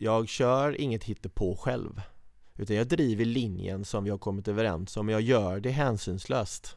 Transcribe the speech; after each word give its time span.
Jag 0.00 0.28
kör 0.28 0.80
inget 0.80 1.04
hittepå 1.04 1.56
själv 1.56 2.00
utan 2.56 2.76
jag 2.76 2.86
driver 2.86 3.24
linjen 3.24 3.84
som 3.84 4.04
vi 4.04 4.10
har 4.10 4.18
kommit 4.18 4.48
överens 4.48 4.96
om 4.96 5.08
och 5.08 5.12
jag 5.12 5.20
gör 5.20 5.60
det 5.60 5.70
hänsynslöst. 5.70 6.76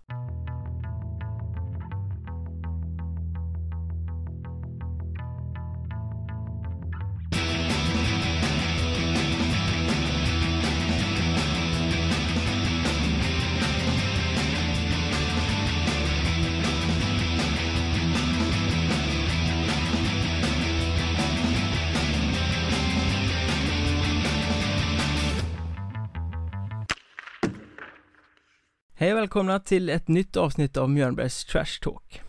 Välkomna 29.32 29.60
till 29.60 29.90
ett 29.90 30.08
nytt 30.08 30.38
avsnitt 30.38 30.78
av 30.78 30.90
Mjörnbergs 30.90 31.46
Trash 31.46 31.80
Talk. 31.82 32.22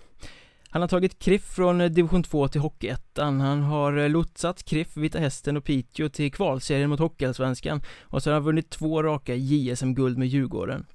Han 0.68 0.82
har 0.82 0.88
tagit 0.88 1.18
Kriff 1.18 1.44
från 1.44 1.80
eh, 1.80 1.90
division 1.90 2.22
2 2.22 2.48
till 2.48 2.60
Hockeyettan. 2.60 3.40
Han 3.40 3.62
har 3.62 3.96
eh, 3.96 4.08
lotsat 4.08 4.62
Kriff, 4.62 4.96
Vita 4.96 5.18
Hästen 5.18 5.56
och 5.56 5.64
Piteå 5.64 6.08
till 6.08 6.32
kvalserien 6.32 6.90
mot 6.90 7.00
Hockeyallsvenskan. 7.00 7.82
Och 8.02 8.22
så 8.22 8.30
har 8.30 8.34
han 8.34 8.42
vunnit 8.42 8.70
två 8.70 9.02
raka 9.02 9.34
JSM-guld 9.34 10.18
med 10.18 10.28
Djurgården. 10.28 10.86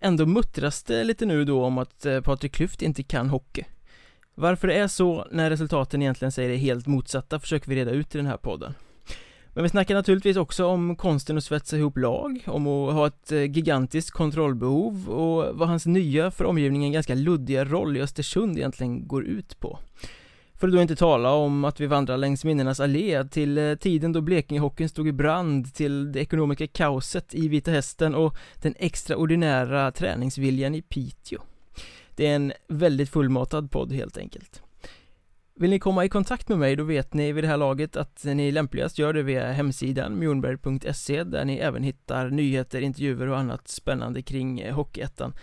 Ändå 0.00 0.26
muttras 0.26 0.82
det 0.82 1.04
lite 1.04 1.26
nu 1.26 1.44
då 1.44 1.64
om 1.64 1.78
att 1.78 2.06
eh, 2.06 2.20
Patrik 2.20 2.52
Klyft 2.52 2.82
inte 2.82 3.02
kan 3.02 3.28
hockey. 3.28 3.64
Varför 4.34 4.68
det 4.68 4.74
är 4.74 4.88
så 4.88 5.26
när 5.30 5.50
resultaten 5.50 6.02
egentligen 6.02 6.32
säger 6.32 6.48
det 6.48 6.56
helt 6.56 6.86
motsatta 6.86 7.40
försöker 7.40 7.68
vi 7.68 7.76
reda 7.76 7.90
ut 7.90 8.14
i 8.14 8.18
den 8.18 8.26
här 8.26 8.36
podden 8.36 8.74
men 9.54 9.62
vi 9.62 9.68
snackar 9.68 9.94
naturligtvis 9.94 10.36
också 10.36 10.66
om 10.66 10.96
konsten 10.96 11.38
att 11.38 11.44
svetsa 11.44 11.76
ihop 11.76 11.96
lag, 11.96 12.44
om 12.46 12.66
att 12.66 12.94
ha 12.94 13.06
ett 13.06 13.32
eh, 13.32 13.42
gigantiskt 13.42 14.10
kontrollbehov 14.10 15.10
och 15.10 15.58
vad 15.58 15.68
hans 15.68 15.86
nya 15.86 16.30
för 16.30 16.44
omgivningen 16.44 16.92
ganska 16.92 17.14
luddiga 17.14 17.64
roll 17.64 17.96
i 17.96 18.00
Östersund 18.00 18.58
egentligen 18.58 19.08
går 19.08 19.24
ut 19.24 19.60
på. 19.60 19.78
För 20.54 20.68
att 20.68 20.74
då 20.74 20.82
inte 20.82 20.96
tala 20.96 21.32
om 21.32 21.64
att 21.64 21.80
vi 21.80 21.86
vandrar 21.86 22.16
längs 22.16 22.44
minnenas 22.44 22.80
allé 22.80 23.24
till 23.24 23.58
eh, 23.58 23.74
tiden 23.74 24.12
då 24.12 24.20
Blekingehockeyn 24.20 24.88
stod 24.88 25.08
i 25.08 25.12
brand, 25.12 25.74
till 25.74 26.12
det 26.12 26.20
ekonomiska 26.20 26.66
kaoset 26.66 27.34
i 27.34 27.48
Vita 27.48 27.70
Hästen 27.70 28.14
och 28.14 28.36
den 28.62 28.74
extraordinära 28.78 29.92
träningsviljan 29.92 30.74
i 30.74 30.82
Piteå. 30.82 31.42
Det 32.16 32.26
är 32.26 32.36
en 32.36 32.52
väldigt 32.68 33.10
fullmatad 33.10 33.70
podd 33.70 33.92
helt 33.92 34.18
enkelt. 34.18 34.62
Vill 35.54 35.70
ni 35.70 35.78
komma 35.78 36.04
i 36.04 36.08
kontakt 36.08 36.48
med 36.48 36.58
mig 36.58 36.76
då 36.76 36.84
vet 36.84 37.14
ni 37.14 37.32
vid 37.32 37.44
det 37.44 37.48
här 37.48 37.56
laget 37.56 37.96
att 37.96 38.24
ni 38.24 38.52
lämpligast. 38.52 38.98
Gör 38.98 39.12
det 39.12 39.22
via 39.22 39.52
hemsidan 39.52 40.18
mjornberg.se 40.18 41.24
där 41.24 41.44
ni 41.44 41.56
även 41.56 41.82
hittar 41.82 42.30
nyheter, 42.30 42.80
intervjuer 42.80 43.28
och 43.28 43.38
annat 43.38 43.68
spännande 43.68 44.22
kring 44.22 44.60
eh, 44.60 44.74
Hockeyettan. 44.74 45.34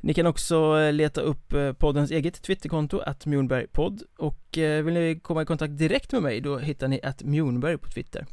Ni 0.00 0.14
kan 0.14 0.26
också 0.26 0.80
eh, 0.80 0.92
leta 0.92 1.20
upp 1.20 1.52
eh, 1.52 1.72
poddens 1.72 2.10
eget 2.10 2.42
Twitterkonto, 2.42 2.98
att 2.98 3.26
Mjornbergpodd 3.26 4.02
och 4.18 4.48
vill 4.54 4.94
ni 4.94 5.20
komma 5.22 5.42
i 5.42 5.46
kontakt 5.46 5.78
direkt 5.78 6.12
med 6.12 6.22
mig 6.22 6.40
då 6.40 6.58
hittar 6.58 6.88
ni 6.88 7.00
att 7.02 7.22
Mjornberg 7.22 7.78
på 7.78 7.88
Twitter. 7.88 8.26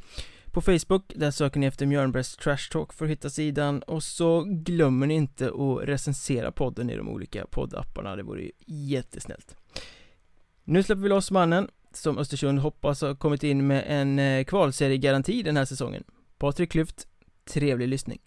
På 0.52 0.62
Facebook, 0.62 1.14
där 1.16 1.32
söker 1.32 1.60
ni 1.60 1.66
efter 1.66 1.86
Mjörnbergs 1.86 2.36
Trash 2.36 2.72
Talk 2.72 2.94
för 2.94 3.06
att 3.06 3.12
hitta 3.12 3.30
sidan. 3.30 3.82
Och 3.82 4.04
så 4.04 4.44
glömmer 4.44 5.08
ni 5.08 5.14
inte 5.14 5.48
att 5.48 5.88
recensera 5.88 6.52
podden 6.52 6.90
i 6.90 6.95
de 6.95 7.10
olika 7.10 7.45
poddapparna, 7.45 8.16
det 8.16 8.23
vore 8.23 8.52
jättesnällt 8.66 9.56
nu 10.68 10.84
släpper 10.84 11.02
vi 11.02 11.10
loss 11.10 11.32
mannen 11.32 11.70
som 11.94 12.18
Östersund 12.18 12.60
hoppas 12.60 13.02
har 13.02 13.16
kommit 13.16 13.44
in 13.44 13.68
med 13.68 13.84
en 13.88 14.20
eh, 14.20 14.44
kvalseriegaranti 14.44 15.42
den 15.42 15.58
här 15.58 15.66
säsongen. 15.66 16.04
Patrik 16.38 16.72
Klyft, 16.72 17.08
trevlig 17.46 17.88
lyssning. 17.88 18.20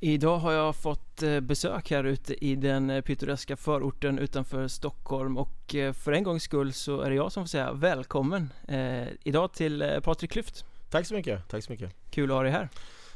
Idag 0.00 0.38
har 0.38 0.52
jag 0.52 0.76
fått 0.76 1.22
eh, 1.22 1.40
besök 1.40 1.90
här 1.90 2.04
ute 2.04 2.44
i 2.44 2.54
den 2.54 2.90
eh, 2.90 3.00
pittoreska 3.00 3.56
förorten 3.56 4.18
utanför 4.18 4.68
Stockholm 4.68 5.36
och 5.36 5.74
för 5.94 6.12
en 6.12 6.22
gångs 6.22 6.42
skull 6.42 6.72
så 6.72 7.00
är 7.00 7.10
det 7.10 7.16
jag 7.16 7.32
som 7.32 7.44
får 7.44 7.48
säga 7.48 7.72
välkommen 7.72 8.52
eh, 8.68 9.08
idag 9.24 9.52
till 9.52 10.00
Patrik 10.02 10.30
Klyft. 10.30 10.64
Tack 10.90 11.06
så 11.06 11.14
mycket, 11.14 11.48
tack 11.48 11.64
så 11.64 11.72
mycket. 11.72 11.94
Kul 12.10 12.30
att 12.30 12.36
ha 12.36 12.42
dig 12.42 12.52
här. 12.52 12.68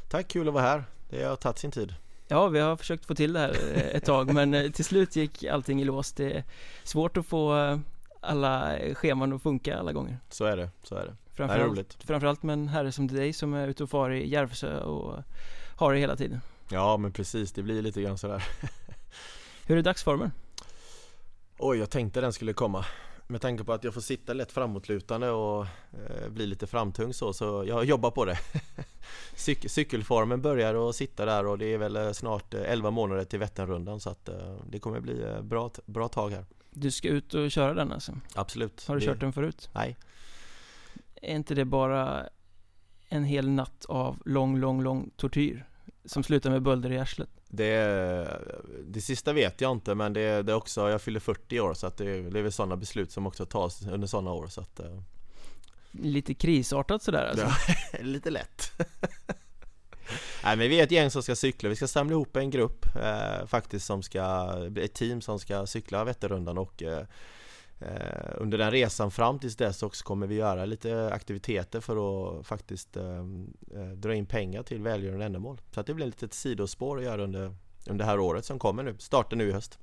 Tack, 0.09 0.27
kul 0.27 0.47
att 0.47 0.53
vara 0.53 0.63
här. 0.63 0.83
Det 1.09 1.23
har 1.23 1.35
tagit 1.35 1.57
sin 1.57 1.71
tid. 1.71 1.93
Ja, 2.27 2.47
vi 2.47 2.59
har 2.59 2.75
försökt 2.75 3.05
få 3.05 3.15
till 3.15 3.33
det 3.33 3.39
här 3.39 3.49
eh, 3.49 3.95
ett 3.95 4.05
tag 4.05 4.33
men 4.33 4.53
eh, 4.53 4.71
till 4.71 4.85
slut 4.85 5.15
gick 5.15 5.43
allting 5.43 5.81
i 5.81 5.85
lås. 5.85 6.13
Det 6.13 6.33
är 6.33 6.43
svårt 6.83 7.17
att 7.17 7.25
få 7.25 7.57
eh, 7.57 7.79
alla 8.21 8.77
scheman 8.93 9.33
att 9.33 9.43
funka 9.43 9.79
alla 9.79 9.93
gånger. 9.93 10.17
Så 10.29 10.45
är 10.45 10.57
det, 10.57 10.69
så 10.83 10.95
är 10.95 11.05
det. 11.05 11.15
Framförallt, 11.33 11.61
det 11.61 11.65
är 11.65 11.69
roligt. 11.69 11.97
Framförallt 12.03 12.43
med 12.43 12.53
en 12.53 12.67
herre 12.67 12.91
som 12.91 13.07
dig 13.07 13.33
som 13.33 13.53
är 13.53 13.67
ute 13.67 13.83
och 13.83 13.89
far 13.89 14.09
i 14.09 14.29
Järvsö 14.29 14.79
och 14.79 15.23
har 15.75 15.93
det 15.93 15.99
hela 15.99 16.15
tiden. 16.15 16.41
Ja, 16.69 16.97
men 16.97 17.11
precis. 17.11 17.51
Det 17.51 17.61
blir 17.61 17.81
lite 17.81 18.01
grann 18.01 18.17
sådär. 18.17 18.43
Hur 19.67 19.77
är 19.77 19.81
dagsformen? 19.81 20.31
Oj, 21.57 21.77
jag 21.77 21.89
tänkte 21.89 22.21
den 22.21 22.33
skulle 22.33 22.53
komma 22.53 22.85
med 23.27 23.41
tanke 23.41 23.63
på 23.63 23.73
att 23.73 23.83
jag 23.83 23.93
får 23.93 24.01
sitta 24.01 24.33
lätt 24.33 24.51
framåtlutande 24.51 25.29
och 25.29 25.65
eh, 25.93 26.29
bli 26.29 26.45
lite 26.47 26.67
framtung 26.67 27.13
så, 27.13 27.33
så 27.33 27.63
jag 27.67 27.85
jobbar 27.85 28.11
på 28.11 28.25
det 28.25 28.37
Cyk 29.35 29.71
Cykelformen 29.71 30.41
börjar 30.41 30.89
att 30.89 30.95
sitta 30.95 31.25
där 31.25 31.45
och 31.45 31.57
det 31.57 31.65
är 31.65 31.77
väl 31.77 31.95
eh, 31.95 32.11
snart 32.11 32.53
11 32.53 32.87
eh, 32.87 32.91
månader 32.91 33.23
till 33.23 33.39
Vätternrundan 33.39 33.99
så 33.99 34.09
att 34.09 34.29
eh, 34.29 34.55
det 34.69 34.79
kommer 34.79 34.99
bli 34.99 35.25
bra, 35.41 35.71
bra 35.85 36.07
tag 36.07 36.29
här 36.29 36.45
Du 36.71 36.91
ska 36.91 37.07
ut 37.07 37.33
och 37.33 37.51
köra 37.51 37.73
den 37.73 37.91
alltså? 37.91 38.13
Absolut 38.35 38.87
Har 38.87 38.95
du 38.95 38.99
det... 38.99 39.05
kört 39.05 39.19
den 39.19 39.33
förut? 39.33 39.69
Nej 39.73 39.97
Är 41.21 41.35
inte 41.35 41.55
det 41.55 41.65
bara 41.65 42.29
en 43.09 43.23
hel 43.23 43.49
natt 43.49 43.85
av 43.85 44.21
lång, 44.25 44.57
lång, 44.57 44.83
lång 44.83 45.09
tortyr? 45.15 45.65
Som 46.05 46.23
slutar 46.23 46.49
med 46.49 46.61
bölder 46.61 46.91
i 46.91 46.99
arslet? 46.99 47.29
Det, 47.47 48.41
det 48.87 49.01
sista 49.01 49.33
vet 49.33 49.61
jag 49.61 49.71
inte 49.71 49.95
men 49.95 50.13
det, 50.13 50.41
det 50.41 50.51
är 50.51 50.55
också, 50.55 50.89
jag 50.89 51.01
fyller 51.01 51.19
40 51.19 51.59
år 51.59 51.73
så 51.73 51.87
att 51.87 51.97
det, 51.97 52.21
det 52.21 52.39
är 52.39 52.43
väl 52.43 52.51
sådana 52.51 52.75
beslut 52.75 53.11
som 53.11 53.27
också 53.27 53.45
tas 53.45 53.87
under 53.87 54.07
sådana 54.07 54.31
år 54.31 54.47
så 54.47 54.61
att 54.61 54.79
eh. 54.79 54.99
Lite 55.91 56.33
krisartat 56.33 57.03
sådär 57.03 57.25
alltså? 57.25 57.45
Ja, 57.45 57.99
lite 58.01 58.29
lätt 58.29 58.71
Nej 60.43 60.57
men 60.57 60.69
vi 60.69 60.79
är 60.79 60.83
ett 60.83 60.91
gäng 60.91 61.11
som 61.11 61.23
ska 61.23 61.35
cykla, 61.35 61.69
vi 61.69 61.75
ska 61.75 61.87
samla 61.87 62.13
ihop 62.13 62.35
en 62.35 62.49
grupp 62.49 62.85
eh, 62.95 63.47
faktiskt 63.47 63.85
som 63.85 64.03
ska, 64.03 64.53
ett 64.77 64.93
team 64.93 65.21
som 65.21 65.39
ska 65.39 65.65
cykla 65.65 66.03
Vätternrundan 66.03 66.57
och 66.57 66.83
eh, 66.83 66.99
Eh, 66.99 67.05
under 68.37 68.57
den 68.57 68.71
resan 68.71 69.11
fram 69.11 69.39
tills 69.39 69.55
dess 69.55 69.83
också 69.83 70.05
kommer 70.05 70.27
vi 70.27 70.35
göra 70.35 70.65
lite 70.65 71.13
aktiviteter 71.13 71.79
för 71.79 71.95
att 72.39 72.47
faktiskt 72.47 72.97
eh, 72.97 73.19
eh, 73.75 73.87
dra 73.95 74.15
in 74.15 74.25
pengar 74.25 74.63
till 74.63 74.81
välgörande 74.81 75.25
ändamål. 75.25 75.61
Så 75.71 75.79
att 75.79 75.87
det 75.87 75.93
blir 75.93 76.23
ett 76.23 76.33
sidospår 76.33 76.97
att 76.97 77.03
göra 77.03 77.23
under, 77.23 77.55
under 77.87 78.05
det 78.05 78.11
här 78.11 78.19
året 78.19 78.45
som 78.45 78.59
kommer 78.59 78.83
nu, 78.83 78.95
startar 78.99 79.37
nu 79.37 79.49
i 79.49 79.51
höst. 79.51 79.79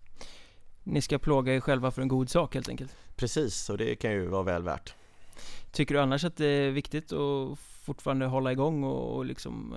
Ni 0.82 1.02
ska 1.02 1.18
plåga 1.18 1.54
er 1.54 1.60
själva 1.60 1.90
för 1.90 2.02
en 2.02 2.08
god 2.08 2.30
sak 2.30 2.54
helt 2.54 2.68
enkelt? 2.68 2.96
Precis, 3.16 3.70
och 3.70 3.78
det 3.78 3.94
kan 3.94 4.12
ju 4.12 4.26
vara 4.26 4.42
väl 4.42 4.62
värt. 4.62 4.94
Tycker 5.72 5.94
du 5.94 6.00
annars 6.00 6.24
att 6.24 6.36
det 6.36 6.46
är 6.46 6.70
viktigt 6.70 7.12
att 7.12 7.58
fortfarande 7.58 8.26
hålla 8.26 8.52
igång 8.52 8.84
och, 8.84 9.16
och 9.16 9.24
liksom 9.24 9.76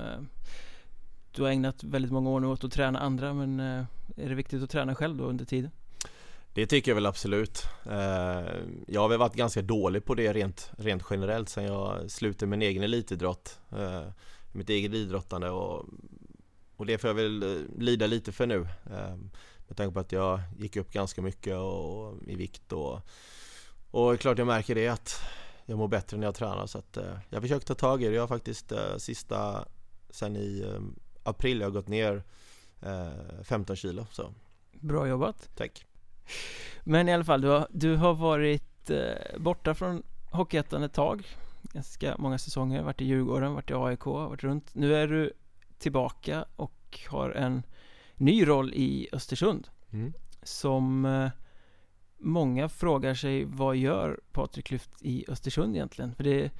Du 1.31 1.41
har 1.41 1.49
ägnat 1.49 1.83
väldigt 1.83 2.11
många 2.11 2.29
år 2.29 2.39
nu 2.39 2.47
åt 2.47 2.63
att 2.63 2.71
träna 2.71 2.99
andra 2.99 3.33
men 3.33 3.59
är 3.59 4.29
det 4.29 4.35
viktigt 4.35 4.63
att 4.63 4.69
träna 4.69 4.95
själv 4.95 5.17
då 5.17 5.23
under 5.23 5.45
tiden? 5.45 5.71
Det 6.55 6.67
tycker 6.67 6.91
jag 6.91 6.95
väl 6.95 7.05
absolut. 7.05 7.63
Eh, 7.85 8.45
jag 8.87 9.01
har 9.01 9.09
väl 9.09 9.19
varit 9.19 9.35
ganska 9.35 9.61
dålig 9.61 10.05
på 10.05 10.15
det 10.15 10.33
rent, 10.33 10.71
rent 10.77 11.03
generellt 11.09 11.49
sen 11.49 11.63
jag 11.63 12.11
slutade 12.11 12.49
med 12.49 12.59
min 12.59 12.69
egen 12.69 12.83
elitidrott. 12.83 13.59
Eh, 13.71 14.03
mitt 14.51 14.69
eget 14.69 14.93
idrottande 14.93 15.49
och, 15.49 15.85
och 16.75 16.85
det 16.85 16.97
får 16.97 17.07
jag 17.07 17.15
väl 17.15 17.43
eh, 17.43 17.61
lida 17.77 18.07
lite 18.07 18.31
för 18.31 18.45
nu. 18.45 18.67
Med 19.67 19.77
tanke 19.77 19.93
på 19.93 19.99
att 19.99 20.11
jag 20.11 20.39
gick 20.57 20.75
upp 20.75 20.91
ganska 20.91 21.21
mycket 21.21 21.57
och, 21.57 22.17
i 22.27 22.35
vikt 22.35 22.71
och, 22.71 23.01
och 23.91 24.19
klart 24.19 24.37
jag 24.37 24.47
märker 24.47 24.75
det 24.75 24.87
att 24.87 25.21
jag 25.65 25.77
mår 25.77 25.87
bättre 25.87 26.17
när 26.17 26.27
jag 26.27 26.35
tränar 26.35 26.67
så 26.67 26.77
att 26.77 26.97
jag 27.29 27.41
försöker 27.41 27.65
ta 27.65 27.75
tag 27.75 28.03
i 28.03 28.07
det. 28.07 28.15
Jag 28.15 28.21
har 28.21 28.27
faktiskt 28.27 28.73
sista 28.97 29.65
sen 30.09 30.35
i 30.37 30.65
april 31.23 31.59
jag 31.59 31.67
har 31.67 31.71
gått 31.71 31.87
ner 31.87 32.23
15 33.43 33.75
kilo 33.75 34.07
så. 34.11 34.33
Bra 34.71 35.07
jobbat! 35.07 35.49
Tack! 35.55 35.85
Men 36.83 37.09
i 37.09 37.13
alla 37.13 37.23
fall, 37.23 37.41
du 37.41 37.47
har, 37.47 37.67
du 37.71 37.95
har 37.95 38.13
varit 38.13 38.89
eh, 38.89 39.37
borta 39.37 39.73
från 39.73 40.03
Hockeyettan 40.31 40.83
ett 40.83 40.93
tag. 40.93 41.27
Ganska 41.61 42.15
många 42.17 42.37
säsonger, 42.37 42.81
varit 42.83 43.01
i 43.01 43.05
Djurgården, 43.05 43.53
varit 43.53 43.71
i 43.71 43.73
AIK, 43.73 44.05
varit 44.05 44.43
runt. 44.43 44.75
Nu 44.75 44.95
är 44.95 45.07
du 45.07 45.33
tillbaka 45.77 46.45
och 46.55 46.99
har 47.07 47.29
en 47.29 47.63
ny 48.15 48.47
roll 48.47 48.73
i 48.73 49.09
Östersund. 49.11 49.67
Mm. 49.91 50.13
Som 50.43 51.05
eh, 51.05 51.29
många 52.17 52.69
frågar 52.69 53.13
sig, 53.13 53.45
vad 53.45 53.75
gör 53.75 54.19
Patrik 54.31 54.71
Lyft 54.71 54.89
i 55.01 55.25
Östersund 55.27 55.75
egentligen? 55.75 56.15
För 56.15 56.23
det 56.23 56.51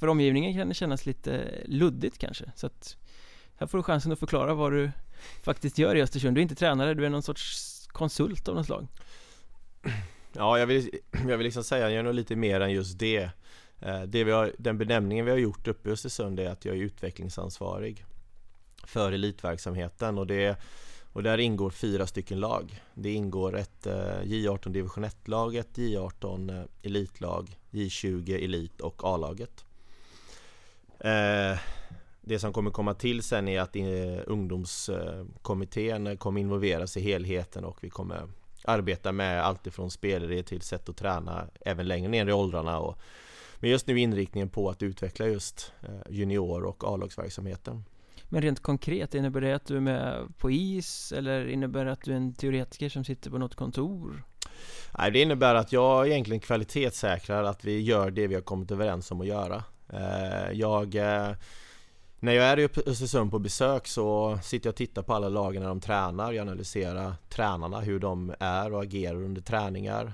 För 0.00 0.08
omgivningen 0.08 0.54
kan 0.54 0.68
det 0.68 0.74
kännas 0.74 1.06
lite 1.06 1.62
luddigt 1.66 2.18
kanske, 2.18 2.52
så 2.56 2.66
att 2.66 2.96
Här 3.56 3.66
får 3.66 3.78
du 3.78 3.82
chansen 3.82 4.12
att 4.12 4.18
förklara 4.18 4.54
vad 4.54 4.72
du 4.72 4.90
faktiskt 5.42 5.78
gör 5.78 5.94
i 5.94 6.02
Östersund. 6.02 6.36
Du 6.36 6.40
är 6.40 6.42
inte 6.42 6.54
tränare, 6.54 6.94
du 6.94 7.06
är 7.06 7.10
någon 7.10 7.22
sorts 7.22 7.73
konsult 7.94 8.48
av 8.48 8.54
något 8.54 8.66
slag? 8.66 8.86
Ja, 10.32 10.58
jag 10.58 10.66
vill, 10.66 10.90
jag 11.28 11.36
vill 11.36 11.44
liksom 11.44 11.64
säga, 11.64 11.90
jag 11.90 11.98
är 11.98 12.02
nog 12.02 12.14
lite 12.14 12.36
mer 12.36 12.60
än 12.60 12.72
just 12.72 12.98
det 12.98 13.30
eh, 13.80 14.02
det 14.02 14.24
vi 14.24 14.30
har, 14.30 14.52
den 14.58 14.78
benämningen 14.78 15.24
vi 15.24 15.30
har 15.30 15.38
gjort 15.38 15.68
uppe 15.68 15.88
i 15.88 15.92
Östersund 15.92 16.40
är 16.40 16.50
att 16.50 16.64
jag 16.64 16.76
är 16.76 16.80
utvecklingsansvarig 16.80 18.04
för 18.86 19.12
elitverksamheten 19.12 20.18
och 20.18 20.26
det 20.26 20.58
och 21.12 21.22
där 21.22 21.38
ingår 21.38 21.70
fyra 21.70 22.06
stycken 22.06 22.40
lag. 22.40 22.82
Det 22.94 23.12
ingår 23.12 23.56
ett 23.56 23.86
eh, 23.86 24.20
J18 24.22 24.68
division 24.68 25.04
1-lag, 25.04 25.56
ett 25.56 25.78
J18 25.78 26.58
eh, 26.58 26.64
elitlag, 26.82 27.58
J20 27.70 28.44
elit 28.44 28.80
och 28.80 29.04
A-laget. 29.04 29.64
Det 32.26 32.38
som 32.38 32.52
kommer 32.52 32.70
komma 32.70 32.94
till 32.94 33.22
sen 33.22 33.48
är 33.48 33.60
att 33.60 33.76
ungdomskommittén 34.26 36.16
kommer 36.16 36.40
involveras 36.40 36.96
i 36.96 37.00
helheten 37.00 37.64
och 37.64 37.78
vi 37.80 37.90
kommer 37.90 38.28
arbeta 38.64 39.12
med 39.12 39.44
allt 39.44 39.66
ifrån 39.66 39.90
spelare 39.90 40.42
till 40.42 40.60
sätt 40.60 40.88
att 40.88 40.96
träna 40.96 41.46
även 41.60 41.88
längre 41.88 42.08
ner 42.08 42.26
i 42.26 42.32
åldrarna 42.32 42.78
och 42.78 42.98
men 43.56 43.70
just 43.70 43.86
nu 43.86 44.00
inriktningen 44.00 44.48
på 44.48 44.70
att 44.70 44.82
utveckla 44.82 45.26
just 45.26 45.72
junior 46.08 46.64
och 46.64 46.84
A-lagsverksamheten. 46.84 47.84
Men 48.28 48.42
rent 48.42 48.60
konkret, 48.60 49.14
innebär 49.14 49.40
det 49.40 49.54
att 49.54 49.66
du 49.66 49.76
är 49.76 49.80
med 49.80 50.28
på 50.38 50.50
is 50.50 51.12
eller 51.12 51.46
innebär 51.46 51.84
det 51.84 51.92
att 51.92 52.02
du 52.04 52.12
är 52.12 52.16
en 52.16 52.34
teoretiker 52.34 52.88
som 52.88 53.04
sitter 53.04 53.30
på 53.30 53.38
något 53.38 53.54
kontor? 53.54 54.24
Nej, 54.98 55.10
det 55.10 55.22
innebär 55.22 55.54
att 55.54 55.72
jag 55.72 56.08
egentligen 56.08 56.40
kvalitetssäkrar 56.40 57.44
att 57.44 57.64
vi 57.64 57.80
gör 57.80 58.10
det 58.10 58.26
vi 58.26 58.34
har 58.34 58.42
kommit 58.42 58.70
överens 58.70 59.10
om 59.10 59.20
att 59.20 59.26
göra. 59.26 59.64
Jag 60.52 60.96
när 62.20 62.32
jag 62.32 62.46
är 62.46 62.58
i 62.58 62.68
Östersund 62.86 63.30
på 63.30 63.38
besök 63.38 63.86
så 63.86 64.38
sitter 64.42 64.66
jag 64.66 64.72
och 64.72 64.76
tittar 64.76 65.02
på 65.02 65.14
alla 65.14 65.28
lagen 65.28 65.62
när 65.62 65.68
de 65.68 65.80
tränar. 65.80 66.32
Jag 66.32 66.42
analyserar 66.42 67.14
tränarna, 67.28 67.80
hur 67.80 67.98
de 67.98 68.34
är 68.38 68.72
och 68.72 68.82
agerar 68.82 69.22
under 69.24 69.42
träningar. 69.42 70.12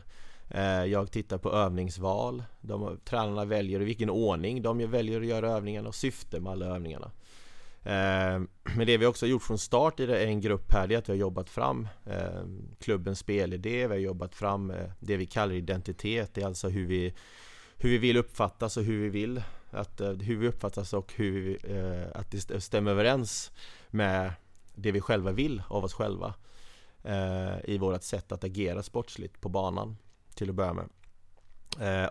Eh, 0.50 0.84
jag 0.84 1.10
tittar 1.10 1.38
på 1.38 1.52
övningsval. 1.52 2.42
De, 2.60 2.98
tränarna 3.04 3.44
väljer 3.44 3.82
i 3.82 3.84
vilken 3.84 4.10
ordning 4.10 4.62
de 4.62 4.90
väljer 4.90 5.20
att 5.20 5.26
göra 5.26 5.50
övningarna 5.50 5.88
och 5.88 5.94
syfte 5.94 6.40
med 6.40 6.52
alla 6.52 6.66
övningarna. 6.66 7.10
Eh, 7.82 8.40
men 8.76 8.86
det 8.86 8.96
vi 8.96 9.06
också 9.06 9.26
gjort 9.26 9.42
från 9.42 9.58
start 9.58 10.00
i 10.00 10.24
en 10.24 10.40
grupp 10.40 10.72
här, 10.72 10.86
det 10.86 10.94
är 10.94 10.98
att 10.98 11.08
vi 11.08 11.12
har 11.12 11.18
jobbat 11.18 11.50
fram 11.50 11.88
eh, 12.06 12.44
klubbens 12.80 13.18
spelidé, 13.18 13.86
vi 13.86 13.94
har 13.94 14.00
jobbat 14.00 14.34
fram 14.34 14.72
det 15.00 15.16
vi 15.16 15.26
kallar 15.26 15.54
identitet, 15.54 16.34
det 16.34 16.42
är 16.42 16.46
alltså 16.46 16.68
hur 16.68 16.86
vi, 16.86 17.14
hur 17.76 17.90
vi 17.90 17.98
vill 17.98 18.16
uppfattas 18.16 18.76
och 18.76 18.84
hur 18.84 19.02
vi 19.02 19.08
vill 19.08 19.42
att, 19.70 20.00
eh, 20.00 20.12
hur 20.12 20.36
vi 20.36 20.48
uppfattas 20.48 20.92
och 20.92 21.12
hur 21.16 21.42
vi, 21.42 21.76
eh, 21.76 22.20
att 22.20 22.30
det 22.30 22.60
stämmer 22.60 22.90
överens 22.90 23.50
med 23.88 24.32
det 24.74 24.92
vi 24.92 25.00
själva 25.00 25.32
vill 25.32 25.62
av 25.68 25.84
oss 25.84 25.94
själva 25.94 26.34
eh, 27.04 27.54
i 27.64 27.78
vårt 27.78 28.02
sätt 28.02 28.32
att 28.32 28.44
agera 28.44 28.82
sportsligt 28.82 29.40
på 29.40 29.48
banan 29.48 29.96
till 30.34 30.48
att 30.50 30.54
börja 30.54 30.72
med. 30.72 30.88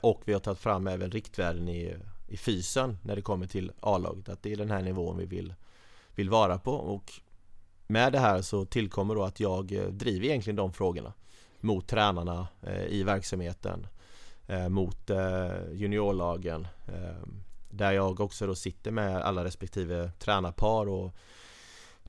och 0.01 0.21
vi 0.25 0.33
har 0.33 0.39
tagit 0.39 0.59
fram 0.59 0.87
även 0.87 1.11
riktvärden 1.11 1.69
i, 1.69 1.95
i 2.27 2.37
fysen 2.37 2.97
när 3.03 3.15
det 3.15 3.21
kommer 3.21 3.47
till 3.47 3.71
A-laget, 3.79 4.29
att 4.29 4.43
det 4.43 4.51
är 4.51 4.57
den 4.57 4.71
här 4.71 4.81
nivån 4.81 5.17
vi 5.17 5.25
vill, 5.25 5.53
vill 6.15 6.29
vara 6.29 6.57
på 6.57 6.73
och 6.73 7.13
med 7.87 8.13
det 8.13 8.19
här 8.19 8.41
så 8.41 8.65
tillkommer 8.65 9.15
då 9.15 9.23
att 9.23 9.39
jag 9.39 9.65
driver 9.91 10.25
egentligen 10.25 10.55
de 10.55 10.73
frågorna 10.73 11.13
mot 11.59 11.87
tränarna 11.87 12.47
i 12.89 13.03
verksamheten 13.03 13.87
mot 14.69 15.11
juniorlagen 15.73 16.67
ehm, 16.87 17.43
där 17.69 17.91
jag 17.91 18.19
också 18.19 18.47
då 18.47 18.55
sitter 18.55 18.91
med 18.91 19.21
alla 19.21 19.43
respektive 19.43 20.11
tränarpar 20.19 20.87
och 20.89 21.15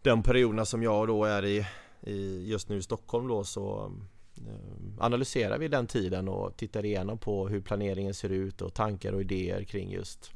de 0.03 0.23
perioderna 0.23 0.65
som 0.65 0.83
jag 0.83 1.09
då 1.09 1.25
är 1.25 1.45
i, 1.45 1.67
i 2.01 2.49
just 2.49 2.69
nu 2.69 2.77
i 2.77 2.83
Stockholm 2.83 3.29
då 3.29 3.45
så 3.45 3.93
eh, 4.37 5.05
analyserar 5.05 5.59
vi 5.59 5.69
den 5.69 5.87
tiden 5.87 6.29
och 6.29 6.57
tittar 6.57 6.85
igenom 6.85 7.19
på 7.19 7.49
hur 7.49 7.61
planeringen 7.61 8.15
ser 8.15 8.29
ut 8.29 8.63
och 8.63 8.75
tankar 8.75 9.13
och 9.13 9.21
idéer 9.21 9.65
kring 9.65 9.91
just 9.91 10.33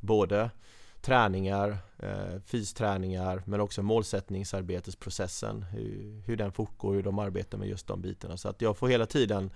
både 0.00 0.50
träningar, 1.00 1.78
eh, 1.98 2.40
fysträningar 2.44 3.42
men 3.46 3.60
också 3.60 3.82
målsättningsarbetesprocessen 3.82 5.62
hur, 5.62 6.22
hur 6.26 6.36
den 6.36 6.52
fortgår, 6.52 6.94
hur 6.94 7.02
de 7.02 7.18
arbetar 7.18 7.58
med 7.58 7.68
just 7.68 7.86
de 7.86 8.02
bitarna. 8.02 8.36
Så 8.36 8.48
att 8.48 8.62
jag 8.62 8.76
får 8.76 8.88
hela 8.88 9.06
tiden 9.06 9.50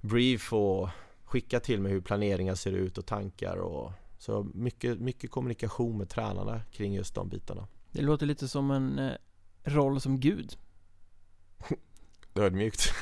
brief 0.00 0.52
och 0.52 0.88
skicka 1.24 1.60
till 1.60 1.80
mig 1.80 1.92
hur 1.92 2.00
planeringen 2.00 2.56
ser 2.56 2.72
ut 2.72 2.98
och 2.98 3.06
tankar 3.06 3.56
och 3.56 3.92
så 4.18 4.46
mycket, 4.54 5.00
mycket 5.00 5.30
kommunikation 5.30 5.98
med 5.98 6.08
tränarna 6.08 6.60
kring 6.72 6.94
just 6.94 7.14
de 7.14 7.28
bitarna. 7.28 7.66
Det 7.92 8.02
låter 8.02 8.26
lite 8.26 8.48
som 8.48 8.70
en 8.70 8.98
eh, 8.98 9.12
roll 9.64 10.00
som 10.00 10.20
gud. 10.20 10.56
Ödmjukt. 12.34 12.92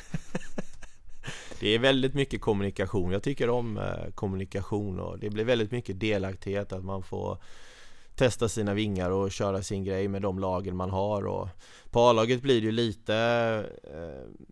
det 1.61 1.69
är 1.69 1.79
väldigt 1.79 2.15
mycket 2.15 2.41
kommunikation. 2.41 3.13
Jag 3.13 3.23
tycker 3.23 3.51
om 3.51 3.79
eh, 3.79 4.11
kommunikation 4.15 5.01
och 5.01 5.19
det 5.19 5.31
blir 5.31 5.45
väldigt 5.45 5.71
mycket 5.71 6.01
delaktighet 6.01 6.73
att 6.73 6.85
man 6.85 7.03
får 7.03 7.39
testa 8.15 8.49
sina 8.49 8.75
vingar 8.75 9.11
och 9.11 9.33
köra 9.33 9.63
sin 9.63 9.85
grej 9.85 10.09
med 10.09 10.23
de 10.23 10.39
lagen 10.39 10.77
man 10.77 10.91
har 10.91 11.27
och 11.27 11.49
på 11.91 12.01
A-laget 12.01 12.43
blir 12.43 12.61
det 12.61 12.67
ju 12.67 12.73
lite 12.73 13.17
eh, 13.85 14.45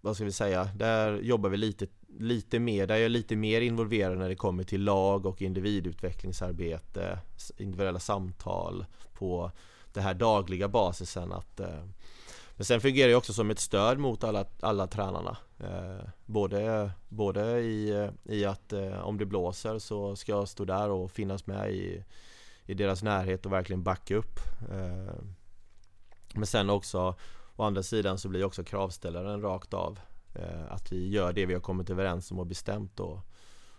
vad 0.00 0.16
ska 0.16 0.24
vi 0.24 0.32
säga, 0.32 0.68
där 0.76 1.20
jobbar 1.20 1.50
vi 1.50 1.56
lite 1.56 1.86
lite 2.18 2.58
mer, 2.58 2.86
där 2.86 2.96
är 2.96 3.08
lite 3.08 3.36
mer 3.36 3.60
involverad 3.60 4.18
när 4.18 4.28
det 4.28 4.34
kommer 4.34 4.64
till 4.64 4.84
lag 4.84 5.26
och 5.26 5.42
individutvecklingsarbete, 5.42 7.18
individuella 7.56 7.98
samtal 7.98 8.86
på 9.12 9.50
det 9.92 10.00
här 10.00 10.14
dagliga 10.14 10.68
basisen 10.68 11.32
att 11.32 11.60
eh, 11.60 11.84
men 12.56 12.64
sen 12.64 12.80
fungerar 12.80 13.10
jag 13.10 13.18
också 13.18 13.32
som 13.32 13.50
ett 13.50 13.58
stöd 13.58 13.98
mot 13.98 14.24
alla, 14.24 14.44
alla 14.60 14.86
tränarna. 14.86 15.36
Eh, 15.60 16.08
både, 16.26 16.90
både 17.08 17.60
i, 17.60 18.08
i 18.24 18.44
att 18.44 18.72
eh, 18.72 19.00
om 19.00 19.18
det 19.18 19.26
blåser 19.26 19.78
så 19.78 20.16
ska 20.16 20.32
jag 20.32 20.48
stå 20.48 20.64
där 20.64 20.90
och 20.90 21.10
finnas 21.10 21.46
med 21.46 21.70
i, 21.70 22.04
i 22.66 22.74
deras 22.74 23.02
närhet 23.02 23.46
och 23.46 23.52
verkligen 23.52 23.82
backa 23.82 24.16
upp. 24.16 24.40
Men 26.34 26.46
sen 26.46 26.70
också 26.70 27.14
Å 27.60 27.62
andra 27.62 27.82
sidan 27.82 28.18
så 28.18 28.28
blir 28.28 28.40
jag 28.40 28.46
också 28.46 28.64
kravställaren 28.64 29.42
rakt 29.42 29.74
av. 29.74 29.98
Eh, 30.34 30.72
att 30.72 30.92
vi 30.92 31.08
gör 31.08 31.32
det 31.32 31.46
vi 31.46 31.54
har 31.54 31.60
kommit 31.60 31.90
överens 31.90 32.30
om 32.30 32.38
och 32.38 32.46
bestämt 32.46 33.00
och, 33.00 33.18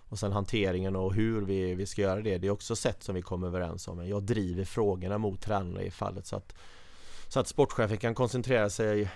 och 0.09 0.19
sen 0.19 0.31
hanteringen 0.31 0.95
och 0.95 1.13
hur 1.13 1.41
vi, 1.41 1.75
vi 1.75 1.85
ska 1.85 2.01
göra 2.01 2.21
det. 2.21 2.37
Det 2.37 2.47
är 2.47 2.51
också 2.51 2.75
sätt 2.75 3.03
som 3.03 3.15
vi 3.15 3.21
kommer 3.21 3.47
överens 3.47 3.87
om. 3.87 4.07
Jag 4.07 4.23
driver 4.23 4.65
frågorna 4.65 5.17
mot 5.17 5.41
tränarna 5.41 5.81
i 5.81 5.91
fallet. 5.91 6.25
Så 6.25 6.35
att 6.35 6.55
Så 7.27 7.39
att 7.39 7.47
sportchefen 7.47 7.97
kan 7.97 8.15
koncentrera 8.15 8.69
sig 8.69 9.11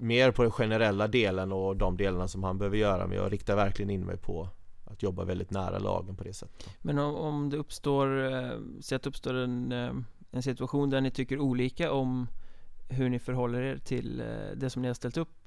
Mer 0.00 0.30
på 0.30 0.42
den 0.42 0.52
generella 0.52 1.08
delen 1.08 1.52
och 1.52 1.76
de 1.76 1.96
delarna 1.96 2.28
som 2.28 2.44
han 2.44 2.58
behöver 2.58 2.76
göra. 2.76 3.06
Men 3.06 3.18
jag 3.18 3.32
riktar 3.32 3.56
verkligen 3.56 3.90
in 3.90 4.06
mig 4.06 4.16
på 4.16 4.48
Att 4.84 5.02
jobba 5.02 5.24
väldigt 5.24 5.50
nära 5.50 5.78
lagen 5.78 6.16
på 6.16 6.24
det 6.24 6.32
sättet. 6.32 6.68
Men 6.82 6.98
om, 6.98 7.16
om 7.16 7.50
det 7.50 7.56
uppstår 7.56 8.32
eh, 8.34 8.50
så 8.80 8.96
att 8.96 9.02
det 9.02 9.08
uppstår 9.08 9.34
en, 9.34 9.72
eh, 9.72 9.92
en 10.30 10.42
situation 10.42 10.90
där 10.90 11.00
ni 11.00 11.10
tycker 11.10 11.38
olika 11.38 11.92
om 11.92 12.28
Hur 12.88 13.08
ni 13.08 13.18
förhåller 13.18 13.62
er 13.62 13.78
till 13.78 14.22
det 14.56 14.70
som 14.70 14.82
ni 14.82 14.88
har 14.88 14.94
ställt 14.94 15.16
upp 15.16 15.45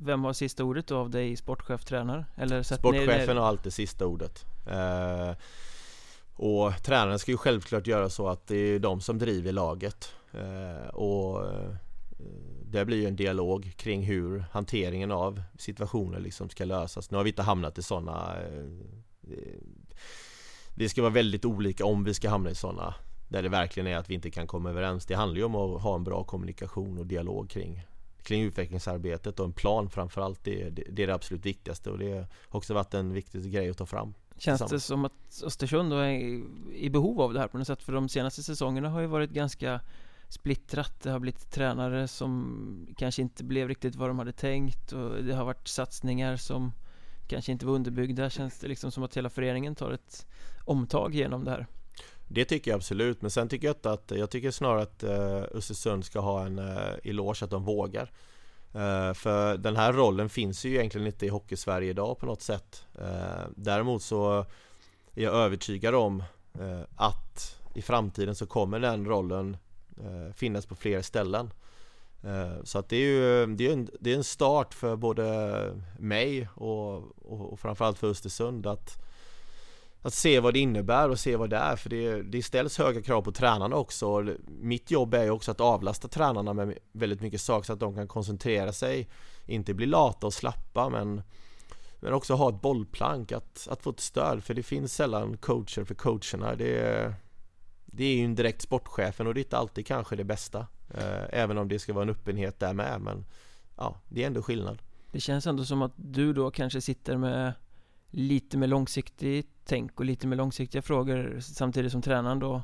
vem 0.00 0.24
har 0.24 0.32
sista 0.32 0.64
ordet 0.64 0.86
då 0.86 0.96
av 0.96 1.10
dig 1.10 1.36
sportchef, 1.36 1.84
tränare? 1.84 2.26
Eller 2.36 2.62
Sportchefen 2.62 3.36
har 3.36 3.44
alltid 3.46 3.72
sista 3.72 4.06
ordet. 4.06 4.44
Eh, 4.66 5.30
Och 6.34 6.72
tränaren 6.82 7.18
ska 7.18 7.30
ju 7.30 7.36
självklart 7.36 7.86
göra 7.86 8.10
så 8.10 8.28
att 8.28 8.46
det 8.46 8.56
är 8.56 8.78
de 8.78 9.00
som 9.00 9.18
driver 9.18 9.52
laget. 9.52 10.12
Eh, 10.32 10.88
Och 10.88 11.46
eh, 11.46 11.74
det 12.64 12.84
blir 12.84 12.96
ju 12.96 13.06
en 13.06 13.16
dialog 13.16 13.72
kring 13.76 14.02
hur 14.02 14.44
hanteringen 14.52 15.10
av 15.12 15.42
situationer 15.58 16.20
liksom 16.20 16.48
ska 16.48 16.64
lösas. 16.64 17.10
Nu 17.10 17.16
har 17.16 17.24
vi 17.24 17.30
inte 17.30 17.42
hamnat 17.42 17.78
i 17.78 17.82
sådana 17.82 18.36
eh, 18.40 18.64
Det 20.74 20.88
ska 20.88 21.02
vara 21.02 21.12
väldigt 21.12 21.44
olika 21.44 21.84
om 21.84 22.04
vi 22.04 22.14
ska 22.14 22.30
hamna 22.30 22.50
i 22.50 22.54
sådana 22.54 22.94
där 23.28 23.42
det 23.42 23.48
verkligen 23.48 23.86
är 23.86 23.96
att 23.96 24.10
vi 24.10 24.14
inte 24.14 24.30
kan 24.30 24.46
komma 24.46 24.70
överens. 24.70 25.06
Det 25.06 25.14
handlar 25.14 25.38
ju 25.38 25.44
om 25.44 25.54
att 25.54 25.82
ha 25.82 25.94
en 25.94 26.04
bra 26.04 26.24
kommunikation 26.24 26.98
och 26.98 27.06
dialog 27.06 27.50
kring 27.50 27.82
kring 28.22 28.42
utvecklingsarbetet 28.42 29.40
och 29.40 29.46
en 29.46 29.52
plan 29.52 29.90
framförallt 29.90 30.44
det, 30.44 30.70
det, 30.70 30.84
det 30.90 31.02
är 31.02 31.06
det 31.06 31.14
absolut 31.14 31.46
viktigaste 31.46 31.90
och 31.90 31.98
det 31.98 32.12
har 32.48 32.58
också 32.58 32.74
varit 32.74 32.94
en 32.94 33.12
viktig 33.12 33.52
grej 33.52 33.70
att 33.70 33.78
ta 33.78 33.86
fram 33.86 34.14
Känns 34.36 34.70
det 34.70 34.80
som 34.80 35.04
att 35.04 35.42
Östersund 35.44 35.92
är 35.92 36.08
i 36.72 36.90
behov 36.90 37.20
av 37.20 37.32
det 37.32 37.40
här 37.40 37.48
på 37.48 37.58
något 37.58 37.66
sätt? 37.66 37.82
För 37.82 37.92
de 37.92 38.08
senaste 38.08 38.42
säsongerna 38.42 38.88
har 38.88 39.00
ju 39.00 39.06
varit 39.06 39.30
ganska 39.30 39.80
splittrat 40.28 41.00
Det 41.02 41.10
har 41.10 41.18
blivit 41.18 41.50
tränare 41.50 42.08
som 42.08 42.86
kanske 42.96 43.22
inte 43.22 43.44
blev 43.44 43.68
riktigt 43.68 43.94
vad 43.94 44.10
de 44.10 44.18
hade 44.18 44.32
tänkt 44.32 44.92
och 44.92 45.24
det 45.24 45.34
har 45.34 45.44
varit 45.44 45.68
satsningar 45.68 46.36
som 46.36 46.72
kanske 47.28 47.52
inte 47.52 47.66
var 47.66 47.74
underbyggda 47.74 48.30
Känns 48.30 48.58
det 48.58 48.68
liksom 48.68 48.90
som 48.90 49.02
att 49.02 49.16
hela 49.16 49.30
föreningen 49.30 49.74
tar 49.74 49.92
ett 49.92 50.26
omtag 50.64 51.14
genom 51.14 51.44
det 51.44 51.50
här? 51.50 51.66
Det 52.34 52.44
tycker 52.44 52.70
jag 52.70 52.76
absolut, 52.76 53.22
men 53.22 53.30
sen 53.30 53.48
tycker 53.48 53.66
jag 53.66 53.92
att 53.92 54.10
Jag 54.10 54.30
tycker 54.30 54.50
snarare 54.50 54.82
att 54.82 55.02
eh, 55.02 55.42
Östersund 55.58 56.04
ska 56.04 56.20
ha 56.20 56.46
en 56.46 56.58
eh, 56.58 56.94
eloge 57.04 57.44
att 57.44 57.50
de 57.50 57.64
vågar. 57.64 58.10
Eh, 58.74 59.14
för 59.14 59.56
den 59.56 59.76
här 59.76 59.92
rollen 59.92 60.28
finns 60.28 60.64
ju 60.64 60.74
egentligen 60.74 61.06
inte 61.06 61.26
i 61.26 61.28
Hockeysverige 61.28 61.90
idag 61.90 62.18
på 62.18 62.26
något 62.26 62.42
sätt. 62.42 62.86
Däremot 63.56 64.02
så 64.02 64.46
är 65.14 65.22
jag 65.22 65.34
övertygad 65.34 65.94
om 65.94 66.24
att 66.96 67.60
i 67.74 67.82
framtiden 67.82 68.34
så 68.34 68.46
kommer 68.46 68.80
den 68.80 69.06
rollen 69.06 69.56
finnas 70.34 70.66
på 70.66 70.74
fler 70.74 71.02
ställen. 71.02 71.50
Så 72.64 72.78
att 72.78 72.88
det 72.88 72.96
är 72.96 73.00
ju 73.00 73.46
det 73.46 73.66
är 73.66 73.72
en, 73.72 73.88
det 74.00 74.12
är 74.12 74.16
en 74.16 74.24
start 74.24 74.74
för 74.74 74.96
både 74.96 75.74
mig 75.98 76.48
och, 76.54 76.94
och, 77.32 77.52
och 77.52 77.60
framförallt 77.60 77.98
för 77.98 78.10
Östersund 78.10 78.66
att 78.66 79.02
att 80.02 80.14
se 80.14 80.40
vad 80.40 80.54
det 80.54 80.58
innebär 80.58 81.08
och 81.08 81.18
se 81.18 81.36
vad 81.36 81.50
det 81.50 81.56
är 81.56 81.76
för 81.76 81.90
det, 81.90 82.22
det 82.22 82.42
ställs 82.42 82.78
höga 82.78 83.02
krav 83.02 83.22
på 83.22 83.32
tränarna 83.32 83.76
också. 83.76 84.34
Mitt 84.46 84.90
jobb 84.90 85.14
är 85.14 85.24
ju 85.24 85.30
också 85.30 85.50
att 85.50 85.60
avlasta 85.60 86.08
tränarna 86.08 86.52
med 86.52 86.78
väldigt 86.92 87.20
mycket 87.20 87.40
saker 87.40 87.66
så 87.66 87.72
att 87.72 87.80
de 87.80 87.94
kan 87.94 88.08
koncentrera 88.08 88.72
sig. 88.72 89.08
Inte 89.46 89.74
bli 89.74 89.86
lata 89.86 90.26
och 90.26 90.34
slappa 90.34 90.88
men 90.88 91.22
Men 92.00 92.12
också 92.12 92.34
ha 92.34 92.48
ett 92.48 92.62
bollplank, 92.62 93.32
att, 93.32 93.68
att 93.70 93.82
få 93.82 93.90
ett 93.90 94.00
stöd. 94.00 94.44
För 94.44 94.54
det 94.54 94.62
finns 94.62 94.94
sällan 94.94 95.36
coacher 95.36 95.84
för 95.84 95.94
coacherna. 95.94 96.54
Det 96.54 96.78
är, 96.78 97.14
det 97.86 98.04
är 98.04 98.16
ju 98.16 98.24
en 98.24 98.34
direkt 98.34 98.62
sportchefen 98.62 99.26
och 99.26 99.34
det 99.34 99.40
är 99.40 99.44
inte 99.44 99.58
alltid 99.58 99.86
kanske 99.86 100.16
det 100.16 100.24
bästa. 100.24 100.66
Eh, 100.94 101.24
Även 101.30 101.58
om 101.58 101.68
det 101.68 101.78
ska 101.78 101.92
vara 101.92 102.02
en 102.02 102.10
öppenhet 102.10 102.58
där 102.58 102.72
med 102.74 103.00
men 103.00 103.24
Ja, 103.76 104.00
det 104.08 104.22
är 104.22 104.26
ändå 104.26 104.42
skillnad. 104.42 104.82
Det 105.12 105.20
känns 105.20 105.46
ändå 105.46 105.64
som 105.64 105.82
att 105.82 105.92
du 105.96 106.32
då 106.32 106.50
kanske 106.50 106.80
sitter 106.80 107.16
med 107.16 107.52
lite 108.12 108.58
mer 108.58 108.66
långsiktigt 108.66 109.48
tänk 109.64 110.00
och 110.00 110.04
lite 110.04 110.26
mer 110.26 110.36
långsiktiga 110.36 110.82
frågor 110.82 111.38
samtidigt 111.40 111.92
som 111.92 112.02
tränaren 112.02 112.38
då 112.38 112.62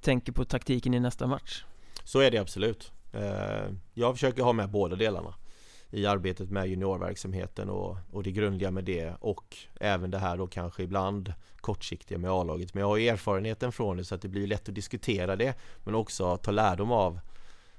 tänker 0.00 0.32
på 0.32 0.44
taktiken 0.44 0.94
i 0.94 1.00
nästa 1.00 1.26
match. 1.26 1.64
Så 2.04 2.20
är 2.20 2.30
det 2.30 2.38
absolut. 2.38 2.92
Eh, 3.12 3.72
jag 3.94 4.14
försöker 4.14 4.42
ha 4.42 4.52
med 4.52 4.70
båda 4.70 4.96
delarna 4.96 5.34
i 5.90 6.06
arbetet 6.06 6.50
med 6.50 6.68
juniorverksamheten 6.68 7.70
och, 7.70 7.96
och 8.10 8.22
det 8.22 8.32
grundliga 8.32 8.70
med 8.70 8.84
det 8.84 9.14
och 9.20 9.56
även 9.80 10.10
det 10.10 10.18
här 10.18 10.36
då 10.36 10.46
kanske 10.46 10.82
ibland 10.82 11.34
kortsiktiga 11.56 12.18
med 12.18 12.30
A-laget. 12.30 12.74
Men 12.74 12.80
jag 12.80 12.88
har 12.88 12.98
erfarenheten 12.98 13.72
från 13.72 13.96
det 13.96 14.04
så 14.04 14.14
att 14.14 14.22
det 14.22 14.28
blir 14.28 14.46
lätt 14.46 14.68
att 14.68 14.74
diskutera 14.74 15.36
det 15.36 15.54
men 15.84 15.94
också 15.94 16.36
ta 16.36 16.50
lärdom 16.50 16.92
av 16.92 17.20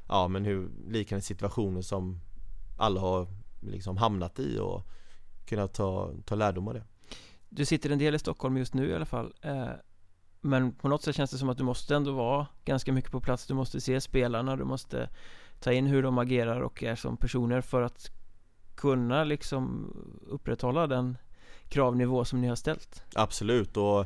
ja, 0.07 0.27
men 0.27 0.45
hur 0.45 0.69
liknande 0.87 1.21
situationer 1.25 1.81
som 1.81 2.19
alla 2.77 3.01
har 3.01 3.27
liksom 3.61 3.97
hamnat 3.97 4.39
i 4.39 4.59
och 4.59 4.87
kunna 5.45 5.67
ta, 5.67 6.11
ta 6.25 6.35
lärdom 6.35 6.67
av 6.67 6.73
det. 6.73 6.83
Du 7.49 7.65
sitter 7.65 7.89
en 7.89 7.99
del 7.99 8.15
i 8.15 8.19
Stockholm 8.19 8.57
just 8.57 8.73
nu 8.73 8.89
i 8.89 8.95
alla 8.95 9.05
fall 9.05 9.33
eh, 9.41 9.69
Men 10.41 10.71
på 10.71 10.87
något 10.87 11.03
sätt 11.03 11.15
känns 11.15 11.31
det 11.31 11.37
som 11.37 11.49
att 11.49 11.57
du 11.57 11.63
måste 11.63 11.95
ändå 11.95 12.11
vara 12.11 12.47
ganska 12.65 12.93
mycket 12.93 13.11
på 13.11 13.21
plats. 13.21 13.47
Du 13.47 13.53
måste 13.53 13.81
se 13.81 14.01
spelarna, 14.01 14.55
du 14.55 14.63
måste 14.63 15.09
ta 15.59 15.71
in 15.71 15.85
hur 15.87 16.03
de 16.03 16.17
agerar 16.17 16.61
och 16.61 16.83
är 16.83 16.95
som 16.95 17.17
personer 17.17 17.61
för 17.61 17.81
att 17.81 18.11
kunna 18.75 19.23
liksom 19.23 19.93
upprätthålla 20.27 20.87
den 20.87 21.17
kravnivå 21.69 22.25
som 22.25 22.41
ni 22.41 22.47
har 22.47 22.55
ställt. 22.55 23.03
Absolut 23.15 23.77
och 23.77 24.05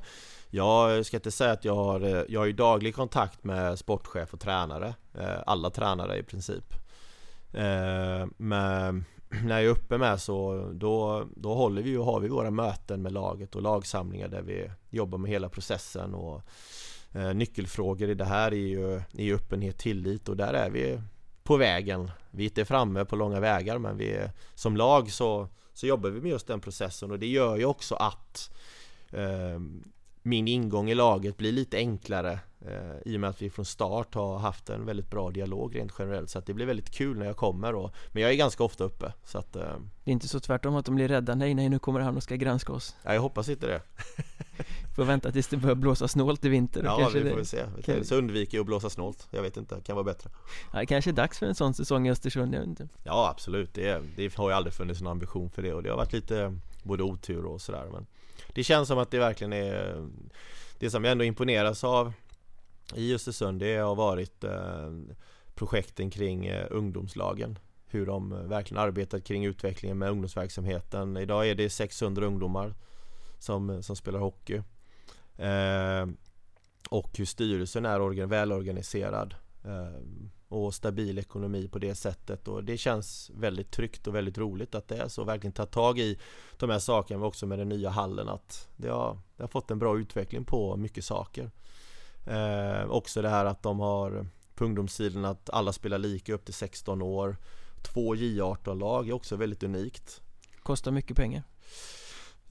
jag 0.50 1.06
ska 1.06 1.18
inte 1.18 1.32
säga 1.32 1.52
att 1.52 1.66
jag 1.66 1.76
har, 1.76 2.02
eh, 2.02 2.24
jag 2.30 2.40
har 2.40 2.46
ju 2.46 2.54
daglig 2.54 2.96
kontakt 2.96 3.44
med 3.44 3.80
sportchef 3.80 4.34
och 4.34 4.40
tränare 4.40 4.96
eh, 5.14 5.40
Alla 5.46 5.70
tränare 5.70 6.18
i 6.18 6.24
princip. 6.24 6.74
Men 8.38 9.06
när 9.44 9.56
jag 9.56 9.66
är 9.66 9.70
uppe 9.70 9.98
med 9.98 10.22
så 10.22 10.70
då, 10.74 11.28
då 11.36 11.54
håller 11.54 11.82
vi 11.82 11.98
och 11.98 12.06
har 12.06 12.20
vi 12.20 12.28
våra 12.28 12.52
möten 12.52 13.02
med 13.02 13.12
laget 13.12 13.56
och 13.56 13.62
lagsamlingar 13.62 14.28
där 14.28 14.42
vi 14.42 14.72
jobbar 14.90 15.18
med 15.18 15.32
hela 15.32 15.50
processen 15.50 16.14
och 16.14 16.42
eh, 17.12 17.34
nyckelfrågor 17.34 18.10
i 18.10 18.14
det 18.14 18.26
här 18.26 18.52
är 18.52 18.56
ju, 18.56 18.96
är 18.96 19.24
ju 19.24 19.36
öppenhet, 19.36 19.78
tillit 19.78 20.30
och 20.30 20.38
där 20.38 20.54
är 20.54 20.70
vi 20.70 21.02
på 21.44 21.58
vägen. 21.58 22.12
Vi 22.32 22.44
är 22.44 22.48
inte 22.48 22.66
framme 22.66 23.06
på 23.06 23.16
långa 23.16 23.40
vägar 23.40 23.78
men 23.78 23.98
vi 23.98 24.20
som 24.56 24.78
lag 24.78 25.12
så, 25.12 25.48
så 25.74 25.88
jobbar 25.88 26.10
vi 26.10 26.22
med 26.22 26.32
just 26.32 26.48
den 26.48 26.62
processen 26.62 27.12
och 27.12 27.20
det 27.20 27.28
gör 27.28 27.58
ju 27.58 27.66
också 27.66 27.96
att 27.96 28.52
eh, 29.10 29.60
min 30.22 30.48
ingång 30.48 30.90
i 30.90 30.96
laget 30.96 31.38
blir 31.38 31.52
lite 31.52 31.78
enklare 31.78 32.40
i 33.06 33.16
och 33.16 33.20
med 33.20 33.30
att 33.30 33.42
vi 33.42 33.50
från 33.50 33.66
start 33.66 34.16
har 34.16 34.38
haft 34.38 34.70
en 34.70 34.86
väldigt 34.86 35.10
bra 35.10 35.32
dialog 35.32 35.76
rent 35.76 35.94
generellt. 36.00 36.30
Så 36.30 36.40
att 36.40 36.46
det 36.46 36.54
blir 36.54 36.66
väldigt 36.66 36.92
kul 36.92 37.18
när 37.18 37.26
jag 37.26 37.38
kommer 37.38 37.76
och, 37.76 37.92
men 38.12 38.24
jag 38.24 38.32
är 38.32 38.36
ganska 38.36 38.64
ofta 38.64 38.84
uppe. 38.84 39.14
Så 39.26 39.38
att 39.38 39.56
eh, 39.56 39.62
Det 40.04 40.12
är 40.12 40.14
inte 40.14 40.28
så 40.28 40.40
tvärtom 40.40 40.76
att 40.76 40.86
de 40.86 40.96
blir 40.96 41.08
rädda, 41.08 41.36
nej 41.36 41.54
nej 41.54 41.70
nu 41.70 41.80
kommer 41.80 42.00
han 42.00 42.18
och 42.18 42.24
ska 42.24 42.36
granska 42.36 42.74
oss. 42.74 42.96
Ja 43.04 43.14
jag 43.14 43.22
hoppas 43.22 43.50
inte 43.50 43.68
det. 43.68 43.82
Får 44.96 45.04
vänta 45.04 45.32
tills 45.32 45.48
det 45.48 45.58
börjar 45.58 45.76
blåsa 45.76 46.08
snålt 46.08 46.46
i 46.46 46.50
vinter. 46.50 46.84
Ja 46.86 46.98
kanske 46.98 47.20
vi 47.20 47.30
får 47.30 47.38
det, 47.38 47.46
se, 47.46 47.64
kan... 47.84 48.06
så 48.06 48.16
undviker 48.16 48.58
jag 48.58 48.62
att 48.62 48.68
blåsa 48.68 48.90
snålt, 48.90 49.28
jag 49.32 49.42
vet 49.42 49.58
inte, 49.58 49.76
det 49.76 49.82
kan 49.82 49.96
vara 49.96 50.04
bättre. 50.04 50.30
Ja 50.74 50.80
det 50.80 50.86
kanske 50.86 51.12
är 51.12 51.14
dags 51.14 51.40
för 51.40 51.46
en 51.46 51.56
sån 51.56 51.74
säsong 51.74 52.08
i 52.08 52.12
Östersund, 52.12 52.56
jag 52.56 52.60
vet 52.60 52.70
inte. 52.70 52.88
Ja 53.04 53.30
absolut, 53.30 53.74
det, 53.74 54.02
det 54.16 54.36
har 54.36 54.50
ju 54.50 54.56
aldrig 54.56 54.74
funnits 54.74 55.02
någon 55.02 55.12
ambition 55.12 55.50
för 55.50 55.62
det. 55.62 55.74
Och 55.74 55.84
det 55.84 55.90
har 55.90 55.98
varit 55.98 56.14
lite 56.14 56.60
både 56.84 57.04
otur 57.04 57.46
och 57.46 57.62
sådär. 57.62 57.86
Men 57.94 58.06
Det 58.54 58.64
känns 58.64 58.88
som 58.88 59.00
att 59.00 59.12
det 59.12 59.20
verkligen 59.20 59.54
är 59.54 60.08
Det 60.80 60.90
som 60.90 61.04
jag 61.04 61.12
ändå 61.12 61.24
imponeras 61.24 61.84
av 61.84 62.14
i 62.96 63.14
Östersund 63.14 63.60
det 63.60 63.78
har 63.78 63.96
varit 63.96 64.44
eh, 64.44 64.92
projekten 65.56 66.10
kring 66.10 66.46
eh, 66.46 66.68
ungdomslagen. 66.70 67.60
Hur 67.88 68.06
de 68.06 68.32
eh, 68.32 68.40
verkligen 68.40 68.84
arbetat 68.84 69.24
kring 69.24 69.46
utvecklingen 69.46 69.98
med 69.98 70.10
ungdomsverksamheten. 70.10 71.18
Idag 71.18 71.50
är 71.50 71.56
det 71.56 71.70
600 71.70 72.26
ungdomar 72.26 72.76
som, 73.40 73.84
som 73.84 73.96
spelar 73.96 74.20
hockey. 74.20 74.62
Och 76.90 77.18
hur 77.18 77.26
styrelsen 77.26 77.86
är 77.86 78.26
välorganiserad 78.26 79.36
och 80.50 80.74
stabil 80.74 81.20
ekonomi 81.20 81.68
på 81.68 81.80
det 81.80 81.96
sättet. 81.96 82.48
Och 82.48 82.64
det 82.64 82.78
känns 82.78 83.32
väldigt 83.36 83.72
tryggt 83.72 84.08
och 84.08 84.16
väldigt 84.16 84.38
roligt 84.38 84.76
att 84.76 84.88
det 84.88 84.98
är 84.98 85.08
så. 85.08 85.24
Verkligen 85.24 85.52
ta 85.52 85.66
tag 85.66 86.00
i 86.00 86.20
de 86.58 86.70
här 86.70 86.80
sakerna 86.80 87.26
också 87.26 87.46
med 87.46 87.60
den 87.60 87.70
nya 87.70 87.90
hallen 87.90 88.30
att 88.30 88.70
det 88.78 88.90
har, 88.90 89.18
det 89.38 89.44
har 89.44 89.48
fått 89.48 89.72
en 89.72 89.80
bra 89.80 90.00
utveckling 90.00 90.46
på 90.46 90.78
mycket 90.78 91.06
saker. 91.06 91.52
Eh, 92.30 92.90
också 92.90 93.22
det 93.22 93.30
här 93.30 93.46
att 93.46 93.64
de 93.64 93.80
har 93.80 94.26
på 94.56 94.66
ungdomssidan 94.66 95.26
att 95.26 95.50
alla 95.50 95.74
spelar 95.74 95.98
lika 95.98 96.34
upp 96.34 96.46
till 96.46 96.54
16 96.54 97.02
år. 97.02 97.38
Två 97.94 98.16
J18-lag 98.16 99.10
är 99.10 99.14
också 99.14 99.36
väldigt 99.36 99.64
unikt. 99.64 100.22
Kostar 100.64 100.92
mycket 100.92 101.18
pengar. 101.18 101.44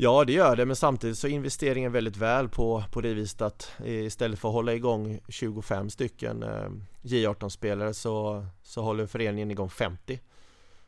Ja 0.00 0.24
det 0.24 0.32
gör 0.32 0.56
det 0.56 0.66
men 0.66 0.76
samtidigt 0.76 1.18
så 1.18 1.26
är 1.26 1.30
investeringen 1.30 1.92
väldigt 1.92 2.16
väl 2.16 2.48
på, 2.48 2.84
på 2.92 3.00
det 3.00 3.14
viset 3.14 3.40
att 3.40 3.72
istället 3.84 4.38
för 4.38 4.48
att 4.48 4.54
hålla 4.54 4.74
igång 4.74 5.20
25 5.28 5.90
stycken 5.90 6.42
eh, 6.42 6.68
J18-spelare 7.02 7.94
så, 7.94 8.46
så 8.62 8.82
håller 8.82 9.06
föreningen 9.06 9.50
igång 9.50 9.70
50 9.70 10.20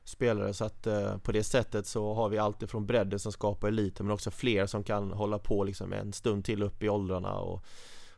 spelare 0.05 0.55
så 0.55 0.65
att 0.65 0.87
eh, 0.87 1.17
på 1.19 1.33
det 1.33 1.43
sättet 1.43 1.87
så 1.87 2.15
har 2.15 2.29
vi 2.29 2.39
alltid 2.39 2.71
från 2.71 2.87
bredden 2.87 3.19
som 3.19 3.33
skapar 3.33 3.69
eliten 3.69 4.07
men 4.07 4.15
också 4.15 4.31
fler 4.31 4.67
som 4.67 4.85
kan 4.85 5.13
hålla 5.13 5.39
på 5.39 5.65
liksom 5.65 5.93
en 5.93 6.13
stund 6.13 6.45
till 6.45 6.63
upp 6.63 6.83
i 6.83 6.89
åldrarna 6.89 7.33
och 7.33 7.65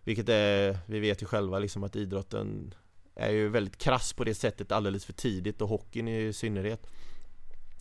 vilket 0.05 0.29
är, 0.29 0.79
vi 0.87 1.01
vet 1.01 1.23
ju 1.23 1.27
själva 1.27 1.59
liksom 1.59 1.85
att 1.85 1.97
idrotten 1.97 2.75
är 3.15 3.31
ju 3.31 3.49
väldigt 3.49 3.79
krass 3.79 4.13
på 4.13 4.25
det 4.25 4.35
sättet 4.35 4.73
alldeles 4.73 5.05
för 5.05 5.13
tidigt 5.13 5.63
och 5.63 5.69
hockeyn 5.69 6.09
i 6.09 6.33
synnerhet. 6.33 6.87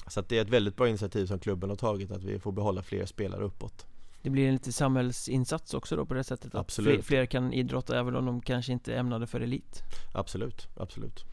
Så 0.08 0.20
att 0.20 0.30
det 0.30 0.38
är 0.38 0.42
ett 0.42 0.50
väldigt 0.50 0.76
bra 0.76 0.90
initiativ 0.90 1.26
som 1.26 1.40
klubben 1.40 1.70
har 1.70 1.78
tagit 1.78 2.12
att 2.12 2.24
vi 2.24 2.40
får 2.40 2.52
behålla 2.52 2.84
fler 2.84 3.06
spelare 3.06 3.44
uppåt. 3.44 3.86
Det 4.22 4.30
blir 4.30 4.48
en 4.48 4.54
lite 4.54 4.72
samhällsinsats 4.72 5.74
också 5.74 5.96
då 5.96 6.06
på 6.06 6.14
det 6.14 6.24
sättet 6.24 6.56
att 6.56 6.72
fler, 6.72 7.02
fler, 7.02 7.26
kan 7.26 7.54
idrotta 7.54 8.00
även 8.00 8.16
om 8.16 8.26
de 8.26 8.42
kanske 8.42 8.72
inte 8.72 8.94
är 8.94 8.98
ämnade 8.98 9.28
för 9.28 9.42
elit. 9.42 9.84
Absolut, 10.14 10.68
absolut. 10.76 11.26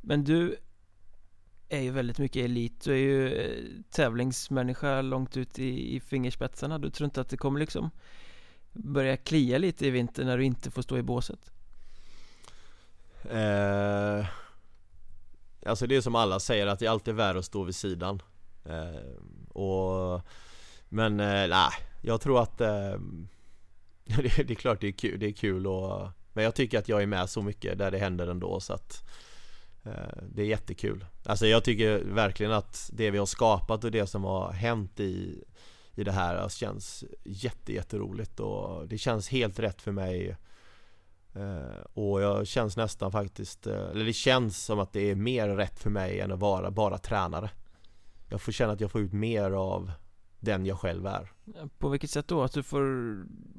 Men 0.00 0.24
du 0.24 0.56
är 1.68 1.80
ju 1.80 1.90
väldigt 1.90 2.18
mycket 2.18 2.44
elit, 2.44 2.80
du 2.84 2.92
är 2.92 2.96
ju 2.96 3.34
eh, 3.34 3.62
tävlingsmänniska 3.90 5.02
långt 5.02 5.36
ut 5.36 5.58
i, 5.58 5.96
i 5.96 6.00
fingerspetsarna. 6.00 6.78
Du 6.78 6.90
tror 6.90 7.04
inte 7.04 7.20
att 7.20 7.28
det 7.28 7.36
kommer 7.36 7.60
liksom 7.60 7.90
börja 8.76 9.16
klia 9.16 9.58
lite 9.58 9.86
i 9.86 9.90
vinter 9.90 10.24
när 10.24 10.38
du 10.38 10.44
inte 10.44 10.70
får 10.70 10.82
stå 10.82 10.98
i 10.98 11.02
båset? 11.02 11.52
Eh, 13.30 14.26
alltså 15.66 15.86
det 15.86 15.96
är 15.96 16.00
som 16.00 16.14
alla 16.14 16.40
säger 16.40 16.66
att 16.66 16.78
det 16.78 16.86
är 16.86 16.90
alltid 16.90 17.14
värre 17.14 17.38
att 17.38 17.44
stå 17.44 17.64
vid 17.64 17.74
sidan 17.74 18.22
eh, 18.64 19.56
och, 19.56 20.20
Men 20.88 21.20
eh, 21.20 21.48
nej, 21.48 21.70
jag 22.02 22.20
tror 22.20 22.42
att 22.42 22.60
eh, 22.60 22.68
det, 24.04 24.42
det, 24.42 24.50
är 24.50 24.54
klart 24.54 24.80
det 24.80 24.88
är 24.88 24.92
kul, 24.92 25.20
det 25.20 25.26
är 25.26 25.32
kul 25.32 25.66
och, 25.66 26.08
Men 26.32 26.44
jag 26.44 26.54
tycker 26.54 26.78
att 26.78 26.88
jag 26.88 27.02
är 27.02 27.06
med 27.06 27.30
så 27.30 27.42
mycket 27.42 27.78
där 27.78 27.90
det 27.90 27.98
händer 27.98 28.26
ändå 28.26 28.60
så 28.60 28.72
att 28.72 29.04
eh, 29.84 30.22
Det 30.28 30.42
är 30.42 30.46
jättekul 30.46 31.04
Alltså 31.24 31.46
jag 31.46 31.64
tycker 31.64 31.98
verkligen 31.98 32.52
att 32.52 32.90
det 32.92 33.10
vi 33.10 33.18
har 33.18 33.26
skapat 33.26 33.84
och 33.84 33.90
det 33.90 34.06
som 34.06 34.24
har 34.24 34.52
hänt 34.52 35.00
i 35.00 35.44
i 35.96 36.04
det 36.04 36.12
här 36.12 36.36
alltså, 36.36 36.58
känns 36.58 37.04
jätte, 37.24 37.72
jätteroligt 37.72 38.40
och 38.40 38.88
det 38.88 38.98
känns 38.98 39.28
helt 39.28 39.58
rätt 39.58 39.82
för 39.82 39.92
mig 39.92 40.36
eh, 41.34 41.80
och 41.92 42.22
jag 42.22 42.46
känns 42.46 42.76
nästan 42.76 43.12
faktiskt, 43.12 43.66
eh, 43.66 43.90
eller 43.90 44.04
det 44.04 44.12
känns 44.12 44.64
som 44.64 44.80
att 44.80 44.92
det 44.92 45.10
är 45.10 45.14
mer 45.14 45.48
rätt 45.48 45.78
för 45.78 45.90
mig 45.90 46.20
än 46.20 46.32
att 46.32 46.38
vara 46.38 46.70
bara 46.70 46.98
tränare 46.98 47.50
Jag 48.28 48.40
får 48.40 48.52
känna 48.52 48.72
att 48.72 48.80
jag 48.80 48.90
får 48.90 49.00
ut 49.00 49.12
mer 49.12 49.50
av 49.50 49.92
den 50.40 50.66
jag 50.66 50.78
själv 50.78 51.06
är 51.06 51.32
På 51.78 51.88
vilket 51.88 52.10
sätt 52.10 52.28
då? 52.28 52.42
Att 52.42 52.52
du 52.52 52.62
får 52.62 52.82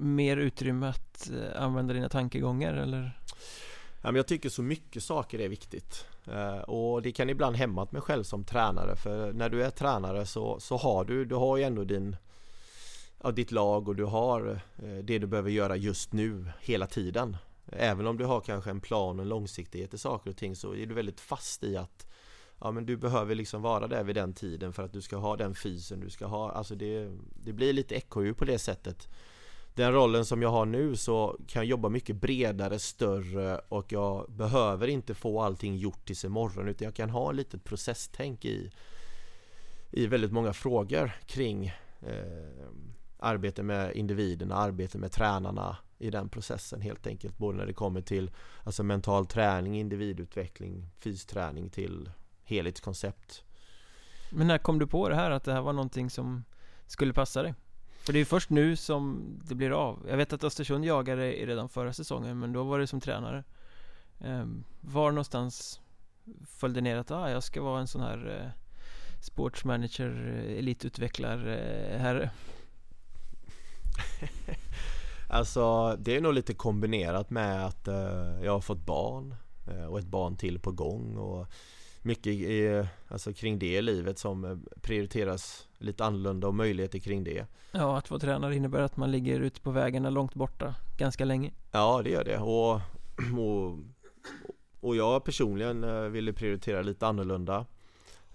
mer 0.02 0.38
utrymme 0.38 0.88
att 0.88 1.30
eh, 1.30 1.64
använda 1.64 1.94
dina 1.94 2.10
tankegångar 2.10 2.74
eller? 2.74 3.22
Jag 4.02 4.28
tycker 4.28 4.50
så 4.50 4.62
mycket 4.62 5.04
saker 5.04 5.40
är 5.40 5.50
viktigt 5.50 6.06
och 6.68 7.02
det 7.02 7.12
kan 7.12 7.30
ibland 7.30 7.56
hämma 7.56 7.88
mig 7.92 8.02
själv 8.02 8.24
som 8.24 8.44
tränare 8.44 8.96
för 8.96 9.34
när 9.34 9.50
du 9.50 9.64
är 9.64 9.70
tränare 9.70 10.26
så, 10.26 10.60
så 10.60 10.78
har 10.78 11.06
du, 11.06 11.26
du 11.26 11.36
har 11.36 11.58
ju 11.58 11.64
ändå 11.64 11.84
din 11.84 12.16
av 13.20 13.34
ditt 13.34 13.52
lag 13.52 13.88
och 13.88 13.96
du 13.96 14.04
har 14.04 14.62
eh, 14.78 14.98
det 15.04 15.20
du 15.20 15.28
behöver 15.28 15.52
göra 15.52 15.76
just 15.76 16.14
nu 16.14 16.46
hela 16.62 16.88
tiden. 16.88 17.38
Även 17.72 18.08
om 18.08 18.18
du 18.18 18.26
har 18.26 18.42
kanske 18.42 18.70
en 18.70 18.82
plan 18.82 19.20
och 19.20 19.24
en 19.24 19.30
långsiktighet 19.30 19.94
i 19.94 19.98
saker 19.98 20.30
och 20.30 20.38
ting 20.38 20.56
så 20.56 20.76
är 20.76 20.86
du 20.86 20.94
väldigt 20.94 21.20
fast 21.20 21.64
i 21.64 21.78
att 21.78 22.08
Ja 22.60 22.72
men 22.72 22.86
du 22.86 22.98
behöver 22.98 23.36
liksom 23.36 23.62
vara 23.62 23.88
där 23.88 24.04
vid 24.04 24.16
den 24.16 24.34
tiden 24.34 24.74
för 24.74 24.84
att 24.84 24.94
du 24.94 25.02
ska 25.02 25.18
ha 25.18 25.38
den 25.38 25.56
fysen 25.56 26.00
du 26.00 26.10
ska 26.10 26.26
ha 26.26 26.52
Alltså 26.52 26.76
det, 26.76 27.12
det 27.44 27.54
blir 27.54 27.74
lite 27.74 27.96
ekorrhjul 27.96 28.36
på 28.36 28.46
det 28.46 28.60
sättet 28.60 29.08
den 29.78 29.94
rollen 29.94 30.26
som 30.26 30.42
jag 30.42 30.50
har 30.50 30.66
nu 30.66 30.96
så 30.96 31.40
kan 31.48 31.60
jag 31.60 31.70
jobba 31.70 31.90
mycket 31.90 32.16
bredare, 32.16 32.80
större 32.80 33.62
och 33.70 33.92
jag 33.92 34.32
behöver 34.32 34.88
inte 34.88 35.14
få 35.14 35.42
allting 35.42 35.78
gjort 35.78 36.06
tills 36.06 36.26
imorgon 36.26 36.68
utan 36.68 36.86
jag 36.86 36.96
kan 36.96 37.10
ha 37.10 37.32
lite 37.32 37.58
processtänk 37.58 38.46
i, 38.46 38.72
i 39.92 40.08
väldigt 40.08 40.32
många 40.32 40.54
frågor 40.54 41.12
kring 41.26 41.66
eh, 42.02 42.68
arbete 43.20 43.64
med 43.64 43.96
individerna, 43.96 44.56
arbete 44.56 44.98
med 44.98 45.12
tränarna 45.12 45.78
i 45.98 46.10
den 46.10 46.30
processen 46.30 46.82
helt 46.82 47.08
enkelt. 47.08 47.38
Både 47.38 47.58
när 47.58 47.66
det 47.66 47.74
kommer 47.74 48.02
till 48.02 48.32
alltså 48.64 48.84
mental 48.84 49.26
träning, 49.26 49.80
individutveckling, 49.80 50.90
fysträning 50.98 51.70
till 51.70 52.12
helhetskoncept. 52.44 53.44
Men 54.30 54.48
när 54.48 54.58
kom 54.58 54.80
du 54.80 54.88
på 54.88 55.10
det 55.10 55.16
här 55.16 55.32
att 55.32 55.44
det 55.44 55.54
här 55.54 55.62
var 55.62 55.74
någonting 55.74 56.10
som 56.10 56.44
skulle 56.88 57.14
passa 57.14 57.44
dig? 57.44 57.54
För 58.06 58.14
det 58.14 58.18
är 58.18 58.22
ju 58.22 58.26
först 58.26 58.50
nu 58.50 58.76
som 58.76 59.24
det 59.46 59.56
blir 59.56 59.72
av 59.72 60.06
Jag 60.10 60.18
vet 60.18 60.34
att 60.34 60.44
Östersund 60.44 60.86
jagade 60.86 61.22
dig 61.22 61.46
redan 61.46 61.70
förra 61.70 61.94
säsongen 61.94 62.40
men 62.40 62.54
då 62.54 62.64
var 62.64 62.80
det 62.80 62.88
som 62.88 63.02
tränare 63.02 63.44
ehm, 64.20 64.64
Var 64.82 65.12
någonstans 65.12 65.82
följde 66.46 66.82
ner 66.82 66.98
att 66.98 67.12
ah, 67.12 67.30
jag 67.30 67.44
ska 67.44 67.62
vara 67.62 67.80
en 67.80 67.88
sån 67.88 68.02
här 68.02 68.42
eh, 68.42 68.52
sportsmanager, 69.22 70.44
eh, 70.48 70.58
elitutvecklare, 70.58 71.58
eh, 71.58 72.00
herre? 72.00 72.30
alltså 75.28 75.96
det 76.00 76.16
är 76.16 76.22
nog 76.22 76.34
lite 76.34 76.54
kombinerat 76.54 77.30
med 77.30 77.66
att 77.66 77.88
eh, 77.88 78.44
jag 78.44 78.52
har 78.52 78.62
fått 78.62 78.86
barn 78.86 79.36
eh, 79.68 79.86
och 79.86 80.00
ett 80.00 80.08
barn 80.08 80.38
till 80.38 80.60
på 80.60 80.72
gång 80.72 81.18
och 81.18 81.48
mycket 82.02 82.34
i, 82.34 82.86
alltså 83.08 83.34
kring 83.34 83.60
det 83.60 83.82
livet 83.82 84.20
som 84.20 84.46
eh, 84.46 84.58
prioriteras 84.82 85.68
lite 85.78 86.06
annorlunda 86.06 86.48
och 86.48 86.56
möjligheter 86.56 87.00
kring 87.00 87.24
det. 87.24 87.46
Ja, 87.72 87.98
att 87.98 88.10
vara 88.10 88.20
tränare 88.20 88.56
innebär 88.56 88.82
att 88.82 88.98
man 88.98 89.12
ligger 89.12 89.40
ute 89.40 89.62
på 89.62 89.72
vägarna 89.72 90.10
långt 90.10 90.34
borta 90.34 90.76
ganska 90.98 91.26
länge. 91.26 91.52
Ja, 91.72 92.02
det 92.04 92.10
gör 92.10 92.24
det 92.24 92.38
och, 92.38 92.82
och, 93.40 93.80
och 94.80 94.96
jag 94.96 95.24
personligen 95.24 95.84
eh, 95.84 96.02
ville 96.02 96.34
prioritera 96.34 96.82
lite 96.82 97.08
annorlunda 97.08 97.66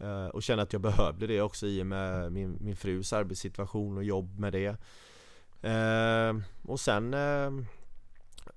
eh, 0.00 0.26
och 0.26 0.42
känna 0.42 0.62
att 0.62 0.73
jag 0.73 0.83
behövde 0.83 1.26
det 1.26 1.40
också 1.40 1.66
i 1.66 1.83
och 1.83 1.87
med 1.87 2.33
min, 2.33 2.59
min 2.61 2.76
frus 2.76 3.12
arbetssituation 3.12 3.97
och 3.97 4.04
jobb 4.04 4.38
med 4.38 4.52
det. 4.52 4.76
Och 6.62 6.81
sen 6.81 7.16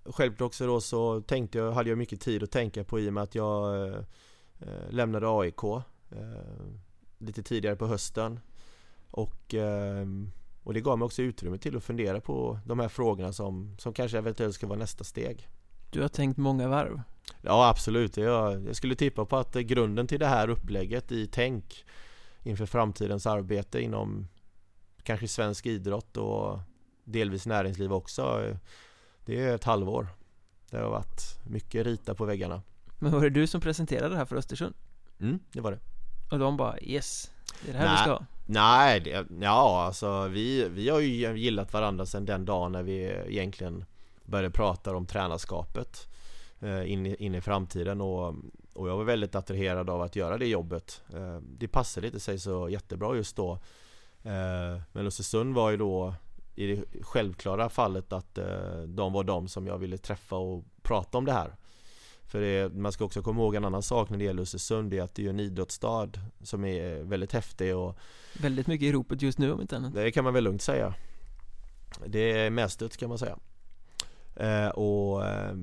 Självklart 0.06 0.48
också 0.48 0.68
då 0.68 0.82
så 0.82 1.22
tänkte 1.22 1.58
jag, 1.58 1.72
hade 1.72 1.90
jag 1.90 1.98
mycket 1.98 2.22
tid 2.22 2.44
att 2.44 2.52
tänka 2.52 2.84
på 2.84 3.00
i 3.00 3.10
och 3.10 3.14
med 3.14 3.24
att 3.24 3.36
jag 3.36 3.94
Eh, 4.60 4.90
lämnade 4.90 5.28
AIK 5.30 5.64
eh, 5.64 5.82
lite 7.18 7.44
tidigare 7.44 7.76
på 7.76 7.88
hösten 7.88 8.40
och, 9.12 9.54
eh, 9.54 10.06
och 10.64 10.74
det 10.74 10.82
gav 10.82 11.00
mig 11.00 11.06
också 11.06 11.22
utrymme 11.22 11.58
till 11.58 11.78
att 11.78 11.84
fundera 11.84 12.22
på 12.22 12.60
de 12.66 12.80
här 12.80 12.88
frågorna 12.88 13.34
som, 13.34 13.76
som 13.80 13.94
kanske 13.94 14.18
eventuellt 14.18 14.56
ska 14.56 14.68
vara 14.68 14.80
nästa 14.80 15.04
steg. 15.04 15.48
Du 15.92 16.02
har 16.02 16.08
tänkt 16.08 16.38
många 16.38 16.68
varv? 16.68 17.02
Ja 17.42 17.70
absolut, 17.70 18.18
jag, 18.18 18.68
jag 18.68 18.76
skulle 18.76 18.96
tippa 18.96 19.26
på 19.26 19.38
att 19.38 19.54
grunden 19.54 20.08
till 20.08 20.20
det 20.20 20.28
här 20.28 20.50
upplägget 20.50 21.12
i 21.12 21.28
tänk 21.28 21.86
inför 22.44 22.66
framtidens 22.66 23.26
arbete 23.28 23.82
inom 23.82 24.28
kanske 25.04 25.28
svensk 25.28 25.66
idrott 25.66 26.18
och 26.18 26.60
delvis 27.06 27.46
näringsliv 27.46 27.94
också. 27.94 28.54
Det 29.26 29.44
är 29.44 29.56
ett 29.56 29.64
halvår. 29.64 30.08
Det 30.70 30.78
har 30.78 30.90
varit 30.90 31.22
mycket 31.48 31.86
rita 31.86 32.16
på 32.16 32.26
väggarna. 32.26 32.62
Men 33.00 33.12
var 33.12 33.22
det 33.22 33.30
du 33.30 33.48
som 33.48 33.62
presenterade 33.62 34.10
det 34.10 34.18
här 34.18 34.26
för 34.26 34.36
Östersund? 34.36 34.76
Mm, 35.20 35.40
det 35.52 35.62
var 35.62 35.72
det. 35.72 35.80
Och 36.32 36.40
de 36.40 36.58
bara 36.58 36.80
yes, 36.82 37.32
det 37.64 37.70
är 37.70 37.74
det 37.74 37.80
här 37.80 37.86
Nej. 37.86 37.96
vi 37.98 38.02
ska. 38.02 38.12
Ha 38.12 38.26
Nej, 38.48 39.00
det, 39.00 39.26
ja 39.42 39.84
alltså 39.86 40.28
vi, 40.28 40.70
vi 40.70 40.90
har 40.90 41.00
ju 41.00 41.38
gillat 41.38 41.74
varandra 41.74 42.06
sedan 42.06 42.26
den 42.26 42.46
dagen 42.46 42.72
när 42.72 42.84
vi 42.84 43.24
egentligen 43.28 43.86
började 44.26 44.50
prata 44.50 44.96
om 44.96 45.06
tränarskapet 45.06 46.08
eh, 46.60 46.92
in, 46.92 47.06
i, 47.06 47.16
in 47.20 47.36
i 47.36 47.42
framtiden. 47.42 48.02
Och, 48.02 48.36
och 48.74 48.90
jag 48.90 48.98
var 48.98 49.04
väldigt 49.04 49.36
attraherad 49.36 49.90
av 49.90 50.02
att 50.02 50.16
göra 50.16 50.38
det 50.38 50.48
jobbet. 50.48 51.02
Eh, 51.14 51.38
Det 51.38 51.68
passade 51.68 52.08
inte 52.08 52.20
sig 52.20 52.40
så 52.40 52.70
jättebra 52.70 53.16
just 53.16 53.36
då. 53.36 53.52
Eh, 54.24 54.82
Men 54.92 55.08
Östersund 55.08 55.56
var 55.56 55.72
ju 55.72 55.78
då 55.78 56.14
i 56.56 56.68
det 56.68 57.04
självklara 57.04 57.70
fallet 57.70 58.14
att 58.14 58.40
de 58.88 59.14
var 59.14 59.24
de 59.24 59.48
som 59.48 59.68
jag 59.68 59.78
ville 59.78 59.98
träffa 59.98 60.36
och 60.36 60.64
prata 60.82 61.18
om 61.18 61.26
det 61.26 61.32
här. 61.32 61.56
För 62.28 62.42
det, 62.42 62.74
man 62.74 62.92
ska 62.92 63.06
också 63.06 63.22
komma 63.22 63.42
ihåg 63.42 63.56
en 63.56 63.66
annan 63.66 63.84
sak 63.84 64.10
när 64.10 64.18
det 64.18 64.24
gäller 64.24 64.42
Östersund 64.42 64.92
Det 64.92 64.98
är 64.98 65.04
att 65.04 65.16
det 65.16 65.26
är 65.26 65.30
en 65.30 65.40
idrottsstad 65.40 66.10
som 66.44 66.66
är 66.66 67.04
väldigt 67.04 67.32
häftig 67.32 67.76
och 67.76 67.98
Väldigt 68.40 68.68
mycket 68.68 68.86
i 68.86 68.92
ropet 68.92 69.22
just 69.22 69.38
nu 69.38 69.52
om 69.54 69.62
inte 69.62 69.78
annat. 69.78 69.94
Det 69.94 70.12
kan 70.12 70.24
man 70.24 70.34
väl 70.34 70.44
lugnt 70.44 70.62
säga. 70.62 70.94
Det 72.06 72.32
är 72.32 72.50
mästet 72.50 72.98
kan 72.98 73.10
man 73.10 73.18
säga. 73.18 73.38
Eh, 74.36 74.68
Och 74.68 75.26
eh, 75.26 75.56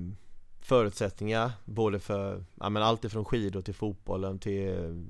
förutsättningar 0.59 1.51
både 1.65 1.99
för 1.99 2.45
ja, 2.59 2.69
men 2.69 2.83
allt 2.83 3.05
ifrån 3.05 3.25
skidor 3.25 3.61
till 3.61 3.73
fotbollen 3.73 4.39
till 4.39 5.05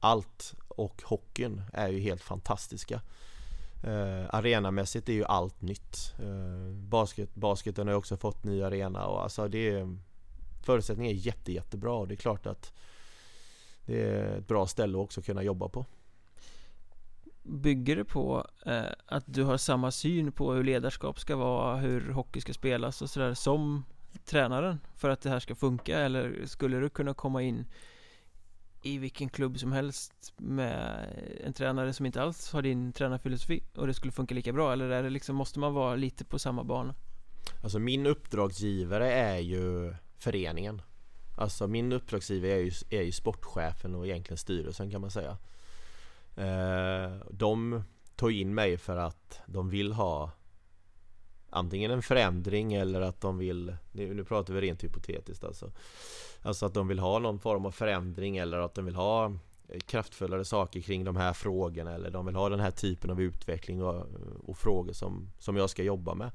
allt 0.00 0.54
och 0.68 1.02
hockeyn 1.04 1.62
är 1.72 1.88
ju 1.88 2.00
helt 2.00 2.22
fantastiska 2.22 3.00
eh, 3.82 4.34
Arenamässigt 4.34 5.08
är 5.08 5.12
ju 5.12 5.24
allt 5.24 5.62
nytt 5.62 6.14
eh, 6.18 6.72
basket, 6.72 7.34
Basketen 7.34 7.86
har 7.86 7.92
ju 7.92 7.98
också 7.98 8.16
fått 8.16 8.44
ny 8.44 8.62
arena 8.62 9.06
och 9.06 9.22
alltså 9.22 9.48
det 9.48 9.70
är 9.70 9.96
Förutsättningarna 10.62 11.18
är 11.18 11.26
jätte, 11.26 11.52
jättebra 11.52 11.92
och 11.92 12.08
det 12.08 12.14
är 12.14 12.16
klart 12.16 12.46
att 12.46 12.72
det 13.86 14.02
är 14.02 14.38
ett 14.38 14.48
bra 14.48 14.66
ställe 14.66 14.98
att 14.98 15.04
också 15.04 15.22
kunna 15.22 15.42
jobba 15.42 15.68
på. 15.68 15.86
Bygger 17.42 17.96
det 17.96 18.04
på 18.04 18.46
eh, 18.66 18.82
att 19.06 19.24
du 19.26 19.44
har 19.44 19.56
samma 19.56 19.90
syn 19.90 20.32
på 20.32 20.52
hur 20.52 20.64
ledarskap 20.64 21.20
ska 21.20 21.36
vara, 21.36 21.76
hur 21.76 22.12
hockey 22.12 22.40
ska 22.40 22.52
spelas 22.52 23.02
och 23.02 23.10
sådär 23.10 23.34
som 23.34 23.84
tränaren 24.24 24.80
för 24.96 25.10
att 25.10 25.20
det 25.20 25.30
här 25.30 25.40
ska 25.40 25.54
funka 25.54 25.98
eller 25.98 26.46
skulle 26.46 26.80
du 26.80 26.88
kunna 26.88 27.14
komma 27.14 27.42
in 27.42 27.64
i 28.82 28.98
vilken 28.98 29.28
klubb 29.28 29.58
som 29.58 29.72
helst 29.72 30.32
med 30.36 31.08
en 31.44 31.52
tränare 31.52 31.92
som 31.92 32.06
inte 32.06 32.22
alls 32.22 32.52
har 32.52 32.62
din 32.62 32.92
tränarfilosofi 32.92 33.62
och 33.74 33.86
det 33.86 33.94
skulle 33.94 34.12
funka 34.12 34.34
lika 34.34 34.52
bra 34.52 34.72
eller 34.72 34.90
är 34.90 35.02
det 35.02 35.10
liksom, 35.10 35.36
måste 35.36 35.58
man 35.58 35.74
vara 35.74 35.94
lite 35.94 36.24
på 36.24 36.38
samma 36.38 36.64
bana? 36.64 36.94
Alltså 37.62 37.78
min 37.78 38.06
uppdragsgivare 38.06 39.12
är 39.12 39.38
ju 39.38 39.94
föreningen. 40.18 40.82
Alltså 41.36 41.66
min 41.66 41.92
uppdragsgivare 41.92 42.52
är 42.52 42.58
ju, 42.58 42.72
är 42.90 43.02
ju 43.02 43.12
sportchefen 43.12 43.94
och 43.94 44.06
egentligen 44.06 44.38
styrelsen 44.38 44.90
kan 44.90 45.00
man 45.00 45.10
säga. 45.10 45.36
Eh, 46.36 47.16
de 47.30 47.82
tog 48.16 48.32
in 48.32 48.54
mig 48.54 48.78
för 48.78 48.96
att 48.96 49.40
de 49.46 49.70
vill 49.70 49.92
ha 49.92 50.30
antingen 51.50 51.90
en 51.90 52.02
förändring 52.02 52.74
eller 52.74 53.00
att 53.00 53.20
de 53.20 53.38
vill, 53.38 53.76
nu 53.92 54.24
pratar 54.24 54.54
vi 54.54 54.60
rent 54.60 54.84
hypotetiskt 54.84 55.44
alltså. 55.44 55.72
Alltså 56.42 56.66
att 56.66 56.74
de 56.74 56.88
vill 56.88 56.98
ha 56.98 57.18
någon 57.18 57.38
form 57.38 57.66
av 57.66 57.70
förändring 57.70 58.36
eller 58.36 58.58
att 58.58 58.74
de 58.74 58.84
vill 58.84 58.96
ha 58.96 59.24
eh, 59.68 59.80
kraftfullare 59.86 60.44
saker 60.44 60.80
kring 60.80 61.04
de 61.04 61.16
här 61.16 61.32
frågorna 61.32 61.94
eller 61.94 62.10
de 62.10 62.26
vill 62.26 62.34
ha 62.34 62.48
den 62.48 62.60
här 62.60 62.70
typen 62.70 63.10
av 63.10 63.20
utveckling 63.20 63.82
och, 63.82 64.06
och 64.44 64.58
frågor 64.58 64.92
som, 64.92 65.32
som 65.38 65.56
jag 65.56 65.70
ska 65.70 65.82
jobba 65.82 66.14
med. 66.14 66.30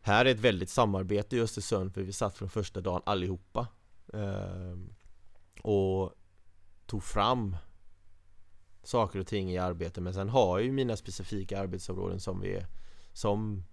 Här 0.00 0.24
är 0.24 0.30
ett 0.30 0.40
väldigt 0.40 0.70
samarbete 0.70 1.36
i 1.36 1.40
Östersund 1.40 1.94
för 1.94 2.02
vi 2.02 2.12
satt 2.12 2.36
från 2.36 2.50
första 2.50 2.80
dagen 2.80 3.02
allihopa 3.04 3.66
eh, 4.12 4.76
Och 5.62 6.12
tog 6.86 7.02
fram 7.02 7.56
saker 8.82 9.18
och 9.18 9.26
ting 9.26 9.50
i 9.50 9.58
arbetet 9.58 10.02
men 10.02 10.14
sen 10.14 10.28
har 10.28 10.58
jag 10.58 10.66
ju 10.66 10.72
mina 10.72 10.96
specifika 10.96 11.60
arbetsområden 11.60 12.20
som 12.20 12.40
vi 12.40 12.66
som 13.12 13.64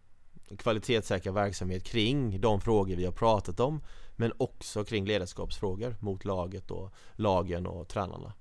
kvalitetssäkra 0.58 1.32
verksamhet 1.32 1.84
kring 1.84 2.42
de 2.42 2.62
frågor 2.62 2.96
vi 2.96 3.06
har 3.06 3.12
pratat 3.12 3.60
om 3.60 3.82
men 4.16 4.32
också 4.38 4.84
kring 4.84 5.06
ledarskapsfrågor 5.06 5.96
mot 6.00 6.26
laget 6.26 6.72
och 6.72 6.94
lagen 7.16 7.68
och 7.68 7.88
tränarna. 7.88 8.34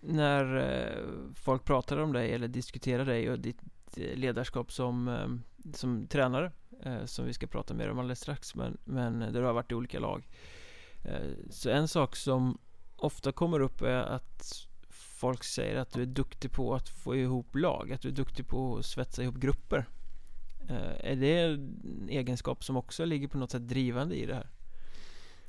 När 0.00 0.56
eh, 0.56 1.02
folk 1.34 1.64
pratar 1.64 1.98
om 1.98 2.12
dig 2.12 2.32
eller 2.32 2.48
diskuterar 2.48 3.04
dig 3.04 3.30
och 3.30 3.38
ditt 3.38 3.60
eh, 3.96 4.16
ledarskap 4.16 4.72
som, 4.72 5.08
eh, 5.08 5.72
som 5.74 6.06
tränare 6.06 6.52
Som 7.04 7.26
vi 7.26 7.32
ska 7.32 7.46
prata 7.46 7.74
mer 7.74 7.90
om 7.90 7.98
alldeles 7.98 8.20
strax 8.20 8.54
men, 8.54 8.78
men 8.84 9.18
där 9.18 9.32
du 9.32 9.42
har 9.42 9.52
varit 9.52 9.72
i 9.72 9.74
olika 9.74 10.00
lag 10.00 10.28
Så 11.50 11.70
en 11.70 11.88
sak 11.88 12.16
som 12.16 12.58
ofta 12.96 13.32
kommer 13.32 13.60
upp 13.60 13.82
är 13.82 14.02
att 14.02 14.66
Folk 14.90 15.44
säger 15.44 15.76
att 15.76 15.92
du 15.92 16.02
är 16.02 16.06
duktig 16.06 16.52
på 16.52 16.74
att 16.74 16.88
få 16.88 17.16
ihop 17.16 17.56
lag, 17.56 17.92
att 17.92 18.00
du 18.00 18.08
är 18.08 18.12
duktig 18.12 18.48
på 18.48 18.76
att 18.76 18.86
svetsa 18.86 19.22
ihop 19.22 19.34
grupper 19.34 19.86
Eh, 20.68 21.10
är 21.10 21.16
det 21.16 21.38
en 21.38 22.08
egenskap 22.10 22.64
som 22.64 22.76
också 22.76 23.04
ligger 23.04 23.28
på 23.28 23.38
något 23.38 23.50
sätt 23.50 23.68
drivande 23.68 24.16
i 24.16 24.26
det 24.26 24.34
här? 24.34 24.50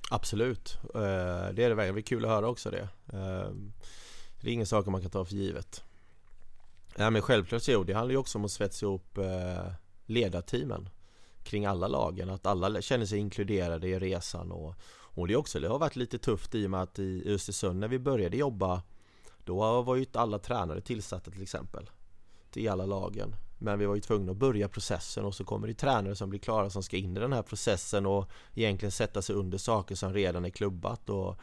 Absolut, 0.10 0.78
eh, 0.84 1.00
det 1.54 1.64
är 1.64 1.70
det 1.70 1.76
verkligen. 1.76 1.96
Det 1.96 2.02
är 2.02 2.04
kul 2.04 2.26
att 2.26 2.32
höra 2.32 2.48
också 2.48 2.72
det. 2.72 2.90
Eh, 3.14 3.52
det 4.42 4.50
är 4.50 4.54
ingen 4.54 4.66
sak 4.66 4.86
man 4.86 5.02
kan 5.02 5.10
ta 5.10 5.26
för 5.26 5.36
givet. 5.36 5.84
Nej 6.96 7.12
men 7.12 7.22
självklart 7.22 7.62
så, 7.62 7.84
det 7.84 7.94
handlar 7.94 8.12
ju 8.12 8.18
också 8.18 8.38
om 8.38 8.46
att 8.46 8.52
svetsa 8.52 8.86
ihop 8.86 9.18
ledarteamen 10.06 10.90
kring 11.44 11.66
alla 11.66 11.88
lagen, 11.88 12.30
att 12.30 12.46
alla 12.46 12.82
känner 12.82 13.06
sig 13.06 13.20
inkluderade 13.20 13.88
i 13.88 14.00
resan 14.00 14.52
och, 14.52 14.76
och 14.90 15.28
det 15.28 15.36
också, 15.36 15.60
det 15.60 15.68
har 15.68 15.80
varit 15.80 15.96
lite 15.96 16.18
tufft 16.18 16.56
i 16.56 16.66
och 16.66 16.72
med 16.72 16.82
att 16.82 17.00
i 17.00 17.34
Östersund 17.34 17.80
när 17.80 17.88
vi 17.88 18.00
började 18.00 18.38
jobba 18.38 18.82
då 19.44 19.82
var 19.82 19.96
ju 19.96 20.02
inte 20.02 20.20
alla 20.20 20.40
tränare 20.40 20.82
tillsatta 20.82 21.32
till 21.32 21.42
exempel 21.42 21.90
till 22.52 22.70
alla 22.70 22.86
lagen. 22.86 23.36
Men 23.58 23.80
vi 23.80 23.86
var 23.86 23.96
ju 23.96 24.02
tvungna 24.02 24.32
att 24.32 24.38
börja 24.38 24.67
processen 24.67 25.26
och 25.26 25.36
så 25.36 25.43
kommer 25.43 25.67
det 25.67 25.74
tränare 25.74 26.15
som 26.15 26.30
blir 26.30 26.39
klara 26.39 26.70
som 26.70 26.84
ska 26.84 26.98
in 26.98 27.17
i 27.17 27.20
den 27.20 27.34
här 27.34 27.41
processen 27.41 28.06
och 28.06 28.30
egentligen 28.56 28.91
sätta 28.91 29.22
sig 29.22 29.36
under 29.36 29.58
saker 29.58 29.96
som 29.96 30.13
redan 30.13 30.46
är 30.46 30.50
klubbat 30.50 31.10
och, 31.10 31.36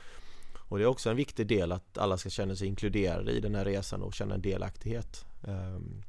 och 0.68 0.78
det 0.78 0.84
är 0.84 0.88
också 0.88 1.10
en 1.10 1.16
viktig 1.16 1.46
del 1.46 1.72
att 1.72 1.98
alla 1.98 2.18
ska 2.18 2.30
känna 2.30 2.56
sig 2.56 2.68
inkluderade 2.68 3.32
i 3.32 3.40
den 3.40 3.54
här 3.54 3.64
resan 3.64 4.02
och 4.02 4.14
känna 4.14 4.34
en 4.34 4.42
delaktighet. 4.42 5.24
Ehm, 5.46 6.02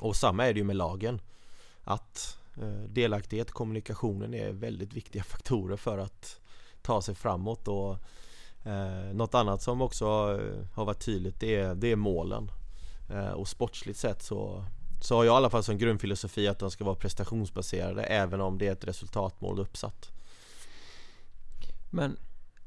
och 0.00 0.16
samma 0.16 0.46
är 0.46 0.52
det 0.52 0.58
ju 0.58 0.64
med 0.64 0.76
lagen. 0.76 1.20
Att 1.84 2.38
delaktighet 2.56 2.94
delaktighet, 2.94 3.50
kommunikationen 3.50 4.34
är 4.34 4.52
väldigt 4.52 4.92
viktiga 4.92 5.22
faktorer 5.24 5.76
för 5.76 5.98
att 5.98 6.40
ta 6.82 7.02
sig 7.02 7.14
framåt 7.14 7.68
och 7.68 7.98
eh, 8.64 9.14
något 9.14 9.34
annat 9.34 9.62
som 9.62 9.82
också 9.82 10.06
har 10.74 10.84
varit 10.84 11.04
tydligt 11.04 11.40
det 11.40 11.56
är, 11.56 11.74
det 11.74 11.92
är 11.92 11.96
målen. 11.96 12.50
Eh, 13.10 13.30
och 13.30 13.48
sportsligt 13.48 13.98
sett 13.98 14.22
så, 14.22 14.64
så 15.00 15.16
har 15.16 15.24
jag 15.24 15.32
i 15.32 15.36
alla 15.36 15.50
fall 15.50 15.62
som 15.62 15.78
grundfilosofi 15.78 16.48
att 16.48 16.58
de 16.58 16.70
ska 16.70 16.84
vara 16.84 16.94
prestationsbaserade 16.94 18.02
även 18.02 18.40
om 18.40 18.58
det 18.58 18.66
är 18.66 18.72
ett 18.72 18.84
resultatmål 18.84 19.58
uppsatt. 19.58 20.10
Men 21.90 22.16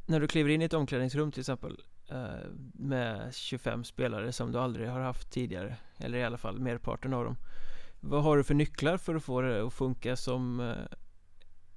när 0.05 0.19
du 0.19 0.27
kliver 0.27 0.49
in 0.49 0.61
i 0.61 0.65
ett 0.65 0.73
omklädningsrum 0.73 1.31
till 1.31 1.39
exempel 1.39 1.81
eh, 2.09 2.49
med 2.73 3.35
25 3.35 3.83
spelare 3.83 4.31
som 4.31 4.51
du 4.51 4.59
aldrig 4.59 4.89
har 4.89 4.99
haft 4.99 5.31
tidigare 5.31 5.75
eller 5.97 6.17
i 6.17 6.23
alla 6.23 6.37
fall 6.37 6.59
merparten 6.59 7.13
av 7.13 7.23
dem 7.23 7.35
Vad 7.99 8.23
har 8.23 8.37
du 8.37 8.43
för 8.43 8.53
nycklar 8.53 8.97
för 8.97 9.15
att 9.15 9.23
få 9.23 9.41
det 9.41 9.67
att 9.67 9.73
funka 9.73 10.15
som 10.15 10.59
eh, 10.59 10.97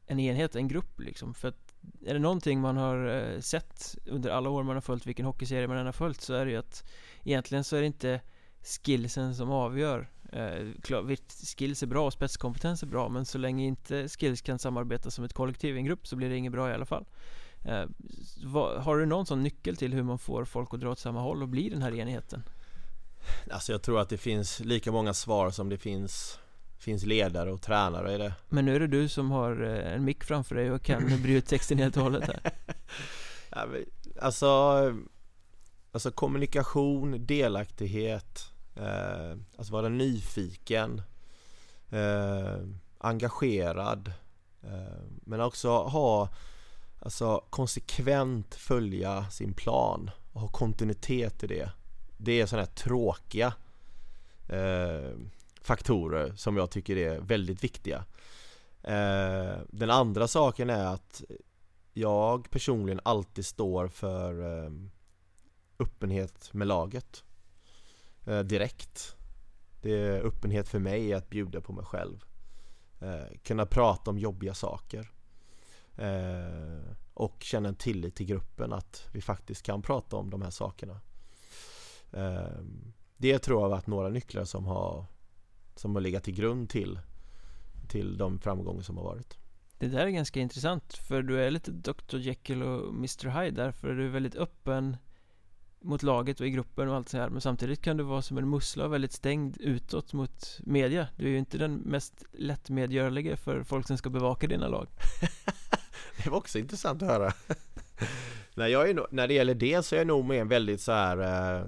en 0.07 0.21
enhet, 0.21 0.57
en 0.57 0.69
grupp 0.69 1.01
liksom? 1.01 1.35
För 1.35 1.49
att 1.49 1.75
är 2.07 2.15
det 2.15 2.21
någonting 2.21 2.61
man 2.61 2.77
har 2.77 3.07
eh, 3.07 3.41
sett 3.41 3.97
under 4.07 4.31
alla 4.31 4.51
år 4.51 4.63
man 4.63 4.77
har 4.77 4.81
följt 4.81 5.07
vilken 5.07 5.27
hockeyserie 5.27 5.69
man 5.69 5.77
än 5.77 5.87
har 5.87 5.93
följt 5.93 6.21
så 6.21 6.35
är 6.35 6.45
det 6.45 6.51
ju 6.51 6.57
att 6.57 6.85
egentligen 7.25 7.65
så 7.65 7.77
är 7.77 7.81
det 7.81 7.87
inte 7.87 8.21
skillsen 8.63 9.35
som 9.35 9.51
avgör 9.51 10.11
eh, 10.33 10.67
Skills 11.57 11.83
är 11.83 11.87
bra 11.87 12.07
och 12.07 12.13
spetskompetens 12.13 12.83
är 12.83 12.87
bra 12.87 13.09
men 13.09 13.25
så 13.25 13.39
länge 13.39 13.65
inte 13.65 14.09
skills 14.09 14.41
kan 14.41 14.59
samarbeta 14.59 15.11
som 15.11 15.25
ett 15.25 15.33
kollektiv 15.33 15.77
i 15.77 15.79
en 15.79 15.85
grupp 15.85 16.07
så 16.07 16.17
blir 16.17 16.31
det 16.31 16.37
inget 16.37 16.53
bra 16.53 16.71
i 16.71 16.75
alla 16.75 16.87
fall. 16.87 17.05
Eh, 17.65 17.85
vad, 18.45 18.83
Har 18.83 18.99
du 18.99 19.07
någon 19.07 19.27
sån 19.27 19.43
nyckel 19.43 19.77
till 19.77 19.95
hur 19.95 20.03
man 20.03 20.19
får 20.19 20.45
folk 20.45 20.75
att 20.75 20.81
dra 20.81 20.91
åt 20.91 20.99
samma 20.99 21.21
håll 21.21 21.43
och 21.43 21.49
bli 21.49 21.69
den 21.69 21.83
här 21.83 21.95
enigheten? 21.95 22.43
Alltså 23.51 23.73
jag 23.73 23.83
tror 23.83 24.01
att 24.01 24.09
det 24.09 24.19
finns 24.19 24.61
lika 24.61 24.93
många 24.93 25.15
svar 25.15 25.51
som 25.51 25.69
det 25.69 25.79
finns 25.79 26.39
finns 26.79 27.05
ledare 27.05 27.53
och 27.53 27.63
tränare 27.63 28.15
i 28.15 28.19
det. 28.19 28.35
Men 28.49 28.65
nu 28.65 28.77
är 28.77 28.81
det 28.81 28.87
du 28.87 29.09
som 29.09 29.31
har 29.31 29.63
eh, 29.63 29.95
en 29.95 30.05
mick 30.05 30.25
framför 30.25 30.55
dig 30.55 30.71
och 30.71 30.83
kan 30.83 31.07
bry 31.23 31.33
ut 31.33 31.47
texten 31.47 31.79
helt 31.79 31.97
och 31.97 32.03
hållet 32.03 32.25
här. 32.27 32.53
Alltså 34.21 34.49
Alltså 35.95 36.11
kommunikation, 36.11 37.27
delaktighet 37.27 38.52
eh, 38.75 39.37
Alltså 39.57 39.73
vara 39.73 39.89
nyfiken 39.89 41.03
eh, 41.91 42.57
Engagerad 42.99 44.13
eh, 44.63 45.03
Men 45.25 45.41
också 45.41 45.69
ha 45.69 46.29
Alltså 47.01 47.45
konsekvent 47.51 48.55
följa 48.55 49.31
sin 49.31 49.55
plan 49.55 50.11
och 50.33 50.41
ha 50.41 50.49
kontinuitet 50.49 51.45
i 51.45 51.47
det 51.47 51.71
Det 52.17 52.41
är 52.41 52.47
sådana 52.47 52.67
här 52.67 52.75
tråkiga 52.75 53.55
eh, 54.49 55.17
faktorer 55.63 56.33
som 56.37 56.57
jag 56.57 56.71
tycker 56.71 56.97
är 56.97 57.21
väldigt 57.21 57.65
viktiga. 57.65 58.05
Eh, 58.83 59.59
den 59.69 59.91
andra 59.91 60.29
saken 60.29 60.71
är 60.71 60.85
att 60.87 61.23
jag 61.93 62.51
personligen 62.51 63.01
alltid 63.03 63.47
står 63.47 63.89
för 63.89 64.65
eh, 64.65 64.71
öppenhet 65.79 66.53
med 66.53 66.67
laget 66.69 67.25
eh, 68.27 68.41
direkt. 68.41 69.17
Det 69.81 69.93
är 69.93 70.23
öppenhet 70.23 70.69
för 70.69 70.79
mig 70.79 71.13
att 71.13 71.31
bjuda 71.31 71.61
på 71.61 71.73
mig 71.73 71.85
själv. 71.85 72.25
Eh, 73.01 73.39
kunna 73.43 73.67
prata 73.67 74.11
om 74.11 74.19
jobbiga 74.19 74.55
saker. 74.55 75.13
Eh, 75.97 76.95
och 77.15 77.43
känna 77.43 77.69
en 77.69 77.75
tillit 77.75 78.15
till 78.15 78.27
gruppen 78.27 78.73
att 78.73 79.09
vi 79.13 79.21
faktiskt 79.21 79.63
kan 79.63 79.83
prata 79.83 80.17
om 80.17 80.31
de 80.31 80.43
här 80.43 80.51
sakerna. 80.51 81.01
Eh, 82.13 82.63
det 83.17 83.39
tror 83.39 83.57
jag 83.57 83.63
har 83.63 83.71
varit 83.77 83.87
några 83.87 84.09
nycklar 84.09 84.45
som 84.45 84.67
har 84.67 85.07
som 85.77 85.95
har 85.95 86.03
legat 86.03 86.25
till 86.25 86.35
grund 86.35 86.69
till, 86.69 87.01
till 87.89 88.19
de 88.19 88.39
framgångar 88.39 88.83
som 88.83 88.97
har 88.97 89.05
varit. 89.05 89.39
Det 89.79 89.89
där 89.89 90.07
är 90.07 90.11
ganska 90.11 90.41
intressant 90.41 90.95
för 90.95 91.23
du 91.23 91.41
är 91.41 91.51
lite 91.51 91.71
Dr 91.71 92.17
Jekyll 92.17 92.63
och 92.63 92.89
Mr 92.89 93.29
Hyde 93.29 93.63
där 93.63 93.73
för 93.73 93.95
du 93.95 94.07
är 94.07 94.11
väldigt 94.11 94.37
öppen 94.37 94.97
mot 95.83 96.03
laget 96.03 96.41
och 96.41 96.47
i 96.47 96.51
gruppen 96.51 96.89
och 96.89 96.97
allt 96.97 97.09
så 97.09 97.19
här. 97.19 97.29
Men 97.29 97.41
samtidigt 97.41 97.83
kan 97.83 97.97
du 97.97 98.05
vara 98.05 98.23
som 98.23 98.39
en 98.39 98.51
mussla 98.51 98.85
och 98.85 98.93
väldigt 98.93 99.13
stängd 99.13 99.57
utåt 99.61 100.13
mot 100.13 100.61
media. 100.63 101.09
Du 101.17 101.25
är 101.25 101.31
ju 101.31 101.39
inte 101.39 101.59
den 101.59 101.75
mest 101.75 102.25
lättmedgörliga 102.33 103.37
för 103.37 103.63
folk 103.63 103.87
som 103.87 103.99
ska 103.99 104.11
bevaka 104.11 104.47
dina 104.47 104.69
lag. 104.69 104.87
Det 106.25 106.31
var 106.31 106.39
också 106.39 106.59
intressant 106.59 107.03
att 107.03 107.09
höra. 107.09 107.33
När, 108.55 108.67
jag 108.67 108.91
är, 108.91 109.07
när 109.11 109.29
det 109.29 109.35
gäller 109.35 109.55
det 109.55 109.83
så 109.83 109.95
är 109.95 109.99
jag 110.01 110.07
nog 110.07 110.25
med 110.25 110.47
väldigt 110.47 110.81
så 110.81 110.93
här 110.93 111.19
eh, 111.19 111.65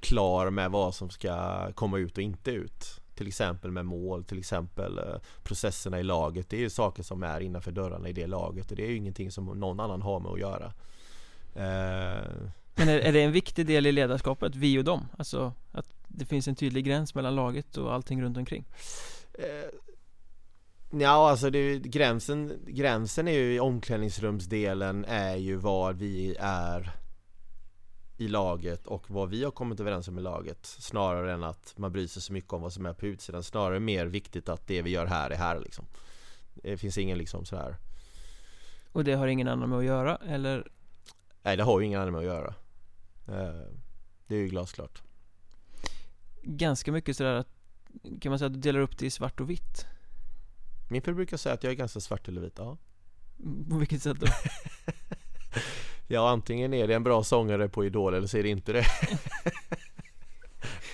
klar 0.00 0.50
med 0.50 0.70
vad 0.70 0.94
som 0.94 1.10
ska 1.10 1.72
komma 1.72 1.98
ut 1.98 2.16
och 2.16 2.22
inte 2.22 2.50
ut. 2.50 3.00
Till 3.14 3.28
exempel 3.28 3.70
med 3.70 3.86
mål, 3.86 4.24
till 4.24 4.38
exempel 4.38 4.98
eh, 4.98 5.16
processerna 5.42 6.00
i 6.00 6.02
laget. 6.02 6.50
Det 6.50 6.56
är 6.56 6.60
ju 6.60 6.70
saker 6.70 7.02
som 7.02 7.22
är 7.22 7.40
innanför 7.40 7.72
dörrarna 7.72 8.08
i 8.08 8.12
det 8.12 8.26
laget 8.26 8.70
och 8.70 8.76
det 8.76 8.84
är 8.84 8.90
ju 8.90 8.96
ingenting 8.96 9.30
som 9.30 9.44
någon 9.46 9.80
annan 9.80 10.02
har 10.02 10.20
med 10.20 10.32
att 10.32 10.40
göra. 10.40 10.72
Eh, 11.54 12.50
men 12.78 12.88
är, 12.88 12.98
är 12.98 13.12
det 13.12 13.22
en 13.22 13.32
viktig 13.32 13.66
del 13.66 13.86
i 13.86 13.92
ledarskapet, 13.92 14.56
vi 14.56 14.78
och 14.78 14.84
dem? 14.84 15.08
Alltså 15.18 15.52
att 15.72 15.86
det 16.08 16.24
finns 16.24 16.48
en 16.48 16.54
tydlig 16.54 16.84
gräns 16.84 17.14
mellan 17.14 17.34
laget 17.36 17.76
och 17.76 17.94
allting 17.94 18.22
runt 18.22 18.36
omkring? 18.36 18.64
Eh, 19.34 19.70
Ja, 20.90 21.30
alltså 21.30 21.50
det, 21.50 21.78
gränsen, 21.78 22.52
gränsen 22.66 23.28
är 23.28 23.32
ju 23.32 23.54
i 23.54 23.60
omklädningsrumsdelen 23.60 25.04
är 25.04 25.36
ju 25.36 25.56
var 25.56 25.92
vi 25.92 26.36
är 26.40 26.90
i 28.16 28.28
laget 28.28 28.86
och 28.86 29.10
vad 29.10 29.28
vi 29.28 29.44
har 29.44 29.50
kommit 29.50 29.80
överens 29.80 30.08
om 30.08 30.18
i 30.18 30.22
laget 30.22 30.66
Snarare 30.66 31.32
än 31.32 31.44
att 31.44 31.74
man 31.76 31.92
bryr 31.92 32.06
sig 32.06 32.22
så 32.22 32.32
mycket 32.32 32.52
om 32.52 32.62
vad 32.62 32.72
som 32.72 32.86
är 32.86 32.92
på 32.92 33.06
utsidan 33.06 33.42
Snarare 33.42 33.80
mer 33.80 34.06
viktigt 34.06 34.48
att 34.48 34.66
det 34.66 34.82
vi 34.82 34.90
gör 34.90 35.06
här 35.06 35.30
är 35.30 35.36
här 35.36 35.60
liksom 35.60 35.86
Det 36.54 36.76
finns 36.76 36.98
ingen 36.98 37.18
liksom 37.18 37.44
sådär 37.44 37.76
Och 38.92 39.04
det 39.04 39.14
har 39.14 39.26
ingen 39.26 39.48
annan 39.48 39.68
med 39.68 39.78
att 39.78 39.84
göra 39.84 40.16
eller? 40.16 40.70
Nej 41.42 41.56
det 41.56 41.62
har 41.62 41.80
ju 41.80 41.86
ingen 41.86 42.00
annan 42.00 42.12
med 42.12 42.18
att 42.18 42.26
göra 42.26 42.54
Det 44.26 44.34
är 44.34 44.38
ju 44.38 44.46
glasklart. 44.48 45.02
Ganska 46.42 46.92
mycket 46.92 47.16
sådär 47.16 47.34
att 47.34 47.48
Kan 48.20 48.30
man 48.30 48.38
säga 48.38 48.46
att 48.46 48.54
du 48.54 48.60
delar 48.60 48.80
upp 48.80 48.98
det 48.98 49.06
i 49.06 49.10
svart 49.10 49.40
och 49.40 49.50
vitt? 49.50 49.86
Min 50.90 51.02
fru 51.02 51.14
brukar 51.14 51.36
säga 51.36 51.54
att 51.54 51.64
jag 51.64 51.70
är 51.70 51.76
ganska 51.76 52.00
svart 52.00 52.28
eller 52.28 52.40
vit, 52.40 52.54
ja. 52.56 52.76
På 53.70 53.76
vilket 53.78 54.02
sätt 54.02 54.16
då? 54.20 54.26
Ja 56.10 56.30
antingen 56.30 56.74
är 56.74 56.86
det 56.88 56.94
en 56.94 57.02
bra 57.04 57.24
sångare 57.24 57.68
på 57.68 57.84
Idol 57.84 58.14
eller 58.14 58.26
så 58.26 58.38
är 58.38 58.42
det 58.42 58.48
inte 58.48 58.72
det. 58.72 58.84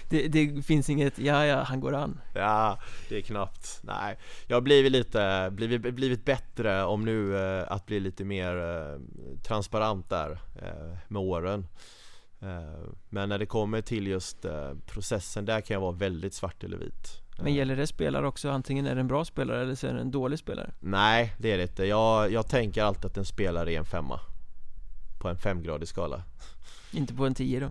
Det, 0.09 0.29
det, 0.29 0.63
finns 0.63 0.91
inget, 0.91 1.19
ja 1.19 1.47
ja, 1.47 1.63
han 1.63 1.81
går 1.81 1.95
an. 1.95 2.21
Ja, 2.35 2.79
det 3.09 3.17
är 3.17 3.21
knappt, 3.21 3.81
nej. 3.83 4.19
Jag 4.47 4.57
har 4.57 4.61
blivit 4.61 4.93
lite, 4.93 5.51
blivit, 5.53 5.95
blivit 5.95 6.25
bättre 6.25 6.85
om 6.85 7.05
nu 7.05 7.37
eh, 7.37 7.73
att 7.73 7.87
bli 7.87 8.01
lite 8.01 8.25
mer 8.25 8.57
eh, 8.57 9.01
transparent 9.43 10.09
där 10.09 10.31
eh, 10.63 10.97
med 11.09 11.23
åren. 11.23 11.61
eh, 11.61 11.67
Men 13.09 13.29
när 13.29 13.39
det 13.39 13.47
kommer 13.47 13.81
till 13.81 14.07
just 14.07 14.45
eh, 14.45 14.73
processen, 14.87 15.45
där 15.45 15.61
kan 15.61 15.75
jag 15.75 15.81
vara 15.81 15.93
väldigt 15.93 16.35
svart 16.35 16.65
eller 16.65 16.77
vit 16.77 17.25
men 17.37 17.47
eh. 17.47 17.55
gäller 17.55 17.77
det 17.77 17.87
spelare 17.87 18.27
också? 18.27 18.51
Antingen 18.51 18.87
är 18.87 18.95
det 18.95 19.01
en 19.01 19.09
bra 19.09 19.25
spelare 19.25 19.63
eller 19.63 19.75
så 19.75 19.87
är 19.87 19.95
det 19.95 20.01
en 20.01 20.11
dålig 20.11 20.39
spelare? 20.39 20.71
Nej, 20.81 21.35
det 21.39 21.53
är 21.53 21.57
det 21.57 21.63
inte. 21.63 21.85
Jag, 21.85 22.33
jag 22.33 22.49
tänker 22.49 22.83
alltid 22.83 23.05
att 23.05 23.17
en 23.17 23.25
spelare 23.25 23.73
är 23.73 23.79
en 23.79 23.85
femma 23.85 24.21
på 25.21 25.29
en 25.29 25.37
femgradig 25.37 25.89
skala 25.89 26.23
Inte 26.93 27.15
på 27.15 27.27
en 27.27 27.35
tio 27.35 27.61
då? 27.61 27.71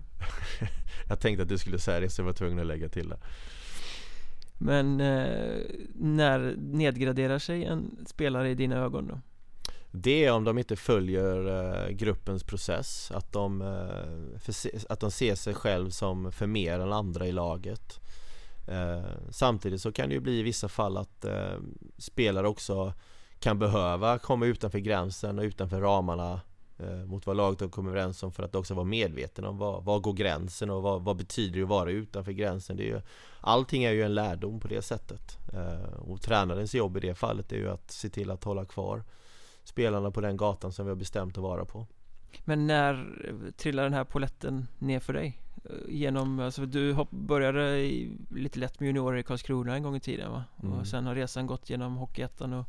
jag 1.08 1.20
tänkte 1.20 1.42
att 1.42 1.48
du 1.48 1.58
skulle 1.58 1.78
säga 1.78 2.00
det 2.00 2.10
så 2.10 2.20
jag 2.20 2.26
var 2.26 2.32
tvungen 2.32 2.58
att 2.58 2.66
lägga 2.66 2.88
till 2.88 3.08
det 3.08 3.18
Men 4.58 5.00
eh, 5.00 5.60
när 5.94 6.54
nedgraderar 6.56 7.38
sig 7.38 7.64
en 7.64 8.06
spelare 8.06 8.50
i 8.50 8.54
dina 8.54 8.76
ögon 8.76 9.06
då? 9.06 9.20
Det 9.96 10.24
är 10.24 10.32
om 10.32 10.44
de 10.44 10.58
inte 10.58 10.76
följer 10.76 11.46
eh, 11.46 11.90
gruppens 11.90 12.44
process 12.44 13.10
Att 13.14 13.32
de, 13.32 13.62
eh, 13.62 14.82
att 14.88 15.00
de 15.00 15.10
ser 15.10 15.34
sig 15.34 15.54
själv 15.54 15.90
som 15.90 16.32
för 16.32 16.46
mer 16.46 16.80
än 16.80 16.92
andra 16.92 17.26
i 17.26 17.32
laget 17.32 18.00
eh, 18.68 19.04
Samtidigt 19.30 19.80
så 19.80 19.92
kan 19.92 20.08
det 20.08 20.14
ju 20.14 20.20
bli 20.20 20.38
i 20.38 20.42
vissa 20.42 20.68
fall 20.68 20.96
att 20.96 21.24
spelare 21.98 22.48
också 22.48 22.92
kan 23.38 23.58
behöva 23.58 24.18
komma 24.18 24.46
utanför 24.46 24.78
gränsen 24.78 25.38
och 25.38 25.42
utanför 25.42 25.80
ramarna 25.80 26.40
mot 27.06 27.26
vad 27.26 27.36
laget 27.36 27.60
har 27.60 27.68
kommit 27.68 27.90
överens 27.90 28.22
om 28.22 28.32
för 28.32 28.42
att 28.42 28.54
också 28.54 28.74
vara 28.74 28.84
medveten 28.84 29.44
om 29.44 29.58
vad, 29.58 29.84
vad 29.84 30.02
går 30.02 30.12
gränsen 30.12 30.70
och 30.70 30.82
vad, 30.82 31.02
vad 31.02 31.16
betyder 31.16 31.56
det 31.56 31.62
att 31.62 31.68
vara 31.68 31.90
utanför 31.90 32.32
gränsen. 32.32 32.76
Det 32.76 32.82
är 32.82 32.86
ju, 32.86 33.00
allting 33.40 33.84
är 33.84 33.92
ju 33.92 34.02
en 34.02 34.14
lärdom 34.14 34.60
på 34.60 34.68
det 34.68 34.82
sättet. 34.82 35.38
Och 35.98 36.22
tränarens 36.22 36.74
jobb 36.74 36.96
i 36.96 37.00
det 37.00 37.14
fallet 37.14 37.52
är 37.52 37.56
ju 37.56 37.70
att 37.70 37.90
se 37.90 38.08
till 38.08 38.30
att 38.30 38.44
hålla 38.44 38.64
kvar 38.64 39.02
spelarna 39.64 40.10
på 40.10 40.20
den 40.20 40.36
gatan 40.36 40.72
som 40.72 40.86
vi 40.86 40.90
har 40.90 40.96
bestämt 40.96 41.38
att 41.38 41.42
vara 41.42 41.64
på. 41.64 41.86
Men 42.44 42.66
när 42.66 43.06
trillar 43.56 43.82
den 43.82 43.92
här 43.92 44.04
poletten 44.04 44.68
ner 44.78 45.00
för 45.00 45.12
dig? 45.12 45.40
Genom, 45.88 46.40
alltså 46.40 46.66
du 46.66 46.96
började 47.10 47.78
i, 47.78 48.16
lite 48.30 48.58
lätt 48.58 48.80
med 48.80 48.86
juniorer 48.86 49.18
i 49.18 49.22
Karlskrona 49.22 49.74
en 49.74 49.82
gång 49.82 49.96
i 49.96 50.00
tiden 50.00 50.32
va? 50.32 50.44
Mm. 50.62 50.74
Och 50.74 50.86
sen 50.86 51.06
har 51.06 51.14
resan 51.14 51.46
gått 51.46 51.70
genom 51.70 51.96
Hockeyettan 51.96 52.52
och 52.52 52.66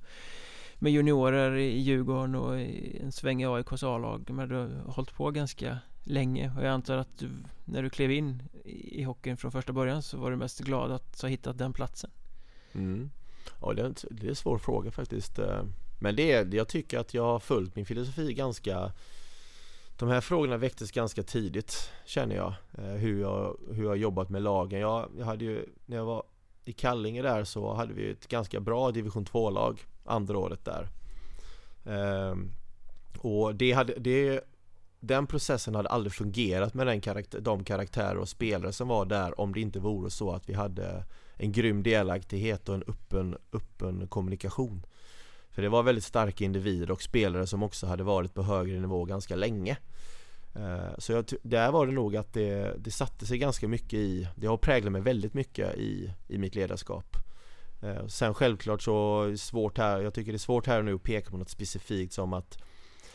med 0.76 0.92
juniorer 0.92 1.56
i 1.56 1.80
Djurgården 1.80 2.36
och 2.36 2.60
en 2.60 3.12
sväng 3.12 3.42
i 3.42 3.46
AIKs 3.46 3.84
A-lag 3.84 4.30
Men 4.30 4.50
du 4.50 4.56
har 4.56 4.94
hållit 4.94 5.14
på 5.14 5.32
ganska 5.32 5.80
länge 6.04 6.52
och 6.58 6.64
jag 6.64 6.72
antar 6.72 6.98
att 6.98 7.20
du, 7.20 7.30
när 7.66 7.84
du 7.84 7.90
klev 7.90 8.12
in 8.12 8.44
i 8.64 9.04
hockeyn 9.04 9.38
från 9.38 9.52
första 9.52 9.74
början 9.74 10.02
så 10.02 10.18
var 10.18 10.32
du 10.32 10.38
mest 10.38 10.60
glad 10.60 10.92
att 10.92 11.22
ha 11.22 11.30
hittat 11.30 11.58
den 11.58 11.74
platsen 11.74 12.10
Mm. 12.74 13.10
Ja, 13.62 13.74
det 13.74 13.82
är, 13.82 13.86
en, 13.86 13.96
det 14.12 14.26
är 14.26 14.30
en 14.30 14.36
svår 14.36 14.58
fråga 14.58 14.92
faktiskt. 14.92 15.40
Men 16.06 16.16
det 16.16 16.32
är, 16.32 16.56
jag 16.56 16.68
tycker 16.68 17.00
att 17.00 17.14
jag 17.14 17.24
har 17.24 17.40
följt 17.40 17.76
min 17.76 17.86
filosofi 17.86 18.34
ganska 18.34 18.92
De 19.98 20.10
här 20.10 20.22
frågorna 20.22 20.58
väcktes 20.58 20.92
ganska 20.92 21.24
tidigt 21.24 21.92
känner 22.06 22.36
jag 22.36 22.54
eh, 22.78 22.94
Hur 22.94 23.22
jag, 23.22 23.58
hur 23.72 23.84
jag 23.84 23.90
har 23.90 23.96
jobbat 23.96 24.30
med 24.30 24.42
lagen 24.42 24.80
jag, 24.80 25.10
jag 25.18 25.26
hade 25.26 25.46
ju, 25.46 25.66
när 25.86 25.98
jag 25.98 26.06
var 26.06 26.24
i 26.66 26.74
Kallinge 26.74 27.22
där 27.22 27.44
så 27.44 27.74
hade 27.74 27.94
vi 27.94 28.12
ett 28.12 28.28
ganska 28.28 28.60
bra 28.60 28.92
division 28.92 29.26
2-lag 29.26 29.86
Andra 30.06 30.38
året 30.38 30.66
där 30.66 30.90
Ehm, 31.86 32.52
Och 33.18 33.56
det 33.56 33.72
hade, 33.72 33.94
det 34.00 34.42
den 35.00 35.28
processen 35.28 35.76
hade 35.76 35.90
aldrig 35.90 36.14
fungerat 36.14 36.74
med 36.74 36.88
den 36.88 37.02
karaktär, 37.02 37.40
de 37.40 37.64
karaktärer 37.64 38.18
och 38.18 38.30
spelare 38.30 38.74
som 38.74 38.88
var 38.88 39.06
där 39.06 39.40
om 39.40 39.54
det 39.54 39.62
inte 39.62 39.80
vore 39.80 40.10
så 40.10 40.32
att 40.32 40.50
vi 40.50 40.54
hade 40.54 41.04
en 41.36 41.52
grym 41.52 41.84
delaktighet 41.84 42.70
och 42.70 42.76
en 42.76 42.84
öppen, 42.88 43.38
öppen 43.54 44.08
kommunikation. 44.08 44.86
För 45.56 45.62
det 45.62 45.70
var 45.70 45.84
väldigt 45.84 46.04
starka 46.04 46.44
individer 46.44 46.92
och 46.92 47.02
spelare 47.02 47.48
som 47.48 47.64
också 47.64 47.88
hade 47.88 48.04
varit 48.04 48.34
på 48.34 48.44
högre 48.44 48.80
nivå 48.80 49.06
ganska 49.06 49.36
länge. 49.36 49.78
Eh, 50.56 50.98
så 50.98 51.12
jag, 51.12 51.26
där 51.42 51.72
var 51.72 51.86
det 51.86 51.92
nog 51.92 52.16
att 52.16 52.34
det, 52.34 52.76
det 52.80 52.92
satte 52.92 53.26
sig 53.26 53.38
ganska 53.38 53.68
mycket 53.68 53.94
i, 53.94 54.28
det 54.36 54.48
har 54.48 54.58
präglat 54.58 54.92
mig 54.92 55.02
väldigt 55.02 55.34
mycket 55.34 55.76
i, 55.76 56.14
i 56.28 56.38
mitt 56.38 56.56
ledarskap. 56.56 57.18
Eh, 57.82 58.08
sen 58.08 58.34
självklart 58.34 58.82
så 58.82 59.24
är 59.24 59.32
det 59.32 59.38
svårt 59.38 59.78
här, 59.78 60.02
jag 60.02 60.14
tycker 60.14 60.32
det 60.32 60.36
är 60.36 60.40
svårt 60.40 60.68
här 60.68 60.82
nu 60.82 60.96
att 60.96 61.04
peka 61.04 61.30
på 61.30 61.38
något 61.38 61.50
specifikt 61.50 62.14
som 62.14 62.34
att 62.34 62.58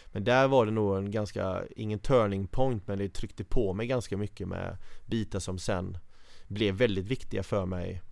Men 0.06 0.24
där 0.24 0.48
var 0.48 0.66
det 0.66 0.72
nog 0.72 0.96
en 0.96 1.10
ganska, 1.10 1.62
ingen 1.76 1.98
turning 1.98 2.46
point 2.46 2.86
men 2.86 2.98
det 2.98 3.08
tryckte 3.08 3.44
på 3.44 3.72
mig 3.72 3.86
ganska 3.86 4.16
mycket 4.16 4.48
med 4.48 4.76
bitar 5.06 5.38
som 5.38 5.58
sen 5.58 5.98
blev 6.46 6.74
väldigt 6.74 7.06
viktiga 7.06 7.42
för 7.42 7.66
mig 7.66 8.02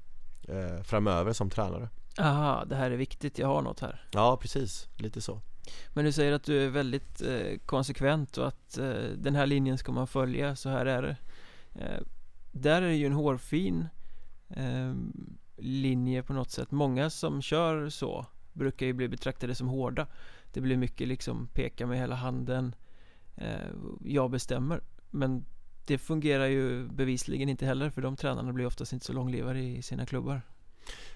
eh, 0.48 0.82
framöver 0.82 1.32
som 1.32 1.50
tränare. 1.50 1.88
Aha, 2.18 2.64
det 2.64 2.76
här 2.76 2.90
är 2.90 2.96
viktigt, 2.96 3.38
jag 3.38 3.46
har 3.46 3.62
något 3.62 3.81
här. 3.81 4.02
Ja, 4.11 4.37
precis. 4.37 4.88
Lite 4.96 5.20
så. 5.20 5.40
Men 5.94 6.04
du 6.04 6.12
säger 6.12 6.33
att 6.33 6.44
du 6.44 6.64
är 6.64 6.68
väldigt 6.68 7.22
eh, 7.22 7.59
konsekvent 7.66 8.38
och 8.38 8.48
att 8.48 8.78
eh, 8.78 8.92
den 9.16 9.35
här 9.35 9.46
linjen 9.46 9.78
ska 9.78 9.92
man 9.92 10.07
följa, 10.07 10.57
så 10.57 10.68
här 10.68 10.87
är 10.87 11.02
det. 11.02 11.16
Eh, 11.74 12.00
Där 12.52 12.83
är 12.83 12.87
det 12.87 12.94
ju 12.94 13.07
en 13.07 13.12
hårfin 13.12 13.88
eh, 14.48 14.94
linje 15.57 16.22
på 16.22 16.33
något 16.33 16.50
sätt. 16.50 16.70
Många 16.70 17.11
som 17.11 17.42
kör 17.42 17.88
så 17.88 18.26
brukar 18.52 18.87
ju 18.87 18.92
bli 18.92 19.09
betraktade 19.09 19.54
som 19.54 19.68
hårda. 19.68 20.07
Det 20.52 20.61
blir 20.61 20.76
mycket 20.76 21.09
liksom 21.09 21.48
peka 21.52 21.87
med 21.87 21.98
hela 21.98 22.14
handen 22.14 22.74
eh, 23.37 23.70
Jag 24.04 24.31
bestämmer. 24.31 24.81
Men 25.11 25.44
det 25.87 25.98
fungerar 25.98 26.46
ju 26.46 26.88
bevisligen 26.88 27.48
inte 27.48 27.66
heller 27.66 27.90
för 27.90 28.02
de 28.02 28.16
tränarna 28.16 28.52
blir 28.52 28.66
oftast 28.66 28.92
inte 28.92 29.07
så 29.07 29.12
långlivade 29.12 29.61
i 29.61 29.83
sina 29.83 30.07
klubbar 30.07 30.42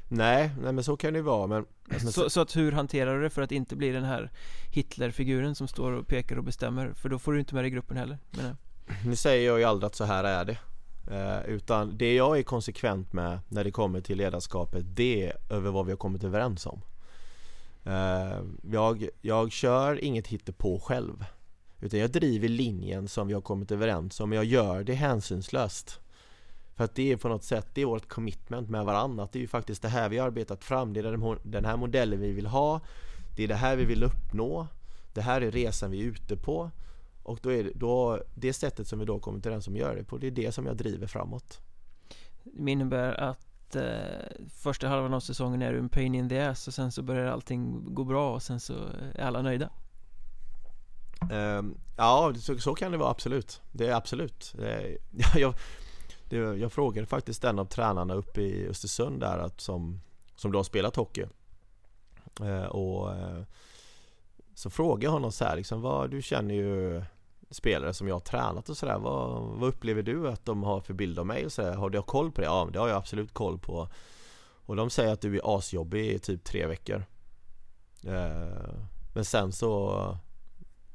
Nej, 0.08 0.50
nej 0.60 0.72
men 0.72 0.84
så 0.84 0.96
kan 0.96 1.12
det 1.12 1.16
ju 1.16 1.22
vara 1.22 1.46
men, 1.46 1.66
så, 2.12 2.30
så 2.30 2.40
att 2.40 2.56
hur 2.56 2.72
hanterar 2.72 3.16
du 3.16 3.22
det 3.22 3.30
för 3.30 3.42
att 3.42 3.52
inte 3.52 3.76
bli 3.76 3.92
den 3.92 4.04
här 4.04 4.30
Hitlerfiguren 4.70 5.54
som 5.54 5.68
står 5.68 5.92
och 5.92 6.06
pekar 6.06 6.36
och 6.36 6.44
bestämmer? 6.44 6.92
För 6.92 7.08
då 7.08 7.18
får 7.18 7.32
du 7.32 7.40
inte 7.40 7.54
med 7.54 7.64
dig 7.64 7.68
i 7.68 7.74
gruppen 7.74 7.96
heller 7.96 8.18
menar. 8.30 8.56
Nu 9.04 9.16
säger 9.16 9.46
jag 9.46 9.58
ju 9.58 9.64
aldrig 9.64 9.86
att 9.86 9.94
så 9.94 10.04
här 10.04 10.24
är 10.24 10.44
det 10.44 10.58
eh, 11.10 11.54
Utan 11.54 11.98
det 11.98 12.14
jag 12.14 12.38
är 12.38 12.42
konsekvent 12.42 13.12
med 13.12 13.38
när 13.48 13.64
det 13.64 13.70
kommer 13.70 14.00
till 14.00 14.18
ledarskapet 14.18 14.84
Det 14.96 15.26
är 15.26 15.36
över 15.50 15.70
vad 15.70 15.86
vi 15.86 15.92
har 15.92 15.96
kommit 15.96 16.24
överens 16.24 16.66
om 16.66 16.82
eh, 17.84 18.40
jag, 18.72 19.08
jag 19.20 19.52
kör 19.52 20.04
inget 20.04 20.26
hittepå 20.26 20.80
själv 20.80 21.24
Utan 21.80 22.00
jag 22.00 22.10
driver 22.10 22.48
linjen 22.48 23.08
som 23.08 23.26
vi 23.26 23.34
har 23.34 23.40
kommit 23.40 23.70
överens 23.70 24.20
om 24.20 24.28
Men 24.28 24.36
jag 24.36 24.44
gör 24.44 24.84
det 24.84 24.94
hänsynslöst 24.94 26.00
För 26.74 26.84
att 26.84 26.94
det 26.94 27.12
är 27.12 27.16
på 27.16 27.28
något 27.28 27.44
sätt, 27.44 27.66
det 27.74 27.82
är 27.82 27.86
vårt 27.86 28.08
commitment 28.08 28.68
med 28.68 28.84
varandra 28.84 29.24
att 29.24 29.32
Det 29.32 29.38
är 29.38 29.40
ju 29.40 29.48
faktiskt 29.48 29.82
det 29.82 29.88
här 29.88 30.08
vi 30.08 30.18
har 30.18 30.26
arbetat 30.26 30.64
fram 30.64 30.92
Det 30.92 31.00
är 31.00 31.38
den, 31.42 31.64
här 31.64 31.76
modellen 31.76 32.20
vi 32.20 32.32
vill 32.32 32.46
ha 32.46 32.80
Det 33.36 33.44
är 33.44 33.48
det 33.48 33.54
här 33.54 33.76
vi 33.76 33.84
vill 33.84 34.02
uppnå 34.02 34.66
Det 35.12 35.20
här 35.20 35.40
är 35.40 35.50
resan 35.50 35.90
vi 35.90 36.00
är 36.00 36.04
ute 36.04 36.36
på 36.36 36.70
och 37.22 37.38
då 37.42 37.52
är 37.52 37.64
det, 37.64 37.70
då, 37.74 38.22
det 38.34 38.52
sättet 38.52 38.88
som 38.88 38.98
vi 38.98 39.04
då 39.04 39.18
kommer 39.18 39.40
till 39.40 39.50
den 39.50 39.62
som 39.62 39.76
gör 39.76 39.96
det 39.96 40.04
på, 40.04 40.18
det 40.18 40.26
är 40.26 40.30
det 40.30 40.52
som 40.52 40.66
jag 40.66 40.76
driver 40.76 41.06
framåt. 41.06 41.60
Det 42.44 42.70
innebär 42.70 43.20
att 43.20 43.76
eh, 43.76 43.82
första 44.54 44.88
halvan 44.88 45.14
av 45.14 45.20
säsongen 45.20 45.62
är 45.62 45.72
du 45.72 45.78
en 45.78 45.88
pain 45.88 46.14
in 46.14 46.28
the 46.28 46.40
ass 46.40 46.68
och 46.68 46.74
sen 46.74 46.92
så 46.92 47.02
börjar 47.02 47.26
allting 47.26 47.94
gå 47.94 48.04
bra 48.04 48.34
och 48.34 48.42
sen 48.42 48.60
så 48.60 48.74
är 49.14 49.24
alla 49.24 49.42
nöjda. 49.42 49.70
Ehm, 51.30 51.74
ja, 51.96 52.34
så, 52.38 52.58
så 52.58 52.74
kan 52.74 52.92
det 52.92 52.98
vara 52.98 53.10
absolut. 53.10 53.60
Det 53.72 53.88
är 53.88 53.94
absolut. 53.94 54.54
Det 54.56 54.72
är, 54.72 54.98
jag, 55.38 55.54
det, 56.32 56.56
jag 56.56 56.72
frågade 56.72 57.06
faktiskt 57.06 57.44
en 57.44 57.58
av 57.58 57.64
tränarna 57.64 58.14
uppe 58.14 58.42
i 58.42 58.68
Östersund 58.68 59.20
där 59.20 59.38
att, 59.38 59.60
som, 59.60 60.00
som 60.36 60.52
då 60.52 60.58
har 60.58 60.64
spelat 60.64 60.96
hockey. 60.96 61.26
Eh, 62.40 62.64
och 62.64 63.14
eh, 63.14 63.42
så 64.54 64.70
frågade 64.70 65.04
jag 65.04 65.10
honom 65.10 65.32
så 65.32 65.44
här 65.44 65.56
liksom, 65.56 65.80
vad, 65.80 66.10
du 66.10 66.22
känner 66.22 66.54
ju 66.54 67.02
spelare 67.50 67.94
som 67.94 68.08
jag 68.08 68.14
har 68.14 68.20
tränat 68.20 68.68
och 68.68 68.76
sådär. 68.76 68.98
Vad, 68.98 69.42
vad 69.42 69.68
upplever 69.68 70.02
du 70.02 70.28
att 70.28 70.44
de 70.44 70.62
har 70.62 70.80
för 70.80 70.94
bild 70.94 71.18
av 71.18 71.26
mig 71.26 71.44
och 71.44 71.52
sådär? 71.52 71.74
Har 71.74 71.90
du 71.90 72.02
koll 72.02 72.32
på 72.32 72.40
det? 72.40 72.46
Ja, 72.46 72.68
det 72.72 72.78
har 72.78 72.88
jag 72.88 72.96
absolut 72.96 73.34
koll 73.34 73.58
på. 73.58 73.88
Och 74.66 74.76
de 74.76 74.90
säger 74.90 75.12
att 75.12 75.20
du 75.20 75.36
är 75.36 75.56
asjobbig 75.58 76.06
i 76.06 76.18
typ 76.18 76.44
tre 76.44 76.66
veckor. 76.66 77.04
Eh, 78.04 78.74
men 79.14 79.24
sen 79.24 79.52
så 79.52 80.16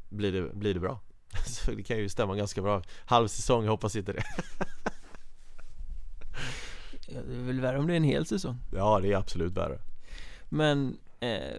blir 0.09 0.31
det, 0.31 0.55
blir 0.55 0.73
det 0.73 0.79
bra. 0.79 0.99
Så 1.45 1.71
det 1.71 1.83
kan 1.83 1.97
ju 1.97 2.09
stämma 2.09 2.35
ganska 2.35 2.61
bra. 2.61 2.81
Halv 3.05 3.27
säsong, 3.27 3.63
jag 3.63 3.71
hoppas 3.71 3.95
inte 3.95 4.13
det. 4.13 4.23
Ja, 7.07 7.19
det 7.27 7.35
är 7.35 7.43
väl 7.43 7.61
värre 7.61 7.79
om 7.79 7.87
det 7.87 7.93
är 7.93 7.97
en 7.97 8.03
hel 8.03 8.25
säsong. 8.25 8.57
Ja, 8.73 8.99
det 8.99 9.13
är 9.13 9.17
absolut 9.17 9.53
värre. 9.53 9.79
Men 10.49 10.97
eh, 11.19 11.57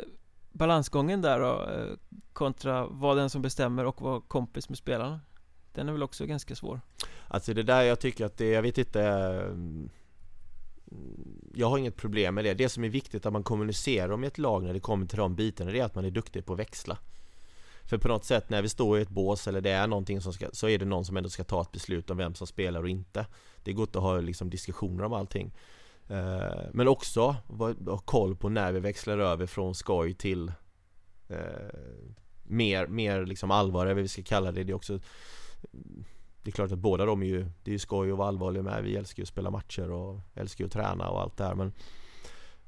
balansgången 0.53 1.23
där 1.23 1.41
då 1.41 1.71
eh, 1.71 1.97
kontra 2.33 2.87
vara 2.87 3.15
den 3.15 3.31
som 3.31 3.43
bestämmer 3.43 3.85
och 3.85 4.01
vara 4.01 4.21
kompis 4.21 4.69
med 4.69 4.79
spelarna. 4.79 5.21
Den 5.73 5.89
är 5.89 5.93
väl 5.93 6.03
också 6.03 6.27
ganska 6.27 6.55
svår. 6.55 6.81
Alltså 7.29 7.55
det 7.55 7.63
där 7.63 7.83
jag 7.83 8.01
tycker 8.01 8.27
att 8.27 8.37
det, 8.37 8.51
jag 8.51 8.63
vet 8.63 8.79
inte 8.79 9.03
mm, 9.03 9.91
Jag 11.55 11.71
har 11.71 11.79
inget 11.79 11.97
problem 11.97 12.35
med 12.35 12.45
det. 12.45 12.55
Det 12.55 12.69
som 12.69 12.85
är 12.85 12.89
viktigt 12.89 13.27
att 13.27 13.33
man 13.33 13.43
kommunicerar 13.43 14.11
om 14.11 14.25
i 14.25 14.27
ett 14.27 14.39
lag 14.39 14.63
när 14.63 14.73
det 14.73 14.81
kommer 14.81 15.07
till 15.07 15.19
de 15.19 15.35
bitarna 15.35 15.71
Det 15.71 15.81
är 15.81 15.85
att 15.85 15.95
man 15.95 16.05
är 16.05 16.11
duktig 16.11 16.47
på 16.47 16.53
att 16.53 16.59
växla 16.59 16.99
För 17.85 17.99
på 17.99 18.09
något 18.09 18.25
sätt 18.25 18.51
när 18.51 18.63
vi 18.63 18.69
står 18.69 18.99
i 18.99 19.03
ett 19.03 19.09
bås 19.09 19.49
eller 19.49 19.61
det 19.61 19.71
är 19.71 19.87
någonting 19.87 20.21
som 20.21 20.33
ska 20.33 20.49
Så 20.53 20.69
är 20.69 20.79
det 20.79 20.85
någon 20.85 21.05
som 21.05 21.17
ändå 21.17 21.29
ska 21.29 21.45
ta 21.45 21.63
ett 21.63 21.73
beslut 21.73 22.11
om 22.11 22.17
vem 22.17 22.35
som 22.35 22.47
spelar 22.47 22.83
och 22.83 22.89
inte 22.89 23.27
det 23.62 23.73
går 23.73 23.83
inte 23.83 23.99
att 23.99 24.05
ha 24.05 24.21
liksom 24.21 24.51
diskussioner 24.51 25.05
om 25.05 25.12
allting 25.12 25.53
Eh, 26.09 26.62
Men 26.73 26.88
också 26.88 27.37
ha 27.87 27.99
koll 27.99 28.37
på 28.37 28.49
när 28.49 28.73
vi 28.73 28.81
växlar 28.81 29.18
över 29.18 29.47
från 29.47 29.75
skoj 29.75 30.14
till 30.14 30.53
eh, 31.29 31.79
Mer, 32.51 32.87
mer 32.87 33.27
liksom 33.27 33.51
allvar, 33.51 33.87
eller 33.87 33.94
vad 33.94 34.03
vi 34.03 34.09
ska 34.09 34.23
kalla 34.23 34.53
det. 34.53 34.64
Det 34.64 34.73
är 34.73 34.77
också 34.77 35.01
Det 36.42 36.51
är 36.51 36.53
klart 36.53 36.73
att 36.73 36.79
båda 36.79 37.05
de 37.05 37.23
är 37.23 37.27
ju 37.27 37.51
Det 37.62 37.71
är 37.71 37.73
ju 37.73 37.79
skoj 37.79 38.11
att 38.11 38.18
vara 38.18 38.29
allvarliga 38.29 38.62
med. 38.62 38.85
Vi 38.85 38.97
älskar 38.97 39.21
ju 39.21 39.23
att 39.23 39.29
spela 39.29 39.51
matcher 39.51 39.90
och 39.90 40.21
älskar 40.35 40.64
ju 40.64 40.66
att 40.66 40.73
träna 40.73 41.09
och 41.09 41.21
allt 41.21 41.37
det 41.37 41.44
här 41.44 41.55
men 41.55 41.73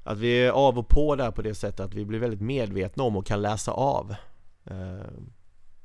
Att 0.03 0.17
vi 0.17 0.45
är 0.45 0.51
av 0.51 0.79
och 0.79 0.87
på 0.87 1.15
där 1.15 1.31
på 1.31 1.41
det 1.41 1.55
sättet 1.55 1.79
att 1.79 1.93
vi 1.93 2.05
blir 2.05 2.19
väldigt 2.19 2.41
medvetna 2.41 3.03
om 3.03 3.15
och 3.15 3.25
kan 3.25 3.41
läsa 3.41 3.71
av 3.71 4.15
eh, 4.65 5.11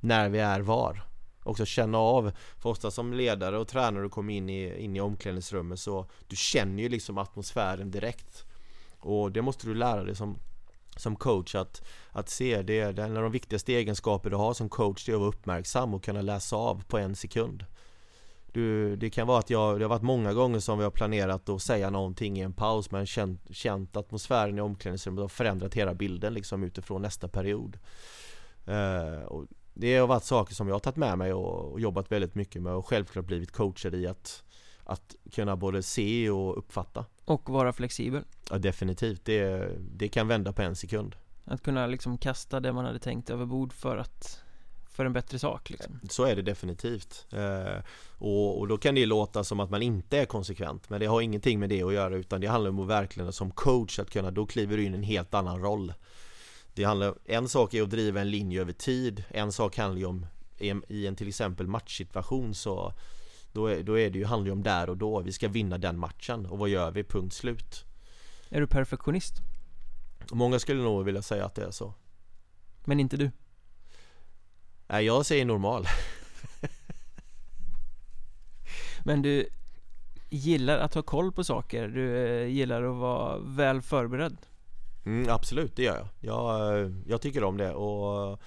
När 0.01 0.29
vi 0.29 0.39
är 0.39 0.61
var 0.61 1.03
Också 1.47 1.65
känna 1.65 1.99
av. 1.99 2.33
För 2.59 2.71
ofta 2.71 2.91
som 2.91 3.13
ledare 3.13 3.59
och 3.59 3.69
tränare 3.69 4.07
och 4.07 4.13
kommer 4.13 4.35
in 4.35 4.49
i, 4.49 4.85
in 4.85 4.97
i 4.97 5.01
omklädningsrummet 5.01 5.81
så 5.81 6.07
Du 6.29 6.37
känner 6.37 6.83
ju 6.83 6.89
liksom 6.89 7.19
atmosfären 7.19 7.91
direkt. 7.91 8.45
Och 8.99 9.33
det 9.33 9.43
måste 9.43 9.67
du 9.67 9.75
lära 9.75 10.05
dig 10.05 10.17
som 10.17 10.39
som 10.97 11.17
coach 11.17 11.55
att, 11.55 11.83
att 12.11 12.29
se. 12.29 12.63
Det, 12.63 12.93
det 12.93 13.03
är 13.03 13.07
en 13.07 13.17
av 13.17 13.23
de 13.23 13.33
viktigaste 13.33 13.75
egenskaper 13.75 14.31
du 14.31 14.37
har 14.37 14.55
som 14.55 14.69
coach 14.69 15.05
det 15.07 15.13
är 15.13 15.15
att 15.15 15.21
vara 15.21 15.29
uppmärksam 15.29 15.95
och 15.95 16.05
kunna 16.05 16.23
läsa 16.23 16.57
av 16.57 16.85
på 16.89 16.99
en 16.99 17.17
sekund. 17.17 17.65
Du, 18.53 18.97
Det 18.97 19.11
kan 19.11 19.27
vara 19.27 19.39
att 19.39 19.51
jag, 19.51 19.79
det 19.79 19.85
har 19.85 19.89
varit 19.89 20.03
många 20.03 20.33
gånger 20.33 20.59
som 20.59 20.79
vi 20.79 20.85
har 20.85 20.91
planerat 20.91 21.49
att 21.49 21.63
säga 21.63 21.91
någonting 21.91 22.39
i 22.39 22.41
en 22.41 22.53
paus 22.53 22.91
men 22.91 23.07
känt, 23.07 23.41
känt 23.51 23.97
atmosfären 23.97 24.59
i 24.59 24.61
omklädningsrummet 24.61 25.25
och 25.25 25.33
förändrat 25.33 25.75
hela 25.75 25.95
bilden 25.95 26.35
liksom 26.35 26.63
utifrån 26.63 27.03
nästa 27.03 27.29
period. 27.29 27.79
Uh, 28.69 29.23
och 29.23 29.47
det 29.79 29.97
har 29.97 30.07
varit 30.07 30.25
saker 30.25 30.55
som 30.55 30.69
jag 30.69 30.75
har 30.75 30.81
tagit 30.81 30.97
med 30.97 31.19
mig 31.19 31.33
och, 31.33 31.81
jobbat 31.81 32.13
väldigt 32.13 32.35
mycket 32.35 32.63
med 32.63 32.73
och 32.73 32.87
självklart 32.87 33.25
blivit 33.25 33.53
coachad 33.53 33.95
i 33.95 34.07
att 34.07 34.43
att 34.89 35.15
kunna 35.33 35.57
både 35.57 35.83
se 35.83 36.31
och 36.31 36.59
uppfatta. 36.59 37.05
Och 37.25 37.51
vara 37.51 37.73
flexibel. 37.73 38.23
Ja 38.51 38.59
definitivt, 38.59 39.25
det, 39.25 39.71
det 39.79 40.09
kan 40.09 40.29
vända 40.29 40.53
på 40.53 40.63
en 40.63 40.77
sekund. 40.77 41.17
Att 41.45 41.63
kunna 41.63 41.87
liksom 41.87 42.19
kasta 42.19 42.61
det 42.61 42.73
man 42.73 42.85
hade 42.85 42.99
tänkt 42.99 43.31
över 43.31 43.47
bord 43.47 43.73
för 43.73 43.97
att 43.97 44.43
för 44.97 45.05
en 45.05 45.13
bättre 45.13 45.39
sak 45.39 45.71
liksom. 45.71 46.01
Så 46.09 46.25
är 46.25 46.37
det 46.37 46.43
definitivt. 46.43 47.27
Eh, 47.33 47.83
och, 48.19 48.59
och, 48.59 48.69
då 48.69 48.79
kan 48.79 48.95
det 48.95 49.07
låta 49.07 49.45
som 49.45 49.61
att 49.61 49.71
man 49.71 49.83
inte 49.83 50.19
är 50.19 50.25
konsekvent 50.25 50.91
Men 50.91 51.01
det 51.01 51.07
har 51.07 51.21
ingenting 51.21 51.61
med 51.61 51.69
det 51.69 51.83
att 51.83 51.93
göra 51.93 52.17
utan 52.17 52.41
det 52.41 52.47
handlar 52.47 52.71
om 52.71 52.81
att 52.81 52.87
verkligen 52.87 53.33
som 53.33 53.51
coach 53.51 53.99
att 53.99 54.11
kunna, 54.11 54.31
då 54.31 54.47
kliver 54.47 54.77
du 54.77 54.85
in 54.85 54.95
i 54.95 54.97
en 54.97 55.03
helt 55.03 55.35
annan 55.35 55.61
roll 55.61 55.93
Det 56.77 56.85
handlar, 56.85 57.15
en 57.25 57.49
sak 57.49 57.75
är 57.75 57.83
att 57.83 57.91
driva 57.91 58.21
en 58.21 58.31
linje 58.31 58.61
över 58.61 58.73
tid 58.73 59.25
En 59.29 59.53
sak 59.53 59.77
handlar 59.77 59.99
ju 59.99 60.07
om 60.07 60.27
i 60.89 61.07
en 61.07 61.17
till 61.17 61.29
exempel 61.29 61.67
matchsituation 61.67 62.55
så 62.55 62.93
då 63.53 63.67
är, 63.67 63.83
då 63.83 63.99
är 63.99 64.11
det 64.11 64.19
ju, 64.19 64.25
handlar 64.25 64.47
det 64.47 64.53
om 64.53 64.63
där 64.63 64.91
och 64.91 64.97
då, 64.97 65.21
vi 65.21 65.33
ska 65.33 65.49
vinna 65.49 65.79
den 65.79 65.99
matchen 65.99 66.47
och 66.47 66.59
vad 66.59 66.69
gör 66.69 66.91
vi? 66.91 67.05
Punkt 67.05 67.35
slut 67.35 67.85
Är 68.49 68.61
du 68.61 68.67
perfektionist? 68.67 69.35
Många 70.33 70.59
skulle 70.59 70.83
nog 70.83 71.05
vilja 71.05 71.23
säga 71.23 71.45
att 71.45 71.55
det 71.55 71.65
är 71.65 71.71
så 71.71 71.95
Men 72.85 73.01
inte 73.01 73.17
du? 73.17 73.31
Nej, 74.87 75.05
jag 75.05 75.27
säger 75.27 75.45
normal 75.45 75.87
Men 79.05 79.23
du 79.23 79.49
gillar 80.31 80.79
att 80.79 80.95
ha 80.95 81.03
koll 81.03 81.33
på 81.33 81.45
saker, 81.45 81.89
du 81.89 82.27
eh, 82.27 82.47
gillar 82.47 82.83
att 82.83 82.97
vara 82.97 83.39
väl 83.39 83.83
förberedd? 83.83 84.37
Mm, 85.07 85.31
absolut, 85.31 85.77
det 85.77 85.83
gör 85.83 85.97
jag. 85.97 86.09
jag. 86.21 86.79
Eh, 86.79 86.91
jag 87.07 87.21
tycker 87.21 87.45
om 87.45 87.57
det 87.57 87.75
och 87.75 88.41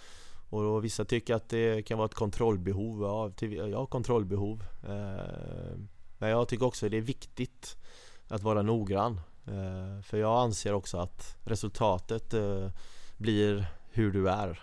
och 0.52 0.86
vissa 0.86 1.06
tycker 1.06 1.36
att 1.36 1.50
det 1.50 1.82
kan 1.82 1.98
vara 1.98 2.06
ett 2.06 2.14
kontrollbehov, 2.14 3.02
ja, 3.02 3.32
jag 3.68 3.78
har 3.78 3.86
kontrollbehov 3.86 4.64
eh, 4.84 5.78
Men 6.18 6.30
jag 6.30 6.48
tycker 6.48 6.66
också 6.66 6.86
att 6.86 6.92
det 6.92 6.98
är 6.98 7.02
viktigt 7.02 7.78
att 8.28 8.44
vara 8.44 8.62
noggrann 8.62 9.22
eh, 9.48 10.02
För 10.04 10.18
jag 10.18 10.40
anser 10.40 10.74
också 10.74 10.98
att 10.98 11.38
resultatet 11.44 12.34
blir 13.18 13.66
hur 13.92 14.12
du 14.12 14.30
är 14.30 14.62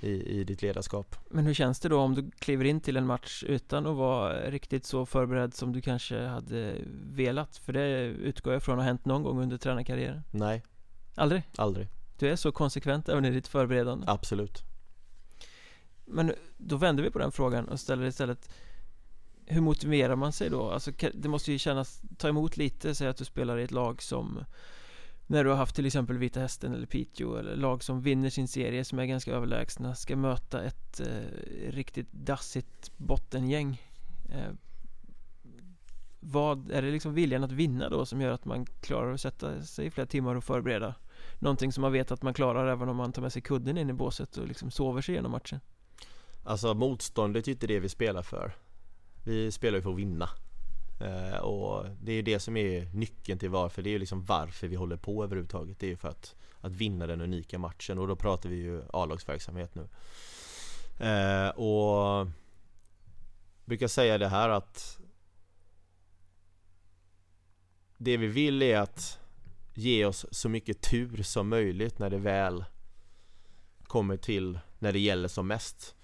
i, 0.00 0.40
i 0.40 0.44
ditt 0.44 0.62
ledarskap 0.62 1.16
Men 1.28 1.46
hur 1.46 1.54
känns 1.54 1.80
det 1.80 1.88
då 1.88 2.00
om 2.00 2.14
du 2.14 2.30
kliver 2.30 2.64
in 2.64 2.80
till 2.80 2.96
en 2.96 3.06
match 3.06 3.44
utan 3.46 3.86
att 3.86 3.96
vara 3.96 4.50
riktigt 4.50 4.84
så 4.84 5.06
förberedd 5.06 5.54
som 5.54 5.72
du 5.72 5.80
kanske 5.80 6.26
hade 6.26 6.74
velat? 7.12 7.56
För 7.56 7.72
det 7.72 8.04
utgår 8.04 8.52
jag 8.52 8.62
från 8.62 8.78
har 8.78 8.84
hänt 8.84 9.04
någon 9.04 9.22
gång 9.22 9.42
under 9.42 9.58
tränarkarriären 9.58 10.22
Nej 10.30 10.62
Aldrig? 11.14 11.42
Aldrig 11.56 11.88
Du 12.18 12.28
är 12.28 12.36
så 12.36 12.52
konsekvent 12.52 13.08
även 13.08 13.24
i 13.24 13.30
ditt 13.30 13.48
förberedande? 13.48 14.04
Absolut 14.08 14.64
men 16.10 16.32
då 16.58 16.76
vänder 16.76 17.02
vi 17.02 17.10
på 17.10 17.18
den 17.18 17.32
frågan 17.32 17.68
och 17.68 17.80
ställer 17.80 18.06
istället 18.06 18.50
Hur 19.46 19.60
motiverar 19.60 20.16
man 20.16 20.32
sig 20.32 20.50
då? 20.50 20.70
Alltså 20.70 20.90
det 21.14 21.28
måste 21.28 21.52
ju 21.52 21.58
kännas, 21.58 22.02
ta 22.18 22.28
emot 22.28 22.56
lite, 22.56 22.94
säg 22.94 23.08
att 23.08 23.16
du 23.16 23.24
spelar 23.24 23.58
i 23.58 23.62
ett 23.62 23.70
lag 23.70 24.02
som 24.02 24.44
När 25.26 25.44
du 25.44 25.50
har 25.50 25.56
haft 25.56 25.76
till 25.76 25.86
exempel 25.86 26.18
Vita 26.18 26.40
Hästen 26.40 26.74
eller 26.74 26.86
Piteå 26.86 27.36
eller 27.36 27.56
lag 27.56 27.82
som 27.82 28.02
vinner 28.02 28.30
sin 28.30 28.48
serie 28.48 28.84
som 28.84 28.98
är 28.98 29.06
ganska 29.06 29.32
överlägsna 29.32 29.94
Ska 29.94 30.16
möta 30.16 30.62
ett 30.62 31.00
eh, 31.00 31.70
riktigt 31.70 32.12
dassigt 32.12 32.96
bottengäng 32.96 33.82
eh, 34.28 34.52
vad, 36.20 36.70
är 36.70 36.82
det 36.82 36.90
liksom 36.90 37.14
viljan 37.14 37.44
att 37.44 37.52
vinna 37.52 37.88
då 37.88 38.06
som 38.06 38.20
gör 38.20 38.30
att 38.30 38.44
man 38.44 38.66
klarar 38.66 39.12
att 39.12 39.20
sätta 39.20 39.62
sig 39.62 39.86
i 39.86 39.90
flera 39.90 40.06
timmar 40.06 40.34
och 40.34 40.44
förbereda 40.44 40.94
Någonting 41.38 41.72
som 41.72 41.82
man 41.82 41.92
vet 41.92 42.10
att 42.10 42.22
man 42.22 42.34
klarar 42.34 42.66
även 42.66 42.88
om 42.88 42.96
man 42.96 43.12
tar 43.12 43.22
med 43.22 43.32
sig 43.32 43.42
kudden 43.42 43.78
in 43.78 43.90
i 43.90 43.92
båset 43.92 44.36
och 44.36 44.46
liksom 44.46 44.70
sover 44.70 45.02
sig 45.02 45.12
igenom 45.14 45.30
matchen? 45.30 45.60
Alltså 46.44 46.74
motståndet 46.74 47.44
är 47.44 47.48
ju 47.48 47.52
inte 47.52 47.66
det 47.66 47.80
vi 47.80 47.88
spelar 47.88 48.22
för. 48.22 48.52
Vi 49.24 49.52
spelar 49.52 49.78
ju 49.78 49.82
för 49.82 49.90
att 49.90 49.98
vinna. 49.98 50.28
Eh, 51.00 51.38
Och 51.38 51.86
det 52.02 52.12
är 52.12 52.16
ju 52.16 52.22
det 52.22 52.40
som 52.40 52.56
är 52.56 52.84
nyckeln 52.94 53.38
till 53.38 53.50
varför. 53.50 53.82
Det 53.82 53.94
är 53.94 53.98
liksom 53.98 54.24
varför 54.24 54.68
vi 54.68 54.76
håller 54.76 54.96
på 54.96 55.24
överhuvudtaget. 55.24 55.78
Det 55.80 55.86
är 55.86 55.90
ju 55.90 55.96
för 55.96 56.08
att, 56.08 56.34
att 56.60 56.72
vinna 56.72 57.06
den 57.06 57.20
unika 57.20 57.58
matchen. 57.58 57.98
Och 57.98 58.08
då 58.08 58.16
pratar 58.16 58.48
vi 58.48 58.56
ju 58.56 58.82
A-lagsverksamhet 58.92 59.74
nu. 59.74 59.88
Eh, 61.06 61.48
Och 61.48 62.26
Brukar 63.64 63.88
säga 63.88 64.18
det 64.18 64.28
här 64.28 64.48
att 64.48 64.99
det 68.02 68.16
vi 68.16 68.26
vill 68.26 68.62
är 68.62 68.78
att 68.78 69.18
Ge 69.74 70.04
oss 70.04 70.26
så 70.30 70.48
mycket 70.48 70.80
tur 70.80 71.22
som 71.22 71.48
möjligt 71.48 71.98
när 71.98 72.10
det 72.10 72.18
väl 72.18 72.64
Kommer 73.84 74.16
till 74.16 74.58
när 74.78 74.92
det 74.92 74.98
gäller 74.98 75.28
som 75.28 75.46
mest. 75.46 75.94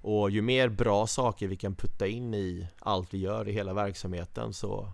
Och 0.00 0.30
ju 0.30 0.42
mer 0.42 0.68
bra 0.68 1.06
saker 1.06 1.48
vi 1.48 1.56
kan 1.56 1.74
putta 1.74 2.06
in 2.06 2.34
i 2.34 2.66
allt 2.78 3.14
vi 3.14 3.18
gör 3.18 3.48
i 3.48 3.52
hela 3.52 3.74
verksamheten 3.74 4.52
så 4.52 4.92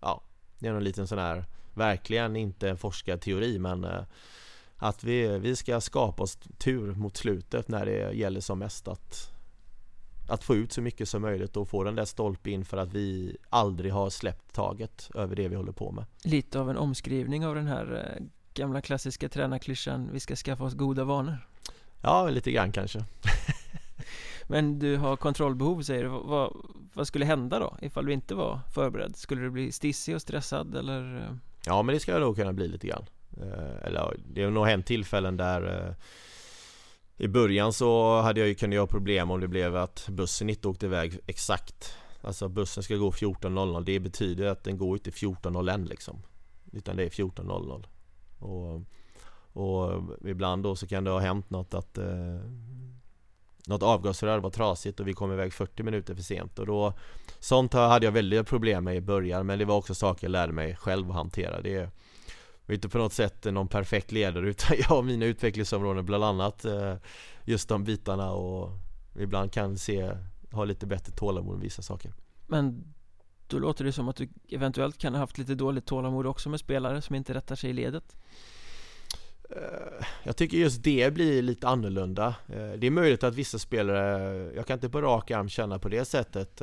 Ja, 0.00 0.22
det 0.58 0.68
är 0.68 0.74
en 0.74 0.84
liten 0.84 1.06
sån 1.06 1.18
här 1.18 1.44
Verkligen 1.74 2.36
inte 2.36 2.70
en 2.70 2.78
forskarteori 2.78 3.58
men 3.58 3.84
eh, 3.84 4.02
Att 4.76 5.04
vi, 5.04 5.38
vi 5.38 5.56
ska 5.56 5.80
skapa 5.80 6.22
oss 6.22 6.38
tur 6.58 6.94
mot 6.94 7.16
slutet 7.16 7.68
när 7.68 7.86
det 7.86 8.12
gäller 8.12 8.40
som 8.40 8.58
mest 8.58 8.88
att 8.88 9.37
att 10.28 10.44
få 10.44 10.54
ut 10.54 10.72
så 10.72 10.80
mycket 10.80 11.08
som 11.08 11.22
möjligt 11.22 11.56
och 11.56 11.68
få 11.68 11.84
den 11.84 11.94
där 11.94 12.04
stolpe 12.04 12.50
in 12.50 12.64
för 12.64 12.76
att 12.76 12.92
vi 12.92 13.36
aldrig 13.50 13.92
har 13.92 14.10
släppt 14.10 14.52
taget 14.54 15.10
över 15.14 15.36
det 15.36 15.48
vi 15.48 15.56
håller 15.56 15.72
på 15.72 15.90
med. 15.90 16.04
Lite 16.24 16.60
av 16.60 16.70
en 16.70 16.76
omskrivning 16.76 17.46
av 17.46 17.54
den 17.54 17.66
här 17.66 18.14
eh, 18.16 18.24
gamla 18.54 18.80
klassiska 18.80 19.28
tränarklyschan 19.28 20.10
Vi 20.12 20.20
ska 20.20 20.36
skaffa 20.36 20.64
oss 20.64 20.74
goda 20.74 21.04
vanor. 21.04 21.38
Ja, 22.02 22.28
lite 22.30 22.52
grann 22.52 22.72
kanske. 22.72 23.04
Men 24.48 24.78
du 24.78 24.96
har 24.96 25.16
kontrollbehov 25.16 25.82
säger 25.82 26.02
du, 26.04 26.08
vad, 26.08 26.56
vad 26.94 27.06
skulle 27.06 27.24
hända 27.24 27.58
då? 27.58 27.76
Ifall 27.82 28.06
du 28.06 28.12
inte 28.12 28.34
var 28.34 28.60
förberedd? 28.74 29.16
Skulle 29.16 29.42
du 29.42 29.50
bli 29.50 29.72
stissig 29.72 30.14
och 30.14 30.22
stressad 30.22 30.76
eller? 30.76 31.28
Ja 31.66 31.82
men 31.82 31.94
det 31.94 32.00
ska 32.00 32.12
jag 32.12 32.20
nog 32.20 32.36
kunna 32.36 32.52
bli 32.52 32.68
lite 32.68 32.86
grann. 32.86 33.04
Eh, 33.40 33.86
Eller 33.86 34.16
det 34.32 34.42
har 34.42 34.50
nog 34.50 34.66
hänt 34.66 34.86
tillfällen 34.86 35.36
där 35.36 35.86
eh, 35.88 35.94
i 37.20 37.28
början 37.28 37.72
så 37.72 38.20
hade 38.20 38.40
jag 38.40 38.48
ju 38.48 38.54
kunnat 38.54 38.74
göra 38.74 38.86
problem 38.86 39.30
om 39.30 39.40
det 39.40 39.48
blev 39.48 39.76
att 39.76 40.08
bussen 40.08 40.50
inte 40.50 40.68
åkte 40.68 40.86
iväg 40.86 41.18
exakt. 41.26 41.94
Alltså 42.20 42.48
bussen 42.48 42.82
ska 42.82 42.96
gå 42.96 43.10
14.00 43.10 43.84
Det 43.84 44.00
betyder 44.00 44.46
att 44.46 44.64
den 44.64 44.78
går 44.78 44.96
inte 44.96 45.10
14.01 45.10 45.88
liksom. 45.88 46.22
Utan 46.72 46.96
det 46.96 47.04
är 47.04 47.08
14.00 47.08 47.84
och, 48.38 48.82
och 49.62 50.02
ibland 50.28 50.62
då 50.62 50.76
så 50.76 50.86
kan 50.86 51.04
det 51.04 51.10
ha 51.10 51.18
hänt 51.18 51.50
något 51.50 51.74
att 51.74 51.98
eh, 51.98 52.40
något 53.66 53.82
avgasrör 53.82 54.38
var 54.38 54.50
trasigt 54.50 55.00
och 55.00 55.08
vi 55.08 55.12
kom 55.12 55.32
iväg 55.32 55.52
40 55.52 55.82
minuter 55.82 56.14
för 56.14 56.22
sent. 56.22 56.58
Och 56.58 56.66
då 56.66 56.92
Sånt 57.40 57.72
hade 57.72 58.06
jag 58.06 58.12
väldigt 58.12 58.46
problem 58.46 58.84
med 58.84 58.96
i 58.96 59.00
början 59.00 59.46
men 59.46 59.58
det 59.58 59.64
var 59.64 59.76
också 59.76 59.94
saker 59.94 60.26
jag 60.26 60.30
lärde 60.30 60.52
mig 60.52 60.76
själv 60.76 61.10
att 61.10 61.16
hantera. 61.16 61.60
Det 61.60 61.90
var 62.68 62.74
inte 62.74 62.88
på 62.88 62.98
något 62.98 63.12
sätt 63.12 63.44
någon 63.44 63.68
perfekt 63.68 64.12
ledare 64.12 64.48
utan 64.48 64.76
jag 64.78 64.86
har 64.86 65.02
mina 65.02 65.26
utvecklingsområden 65.26 66.04
bland 66.06 66.24
annat 66.24 66.64
eh, 66.64 66.94
Just 67.44 67.68
de 67.68 67.84
bitarna 67.84 68.32
och 68.32 68.70
ibland 69.18 69.52
kan 69.52 69.78
se, 69.78 70.10
ha 70.52 70.64
lite 70.64 70.86
bättre 70.86 71.12
tålamod 71.12 71.54
med 71.54 71.62
vissa 71.62 71.82
saker. 71.82 72.12
Men 72.46 72.94
då 73.46 73.58
låter 73.58 73.84
det 73.84 73.92
som 73.92 74.08
att 74.08 74.16
du 74.16 74.28
eventuellt 74.48 74.98
kan 74.98 75.14
ha 75.14 75.20
haft 75.20 75.38
lite 75.38 75.54
dåligt 75.54 75.86
tålamod 75.86 76.26
också 76.26 76.48
med 76.48 76.60
spelare 76.60 77.02
som 77.02 77.14
inte 77.14 77.34
rättar 77.34 77.56
sig 77.56 77.70
i 77.70 77.72
ledet. 77.72 78.16
Eh, 79.50 80.06
jag 80.22 80.36
tycker 80.36 80.56
just 80.56 80.82
det 80.82 81.14
blir 81.14 81.42
lite 81.42 81.68
annorlunda. 81.68 82.26
Eh, 82.48 82.72
Det 82.78 82.86
är 82.86 82.90
möjligt 82.90 83.24
att 83.24 83.34
vissa 83.34 83.58
spelare 83.58 84.52
Jag 84.54 84.66
kan 84.66 84.74
inte 84.74 84.88
på 84.88 85.02
rak 85.02 85.30
arm 85.30 85.48
känna 85.48 85.78
på 85.78 85.88
det 85.88 86.04
sättet 86.04 86.62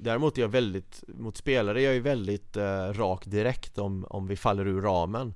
Däremot 0.00 0.38
är 0.38 0.42
jag 0.42 0.48
väldigt 0.48 1.04
Mot 1.08 1.36
spelare 1.36 1.82
jag 1.82 1.96
är 1.96 2.00
väldigt 2.00 2.56
eh, 2.56 2.92
rak 2.92 3.24
direkt 3.26 3.78
om, 3.78 4.06
om 4.10 4.26
vi 4.26 4.36
faller 4.36 4.66
ur 4.66 4.80
ramen. 4.80 5.34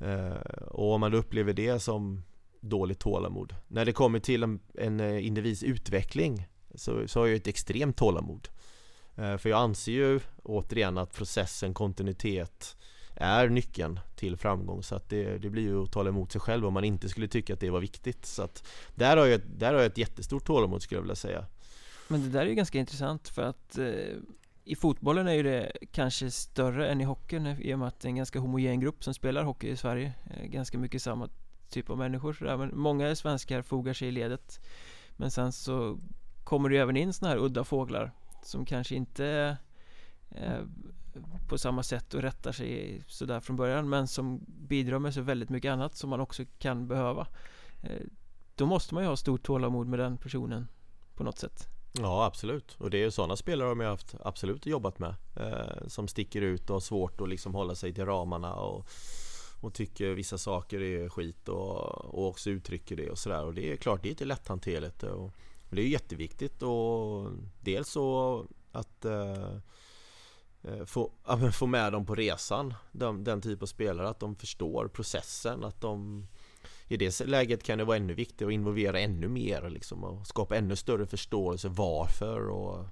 Eh, 0.00 0.62
och 0.70 0.92
om 0.92 1.00
man 1.00 1.14
upplever 1.14 1.52
det 1.52 1.78
som 1.78 2.22
Dåligt 2.64 2.98
tålamod. 2.98 3.54
När 3.68 3.84
det 3.84 3.92
kommer 3.92 4.18
till 4.18 4.42
en, 4.42 4.60
en 4.74 5.00
eh, 5.00 5.26
individs 5.26 5.62
utveckling 5.62 6.48
så, 6.74 7.08
så 7.08 7.20
har 7.20 7.26
jag 7.26 7.36
ett 7.36 7.46
extremt 7.46 7.96
tålamod. 7.96 8.48
För 9.14 9.48
jag 9.48 9.58
anser 9.58 9.92
ju 9.92 10.20
återigen 10.42 10.98
att 10.98 11.14
processen, 11.14 11.74
kontinuitet 11.74 12.76
är 13.16 13.48
nyckeln 13.48 14.00
till 14.16 14.36
framgång. 14.36 14.82
Så 14.82 14.94
att 14.94 15.08
det, 15.08 15.38
det 15.38 15.50
blir 15.50 15.62
ju 15.62 15.82
att 15.82 15.92
tala 15.92 16.08
emot 16.10 16.32
sig 16.32 16.40
själv 16.40 16.66
om 16.66 16.74
man 16.74 16.84
inte 16.84 17.08
skulle 17.08 17.28
tycka 17.28 17.54
att 17.54 17.60
det 17.60 17.70
var 17.70 17.80
viktigt. 17.80 18.26
Så 18.26 18.42
att 18.42 18.68
där 18.94 19.16
har 19.16 19.26
jag, 19.26 19.40
där 19.56 19.74
har 19.74 19.80
jag 19.80 19.86
ett 19.86 19.98
jättestort 19.98 20.46
tålamod 20.46 20.82
skulle 20.82 20.96
jag 20.96 21.02
vilja 21.02 21.14
säga. 21.14 21.46
Men 22.12 22.22
det 22.22 22.28
där 22.28 22.40
är 22.40 22.46
ju 22.46 22.54
ganska 22.54 22.78
intressant 22.78 23.28
för 23.28 23.42
att 23.42 23.78
eh, 23.78 24.16
i 24.64 24.74
fotbollen 24.76 25.28
är 25.28 25.32
ju 25.32 25.42
det 25.42 25.72
kanske 25.92 26.30
större 26.30 26.88
än 26.88 27.00
i 27.00 27.04
hockeyn 27.04 27.46
i 27.46 27.74
och 27.74 27.78
med 27.78 27.88
att 27.88 28.00
det 28.00 28.06
är 28.06 28.10
en 28.10 28.16
ganska 28.16 28.38
homogen 28.40 28.80
grupp 28.80 29.04
som 29.04 29.14
spelar 29.14 29.42
hockey 29.44 29.68
i 29.68 29.76
Sverige. 29.76 30.12
Eh, 30.30 30.46
Ganska 30.46 30.78
mycket 30.78 31.02
samma 31.02 31.28
typ 31.68 31.90
av 31.90 31.98
människor 31.98 32.32
sådär. 32.32 32.56
men 32.56 32.70
många 32.78 33.14
svenskar 33.16 33.62
fogar 33.62 33.92
sig 33.92 34.08
i 34.08 34.10
ledet. 34.10 34.60
Men 35.16 35.30
sen 35.30 35.52
så 35.52 35.98
kommer 36.44 36.68
det 36.68 36.74
ju 36.74 36.80
även 36.80 36.96
in 36.96 37.12
sådana 37.12 37.34
här 37.34 37.44
udda 37.44 37.64
fåglar 37.64 38.12
som 38.42 38.64
kanske 38.66 38.94
inte 38.94 39.56
eh, 40.30 40.60
på 41.48 41.58
samma 41.58 41.82
sätt 41.82 42.14
och 42.14 42.22
rättar 42.22 42.52
sig 42.52 43.02
sådär 43.06 43.40
från 43.40 43.56
början 43.56 43.88
men 43.88 44.08
som 44.08 44.40
bidrar 44.46 44.98
med 44.98 45.14
så 45.14 45.20
väldigt 45.20 45.48
mycket 45.50 45.72
annat 45.72 45.96
som 45.96 46.10
man 46.10 46.20
också 46.20 46.44
kan 46.58 46.88
behöva. 46.88 47.26
Eh, 47.82 48.02
Då 48.56 48.66
måste 48.66 48.94
man 48.94 49.02
ju 49.02 49.08
ha 49.08 49.16
stort 49.16 49.42
tålamod 49.42 49.86
med 49.86 49.98
den 49.98 50.16
personen 50.18 50.68
på 51.14 51.24
något 51.24 51.38
sätt. 51.38 51.68
Ja 51.92 52.24
absolut. 52.24 52.76
Och 52.78 52.90
det 52.90 52.98
är 52.98 53.04
ju 53.04 53.10
sådana 53.10 53.36
spelare 53.36 53.68
har 53.68 53.84
haft 53.84 54.14
absolut 54.20 54.66
jobbat 54.66 54.98
med 54.98 55.14
eh, 55.36 55.86
Som 55.86 56.08
sticker 56.08 56.42
ut 56.42 56.70
och 56.70 56.76
har 56.76 56.80
svårt 56.80 57.20
att 57.20 57.28
liksom 57.28 57.54
hålla 57.54 57.74
sig 57.74 57.94
till 57.94 58.06
ramarna 58.06 58.54
och, 58.54 58.86
och 59.60 59.74
tycker 59.74 60.14
vissa 60.14 60.38
saker 60.38 60.82
är 60.82 61.08
skit 61.08 61.48
och, 61.48 62.04
och 62.04 62.28
också 62.28 62.50
uttrycker 62.50 62.96
det 62.96 63.10
och 63.10 63.18
sådär. 63.18 63.44
Och 63.44 63.54
det 63.54 63.72
är 63.72 63.76
klart 63.76 64.02
det 64.02 64.08
är 64.08 64.10
inte 64.10 64.24
lätthanterligt. 64.24 65.02
Och 65.02 65.32
det 65.70 65.82
är 65.82 65.86
jätteviktigt 65.86 66.62
och 66.62 67.30
dels 67.60 67.88
så 67.88 68.46
att 68.72 69.04
eh, 69.04 69.56
eh 70.62 70.84
få, 70.84 71.12
få, 71.40 71.52
få 71.52 71.66
med 71.66 71.92
dem 71.92 72.06
på 72.06 72.14
resan 72.14 72.74
den, 72.92 73.24
den 73.24 73.40
typ 73.40 73.62
av 73.62 73.66
spelare 73.66 74.08
att 74.08 74.20
de 74.20 74.36
förstår 74.36 74.88
processen 74.88 75.64
att 75.64 75.80
de 75.80 76.26
i 76.92 76.96
det 76.96 77.20
läget 77.20 77.62
kan 77.62 77.78
det 77.78 77.84
vara 77.84 77.96
ännu 77.96 78.14
viktigare 78.14 78.50
att 78.50 78.54
involvera 78.54 79.00
ännu 79.00 79.28
mer 79.28 79.70
liksom, 79.70 80.04
och 80.04 80.26
skapa 80.26 80.56
ännu 80.56 80.76
större 80.76 81.06
förståelse 81.06 81.68
varför 81.68 82.48
och, 82.48 82.86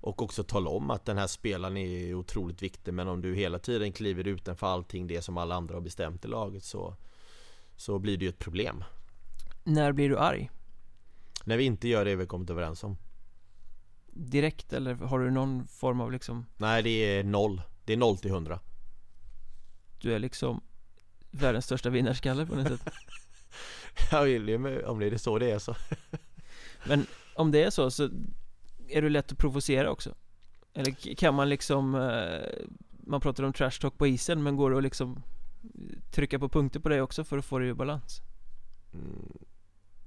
och 0.00 0.22
också 0.22 0.44
tala 0.44 0.70
om 0.70 0.90
att 0.90 1.04
den 1.04 1.18
här 1.18 1.26
spelaren 1.26 1.76
är 1.76 2.14
otroligt 2.14 2.62
viktig 2.62 2.94
men 2.94 3.08
om 3.08 3.22
du 3.22 3.34
hela 3.34 3.58
tiden 3.58 3.92
kliver 3.92 4.26
utanför 4.26 4.66
allting 4.66 5.06
det 5.06 5.22
som 5.22 5.38
alla 5.38 5.54
andra 5.54 5.74
har 5.74 5.80
bestämt 5.80 6.24
i 6.24 6.28
laget 6.28 6.64
så, 6.64 6.96
så 7.76 7.98
blir 7.98 8.16
det 8.16 8.24
ju 8.24 8.28
ett 8.28 8.38
problem. 8.38 8.84
När 9.64 9.92
blir 9.92 10.08
du 10.08 10.18
arg? 10.18 10.50
När 11.44 11.56
vi 11.56 11.64
inte 11.64 11.88
gör 11.88 12.04
det 12.04 12.16
vi 12.16 12.26
kommit 12.26 12.50
överens 12.50 12.84
om. 12.84 12.96
Direkt 14.06 14.72
eller 14.72 14.94
har 14.94 15.18
du 15.18 15.30
någon 15.30 15.66
form 15.66 16.00
av 16.00 16.12
liksom? 16.12 16.46
Nej 16.56 16.82
det 16.82 16.90
är 16.90 17.24
noll. 17.24 17.62
Det 17.84 17.92
är 17.92 17.96
noll 17.96 18.18
till 18.18 18.30
hundra. 18.30 18.60
Du 20.00 20.14
är 20.14 20.18
liksom 20.18 20.60
världens 21.34 21.64
största 21.64 21.90
vinnarskalle 21.90 22.46
på 22.46 22.54
något 22.54 22.68
sätt 22.68 22.88
Ja, 24.10 24.20
om 24.86 24.98
det 24.98 25.06
är 25.06 25.18
så 25.18 25.38
det 25.38 25.50
är 25.50 25.58
så 25.58 25.74
Men 26.84 27.06
om 27.34 27.50
det 27.50 27.62
är 27.62 27.70
så, 27.70 27.90
så 27.90 28.08
är 28.88 29.02
du 29.02 29.08
lätt 29.08 29.32
att 29.32 29.38
provocera 29.38 29.90
också? 29.90 30.14
Eller 30.74 31.14
kan 31.14 31.34
man 31.34 31.48
liksom 31.48 31.94
eh, 31.94 32.66
Man 33.06 33.20
pratar 33.20 33.44
om 33.44 33.52
trash 33.52 33.70
talk 33.80 33.98
på 33.98 34.06
isen 34.06 34.42
men 34.42 34.56
går 34.56 34.70
det 34.70 34.76
att 34.76 34.82
liksom 34.82 35.22
Trycka 36.10 36.38
på 36.38 36.48
punkter 36.48 36.80
på 36.80 36.88
det 36.88 37.00
också 37.00 37.24
för 37.24 37.38
att 37.38 37.44
få 37.44 37.58
det 37.58 37.66
i 37.66 37.74
balans? 37.74 38.20
Mm. 38.94 39.38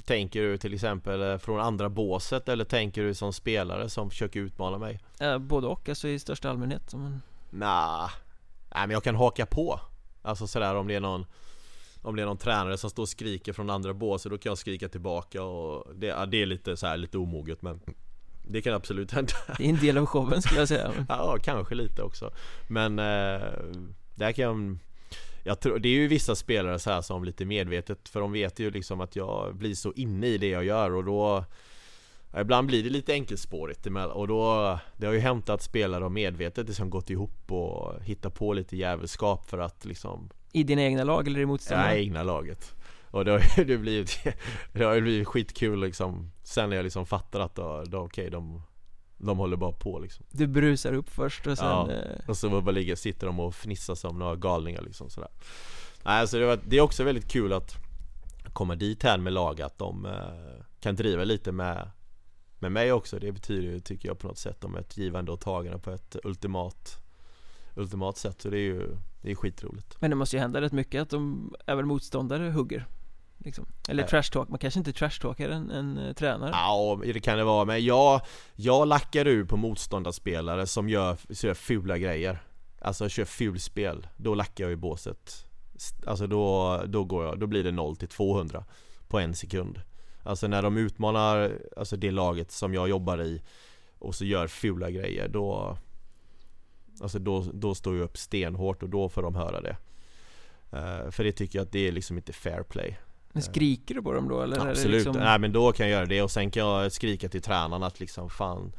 Tänker 0.05 0.41
du 0.41 0.57
till 0.57 0.73
exempel 0.73 1.21
eh, 1.21 1.38
från 1.38 1.59
andra 1.59 1.89
båset 1.89 2.49
eller 2.49 2.65
tänker 2.65 3.03
du 3.03 3.13
som 3.13 3.34
spelare 3.34 3.89
som 3.89 4.09
försöker 4.09 4.39
utmana 4.39 4.78
mig? 4.78 4.99
Eh, 5.19 5.38
både 5.38 5.67
och, 5.67 5.89
alltså 5.89 6.07
i 6.07 6.19
största 6.19 6.49
allmänhet 6.49 6.93
men... 6.93 7.21
Nah. 7.49 8.09
Nej 8.75 8.88
men 8.88 8.89
jag 8.89 9.03
kan 9.03 9.15
haka 9.15 9.45
på 9.45 9.80
Alltså 10.28 10.47
sådär 10.47 10.75
om 10.75 10.88
det 10.88 10.95
är 10.95 10.99
någon 10.99 11.25
om 12.01 12.15
det 12.15 12.21
är 12.21 12.25
någon 12.25 12.38
tränare 12.38 12.78
som 12.78 12.89
står 12.89 13.03
och 13.03 13.09
skriker 13.09 13.53
från 13.53 13.69
andra 13.69 13.93
båset 13.93 14.32
då 14.32 14.38
kan 14.38 14.49
jag 14.49 14.57
skrika 14.57 14.89
tillbaka 14.89 15.43
och 15.43 15.95
det, 15.95 16.07
ja, 16.07 16.25
det 16.25 16.41
är 16.41 16.45
lite 16.45 16.78
så 16.78 16.88
här, 16.88 16.97
lite 16.97 17.17
omoget 17.17 17.61
men 17.61 17.80
Det 18.47 18.61
kan 18.61 18.73
absolut 18.73 19.11
hända. 19.11 19.34
Det 19.57 19.65
är 19.65 19.69
en 19.69 19.80
del 19.80 19.97
av 19.97 20.05
showen 20.05 20.41
skulle 20.41 20.59
jag 20.59 20.67
säga. 20.67 20.91
Ja, 21.09 21.38
kanske 21.43 21.75
lite 21.75 22.01
också. 22.01 22.32
Men 22.67 22.99
eh, 22.99 23.41
där 24.15 24.32
kan 24.32 24.43
jag 24.43 24.78
jag 25.43 25.59
tror, 25.59 25.80
det 25.80 25.89
är 25.89 25.93
ju 25.93 26.07
vissa 26.07 26.36
spelare 26.36 26.80
så 26.80 26.89
här 26.91 27.01
som 27.01 27.23
lite 27.23 27.45
medvetet 27.45 28.09
För 28.09 28.19
de 28.19 28.32
vet 28.32 28.59
ju 28.59 28.71
liksom 28.71 29.01
att 29.01 29.15
jag 29.15 29.55
blir 29.55 29.75
så 29.75 29.93
inne 29.93 30.28
i 30.28 30.38
det 30.38 30.49
jag 30.49 30.65
gör 30.65 30.95
och 30.95 31.03
då 31.03 31.45
Ibland 32.41 32.67
blir 32.67 32.83
det 32.83 32.89
lite 32.89 33.13
enkelspårigt 33.13 33.88
och 34.13 34.27
då 34.27 34.79
Det 34.97 35.05
har 35.05 35.13
ju 35.13 35.19
hänt 35.19 35.49
att 35.49 35.61
spelare 35.61 36.03
har 36.03 36.09
medvetet 36.09 36.67
liksom 36.67 36.89
gått 36.89 37.09
ihop 37.09 37.51
och 37.51 38.03
hittat 38.03 38.33
på 38.33 38.53
lite 38.53 38.77
jävelskap 38.77 39.49
för 39.49 39.57
att 39.57 39.85
liksom 39.85 40.29
I 40.51 40.63
dina 40.63 40.81
egna 40.81 41.03
lag 41.03 41.27
eller 41.27 41.39
i 41.39 41.45
motståndarna? 41.45 41.89
Nej, 41.89 42.03
egna 42.03 42.23
laget. 42.23 42.75
Och 43.11 43.25
det 43.25 43.31
har 43.31 43.63
ju 43.65 43.77
blivit 43.77 44.19
Det 44.73 44.83
har 44.83 44.93
ju 44.93 45.01
blivit 45.01 45.27
skitkul 45.27 45.79
liksom 45.81 46.31
Sen 46.43 46.69
när 46.69 46.75
jag 46.75 46.83
liksom 46.83 47.05
fattar 47.05 47.39
att 47.39 47.55
då, 47.55 47.83
då 47.88 47.97
okej 47.97 48.05
okay, 48.05 48.29
de 48.29 48.61
de 49.19 49.38
håller 49.38 49.57
bara 49.57 49.71
på 49.71 49.99
liksom. 49.99 50.25
Du 50.31 50.47
brusar 50.47 50.93
upp 50.93 51.09
först 51.09 51.47
och 51.47 51.57
sen 51.57 51.67
ja, 51.67 51.91
eh, 51.91 52.29
och 52.29 52.38
så 52.38 52.61
bara 52.61 52.71
ligger, 52.71 52.95
sitter 52.95 53.27
de 53.27 53.39
och 53.39 53.55
fnissar 53.55 53.95
som 53.95 54.19
några 54.19 54.35
galningar 54.35 54.81
liksom 54.81 55.09
sådär. 55.09 55.29
Nej 56.05 56.21
alltså 56.21 56.39
det, 56.39 56.45
var, 56.45 56.59
det 56.65 56.77
är 56.77 56.81
också 56.81 57.03
väldigt 57.03 57.31
kul 57.31 57.53
att 57.53 57.75
komma 58.53 58.75
dit 58.75 59.03
här 59.03 59.17
med 59.17 59.33
lag 59.33 59.61
att 59.61 59.77
de 59.77 60.05
eh, 60.05 60.63
kan 60.79 60.95
driva 60.95 61.23
lite 61.23 61.51
med 61.51 61.89
med 62.60 62.72
mig 62.72 62.91
också. 62.91 63.20
Det 63.20 63.32
betyder 63.32 63.62
ju, 63.62 63.80
tycker 63.80 64.10
jag 64.10 64.20
på 64.20 64.28
något 64.28 64.38
sätt, 64.38 64.64
om 64.64 64.76
ett 64.76 64.97
givande 64.97 65.32
och 65.32 65.39
tagande 65.39 65.80
på 65.80 65.91
ett 65.91 66.16
ultimat 66.24 67.03
Ultimat 67.76 68.18
sätt, 68.18 68.41
så 68.41 68.49
det 68.49 68.58
är 68.58 68.62
ju 68.62 68.97
Det 69.22 69.32
är 69.32 69.36
skitroligt 69.36 69.97
Men 69.99 70.10
det 70.10 70.16
måste 70.16 70.36
ju 70.36 70.39
hända 70.39 70.62
rätt 70.62 70.72
mycket 70.72 71.01
att 71.01 71.10
de, 71.10 71.53
även 71.66 71.88
motståndare 71.88 72.51
hugger 72.51 72.88
liksom. 73.38 73.66
Eller 73.89 74.03
äh. 74.03 74.10
trash 74.10 74.32
talk, 74.32 74.49
man 74.49 74.60
kanske 74.60 74.80
inte 74.80 74.93
trash 74.93 75.20
talkar 75.22 75.49
en, 75.49 75.72
en 75.72 75.97
uh, 75.97 76.14
tränare 76.14 76.49
Ja, 76.53 76.99
det 77.03 77.20
kan 77.20 77.38
det 77.38 77.43
vara, 77.43 77.66
men 77.66 77.86
jag 77.86 78.22
Jag 78.55 78.88
lackar 78.88 79.28
ur 79.28 79.45
på 79.45 79.58
motståndarspelare 79.58 80.68
som 80.68 80.89
gör, 80.89 81.18
så 81.30 81.47
gör 81.47 81.53
fula 81.53 81.97
grejer 81.97 82.43
Alltså 82.82 83.10
kör 83.10 83.26
fulspel, 83.26 84.08
då 84.18 84.36
lackar 84.36 84.64
jag 84.64 84.72
i 84.72 84.76
båset 84.76 85.45
Alltså 86.05 86.28
då, 86.28 86.82
då 86.88 87.03
går 87.03 87.26
jag, 87.26 87.39
då 87.39 87.47
blir 87.47 87.64
det 87.64 87.72
0 87.72 87.95
till 87.95 88.08
200 88.08 88.66
På 89.08 89.20
en 89.20 89.36
sekund 89.36 89.82
Alltså 90.28 90.47
när 90.47 90.61
de 90.61 90.78
utmanar 90.78 91.59
alltså 91.78 91.97
det 91.97 92.11
laget 92.11 92.51
som 92.51 92.73
jag 92.73 92.89
jobbar 92.89 93.21
i 93.21 93.41
och 93.99 94.15
så 94.15 94.25
gör 94.25 94.47
fula 94.47 94.91
grejer 94.91 95.28
då 95.28 95.78
Alltså 97.01 97.19
då, 97.19 97.45
då 97.53 97.75
står 97.75 97.95
jag 97.95 98.03
upp 98.03 98.17
stenhårt 98.17 98.84
och 98.84 98.89
då 98.89 99.09
får 99.09 99.21
de 99.21 99.36
höra 99.36 99.61
det. 99.61 99.78
Uh, 100.73 101.11
För 101.11 101.23
det 101.23 101.32
tycker 101.32 101.59
jag 101.59 101.65
att 101.65 101.71
det 101.71 101.88
är 101.88 101.91
liksom 101.91 102.17
inte 102.17 102.34
fair 102.34 102.63
play. 102.63 102.97
Men 103.32 103.43
skriker 103.43 103.95
du 103.95 104.01
på 104.01 104.13
dem 104.13 104.28
då 104.28 104.41
eller? 104.41 104.67
Absolut, 104.69 105.05
liksom... 105.05 105.23
nej 105.23 105.39
men 105.39 105.51
då 105.51 105.71
kan 105.71 105.89
jag 105.89 105.93
göra 105.97 106.05
det. 106.05 106.21
Och 106.21 106.32
sen 106.32 106.51
kan 106.51 106.67
jag 106.67 106.91
skrika 106.91 107.30
till 107.30 107.41
tränaren 107.41 107.84
att 107.84 107.99
liksom 107.99 108.30
fan 108.30 108.73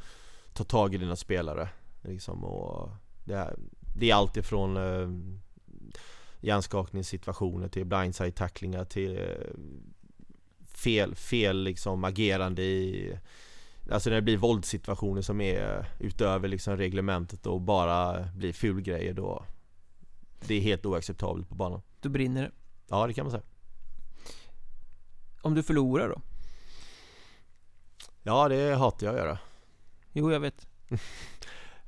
Ta 0.53 0.63
tag 0.63 0.95
i 0.95 0.97
dina 0.97 1.15
spelare. 1.15 1.69
Liksom 2.01 2.43
och 2.43 2.89
Det 3.23 3.33
är, 3.33 3.55
det 3.95 4.11
är 4.11 4.15
allt 4.15 4.37
ifrån 4.37 4.77
uh, 4.77 5.09
Hjärnskakningssituationer 6.41 7.67
till 7.67 7.85
blindside 7.85 8.35
tacklingar 8.35 8.85
till 8.85 9.17
uh, 9.17 9.25
fel, 10.79 11.15
fel 11.15 11.63
liksom 11.63 12.03
agerande 12.03 12.61
i 12.63 13.17
Alltså 13.91 14.09
när 14.09 14.15
det 14.15 14.21
blir 14.21 14.37
våldssituationer 14.37 15.21
som 15.21 15.41
är 15.41 15.85
utöver 15.99 16.47
liksom 16.47 16.77
reglementet 16.77 17.45
och 17.45 17.61
bara 17.61 18.27
blir 18.35 18.53
fulgrejer 18.53 19.13
då 19.13 19.45
Det 20.47 20.55
är 20.55 20.61
helt 20.61 20.85
oacceptabelt 20.85 21.49
på 21.49 21.55
banan. 21.55 21.81
Då 22.01 22.09
brinner 22.09 22.41
det. 22.41 22.51
Ja 22.89 23.07
det 23.07 23.13
kan 23.13 23.25
man 23.25 23.31
säga. 23.31 23.43
Om 25.41 25.55
du 25.55 25.63
förlorar 25.63 26.09
då? 26.09 26.21
Ja 28.23 28.49
det 28.49 28.75
hatar 28.75 29.07
jag 29.07 29.15
att 29.15 29.21
göra. 29.21 29.37
Jo 30.11 30.31
jag 30.31 30.39
vet. 30.39 30.67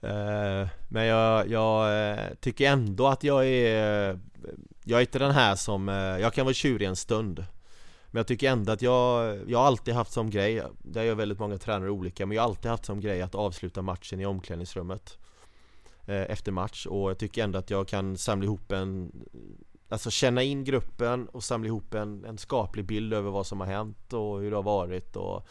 Eh, 0.03 0.67
Men 0.89 1.05
jag, 1.05 1.47
jag 1.49 2.09
eh, 2.11 2.33
tycker 2.39 2.71
ändå 2.71 3.07
att 3.07 3.23
jag 3.23 3.47
är 3.47 4.19
Jag 4.83 4.97
är 4.97 5.01
inte 5.01 5.19
den 5.19 5.31
här 5.31 5.55
som, 5.55 5.89
eh, 5.89 5.95
jag 5.95 6.33
kan 6.33 6.45
vara 6.45 6.53
tjurig 6.53 6.87
en 6.87 6.95
stund 6.95 7.45
men 8.11 8.19
jag 8.19 8.27
tycker 8.27 8.51
ändå 8.51 8.71
att 8.71 8.81
jag, 8.81 9.39
jag 9.47 9.59
har 9.59 9.65
alltid 9.65 9.93
haft 9.93 10.11
som 10.11 10.29
grej, 10.29 10.63
där 10.79 11.03
gör 11.03 11.15
väldigt 11.15 11.39
många 11.39 11.57
tränare 11.57 11.89
olika, 11.89 12.25
men 12.25 12.35
jag 12.35 12.43
har 12.43 12.49
alltid 12.49 12.71
haft 12.71 12.85
som 12.85 12.99
grej 12.99 13.21
att 13.21 13.35
avsluta 13.35 13.81
matchen 13.81 14.19
i 14.19 14.25
omklädningsrummet 14.25 15.17
eh, 16.05 16.21
Efter 16.21 16.51
match 16.51 16.85
och 16.85 17.09
jag 17.09 17.17
tycker 17.17 17.43
ändå 17.43 17.59
att 17.59 17.69
jag 17.69 17.87
kan 17.87 18.17
samla 18.17 18.45
ihop 18.45 18.71
en 18.71 19.11
Alltså 19.89 20.11
känna 20.11 20.43
in 20.43 20.63
gruppen 20.63 21.27
och 21.27 21.43
samla 21.43 21.67
ihop 21.67 21.93
en, 21.93 22.25
en 22.25 22.37
skaplig 22.37 22.85
bild 22.85 23.13
över 23.13 23.31
vad 23.31 23.47
som 23.47 23.59
har 23.59 23.67
hänt 23.67 24.13
och 24.13 24.39
hur 24.39 24.49
det 24.49 24.57
har 24.57 24.63
varit 24.63 25.15
och 25.15 25.47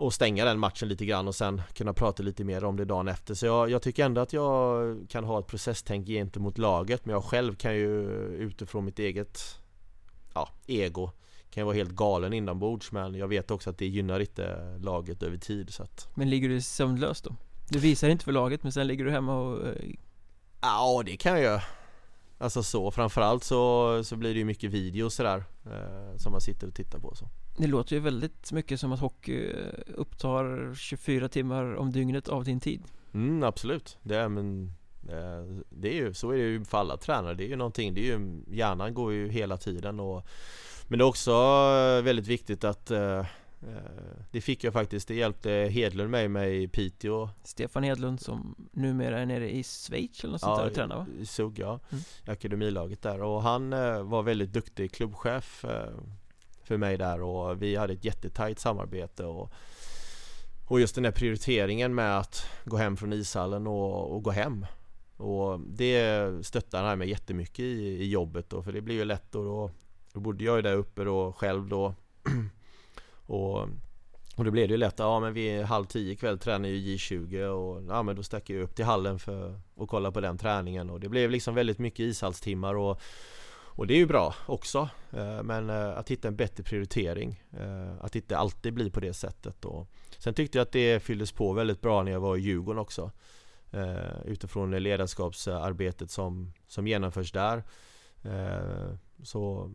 och 0.00 0.14
stänga 0.14 0.44
den 0.44 0.58
matchen 0.58 0.88
lite 0.88 1.04
grann 1.04 1.28
och 1.28 1.34
sen 1.34 1.62
kunna 1.74 1.92
prata 1.92 2.22
lite 2.22 2.44
mer 2.44 2.64
om 2.64 2.76
det 2.76 2.84
dagen 2.84 3.08
efter. 3.08 3.34
Så 3.34 3.46
jag, 3.46 3.70
jag, 3.70 3.82
tycker 3.82 4.04
ändå 4.04 4.20
att 4.20 4.32
jag 4.32 5.06
kan 5.08 5.24
ha 5.24 5.40
ett 5.40 5.46
processtänk 5.46 6.06
gentemot 6.06 6.58
laget 6.58 7.06
men 7.06 7.12
jag 7.12 7.24
själv 7.24 7.54
kan 7.54 7.74
ju 7.74 8.10
utifrån 8.34 8.84
mitt 8.84 8.98
eget 8.98 9.58
ja, 10.34 10.48
ego 10.66 11.10
kan 11.50 11.60
ju 11.60 11.64
vara 11.64 11.76
helt 11.76 11.90
galen 11.90 12.32
inombords 12.32 12.92
men 12.92 13.14
jag 13.14 13.28
vet 13.28 13.50
också 13.50 13.70
att 13.70 13.78
det 13.78 13.86
gynnar 13.86 14.20
inte 14.20 14.76
laget 14.78 15.22
över 15.22 15.36
tid 15.36 15.74
så 15.74 15.82
att 15.82 16.08
Men 16.14 16.30
ligger 16.30 16.48
du 16.48 16.60
sömnlös 16.60 17.22
då? 17.22 17.36
Du 17.68 17.78
visar 17.78 18.08
inte 18.08 18.24
för 18.24 18.32
laget 18.32 18.62
men 18.62 18.72
sen 18.72 18.86
ligger 18.86 19.04
du 19.04 19.10
hemma 19.10 19.40
och 19.40 19.66
eh, 19.66 19.74
Ja 20.60 21.02
det 21.06 21.16
kan 21.16 21.32
jag 21.32 21.42
göra. 21.42 21.62
Alltså 22.38 22.62
så, 22.62 22.90
framförallt 22.90 23.44
så, 23.44 24.04
så 24.04 24.16
blir 24.16 24.32
det 24.32 24.38
ju 24.38 24.44
mycket 24.44 24.70
video 24.70 25.10
sådär 25.10 25.44
eh, 25.66 26.16
Som 26.16 26.32
man 26.32 26.40
sitter 26.40 26.66
och 26.66 26.74
tittar 26.74 26.98
på 26.98 27.14
så. 27.14 27.28
Det 27.58 27.66
låter 27.66 27.96
ju 27.96 28.00
väldigt 28.00 28.52
mycket 28.52 28.80
som 28.80 28.92
att 28.92 29.00
hockey 29.00 29.50
eh, 29.50 29.94
upptar 29.94 30.74
24 30.74 31.28
timmar 31.28 31.74
om 31.74 31.92
dygnet 31.92 32.28
av 32.28 32.44
din 32.44 32.60
tid. 32.60 32.82
Mm 33.14 33.42
absolut, 33.42 33.98
det 34.02 34.16
är 34.16 34.28
men 34.28 34.72
eh, 35.08 35.62
det 35.70 35.88
är 35.88 35.94
ju, 35.94 36.14
så 36.14 36.30
är 36.30 36.36
det 36.36 36.42
ju 36.42 36.64
för 36.64 36.78
alla 36.78 36.96
tränare, 36.96 37.34
det 37.34 37.44
är 37.44 37.48
ju 37.48 37.56
någonting, 37.56 37.94
det 37.94 38.00
är 38.00 38.18
ju, 38.18 38.42
hjärnan 38.48 38.94
går 38.94 39.12
ju 39.12 39.28
hela 39.28 39.56
tiden 39.56 40.00
och 40.00 40.26
men 40.90 40.98
det 40.98 41.02
är 41.02 41.06
också 41.06 41.30
eh, 41.30 42.02
väldigt 42.02 42.26
viktigt 42.26 42.64
att 42.64 42.90
eh, 42.90 43.18
eh, 43.18 43.24
det 44.30 44.40
fick 44.40 44.64
jag 44.64 44.72
faktiskt, 44.72 45.08
det 45.08 45.14
hjälpte 45.14 45.50
Hedlund 45.50 46.10
mig 46.10 46.28
med 46.28 46.54
i 46.54 46.68
Piteå. 46.68 47.28
Stefan 47.44 47.82
Hedlund 47.82 48.20
som 48.20 48.54
numera 48.72 49.18
är 49.18 49.26
nere 49.26 49.50
i 49.50 49.62
Schweiz 49.62 50.24
eller 50.24 50.32
något 50.32 50.40
sånt 50.40 50.58
där 50.58 50.66
och 50.66 50.74
tränar 50.74 50.96
va? 50.96 51.06
i 51.20 51.26
SUG 51.26 51.58
ja, 51.58 51.80
mm. 51.90 52.04
akademilaget 52.26 53.02
där. 53.02 53.22
Och 53.22 53.42
han 53.42 53.70
var 54.10 54.22
väldigt 54.22 54.52
duktig 54.52 54.92
klubbchef 54.92 55.64
för 56.64 56.76
mig 56.76 56.96
där. 56.96 57.20
Och 57.20 57.62
vi 57.62 57.76
hade 57.76 57.92
ett 57.92 58.04
jättetajt 58.04 58.58
samarbete 58.58 59.24
och 59.24 59.52
och 60.68 60.80
just 60.80 60.94
den 60.94 61.04
här 61.04 61.12
prioriteringen 61.12 61.94
med 61.94 62.18
att 62.18 62.46
gå 62.64 62.76
hem 62.76 62.96
från 62.96 63.12
ishallen 63.12 63.66
och, 63.66 64.14
och 64.14 64.22
gå 64.22 64.30
hem. 64.30 64.66
Och 65.16 65.60
det 65.60 66.28
stöttar 66.46 66.84
han 66.84 66.98
mig 66.98 67.10
jättemycket 67.10 67.60
i, 67.60 68.02
i 68.02 68.10
jobbet 68.10 68.50
då, 68.50 68.62
för 68.62 68.72
det 68.72 68.80
blir 68.80 68.94
ju 68.94 69.04
lätt 69.04 69.34
och 69.34 69.44
då, 69.44 69.70
då 70.12 70.20
bodde 70.20 70.44
jag 70.44 70.56
ju 70.56 70.62
där 70.62 70.76
uppe 70.76 71.04
då 71.04 71.32
själv 71.32 71.68
då. 71.68 71.94
Och, 73.26 73.58
och 74.36 74.44
då 74.44 74.50
blev 74.50 74.68
det 74.68 74.72
ju 74.72 74.78
lätt, 74.78 74.98
ja 74.98 75.20
men 75.20 75.32
vid 75.32 75.62
halv 75.62 75.84
tio 75.84 76.12
ikväll 76.12 76.38
tränar 76.38 76.68
ju 76.68 76.96
J20 76.96 77.46
och 77.46 77.82
ja 77.88 78.02
men 78.02 78.16
då 78.16 78.22
stack 78.22 78.50
jag 78.50 78.62
upp 78.62 78.76
till 78.76 78.84
hallen 78.84 79.18
för 79.18 79.60
att 79.76 79.88
kolla 79.88 80.12
på 80.12 80.20
den 80.20 80.38
träningen 80.38 80.90
och 80.90 81.00
det 81.00 81.08
blev 81.08 81.30
liksom 81.30 81.54
väldigt 81.54 81.78
mycket 81.78 82.00
ishallstimmar 82.00 82.74
och 82.74 83.00
och 83.80 83.86
det 83.86 83.94
är 83.94 83.98
ju 83.98 84.06
bra 84.06 84.34
också. 84.46 84.88
Eh, 85.12 85.42
men 85.42 85.70
eh, 85.70 85.98
att 85.98 86.10
hitta 86.10 86.28
en 86.28 86.36
bättre 86.36 86.62
prioritering 86.62 87.42
eh, 87.52 88.04
Att 88.04 88.16
inte 88.16 88.38
alltid 88.38 88.74
bli 88.74 88.90
på 88.90 89.00
det 89.00 89.14
sättet 89.14 89.64
och 89.64 89.88
Sen 90.18 90.34
tyckte 90.34 90.58
jag 90.58 90.62
att 90.62 90.72
det 90.72 91.00
fylldes 91.00 91.32
på 91.32 91.52
väldigt 91.52 91.80
bra 91.80 92.02
när 92.02 92.12
jag 92.12 92.20
var 92.20 92.36
i 92.36 92.40
Djurgården 92.40 92.80
också 92.80 93.10
Utifrån 94.24 94.70
ledarskapsarbetet 94.70 96.10
som, 96.10 96.52
som 96.68 96.86
genomförs 96.86 97.32
där. 97.32 97.64
Så 99.22 99.70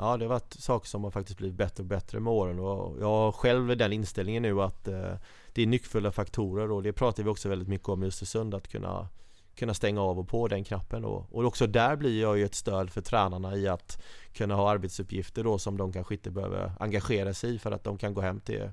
Ja 0.00 0.16
det 0.16 0.24
har 0.24 0.28
varit 0.28 0.52
saker 0.52 0.88
som 0.88 1.04
har 1.04 1.10
faktiskt 1.10 1.38
blivit 1.38 1.56
bättre 1.56 1.82
och 1.82 1.88
bättre 1.88 2.20
med 2.20 2.32
åren 2.32 2.58
och 2.58 3.00
jag 3.00 3.06
har 3.06 3.32
själv 3.32 3.76
den 3.76 3.92
inställningen 3.92 4.42
nu 4.42 4.62
att 4.62 4.88
eh, 4.88 5.14
Det 5.52 5.62
är 5.62 5.66
nyckfulla 5.66 6.12
faktorer 6.12 6.70
och 6.70 6.82
det 6.82 6.92
pratar 6.92 7.22
vi 7.22 7.30
också 7.30 7.48
väldigt 7.48 7.68
mycket 7.68 7.88
om 7.88 8.02
i 8.02 8.06
Östersund 8.06 8.54
att 8.54 8.68
kunna 8.68 9.08
kunna 9.58 9.74
stänga 9.74 10.02
av 10.02 10.18
och 10.18 10.28
på 10.28 10.48
den 10.48 10.64
knappen 10.64 11.02
då. 11.02 11.26
Och 11.30 11.44
också 11.44 11.66
där 11.66 11.96
blir 11.96 12.22
jag 12.22 12.38
ju 12.38 12.44
ett 12.44 12.54
stöd 12.54 12.90
för 12.90 13.00
tränarna 13.00 13.56
i 13.56 13.68
att 13.68 14.02
kunna 14.32 14.54
ha 14.54 14.70
arbetsuppgifter 14.70 15.44
då 15.44 15.58
som 15.58 15.76
de 15.76 15.92
kanske 15.92 16.14
inte 16.14 16.30
behöver 16.30 16.72
engagera 16.80 17.34
sig 17.34 17.54
i 17.54 17.58
för 17.58 17.70
att 17.70 17.84
de 17.84 17.98
kan 17.98 18.14
gå 18.14 18.20
hem 18.20 18.40
till, 18.40 18.70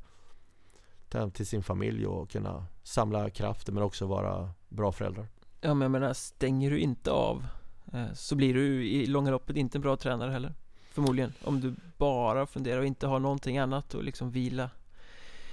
till 1.33 1.47
sin 1.47 1.63
familj 1.63 2.07
och 2.07 2.29
kunna 2.29 2.65
samla 2.83 3.29
krafter 3.29 3.73
men 3.73 3.83
också 3.83 4.05
vara 4.05 4.49
bra 4.69 4.91
föräldrar. 4.91 5.27
Ja 5.61 5.73
men 5.73 5.81
jag 5.81 5.91
menar, 5.91 6.13
stänger 6.13 6.71
du 6.71 6.79
inte 6.79 7.11
av 7.11 7.45
eh, 7.93 8.13
så 8.13 8.35
blir 8.35 8.53
du 8.53 8.87
i 8.87 9.05
långa 9.05 9.31
loppet 9.31 9.55
inte 9.55 9.77
en 9.77 9.81
bra 9.81 9.97
tränare 9.97 10.31
heller. 10.31 10.53
Förmodligen. 10.95 11.33
Om 11.43 11.61
du 11.61 11.75
bara 11.97 12.45
funderar 12.45 12.79
och 12.79 12.85
inte 12.85 13.07
har 13.07 13.19
någonting 13.19 13.57
annat 13.57 13.93
och 13.93 14.03
liksom 14.03 14.31
vila. 14.31 14.69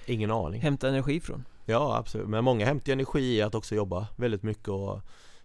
Ingen 0.07 0.31
aning. 0.31 0.61
Hämta 0.61 0.89
energi 0.89 1.21
från. 1.21 1.45
Ja 1.65 1.97
absolut, 1.97 2.29
men 2.29 2.45
många 2.45 2.67
hämtar 2.67 2.93
energi 2.93 3.37
i 3.37 3.43
att 3.43 3.55
också 3.55 3.75
jobba 3.75 4.07
väldigt 4.17 4.43
mycket 4.43 4.69
och 4.69 5.01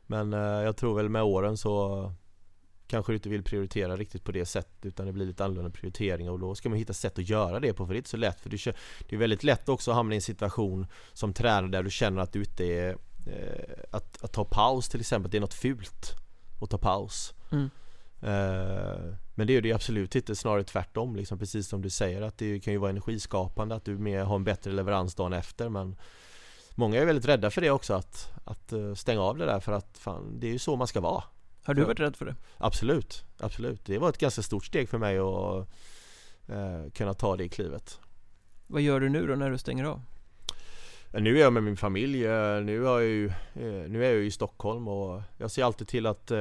Men 0.05 0.33
eh, 0.33 0.39
jag 0.39 0.77
tror 0.77 0.95
väl 0.95 1.09
med 1.09 1.23
åren 1.23 1.57
så 1.57 2.11
Kanske 2.87 3.11
du 3.11 3.15
inte 3.15 3.29
vill 3.29 3.43
prioritera 3.43 3.95
riktigt 3.95 4.23
på 4.23 4.31
det 4.31 4.45
sättet 4.45 4.85
utan 4.85 5.05
det 5.05 5.13
blir 5.13 5.25
lite 5.25 5.45
annorlunda 5.45 5.71
prioriteringar 5.71 6.31
och 6.31 6.39
då 6.39 6.55
ska 6.55 6.69
man 6.69 6.77
hitta 6.77 6.93
sätt 6.93 7.19
att 7.19 7.29
göra 7.29 7.59
det 7.59 7.73
på 7.73 7.85
för 7.85 7.93
det 7.93 7.97
är 7.97 7.99
inte 7.99 8.09
så 8.09 8.17
lätt 8.17 8.39
för 8.39 8.49
det 8.49 9.15
är 9.15 9.17
väldigt 9.17 9.43
lätt 9.43 9.69
också 9.69 9.91
att 9.91 9.97
hamna 9.97 10.13
i 10.13 10.15
en 10.15 10.21
situation 10.21 10.87
som 11.13 11.33
tränare 11.33 11.71
där 11.71 11.83
du 11.83 11.89
känner 11.89 12.21
att 12.21 12.33
du 12.33 12.39
inte 12.39 12.65
är 12.65 12.97
eh, 13.25 13.83
att, 13.91 14.23
att 14.23 14.33
ta 14.33 14.45
paus 14.45 14.89
till 14.89 14.99
exempel, 14.99 15.31
det 15.31 15.37
är 15.37 15.41
något 15.41 15.53
fult 15.53 16.15
att 16.61 16.69
ta 16.69 16.77
paus 16.77 17.33
mm. 17.51 17.69
Eh, 18.21 19.13
men 19.35 19.47
det 19.47 19.53
är 19.57 19.61
det 19.61 19.73
absolut 19.73 20.15
inte, 20.15 20.35
snarare 20.35 20.63
tvärtom 20.63 21.15
liksom, 21.15 21.39
precis 21.39 21.67
som 21.67 21.81
du 21.81 21.89
säger 21.89 22.21
att 22.21 22.37
det 22.37 22.59
kan 22.59 22.73
ju 22.73 22.79
vara 22.79 22.89
energiskapande 22.89 23.75
att 23.75 23.85
du 23.85 23.97
mer 23.97 24.23
har 24.23 24.35
en 24.35 24.43
bättre 24.43 24.71
leverans 24.71 25.15
dagen 25.15 25.33
efter 25.33 25.69
men 25.69 25.95
Många 26.79 27.01
är 27.01 27.05
väldigt 27.05 27.25
rädda 27.25 27.51
för 27.51 27.61
det 27.61 27.71
också 27.71 27.93
att, 27.93 28.31
att 28.45 28.73
eh, 28.73 28.93
stänga 28.93 29.21
av 29.21 29.37
det 29.37 29.45
där 29.45 29.59
för 29.59 29.71
att 29.71 29.97
fan, 29.97 30.39
det 30.39 30.47
är 30.47 30.51
ju 30.51 30.59
så 30.59 30.75
man 30.75 30.87
ska 30.87 31.01
vara 31.01 31.23
Har 31.63 31.73
du 31.73 31.83
varit 31.83 31.99
rädd 31.99 32.15
för 32.15 32.25
det? 32.25 32.35
Absolut, 32.57 33.23
absolut. 33.37 33.85
Det 33.85 33.97
var 33.97 34.09
ett 34.09 34.17
ganska 34.17 34.41
stort 34.41 34.65
steg 34.65 34.89
för 34.89 34.97
mig 34.97 35.17
att 35.17 35.67
eh, 36.47 36.91
kunna 36.93 37.13
ta 37.13 37.37
det 37.37 37.49
klivet 37.49 37.99
Vad 38.67 38.81
gör 38.81 38.99
du 38.99 39.09
nu 39.09 39.27
då 39.27 39.35
när 39.35 39.51
du 39.51 39.57
stänger 39.57 39.83
av? 39.83 40.01
Eh, 41.11 41.21
nu 41.21 41.37
är 41.37 41.41
jag 41.41 41.53
med 41.53 41.63
min 41.63 41.77
familj, 41.77 42.25
eh, 42.25 42.57
eh, 42.57 42.63
nu 42.63 42.87
är 42.87 42.91
jag 42.91 43.03
ju, 43.03 43.31
nu 43.87 44.05
är 44.05 44.13
jag 44.13 44.23
i 44.23 44.31
Stockholm 44.31 44.87
och 44.87 45.21
jag 45.37 45.51
ser 45.51 45.63
alltid 45.63 45.87
till 45.87 46.05
att 46.05 46.31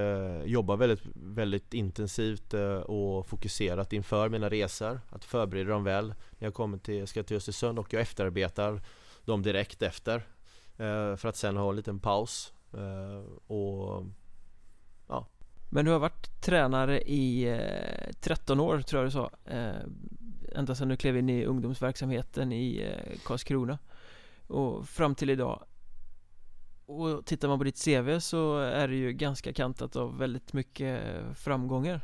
jobba 0.45 0.77
väldigt, 0.77 1.03
väldigt 1.15 1.75
intensivt 1.75 2.55
och 2.85 3.27
fokuserat 3.27 3.93
inför 3.93 4.29
mina 4.29 4.49
resor. 4.49 5.01
Att 5.11 5.25
förbereda 5.25 5.71
dem 5.71 5.85
väl. 5.85 6.09
När 6.39 6.47
jag 6.47 6.55
kommer 6.55 6.79
till, 6.79 7.07
ska 7.07 7.23
till 7.23 7.37
Östersund 7.37 7.79
och 7.79 7.93
jag 7.93 8.03
efterarbetar 8.03 8.81
dem 9.25 9.43
direkt 9.43 9.83
efter. 9.83 10.23
För 11.17 11.27
att 11.27 11.37
sen 11.37 11.57
ha 11.57 11.71
en 11.71 11.77
liten 11.77 11.99
paus. 11.99 12.53
Och 13.47 14.05
ja. 15.09 15.27
Men 15.71 15.85
du 15.85 15.91
har 15.91 15.99
varit 15.99 16.43
tränare 16.43 17.01
i 17.01 17.61
13 18.21 18.61
år 18.61 18.81
tror 18.81 19.03
jag 19.03 19.07
du 19.07 19.13
sa. 19.13 19.31
Ända 20.55 20.75
sedan 20.75 20.89
du 20.89 20.97
klev 20.97 21.17
in 21.17 21.29
i 21.29 21.45
ungdomsverksamheten 21.45 22.53
i 22.53 22.95
Karlskrona 23.25 23.79
och 24.47 24.89
fram 24.89 25.15
till 25.15 25.31
idag. 25.31 25.65
Och 26.87 27.27
tittar 27.27 27.49
man 27.49 27.59
på 27.59 27.65
ditt 27.65 27.85
CV 27.85 28.19
så 28.19 28.59
är 28.59 28.89
det 28.89 28.95
ju 28.95 29.13
ganska 29.13 29.53
kantat 29.53 29.97
av 29.97 30.19
väldigt 30.19 30.53
mycket 30.53 31.03
framgångar. 31.35 32.01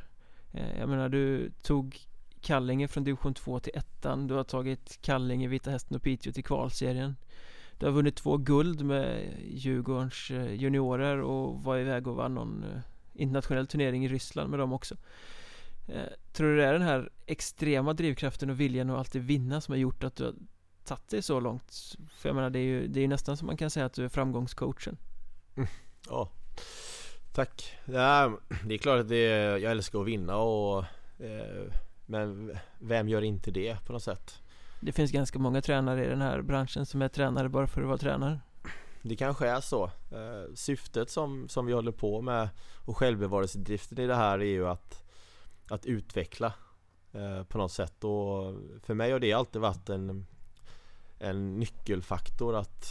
Eh, 0.53 0.78
jag 0.78 0.88
menar 0.88 1.09
du 1.09 1.53
tog 1.62 1.99
Kallinge 2.40 2.88
från 2.88 3.05
division 3.05 3.34
2 3.34 3.61
till 3.61 3.72
ettan. 3.74 4.26
Du 4.26 4.34
har 4.34 4.45
tagit 4.45 4.99
Kallinge, 5.03 5.49
Vita 5.49 5.70
Hästen 5.70 5.97
och 5.97 6.03
Piteå 6.03 6.32
till 6.32 6.45
kvalserien. 6.45 7.16
Du 7.78 7.86
har 7.86 7.93
vunnit 7.93 8.16
två 8.16 8.36
guld 8.36 8.84
med 8.84 9.34
Djurgårdens 9.49 10.30
eh, 10.30 10.55
juniorer 10.55 11.20
och 11.20 11.62
var 11.62 11.78
iväg 11.78 12.07
och 12.07 12.16
vann 12.16 12.34
någon 12.34 12.64
eh, 12.64 12.80
internationell 13.14 13.66
turnering 13.66 14.05
i 14.05 14.09
Ryssland 14.09 14.51
med 14.51 14.59
dem 14.59 14.72
också. 14.72 14.97
Tror 16.32 16.49
du 16.49 16.57
det 16.57 16.64
är 16.64 16.72
den 16.72 16.82
här 16.82 17.11
extrema 17.26 17.93
drivkraften 17.93 18.51
och 18.51 18.61
viljan 18.61 18.90
att 18.90 18.99
alltid 18.99 19.22
vinna 19.22 19.61
som 19.61 19.72
har 19.72 19.78
gjort 19.78 20.05
att 20.05 20.16
du 20.16 20.24
har 20.24 20.34
tagit 20.84 21.08
dig 21.08 21.22
så 21.22 21.40
långt? 21.40 21.96
För 22.10 22.28
jag 22.28 22.36
menar 22.36 22.50
det 22.50 22.58
är 22.58 22.64
ju 22.64 22.86
det 22.86 23.00
är 23.00 23.08
nästan 23.08 23.36
som 23.36 23.46
man 23.46 23.56
kan 23.56 23.70
säga 23.70 23.86
att 23.86 23.92
du 23.92 24.04
är 24.04 24.08
framgångscoachen 24.08 24.96
mm. 25.56 25.68
Ja 26.08 26.30
Tack 27.32 27.76
ja, 27.84 28.38
Det 28.66 28.74
är 28.74 28.78
klart 28.78 29.00
att 29.00 29.08
det 29.08 29.24
jag 29.58 29.70
älskar 29.70 30.00
att 30.00 30.06
vinna 30.06 30.36
och 30.36 30.84
eh, 31.18 31.72
Men 32.06 32.56
vem 32.78 33.08
gör 33.08 33.22
inte 33.22 33.50
det 33.50 33.84
på 33.86 33.92
något 33.92 34.02
sätt? 34.02 34.42
Det 34.80 34.92
finns 34.92 35.12
ganska 35.12 35.38
många 35.38 35.62
tränare 35.62 36.04
i 36.04 36.08
den 36.08 36.22
här 36.22 36.42
branschen 36.42 36.86
som 36.86 37.02
är 37.02 37.08
tränare 37.08 37.48
bara 37.48 37.66
för 37.66 37.80
att 37.80 37.86
vara 37.86 37.98
tränare 37.98 38.40
Det 39.02 39.16
kanske 39.16 39.48
är 39.48 39.60
så 39.60 39.84
eh, 39.84 40.54
Syftet 40.54 41.10
som, 41.10 41.48
som 41.48 41.66
vi 41.66 41.72
håller 41.72 41.92
på 41.92 42.22
med 42.22 42.48
och 42.86 42.96
självbevarelsedriften 42.96 43.98
i 43.98 44.06
det 44.06 44.14
här 44.14 44.38
är 44.38 44.44
ju 44.44 44.68
att 44.68 45.04
Att 45.68 45.86
utveckla 45.86 46.52
eh, 47.12 47.44
på 47.44 47.58
något 47.58 47.72
sätt 47.72 48.04
och 48.04 48.54
för 48.82 48.94
mig 48.94 49.12
har 49.12 49.18
det 49.18 49.32
alltid 49.32 49.62
varit 49.62 49.88
en 49.88 50.26
en 51.22 51.58
nyckelfaktor 51.58 52.54
att 52.56 52.86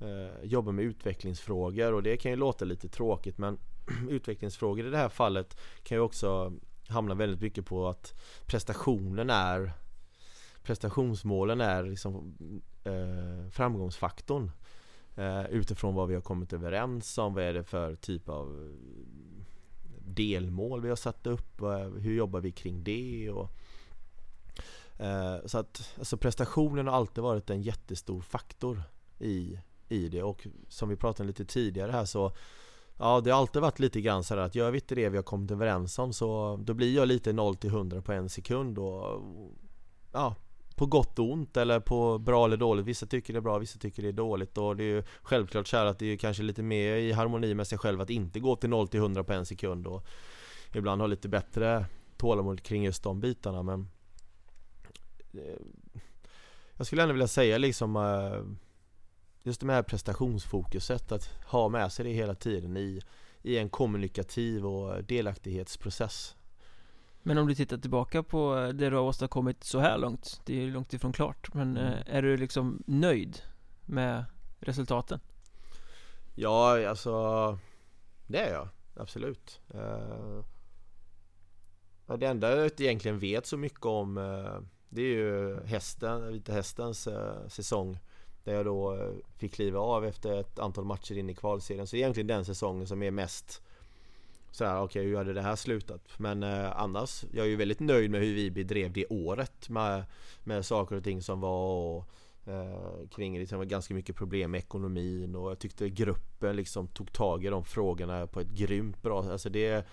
eh, 0.00 0.44
jobba 0.44 0.72
med 0.72 0.84
utvecklingsfrågor. 0.84 1.92
Och 1.92 2.02
det 2.02 2.16
kan 2.16 2.30
ju 2.30 2.36
låta 2.36 2.64
lite 2.64 2.88
tråkigt 2.88 3.38
men 3.38 3.58
utvecklingsfrågor 4.08 4.86
i 4.86 4.90
det 4.90 4.96
här 4.96 5.08
fallet 5.08 5.56
kan 5.82 5.96
ju 5.96 6.02
också 6.02 6.52
hamna 6.88 7.14
väldigt 7.14 7.40
mycket 7.40 7.66
på 7.66 7.88
att 7.88 8.14
prestationen 8.46 9.30
är 9.30 9.72
prestationsmålen 10.62 11.60
är 11.60 11.82
liksom 11.84 12.34
eh, 12.84 13.50
framgångsfaktorn 13.50 14.50
eh, 15.16 15.46
utifrån 15.46 15.94
vad 15.94 16.08
vi 16.08 16.14
har 16.14 16.22
kommit 16.22 16.52
överens 16.52 17.18
om, 17.18 17.34
vad 17.34 17.44
är 17.44 17.54
det 17.54 17.64
för 17.64 17.94
typ 17.94 18.28
av 18.28 18.76
delmål 19.98 20.80
vi 20.80 20.88
har 20.88 20.96
satt 20.96 21.26
upp, 21.26 21.60
hur 21.98 22.14
jobbar 22.14 22.40
vi 22.40 22.52
kring 22.52 22.84
det? 22.84 23.30
Och 23.30 23.50
Eh, 24.98 25.36
så 25.46 25.58
att 25.58 25.94
alltså 25.98 26.16
prestationen 26.16 26.86
har 26.86 26.94
alltid 26.94 27.24
varit 27.24 27.50
en 27.50 27.62
jättestor 27.62 28.20
faktor 28.20 28.82
i, 29.18 29.58
i 29.88 30.08
det 30.08 30.22
och 30.22 30.46
som 30.68 30.88
vi 30.88 30.96
pratade 30.96 31.22
om 31.22 31.26
lite 31.26 31.44
tidigare 31.44 31.92
här 31.92 32.04
så 32.04 32.32
Ja 32.98 33.20
det 33.20 33.30
har 33.30 33.38
alltid 33.40 33.62
varit 33.62 33.78
lite 33.78 34.00
grann 34.00 34.24
sådär 34.24 34.42
att 34.42 34.54
gör 34.54 34.70
vi 34.70 34.78
inte 34.78 34.94
det 34.94 35.08
vi 35.08 35.16
har 35.16 35.22
kommit 35.22 35.50
överens 35.50 35.98
om 35.98 36.12
så 36.12 36.56
då 36.62 36.74
blir 36.74 36.94
jag 36.94 37.08
lite 37.08 37.32
0 37.32 37.56
till 37.56 37.70
100 37.70 38.02
på 38.02 38.12
en 38.12 38.28
sekund 38.28 38.78
och 38.78 39.22
Ja 40.12 40.34
på 40.76 40.86
gott 40.86 41.18
och 41.18 41.32
ont 41.32 41.56
eller 41.56 41.80
på 41.80 42.18
bra 42.18 42.44
eller 42.44 42.56
dåligt. 42.56 42.86
Vissa 42.86 43.06
tycker 43.06 43.32
det 43.32 43.38
är 43.38 43.40
bra, 43.40 43.58
vissa 43.58 43.78
tycker 43.78 44.02
det 44.02 44.08
är 44.08 44.12
dåligt 44.12 44.58
och 44.58 44.76
det 44.76 44.84
är 44.84 44.88
ju 44.88 45.02
självklart 45.22 45.66
så 45.66 45.76
att 45.76 45.98
det 45.98 46.06
är 46.06 46.16
kanske 46.16 46.42
lite 46.42 46.62
mer 46.62 46.96
i 46.96 47.12
harmoni 47.12 47.54
med 47.54 47.66
sig 47.66 47.78
själv 47.78 48.00
att 48.00 48.10
inte 48.10 48.40
gå 48.40 48.56
till 48.56 48.70
0 48.70 48.88
till 48.88 49.00
100 49.00 49.24
på 49.24 49.32
en 49.32 49.46
sekund 49.46 49.86
och 49.86 50.06
ibland 50.72 51.00
ha 51.00 51.06
lite 51.06 51.28
bättre 51.28 51.86
tålamod 52.16 52.62
kring 52.62 52.84
just 52.84 53.02
de 53.02 53.20
bitarna 53.20 53.62
men 53.62 53.88
jag 56.76 56.86
skulle 56.86 57.02
ändå 57.02 57.12
vilja 57.12 57.28
säga 57.28 57.58
liksom 57.58 57.96
eh, 57.96 58.66
Just 59.42 59.60
det 59.60 59.72
här 59.72 59.82
prestationsfokuset 59.82 61.12
att 61.12 61.30
ha 61.46 61.68
med 61.68 61.92
sig 61.92 62.04
det 62.04 62.10
hela 62.10 62.34
tiden 62.34 62.76
i, 62.76 63.00
i 63.42 63.58
en 63.58 63.68
kommunikativ 63.68 64.66
och 64.66 65.04
delaktighetsprocess 65.04 66.36
Men 67.22 67.38
om 67.38 67.46
du 67.46 67.54
tittar 67.54 67.78
tillbaka 67.78 68.22
på 68.22 68.54
det 68.74 68.90
du 68.90 68.96
har 68.96 69.02
åstadkommit 69.02 69.64
så 69.64 69.78
här 69.78 69.98
långt 69.98 70.40
Det 70.44 70.52
är 70.52 70.60
ju 70.60 70.70
långt 70.70 70.92
ifrån 70.92 71.12
klart 71.12 71.54
Men 71.54 71.76
mm. 71.76 71.92
Eh, 71.92 72.16
är 72.16 72.22
du 72.22 72.36
liksom 72.36 72.82
nöjd 72.86 73.42
med 73.82 74.24
resultaten? 74.60 75.20
Ja, 76.34 76.88
alltså 76.88 77.58
Det 78.26 78.38
är 78.38 78.52
jag 78.52 78.68
Absolut 78.96 79.60
Det 82.18 82.26
enda 82.26 82.56
jag 82.56 82.80
egentligen 82.80 83.18
vet 83.18 83.46
så 83.46 83.56
mycket 83.56 83.84
om 83.84 84.18
det 84.88 85.02
är 85.02 85.14
ju 85.14 85.60
hästen, 85.64 86.32
Vita 86.32 86.52
Hästens 86.52 87.06
eh, 87.06 87.48
säsong 87.48 87.98
Där 88.44 88.54
jag 88.54 88.64
då 88.64 88.94
eh, 88.94 89.10
fick 89.38 89.54
kliva 89.54 89.80
av 89.80 90.04
efter 90.04 90.40
ett 90.40 90.58
antal 90.58 90.84
matcher 90.84 91.18
in 91.18 91.30
i 91.30 91.34
kvalserien. 91.34 91.86
Så 91.86 91.96
egentligen 91.96 92.26
den 92.26 92.44
säsongen 92.44 92.86
som 92.86 93.02
är 93.02 93.10
mest 93.10 93.62
såhär, 94.56 94.76
okej 94.76 94.84
okay, 94.84 95.02
hur 95.02 95.16
hade 95.16 95.32
det 95.32 95.42
här 95.42 95.56
slutat? 95.56 96.18
Men 96.18 96.42
eh, 96.42 96.80
annars, 96.80 97.24
jag 97.32 97.46
är 97.46 97.50
ju 97.50 97.56
väldigt 97.56 97.80
nöjd 97.80 98.10
med 98.10 98.20
hur 98.20 98.34
vi 98.34 98.50
bedrev 98.50 98.92
det 98.92 99.06
året 99.06 99.68
med, 99.68 100.04
med 100.44 100.66
saker 100.66 100.96
och 100.96 101.04
ting 101.04 101.22
som 101.22 101.40
var 101.40 101.74
och, 101.74 102.08
eh, 102.46 103.08
kring 103.10 103.38
liksom, 103.38 103.58
var 103.58 103.64
ganska 103.64 103.94
mycket 103.94 104.16
problem 104.16 104.50
med 104.50 104.58
ekonomin 104.58 105.34
och 105.34 105.50
jag 105.50 105.58
tyckte 105.58 105.88
gruppen 105.88 106.56
liksom 106.56 106.88
tog 106.88 107.12
tag 107.12 107.44
i 107.44 107.48
de 107.48 107.64
frågorna 107.64 108.26
på 108.26 108.40
ett 108.40 108.50
grymt 108.50 109.02
bra 109.02 109.32
Alltså 109.32 109.48
det 109.48 109.86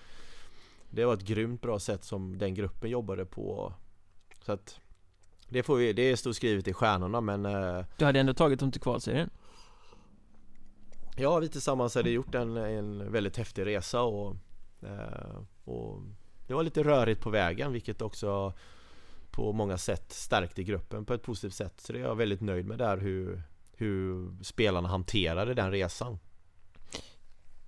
Det 0.90 1.04
var 1.04 1.14
ett 1.14 1.24
grymt 1.24 1.62
bra 1.62 1.78
sätt 1.78 2.04
som 2.04 2.38
den 2.38 2.54
gruppen 2.54 2.90
jobbade 2.90 3.26
på 3.26 3.72
Så 4.44 4.52
att 4.52 4.80
det 5.48 5.62
får 5.62 5.76
vi, 5.76 5.92
det 5.92 6.16
stod 6.16 6.36
skrivet 6.36 6.68
i 6.68 6.72
stjärnorna 6.72 7.20
men 7.20 7.46
eh, 7.46 7.84
Du 7.96 8.04
hade 8.04 8.20
ändå 8.20 8.34
tagit 8.34 8.60
dem 8.60 8.72
till 8.72 8.80
kvalserien? 8.80 9.30
Ja, 11.16 11.38
vi 11.38 11.48
tillsammans 11.48 11.94
hade 11.94 12.10
gjort 12.10 12.34
en, 12.34 12.56
en 12.56 13.12
väldigt 13.12 13.36
häftig 13.36 13.66
resa 13.66 14.02
och, 14.02 14.36
eh, 14.82 15.38
och 15.64 16.00
det 16.46 16.54
var 16.54 16.62
lite 16.62 16.82
rörigt 16.82 17.20
på 17.20 17.30
vägen 17.30 17.72
vilket 17.72 18.02
också 18.02 18.52
på 19.30 19.52
många 19.52 19.78
sätt 19.78 20.12
stärkte 20.12 20.62
gruppen 20.62 21.04
på 21.04 21.14
ett 21.14 21.22
positivt 21.22 21.54
sätt. 21.54 21.80
Så 21.80 21.92
det 21.92 21.98
är 21.98 22.02
jag 22.02 22.14
väldigt 22.14 22.40
nöjd 22.40 22.66
med 22.66 22.78
där 22.78 22.96
hur, 22.96 23.42
hur 23.72 24.30
spelarna 24.42 24.88
hanterade 24.88 25.54
den 25.54 25.70
resan. 25.70 26.18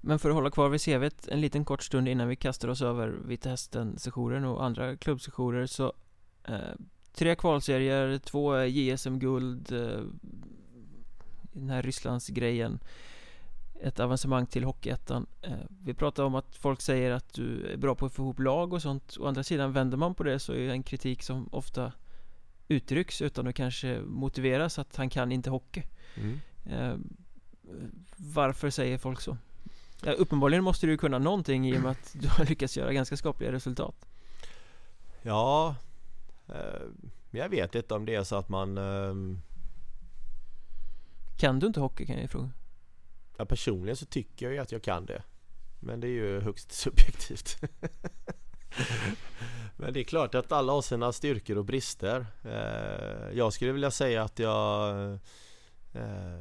Men 0.01 0.19
för 0.19 0.29
att 0.29 0.35
hålla 0.35 0.51
kvar 0.51 0.69
vid 0.69 0.81
CVt 0.81 1.29
en 1.29 1.41
liten 1.41 1.65
kort 1.65 1.83
stund 1.83 2.09
innan 2.09 2.29
vi 2.29 2.37
kastar 2.37 2.69
oss 2.69 2.83
över 2.83 3.09
Vita 3.09 3.49
Hästen-sessionen 3.49 4.45
och 4.45 4.65
andra 4.65 4.97
klubbsessioner 4.97 5.67
så 5.67 5.93
eh, 6.45 6.75
Tre 7.17 7.35
kvalserier, 7.35 8.19
två 8.19 8.65
JSM-guld 8.65 9.73
eh, 9.73 10.01
Den 11.53 11.71
här 11.71 11.83
Rysslandsgrejen 11.83 12.79
ett 13.83 14.01
avancemang 14.01 14.47
till 14.47 14.65
Hockeyettan 14.65 15.27
eh, 15.43 15.53
Vi 15.83 15.95
pratar 15.95 16.25
om 16.25 16.35
att 16.35 16.57
folk 16.57 16.81
säger 16.81 17.11
att 17.11 17.35
du 17.35 17.67
är 17.67 17.77
bra 17.77 17.95
på 17.95 18.07
att 18.07 18.13
få 18.13 18.23
ihop 18.23 18.41
lag 18.41 18.73
och 18.73 18.83
sånt 18.83 19.17
Å 19.21 19.27
andra 19.27 19.43
sidan 19.43 19.73
vänder 19.73 19.97
man 19.97 20.15
på 20.15 20.23
det 20.23 20.39
så 20.39 20.53
är 20.53 20.67
det 20.67 20.73
en 20.73 20.83
kritik 20.83 21.23
som 21.23 21.49
ofta 21.53 21.93
uttrycks 22.69 23.23
utan 23.23 23.47
att 23.47 23.55
kanske 23.55 24.01
motiveras 24.01 24.79
att 24.79 24.97
han 24.97 25.11
kan 25.11 25.33
inte 25.33 25.51
hockey 25.51 25.83
mm. 26.15 26.41
Eh, 26.71 26.95
varför 28.17 28.71
säger 28.71 28.99
folk 28.99 29.21
så? 29.21 29.37
Ja, 30.05 30.13
uppenbarligen 30.13 30.65
måste 30.65 30.87
du 30.87 30.99
kunna 30.99 31.19
någonting 31.19 31.69
i 31.69 31.79
och 31.79 31.83
med 31.83 31.91
att 31.91 32.17
du 32.21 32.29
har 32.29 32.45
lyckats 32.45 32.77
göra 32.77 32.93
ganska 32.93 33.17
skapliga 33.17 33.53
resultat 33.53 34.07
Ja 35.23 35.77
Jag 37.31 37.49
vet 37.49 37.75
inte 37.75 37.95
om 37.95 38.05
det 38.05 38.15
är 38.15 38.25
så 38.25 38.37
att 38.37 38.49
man 38.49 38.79
ehm, 38.79 39.41
Kan 41.39 41.59
du 41.59 41.67
inte 41.67 41.81
hockey 41.81 42.07
kan 42.07 42.21
jag 42.21 42.31
fråga? 42.31 42.51
Ja, 43.37 43.45
personligen 43.45 43.97
så 43.97 44.07
tycker 44.07 44.47
jag 44.47 44.53
ju 44.53 44.59
att 44.59 44.73
jag 44.73 44.83
kan 44.83 45.07
det. 45.07 45.23
Men 45.81 46.01
det 46.01 46.07
är 46.07 46.11
ju 46.11 46.41
högst 46.41 46.73
subjektivt. 46.83 47.61
Men 49.77 49.93
det 49.93 50.01
är 50.01 50.05
klart 50.05 50.35
att 50.35 50.53
alla 50.53 50.73
har 50.73 50.83
sina 50.83 51.13
styrkor 51.13 51.59
och 51.59 51.65
brister. 51.65 52.27
Eh, 52.45 53.37
jag 53.37 53.53
skulle 53.53 53.73
vilja 53.73 53.91
säga 53.91 54.23
att 54.23 54.39
jag 54.39 54.99
eh, 55.93 56.39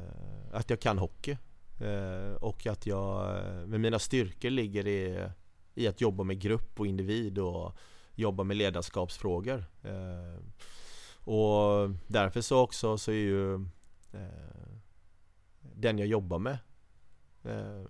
Att 0.52 0.70
jag 0.70 0.80
kan 0.80 0.98
hockey. 0.98 1.36
Eh, 1.80 2.34
och 2.34 2.66
att 2.66 2.86
jag 2.86 3.40
med 3.68 3.80
mina 3.80 3.98
styrkor 3.98 4.50
ligger 4.50 4.86
i, 4.86 5.28
i 5.74 5.88
att 5.88 6.00
jobba 6.00 6.24
med 6.24 6.40
grupp 6.40 6.80
och 6.80 6.86
individ 6.86 7.38
och 7.38 7.76
jobba 8.16 8.44
med 8.44 8.56
ledarskapsfrågor. 8.56 9.64
Eh, 9.82 10.42
och 11.24 11.90
därför 12.06 12.40
så 12.40 12.60
också 12.60 12.98
så 12.98 13.10
är 13.10 13.14
ju 13.14 13.54
eh, 14.12 14.72
den 15.60 15.98
jag 15.98 16.08
jobbar 16.08 16.38
med 16.38 16.58
Eh, 17.46 17.84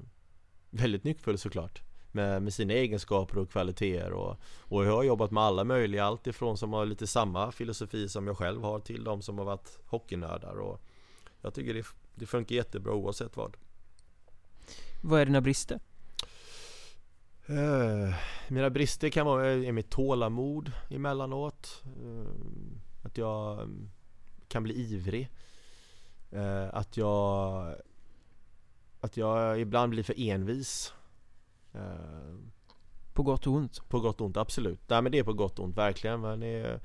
väldigt 0.71 1.05
nyckfull 1.05 1.39
såklart 1.39 1.83
med, 2.13 2.43
med 2.43 2.55
sina 2.55 2.73
egenskaper 2.73 3.39
och 3.39 3.51
kvaliteter 3.51 4.13
och, 4.13 4.37
och 4.59 4.87
jag 4.87 4.93
har 4.93 5.03
jobbat 5.03 5.31
med 5.31 5.43
alla 5.43 5.65
möjliga 5.65 6.05
allt 6.05 6.27
ifrån 6.27 6.59
som 6.59 6.73
har 6.73 6.87
lite 6.87 7.07
samma 7.07 7.53
filosofi 7.53 8.09
som 8.09 8.27
jag 8.27 8.39
själv 8.39 8.63
har 8.63 8.81
till 8.81 9.05
de 9.05 9.23
som 9.23 9.39
har 9.39 9.45
varit 9.45 9.79
hockeynördar 9.87 10.55
och 10.55 10.81
jag 11.41 11.55
tycker 11.55 11.75
det, 11.75 11.87
det 12.15 12.27
funkar 12.27 12.55
jättebra 12.55 12.93
oavsett 12.93 13.37
vad 13.37 13.57
Vad 15.03 15.21
är 15.21 15.27
dina 15.27 15.41
brister? 15.41 15.81
Uh, 17.51 18.15
mina 18.49 18.71
brister 18.71 19.09
kan 19.09 19.27
vara 19.27 19.47
är 19.47 19.73
mitt 19.73 19.91
tålamod 19.91 20.73
emellanåt 20.91 21.83
uh, 22.03 22.27
Att 23.03 23.19
jag 23.19 23.69
kan 24.49 24.63
bli 24.63 24.75
ivrig 24.75 25.31
uh, 26.33 26.69
Att 26.73 26.97
jag 26.97 27.77
att 29.01 29.17
jag 29.17 29.61
ibland 29.61 29.91
blir 29.91 30.03
för 30.03 30.21
envis 30.21 30.93
eh, 31.73 32.37
På 33.13 33.23
gott 33.23 33.47
och 33.47 33.53
ont? 33.53 33.89
På 33.89 34.01
gott 34.01 34.21
och 34.21 34.27
ont, 34.27 34.37
absolut. 34.37 34.81
Nej 34.89 35.03
men 35.03 35.13
det 35.13 35.19
är 35.19 35.25
på 35.25 35.33
gott 35.33 35.59
och 35.59 35.65
ont, 35.65 35.77
verkligen. 35.77 36.21
Men 36.21 36.43
är, 36.43 36.81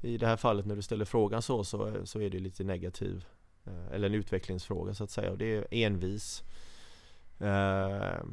i 0.00 0.18
det 0.18 0.26
här 0.26 0.36
fallet 0.36 0.66
när 0.66 0.76
du 0.76 0.82
ställer 0.82 1.04
frågan 1.04 1.42
så, 1.42 1.64
så, 1.64 2.06
så 2.06 2.20
är 2.20 2.30
det 2.30 2.38
lite 2.38 2.64
negativ 2.64 3.24
eh, 3.64 3.92
Eller 3.92 4.08
en 4.08 4.14
utvecklingsfråga 4.14 4.94
så 4.94 5.04
att 5.04 5.10
säga. 5.10 5.30
Och 5.30 5.38
det 5.38 5.54
är 5.56 5.66
envis 5.70 6.42
eh, 7.38 8.24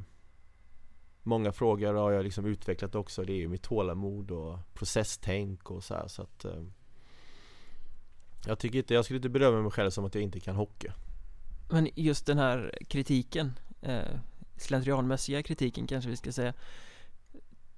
Många 1.29 1.51
frågor 1.51 1.93
har 1.93 2.11
jag 2.11 2.23
liksom 2.23 2.45
utvecklat 2.45 2.95
också. 2.95 3.23
Det 3.23 3.33
är 3.33 3.37
ju 3.37 3.47
mitt 3.47 3.63
tålamod 3.63 4.31
och 4.31 4.59
processtänk 4.73 5.71
och 5.71 5.83
så 5.83 5.93
här, 5.93 6.07
så 6.07 6.21
att 6.21 6.45
eh, 6.45 6.63
Jag 8.47 8.59
tycker 8.59 8.77
inte, 8.77 8.93
jag 8.93 9.05
skulle 9.05 9.17
inte 9.17 9.29
berömma 9.29 9.61
mig 9.61 9.71
själv 9.71 9.89
som 9.89 10.05
att 10.05 10.15
jag 10.15 10.23
inte 10.23 10.39
kan 10.39 10.55
hockey 10.55 10.89
men 11.69 11.89
just 11.95 12.25
den 12.25 12.37
här 12.37 12.77
kritiken 12.87 13.59
eh, 13.81 14.19
Slentrianmässiga 14.57 15.43
kritiken 15.43 15.87
kanske 15.87 16.09
vi 16.09 16.15
ska 16.15 16.31
säga 16.31 16.53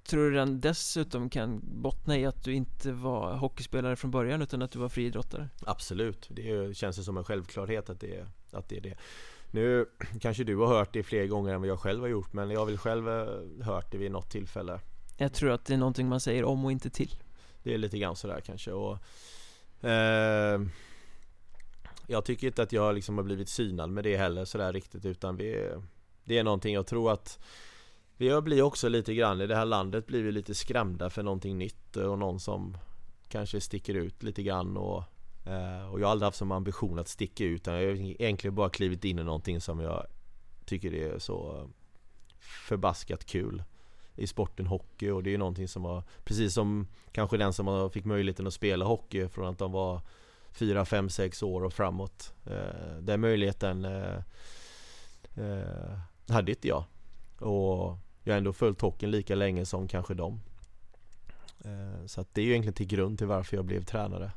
Tror 0.04 0.30
du 0.30 0.36
den 0.36 0.60
dessutom 0.60 1.30
kan 1.30 1.60
bottna 1.62 2.18
i 2.18 2.26
att 2.26 2.44
du 2.44 2.54
inte 2.54 2.92
var 2.92 3.36
hockeyspelare 3.36 3.96
från 3.96 4.10
början 4.10 4.42
utan 4.42 4.62
att 4.62 4.70
du 4.70 4.78
var 4.78 4.88
friidrottare? 4.88 5.48
Absolut, 5.66 6.26
det 6.30 6.76
känns 6.76 7.04
som 7.04 7.16
en 7.16 7.24
självklarhet 7.24 7.90
att 7.90 8.00
det, 8.00 8.26
att 8.52 8.68
det 8.68 8.76
är 8.76 8.80
det 8.80 8.94
Nu 9.52 9.86
kanske 10.20 10.44
du 10.44 10.56
har 10.56 10.66
hört 10.66 10.92
det 10.92 11.02
fler 11.02 11.26
gånger 11.26 11.54
än 11.54 11.60
vad 11.60 11.70
jag 11.70 11.80
själv 11.80 12.00
har 12.00 12.08
gjort 12.08 12.32
men 12.32 12.50
jag 12.50 12.60
har 12.60 12.66
väl 12.66 12.78
själv 12.78 13.08
eh, 13.08 13.64
hört 13.64 13.92
det 13.92 13.98
vid 13.98 14.12
något 14.12 14.30
tillfälle. 14.30 14.80
Jag 15.16 15.32
tror 15.32 15.50
att 15.50 15.64
det 15.64 15.74
är 15.74 15.78
någonting 15.78 16.08
man 16.08 16.20
säger 16.20 16.44
om 16.44 16.64
och 16.64 16.72
inte 16.72 16.90
till. 16.90 17.14
Det 17.62 17.74
är 17.74 17.78
lite 17.78 17.98
grann 17.98 18.16
sådär 18.16 18.40
kanske 18.40 18.72
och 18.72 18.98
eh, 19.88 20.60
jag 22.06 22.24
tycker 22.24 22.46
inte 22.46 22.62
att 22.62 22.72
jag 22.72 22.94
liksom 22.94 23.16
har 23.16 23.24
blivit 23.24 23.48
synad 23.48 23.90
med 23.90 24.04
det 24.04 24.16
heller 24.16 24.44
sådär 24.44 24.72
riktigt 24.72 25.04
utan 25.04 25.36
vi 25.36 25.70
Det 26.24 26.38
är 26.38 26.44
någonting 26.44 26.74
jag 26.74 26.86
tror 26.86 27.12
att 27.12 27.38
Vi 28.16 28.40
blir 28.40 28.62
också 28.62 28.88
lite 28.88 29.14
grann. 29.14 29.40
I 29.40 29.46
det 29.46 29.56
här 29.56 29.64
landet 29.64 30.06
blir 30.06 30.22
vi 30.22 30.32
lite 30.32 30.54
skrämda 30.54 31.10
för 31.10 31.22
någonting 31.22 31.58
nytt 31.58 31.96
och 31.96 32.18
någon 32.18 32.40
som 32.40 32.76
Kanske 33.28 33.60
sticker 33.60 33.94
ut 33.94 34.22
lite 34.22 34.42
grann 34.42 34.76
och 34.76 34.98
eh, 34.98 35.04
Eh, 35.44 35.92
och 35.92 36.00
jag 36.00 36.06
har 36.06 36.12
aldrig 36.12 36.26
haft 36.26 36.38
som 36.38 36.52
ambition 36.52 36.98
att 36.98 37.08
sticka 37.08 37.44
ut 37.44 37.60
utan 37.60 37.74
jag 37.74 37.90
har 37.90 37.96
egentligen 37.96 38.54
bara 38.54 38.70
klivit 38.70 39.04
in 39.04 39.18
i 39.18 39.24
någonting 39.24 39.60
som 39.60 39.80
jag 39.80 40.06
Tycker 40.64 40.94
är 40.94 41.18
så 41.18 41.68
Förbaskat 42.38 43.24
kul 43.24 43.62
i 44.16 44.26
sporten 44.26 44.66
hockey 44.66 45.10
och 45.10 45.22
det 45.22 45.34
är 45.34 45.38
någonting 45.38 45.68
som 45.68 45.82
var 45.82 46.02
Precis 46.24 46.54
som 46.54 46.86
kanske 47.12 47.36
den 47.36 47.52
som 47.52 47.90
fick 47.90 48.04
möjligheten 48.04 48.46
att 48.46 48.54
spela 48.54 48.84
hockey 48.84 49.28
från 49.28 49.48
att 49.48 49.58
de 49.58 49.72
var 49.72 50.00
fyra, 50.52 50.84
fem, 50.84 51.10
sex 51.10 51.42
år 51.42 51.64
och 51.64 51.72
framåt. 51.72 52.34
Eh, 52.46 52.96
den 53.00 53.20
möjligheten 53.20 53.84
eh, 53.84 54.18
hade 56.28 56.52
inte 56.52 56.68
jag. 56.68 56.84
Och 57.38 57.98
jag 58.22 58.32
har 58.32 58.38
ändå 58.38 58.52
följt 58.52 58.80
hockeyn 58.80 59.10
lika 59.10 59.34
länge 59.34 59.66
som 59.66 59.88
kanske 59.88 60.14
dem. 60.14 60.40
Så 62.06 62.20
att 62.20 62.34
det 62.34 62.40
är 62.40 62.44
ju 62.44 62.50
egentligen 62.50 62.74
till 62.74 62.86
grund 62.86 63.18
till 63.18 63.26
varför 63.26 63.56
jag 63.56 63.64
blev 63.64 63.84
tränare. 63.84 64.32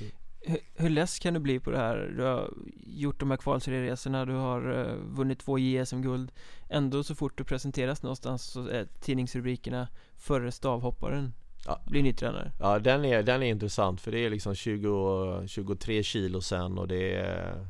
Mm. 0.00 0.12
Hur, 0.42 0.58
hur 0.74 0.88
less 0.88 1.18
kan 1.18 1.34
du 1.34 1.40
bli 1.40 1.60
på 1.60 1.70
det 1.70 1.78
här? 1.78 2.14
Du 2.16 2.22
har 2.22 2.50
gjort 2.86 3.20
de 3.20 3.30
här 3.30 3.36
kvalserieresorna, 3.36 4.24
du 4.24 4.32
har 4.32 4.96
vunnit 4.96 5.38
två 5.38 5.58
JSM-guld 5.58 6.32
Ändå 6.68 7.04
så 7.04 7.14
fort 7.14 7.38
du 7.38 7.44
presenteras 7.44 8.02
någonstans 8.02 8.42
så 8.42 8.66
är 8.66 8.86
tidningsrubrikerna 9.00 9.88
Förre 10.16 10.52
stavhopparen 10.52 11.32
ja. 11.66 11.80
blir 11.86 12.02
ny 12.02 12.12
tränare 12.12 12.52
Ja 12.60 12.78
den 12.78 13.04
är, 13.04 13.22
den 13.22 13.42
är 13.42 13.46
intressant 13.46 14.00
för 14.00 14.12
det 14.12 14.18
är 14.18 14.30
liksom 14.30 14.54
20, 14.54 15.46
23 15.46 16.02
kilo 16.02 16.40
sen 16.40 16.78
och 16.78 16.88
det 16.88 17.14
är 17.14 17.66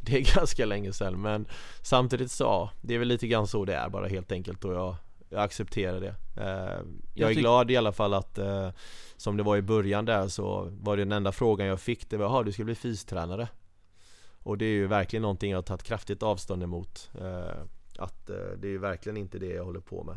Det 0.00 0.16
är 0.16 0.34
ganska 0.36 0.66
länge 0.66 0.92
sen 0.92 1.22
men 1.22 1.46
Samtidigt 1.82 2.30
så, 2.30 2.44
ja, 2.44 2.70
det 2.80 2.94
är 2.94 2.98
väl 2.98 3.08
lite 3.08 3.26
grann 3.26 3.46
så 3.46 3.64
det 3.64 3.74
är 3.74 3.88
bara 3.88 4.08
helt 4.08 4.32
enkelt 4.32 4.64
och 4.64 4.74
jag 4.74 4.96
jag 5.28 5.42
accepterar 5.42 6.00
det. 6.00 6.14
Eh, 6.36 6.86
Jag 7.14 7.30
är 7.30 7.34
glad 7.34 7.70
i 7.70 7.76
alla 7.76 7.92
fall 7.92 8.14
att 8.14 8.38
eh, 8.38 8.70
Som 9.16 9.36
det 9.36 9.42
var 9.42 9.56
i 9.56 9.62
början 9.62 10.04
där 10.04 10.28
så 10.28 10.68
var 10.80 10.96
det 10.96 11.02
den 11.04 11.12
enda 11.12 11.32
frågan 11.32 11.66
jag 11.66 11.80
fick 11.80 12.10
Det 12.10 12.16
var, 12.16 12.24
jaha 12.24 12.42
du 12.42 12.52
ska 12.52 12.64
bli 12.64 12.74
fystränare 12.74 13.48
Och 14.42 14.58
det 14.58 14.64
är 14.64 14.70
ju 14.74 14.86
verkligen 14.86 15.22
någonting 15.22 15.50
jag 15.50 15.58
har 15.58 15.62
tagit 15.62 15.82
kraftigt 15.82 16.22
avstånd 16.22 16.62
emot. 16.62 17.10
Eh, 17.20 17.62
Att 17.98 18.26
det 18.26 18.68
är 18.68 18.70
ju 18.70 18.78
verkligen 18.78 19.16
inte 19.16 19.38
det 19.38 19.46
jag 19.54 19.64
håller 19.64 19.80
på 19.80 20.04
med. 20.04 20.16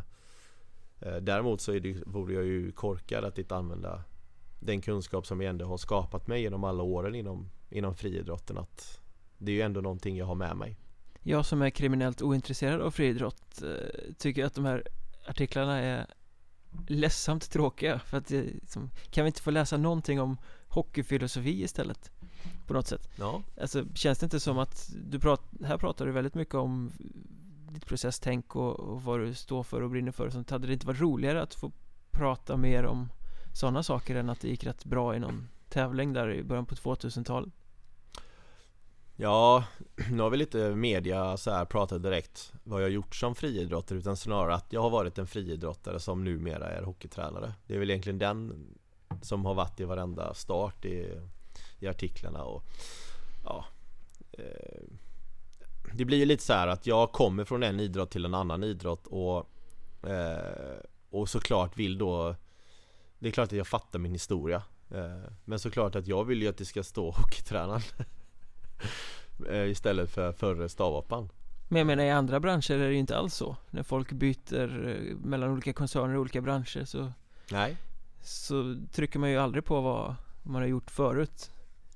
Däremot 1.22 1.60
så 1.60 1.72
är 1.72 1.80
det, 1.80 2.02
vore 2.06 2.34
jag 2.34 2.44
ju 2.44 2.72
korkad 2.72 3.24
att 3.24 3.38
inte 3.38 3.56
använda 3.56 4.02
den 4.60 4.80
kunskap 4.80 5.26
som 5.26 5.40
jag 5.40 5.50
ändå 5.50 5.64
har 5.64 5.76
skapat 5.76 6.26
mig 6.26 6.42
genom 6.42 6.64
alla 6.64 6.82
åren 6.82 7.14
inom, 7.14 7.50
inom 7.70 7.94
friidrotten 7.94 8.58
att 8.58 9.00
det 9.38 9.52
är 9.52 9.56
ju 9.56 9.62
ändå 9.62 9.80
någonting 9.80 10.16
jag 10.16 10.26
har 10.26 10.34
med 10.34 10.56
mig. 10.56 10.76
Jag 11.22 11.46
som 11.46 11.62
är 11.62 11.70
kriminellt 11.70 12.22
ointresserad 12.22 12.80
av 12.80 12.90
friidrott 12.90 13.62
Tycker 14.18 14.44
att 14.44 14.54
de 14.54 14.64
här 14.64 14.82
artiklarna 15.30 15.78
är 15.78 16.06
ledsamt 16.86 17.50
tråkiga 17.50 17.98
för 17.98 18.16
att 18.16 18.30
liksom, 18.30 18.90
Kan 19.10 19.24
vi 19.24 19.28
inte 19.28 19.42
få 19.42 19.50
läsa 19.50 19.76
någonting 19.76 20.20
om 20.20 20.36
hockeyfilosofi 20.68 21.62
istället? 21.62 22.10
På 22.66 22.74
något 22.74 22.86
sätt 22.86 23.08
Ja, 23.18 23.42
Alltså 23.60 23.84
känns 23.94 24.18
det 24.18 24.24
inte 24.24 24.40
som 24.40 24.58
att 24.58 24.90
du 25.10 25.18
prat, 25.18 25.42
här 25.64 25.78
pratar 25.78 26.06
du 26.06 26.12
väldigt 26.12 26.34
mycket 26.34 26.54
om 26.54 26.92
ditt 27.70 27.86
processtänk 27.86 28.56
och, 28.56 28.80
och 28.80 29.02
vad 29.02 29.20
du 29.20 29.34
står 29.34 29.62
för 29.62 29.80
och 29.80 29.90
brinner 29.90 30.12
för 30.12 30.26
och 30.26 30.32
sånt 30.32 30.50
Hade 30.50 30.66
det 30.66 30.72
inte 30.72 30.86
varit 30.86 31.00
roligare 31.00 31.42
att 31.42 31.54
få 31.54 31.72
prata 32.10 32.56
mer 32.56 32.84
om 32.84 33.08
sådana 33.52 33.82
saker 33.82 34.16
än 34.16 34.30
att 34.30 34.40
det 34.40 34.48
gick 34.48 34.64
rätt 34.64 34.84
bra 34.84 35.16
i 35.16 35.18
någon 35.18 35.48
tävling 35.68 36.12
där 36.12 36.32
i 36.32 36.42
början 36.42 36.66
på 36.66 36.74
2000-talet? 36.74 37.52
Ja, 39.22 39.64
nu 40.10 40.22
har 40.22 40.30
vi 40.30 40.36
lite 40.36 40.74
media 40.74 41.36
så 41.36 41.50
här 41.50 41.64
pratat 41.64 42.02
direkt 42.02 42.52
vad 42.64 42.82
jag 42.82 42.90
gjort 42.90 43.14
som 43.14 43.34
friidrottare 43.34 43.98
utan 43.98 44.16
snarare 44.16 44.54
att 44.54 44.72
jag 44.72 44.82
har 44.82 44.90
varit 44.90 45.18
en 45.18 45.26
friidrottare 45.26 46.00
som 46.00 46.24
numera 46.24 46.68
är 46.68 46.82
hockeytränare. 46.82 47.54
Det 47.66 47.74
är 47.74 47.78
väl 47.78 47.90
egentligen 47.90 48.18
den 48.18 48.66
som 49.22 49.44
har 49.44 49.54
varit 49.54 49.80
i 49.80 49.84
varenda 49.84 50.34
start 50.34 50.84
i, 50.84 51.18
i 51.78 51.86
artiklarna 51.86 52.44
och 52.44 52.64
ja 53.44 53.64
eh, 54.32 54.82
Det 55.94 56.04
blir 56.04 56.18
ju 56.18 56.24
lite 56.24 56.42
så 56.42 56.52
här 56.52 56.68
att 56.68 56.86
jag 56.86 57.12
kommer 57.12 57.44
från 57.44 57.62
en 57.62 57.80
idrott 57.80 58.10
till 58.10 58.24
en 58.24 58.34
annan 58.34 58.64
idrott 58.64 59.06
och 59.06 59.46
eh, 60.08 60.78
och 61.10 61.28
såklart 61.28 61.78
vill 61.78 61.98
då 61.98 62.34
Det 63.18 63.28
är 63.28 63.32
klart 63.32 63.48
att 63.48 63.58
jag 63.58 63.66
fattar 63.66 63.98
min 63.98 64.12
historia 64.12 64.62
eh, 64.90 65.32
Men 65.44 65.58
såklart 65.58 65.96
att 65.96 66.06
jag 66.06 66.24
vill 66.24 66.42
ju 66.42 66.48
att 66.48 66.58
det 66.58 66.64
ska 66.64 66.82
stå 66.82 67.10
hockeytränaren 67.16 67.82
Istället 69.68 70.10
för 70.10 70.32
förre 70.32 70.68
stavhopparen 70.68 71.28
Men 71.68 71.78
jag 71.78 71.86
menar 71.86 72.04
i 72.04 72.10
andra 72.10 72.40
branscher 72.40 72.70
är 72.70 72.78
det 72.78 72.92
ju 72.92 72.98
inte 72.98 73.16
alls 73.16 73.34
så. 73.34 73.56
När 73.70 73.82
folk 73.82 74.12
byter 74.12 74.88
eh, 74.88 75.16
mellan 75.16 75.50
olika 75.50 75.72
koncerner 75.72 76.14
och 76.14 76.20
olika 76.20 76.40
branscher 76.40 76.84
så 76.84 77.12
Nej. 77.50 77.76
Så 78.22 78.76
trycker 78.92 79.18
man 79.18 79.30
ju 79.30 79.36
aldrig 79.36 79.64
på 79.64 79.80
vad 79.80 80.14
man 80.42 80.62
har 80.62 80.68
gjort 80.68 80.90
förut. 80.90 81.50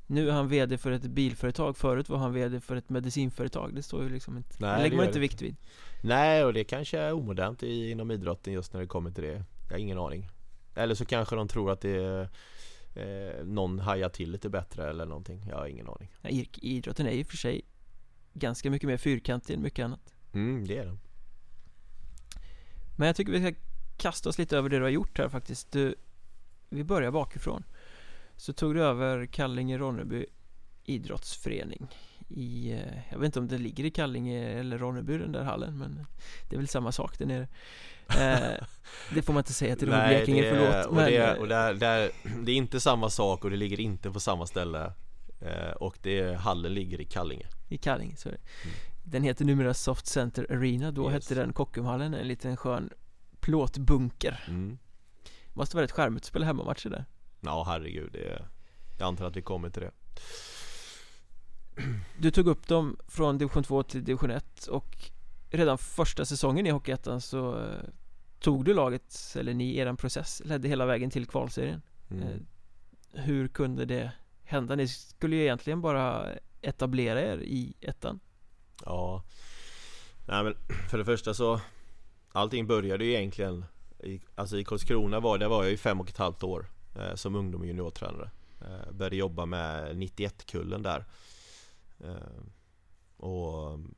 Nu 0.07 0.29
är 0.29 0.33
han 0.33 0.49
VD 0.49 0.79
för 0.79 0.91
ett 0.91 1.03
bilföretag. 1.03 1.77
Förut 1.77 2.09
var 2.09 2.19
han 2.19 2.33
VD 2.33 2.61
för 2.61 2.77
ett 2.77 2.91
medicinföretag. 2.91 3.75
Det 3.75 3.83
står 3.83 4.03
ju 4.03 4.09
liksom 4.09 4.37
inte 4.37 4.55
Nej, 4.59 4.77
Det 4.77 4.83
lägger 4.83 4.97
man 4.97 5.07
inte 5.07 5.19
vikt 5.19 5.43
vid. 5.43 5.57
Nej 6.03 6.45
och 6.45 6.53
det 6.53 6.65
kanske 6.65 6.99
är 6.99 7.13
omodernt 7.13 7.63
i, 7.63 7.91
inom 7.91 8.11
idrotten 8.11 8.53
just 8.53 8.73
när 8.73 8.81
det 8.81 8.87
kommer 8.87 9.11
till 9.11 9.25
det. 9.25 9.45
Jag 9.69 9.75
har 9.75 9.79
ingen 9.79 9.99
aning. 9.99 10.29
Eller 10.75 10.95
så 10.95 11.05
kanske 11.05 11.37
de 11.37 11.49
tror 11.49 11.71
att 11.71 11.81
det 11.81 12.05
är 12.05 12.29
eh, 12.95 13.45
Någon 13.45 13.79
hajar 13.79 14.09
till 14.09 14.31
lite 14.31 14.49
bättre 14.49 14.91
eller 14.91 15.07
någonting. 15.07 15.47
Jag 15.49 15.57
har 15.57 15.67
ingen 15.67 15.89
aning. 15.89 16.11
Nej, 16.21 16.51
Idrotten 16.63 17.07
är 17.07 17.13
ju 17.13 17.25
för 17.25 17.37
sig 17.37 17.63
Ganska 18.33 18.71
mycket 18.71 18.87
mer 18.87 18.97
fyrkantig 18.97 19.55
än 19.55 19.63
mycket 19.63 19.85
annat. 19.85 20.15
Mm 20.33 20.67
det 20.67 20.79
är 20.79 20.85
det 20.87 20.97
Men 22.97 23.07
jag 23.07 23.17
tycker 23.17 23.33
vi 23.33 23.41
ska 23.41 23.61
kasta 23.97 24.29
oss 24.29 24.39
lite 24.39 24.59
över 24.59 24.69
det 24.69 24.77
du 24.77 24.83
har 24.83 24.91
gjort 24.91 25.19
här 25.19 25.29
faktiskt. 25.29 25.73
Du, 25.73 25.95
Vi 26.69 26.85
börjar 26.85 27.11
bakifrån. 27.11 27.65
Så 28.37 28.53
tog 28.53 28.75
du 28.75 28.83
över 28.83 29.27
Kallinge-Ronneby 29.27 30.27
idrottsförening 30.85 31.87
i, 32.29 32.73
eh, 32.73 32.79
jag 33.11 33.19
vet 33.19 33.27
inte 33.27 33.39
om 33.39 33.49
det 33.49 33.59
ligger 33.59 33.85
i 33.85 33.91
Kallinge 33.91 34.49
eller 34.49 34.79
Ronneby 34.79 35.19
den 35.19 35.33
där 35.33 35.43
hallen 35.45 35.79
men 35.79 36.07
Det 36.49 36.57
är 36.57 36.59
väl 36.59 36.69
samma 36.69 36.93
sak 36.93 37.19
där 37.19 37.27
nere. 37.27 37.49
Eh, 38.09 38.65
Det 39.15 39.23
får 39.23 39.33
man 39.33 39.41
inte 39.41 39.53
säga 39.53 39.77
till 39.77 39.89
Nej, 39.89 40.17
Blekinge, 40.17 40.43
det 40.43 40.51
förlåt 40.51 40.87
och, 40.87 40.95
men, 40.95 41.05
det, 41.05 41.17
eh, 41.17 41.39
och 41.41 41.49
där, 41.49 41.75
där, 41.75 42.11
det 42.45 42.53
är 42.53 42.57
inte 42.57 42.81
samma 42.81 43.11
sak 43.11 43.45
och 43.45 43.51
det 43.51 43.57
ligger 43.57 43.81
inte 43.81 44.11
på 44.11 44.21
samma 44.21 44.47
ställe 44.47 44.93
eh, 45.41 45.71
Och 45.81 45.99
det, 46.03 46.35
hallen 46.35 46.75
ligger 46.75 47.01
i 47.01 47.05
Kallinge. 47.05 47.47
I 47.69 47.79
Kallinge, 47.79 48.17
så 48.17 48.29
är 48.29 48.33
det 48.33 48.39
Den 49.05 49.23
heter 49.23 49.45
numera 49.45 49.75
Soft 49.75 50.07
Center 50.07 50.47
Arena, 50.51 50.91
då 50.91 51.05
Yes. 51.05 51.13
hette 51.13 51.35
den 51.41 51.53
Kockumhallen, 51.53 52.15
en 52.15 52.29
liten 52.29 52.57
skön 52.57 52.91
plåtbunker. 53.41 54.45
Mm. 54.49 54.79
Måste 55.53 55.77
vara 55.77 55.85
rätt 55.85 55.93
charmigt 55.93 56.23
att 56.23 56.27
spela 56.29 56.47
hemmamatcher 56.47 56.89
där. 56.91 57.05
Ja 57.41 57.65
herregud, 57.69 58.11
det 58.13 58.43
jag 58.99 59.07
antar 59.07 59.27
att 59.27 59.37
vi 59.37 59.43
kommer 59.43 59.71
till 59.71 59.83
det 59.83 59.91
Du 62.19 62.31
tog 62.31 62.47
upp 62.49 62.69
dem 62.69 62.97
från 63.09 63.39
division 63.39 63.63
2 63.63 63.83
till 63.83 64.05
division 64.05 64.31
1 64.31 64.67
och 64.67 64.97
redan 65.51 65.79
första 65.79 66.25
säsongen 66.25 66.67
i 66.67 66.71
Hockeyettan 66.71 67.21
så 67.21 67.59
eh, 67.59 67.79
tog 68.41 68.65
du 68.65 68.75
laget, 68.75 69.35
eller 69.37 69.55
ni, 69.55 69.77
eran 69.77 69.97
process, 69.97 70.43
ledde 70.45 70.69
hela 70.69 70.87
vägen 70.87 71.11
till 71.11 71.27
kvalserien. 71.27 71.83
Mm. 72.11 72.23
Eh, 72.23 72.37
Hur 73.13 73.49
kunde 73.49 73.85
det 73.85 74.13
hända? 74.45 74.77
Ni 74.77 74.89
skulle 74.89 75.37
ju 75.37 75.43
egentligen 75.43 75.81
bara 75.81 76.27
etablera 76.63 77.21
er 77.23 77.39
i 77.39 77.75
ettan. 77.81 78.21
Ja. 78.85 79.23
Nej 80.27 80.45
men 80.45 80.55
för 80.91 80.99
det 80.99 81.05
första 81.05 81.35
så 81.35 81.61
Allting 82.33 82.67
började 82.67 83.05
ju 83.05 83.13
egentligen 83.13 83.65
i, 83.99 84.21
Alltså 84.35 84.59
i 84.59 84.65
Karlskrona 84.65 85.21
var, 85.21 85.39
där 85.39 85.49
var 85.49 85.63
jag 85.63 85.71
ju 85.71 85.77
fem 85.77 86.01
och 86.01 86.09
ett 86.09 86.19
halvt 86.19 86.43
år 86.43 86.67
eh, 86.99 87.15
Som 87.15 87.35
ungdom 87.35 87.61
och 87.61 87.67
juniortränare. 87.67 88.31
Eh, 88.61 88.93
Började 88.93 89.17
jobba 89.17 89.47
med 89.47 89.97
91-kullen 89.97 90.83
där 90.83 91.05
Eh, 92.01 92.43
och 93.17 93.69
mm, 93.75 93.95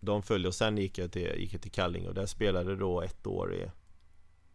De 0.00 0.22
följde 0.22 0.48
och 0.48 0.54
sen 0.54 0.78
gick 0.78 0.98
jag 0.98 1.12
till, 1.12 1.34
gick 1.36 1.54
jag 1.54 1.62
till 1.62 1.70
Kallinge 1.70 2.08
och 2.08 2.14
där 2.14 2.26
spelade 2.26 2.76
då 2.76 3.02
ett 3.02 3.26
år 3.26 3.54
i 3.54 3.70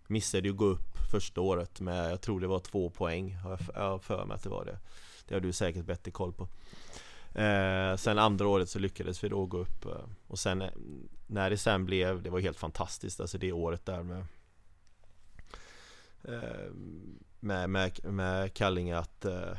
Missade 0.07 0.47
ju 0.47 0.53
gå 0.53 0.65
upp 0.65 0.97
första 1.11 1.41
året 1.41 1.81
med, 1.81 2.11
jag 2.11 2.21
tror 2.21 2.39
det 2.39 2.47
var 2.47 2.59
två 2.59 2.89
poäng 2.89 3.35
Har 3.35 3.59
jag 3.75 4.03
för 4.03 4.25
mig 4.25 4.35
att 4.35 4.43
det 4.43 4.49
var 4.49 4.65
det. 4.65 4.79
Det 5.27 5.33
har 5.33 5.41
du 5.41 5.51
säkert 5.51 5.85
bättre 5.85 6.11
koll 6.11 6.33
på. 6.33 6.47
Eh, 7.39 7.95
sen 7.95 8.19
andra 8.19 8.47
året 8.47 8.69
så 8.69 8.79
lyckades 8.79 9.23
vi 9.23 9.29
då 9.29 9.45
gå 9.45 9.57
upp 9.57 9.85
eh, 9.85 10.05
och 10.27 10.39
sen 10.39 10.61
eh, 10.61 10.69
när 11.27 11.49
det 11.49 11.57
sen 11.57 11.85
blev, 11.85 12.21
det 12.21 12.29
var 12.29 12.39
helt 12.39 12.57
fantastiskt 12.57 13.19
alltså 13.19 13.37
det 13.37 13.51
året 13.51 13.85
där 13.85 14.03
med 14.03 14.25
eh, 16.23 16.71
med, 17.39 17.69
med, 17.69 17.99
med 18.03 18.53
Kallinge 18.53 18.97
att 18.97 19.25
eh, 19.25 19.57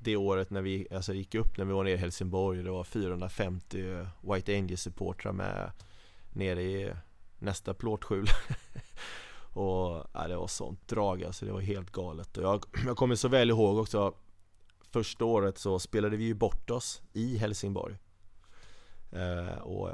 det 0.00 0.16
året 0.16 0.50
när 0.50 0.62
vi 0.62 0.86
alltså 0.90 1.14
gick 1.14 1.34
upp 1.34 1.58
när 1.58 1.64
vi 1.64 1.72
var 1.72 1.84
nere 1.84 1.94
i 1.94 1.96
Helsingborg 1.96 2.62
det 2.62 2.70
var 2.70 2.84
450 2.84 4.06
White 4.20 4.56
Angels 4.56 4.82
supportrar 4.82 5.32
med 5.32 5.72
nere 6.32 6.62
i 6.62 6.92
nästa 7.38 7.74
plåtskjul. 7.74 8.26
Och 9.52 10.06
ja, 10.12 10.28
det 10.28 10.36
var 10.36 10.46
sånt 10.46 10.88
drag 10.88 11.24
alltså 11.24 11.46
det 11.46 11.52
var 11.52 11.60
helt 11.60 11.90
galet. 11.90 12.36
Och 12.36 12.44
jag, 12.44 12.64
jag 12.86 12.96
kommer 12.96 13.14
så 13.14 13.28
väl 13.28 13.50
ihåg 13.50 13.78
också 13.78 14.14
Första 14.90 15.24
året 15.24 15.58
så 15.58 15.78
spelade 15.78 16.16
vi 16.16 16.24
ju 16.24 16.34
bort 16.34 16.70
oss 16.70 17.02
i 17.12 17.36
Helsingborg. 17.36 17.98
Eh, 19.12 19.58
och, 19.58 19.90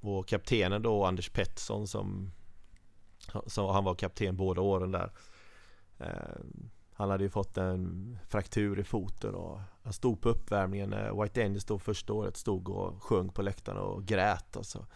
och 0.00 0.28
kaptenen 0.28 0.82
då 0.82 1.04
Anders 1.04 1.30
Pettersson 1.30 1.88
som, 1.88 2.32
som 3.46 3.66
Han 3.66 3.84
var 3.84 3.94
kapten 3.94 4.36
båda 4.36 4.60
åren 4.60 4.92
där. 4.92 5.12
Eh, 5.98 6.40
han 6.96 7.10
hade 7.10 7.24
ju 7.24 7.30
fått 7.30 7.58
en 7.58 8.18
fraktur 8.28 8.78
i 8.78 8.84
foten 8.84 9.34
och 9.34 9.60
Han 9.82 9.92
stod 9.92 10.20
på 10.20 10.28
uppvärmningen 10.28 10.90
när 10.90 11.22
White 11.22 11.44
Angels 11.44 11.64
då 11.64 11.78
första 11.78 12.12
året 12.12 12.36
stod 12.36 12.68
och 12.68 13.02
sjöng 13.02 13.28
på 13.28 13.42
läktaren 13.42 13.78
och 13.78 14.04
grät 14.04 14.56
alltså. 14.56 14.86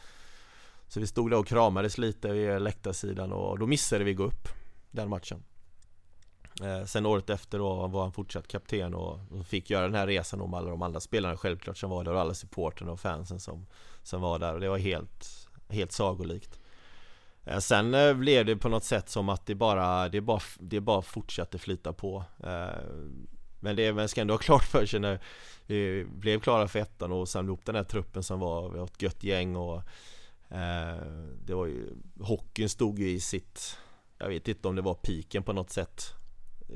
Så 0.89 1.01
vi 1.01 1.07
stod 1.07 1.31
där 1.31 1.39
och 1.39 1.47
kramades 1.47 1.99
lite 1.99 2.33
vid 2.33 2.63
läktarsidan 2.63 3.33
och 3.33 3.59
då 3.59 3.67
missade 3.67 4.05
vi 4.05 4.15
gå 4.15 4.25
upp 4.25 4.49
Den 4.91 5.09
matchen 5.09 5.43
eh, 6.63 6.85
sen 6.85 7.07
året 7.07 7.31
efter 7.31 7.59
då 7.59 7.87
var 7.87 8.03
han 8.03 8.13
fortsatt 8.13 8.49
kapten 8.49 8.95
och, 8.95 9.21
och 9.31 9.47
fick 9.47 9.71
göra 9.71 9.87
den 9.87 9.95
här 9.95 10.07
resan 10.07 10.41
om 10.41 10.55
alla 10.55 10.71
de 10.71 10.83
andra 10.83 11.01
spelarna 11.01 11.37
självklart 11.37 11.77
som 11.77 11.91
var 11.91 12.05
där 12.05 12.13
och 12.13 12.21
alla 12.21 12.35
supporterna 12.35 12.93
och 12.93 13.01
fansen 13.01 13.41
som, 13.41 13.67
som 14.03 14.21
var 14.21 14.39
där 14.39 14.55
och 14.55 14.61
det 14.61 14.69
var 14.69 14.79
helt, 14.79 15.49
helt 15.69 15.93
sagolikt. 15.93 16.60
Eh, 17.45 17.59
sen 17.59 17.95
eh, 17.95 18.15
blev 18.15 18.47
det 18.47 18.57
på 18.57 18.69
något 18.69 18.85
sätt 18.85 19.09
som 19.09 19.29
att 19.29 19.47
det 19.47 19.55
bara, 19.55 20.09
det 20.09 20.21
bara, 20.21 20.41
det 20.59 20.81
bara 20.81 21.03
fortsatte 21.03 21.59
flyta 21.59 21.93
på. 21.93 22.25
Eh, 22.45 22.85
men 23.61 23.77
det 23.77 23.93
man 23.93 24.09
ska 24.09 24.21
ändå 24.21 24.35
ha 24.35 24.39
klart 24.49 24.65
för 24.65 24.87
sig 24.87 25.01
när 25.01 25.21
vi 25.67 26.07
blev 26.11 26.41
klara 26.41 26.69
för 26.69 26.79
ettan 26.79 27.13
och 27.13 27.29
samlade 27.29 27.49
ihop 27.49 27.67
den 27.67 27.75
här 27.75 27.85
truppen 27.85 28.23
som 28.23 28.41
var, 28.41 28.71
vi 28.71 28.79
var 28.79 28.85
ett 28.85 29.03
gött 29.03 29.25
gäng 29.25 29.57
och 29.57 29.83
det 31.45 31.55
var 31.55 31.67
ju, 31.67 31.95
hockeyn 32.21 32.69
stod 32.69 32.99
ju 32.99 33.11
i 33.11 33.21
sitt, 33.21 33.77
jag 34.19 34.29
vet 34.29 34.49
inte 34.49 34.69
om 34.69 34.77
det 34.77 34.83
var 34.83 34.95
piken 34.95 35.43
på 35.43 35.53
något 35.53 35.71
sätt 35.71 36.15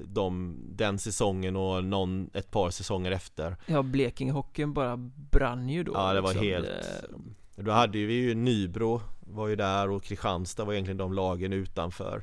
de, 0.05 0.59
den 0.71 0.99
säsongen 0.99 1.57
och 1.57 1.85
någon, 1.85 2.31
ett 2.35 2.51
par 2.51 2.71
säsonger 2.71 3.11
efter 3.11 3.57
Ja, 3.67 3.83
Blekingehockeyn 3.83 4.73
bara 4.73 4.97
brann 5.31 5.69
ju 5.69 5.85
då 5.85 5.93
Ja 5.95 6.13
det 6.13 6.21
var 6.21 6.29
liksom. 6.29 6.47
helt 6.47 7.05
Då 7.57 7.71
hade 7.71 7.99
vi 7.99 8.15
ju 8.15 8.35
Nybro 8.35 9.01
var 9.27 9.49
ju 9.49 9.57
där 9.57 9.91
och 9.91 10.03
Kristianstad 10.03 10.65
var 10.65 10.73
egentligen 10.73 10.99
de 10.99 11.13
lagen 11.13 11.53
utanför. 11.53 12.23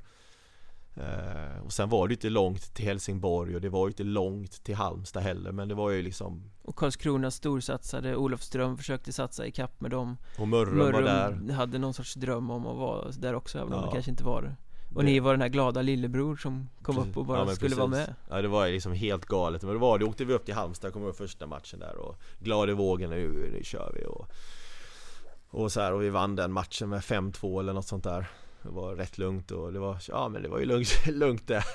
Eh, 0.95 1.63
Och 1.65 1.73
sen 1.73 1.89
var 1.89 2.07
det 2.07 2.11
ju 2.11 2.15
inte 2.15 2.29
långt 2.29 2.73
till 2.73 2.85
Helsingborg 2.85 3.55
och 3.55 3.61
det 3.61 3.69
var 3.69 3.87
ju 3.87 3.91
inte 3.91 4.03
långt 4.03 4.63
till 4.63 4.75
Halmstad 4.75 5.23
heller 5.23 5.51
men 5.51 5.67
det 5.67 5.75
var 5.75 5.89
ju 5.89 6.01
liksom 6.01 6.43
Och 6.63 6.75
Karlskrona 6.75 7.31
storsatsade, 7.31 8.15
Olofström 8.15 8.77
försökte 8.77 9.13
satsa 9.13 9.45
i 9.45 9.51
kapp 9.51 9.81
med 9.81 9.91
dem. 9.91 10.17
Och 10.39 10.47
Mörrum, 10.47 10.77
var 10.77 11.01
där. 11.01 11.53
hade 11.53 11.77
någon 11.77 11.93
sorts 11.93 12.13
dröm 12.13 12.51
om 12.51 12.67
att 12.67 12.77
vara 12.77 13.11
där 13.11 13.33
också 13.35 13.57
även 13.57 13.73
om 13.73 13.79
Ja. 13.79 13.85
det 13.85 13.91
kanske 13.91 14.11
inte 14.11 14.23
var 14.23 14.41
det. 14.41 14.55
Och 14.95 15.05
ni 15.05 15.19
var 15.19 15.31
den 15.31 15.41
här 15.41 15.47
glada 15.49 15.81
lillebror 15.81 16.35
som 16.35 16.69
kom 16.81 16.97
upp 16.97 17.17
och 17.17 17.25
bara 17.25 17.39
Ja, 17.49 17.55
skulle 17.55 17.75
vara 17.75 17.89
precis. 17.89 18.07
med. 18.07 18.15
Ja 18.29 18.41
det 18.41 18.47
var 18.47 18.65
ju 18.67 18.73
liksom 18.73 18.91
helt 18.93 19.25
galet, 19.25 19.63
men 19.63 19.73
det 19.73 19.79
var 19.79 19.99
det, 19.99 20.05
åkte 20.05 20.25
vi 20.25 20.33
upp 20.33 20.45
till 20.45 20.53
Halmstad, 20.53 20.93
kommer 20.93 21.05
ihåg 21.05 21.15
första 21.15 21.47
matchen 21.47 21.79
där 21.79 21.95
och 21.95 22.15
glad 22.39 22.69
i 22.69 22.73
vågen, 22.73 23.09
nu, 23.09 23.49
nu 23.57 23.63
kör 23.63 23.91
vi. 23.95 24.05
Och 24.05 24.27
Och 25.51 25.71
så 25.71 25.81
här, 25.81 25.93
och 25.93 26.01
vi 26.01 26.09
vann 26.09 26.35
den 26.35 26.51
matchen 26.51 26.89
med 26.89 27.01
5-2 27.01 27.59
eller 27.59 27.73
något 27.73 27.87
sånt 27.87 28.03
där. 28.03 28.27
Det 28.63 28.69
var 28.69 28.95
rätt 28.95 29.17
lugnt 29.17 29.51
och 29.51 29.73
det 29.73 29.79
var, 29.79 29.97
ja 30.07 30.29
men 30.29 30.41
det 30.41 30.49
var 30.49 30.59
ju 30.59 30.65
lugnt, 30.65 31.05
lugnt 31.07 31.47
där. 31.47 31.65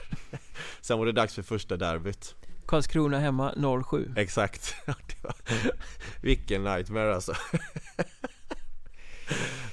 Sen 0.80 0.98
var 0.98 1.06
det 1.06 1.12
dags 1.12 1.34
för 1.34 1.42
första 1.42 1.76
derbyt. 1.76 2.34
Karlskrona 2.66 3.18
hemma 3.18 3.52
0-7 3.56 4.18
Exakt, 4.18 4.74
vilken 6.22 6.64
nightmare 6.64 7.14
alltså. 7.14 7.32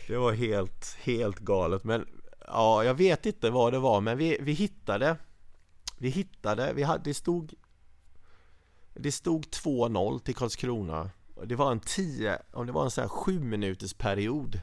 Det 0.07 0.17
var 0.17 0.31
helt, 0.31 0.97
helt 1.01 1.39
galet. 1.39 1.83
Men 1.83 2.05
Ja, 2.47 2.83
jag 2.83 2.93
vet 2.93 3.25
inte 3.25 3.49
vad 3.49 3.73
det 3.73 3.79
var 3.79 4.01
men 4.01 4.17
vi, 4.17 4.37
vi 4.41 4.51
hittade 4.51 5.17
Vi 5.97 6.09
hittade, 6.09 6.73
vi 6.73 6.83
hade, 6.83 7.03
det 7.03 7.13
stod 7.13 7.53
Det 8.93 9.11
stod 9.11 9.45
2-0 9.45 10.19
till 10.19 10.35
Karlskrona 10.35 11.09
det 11.45 11.55
var 11.55 11.71
en 11.71 11.79
10, 11.79 12.39
om 12.51 12.65
det 12.65 12.71
var 12.71 12.83
en 12.83 12.91
sån 12.91 13.01
här 13.01 13.09
7 13.09 13.39
minuters 13.39 13.93
period. 13.93 14.59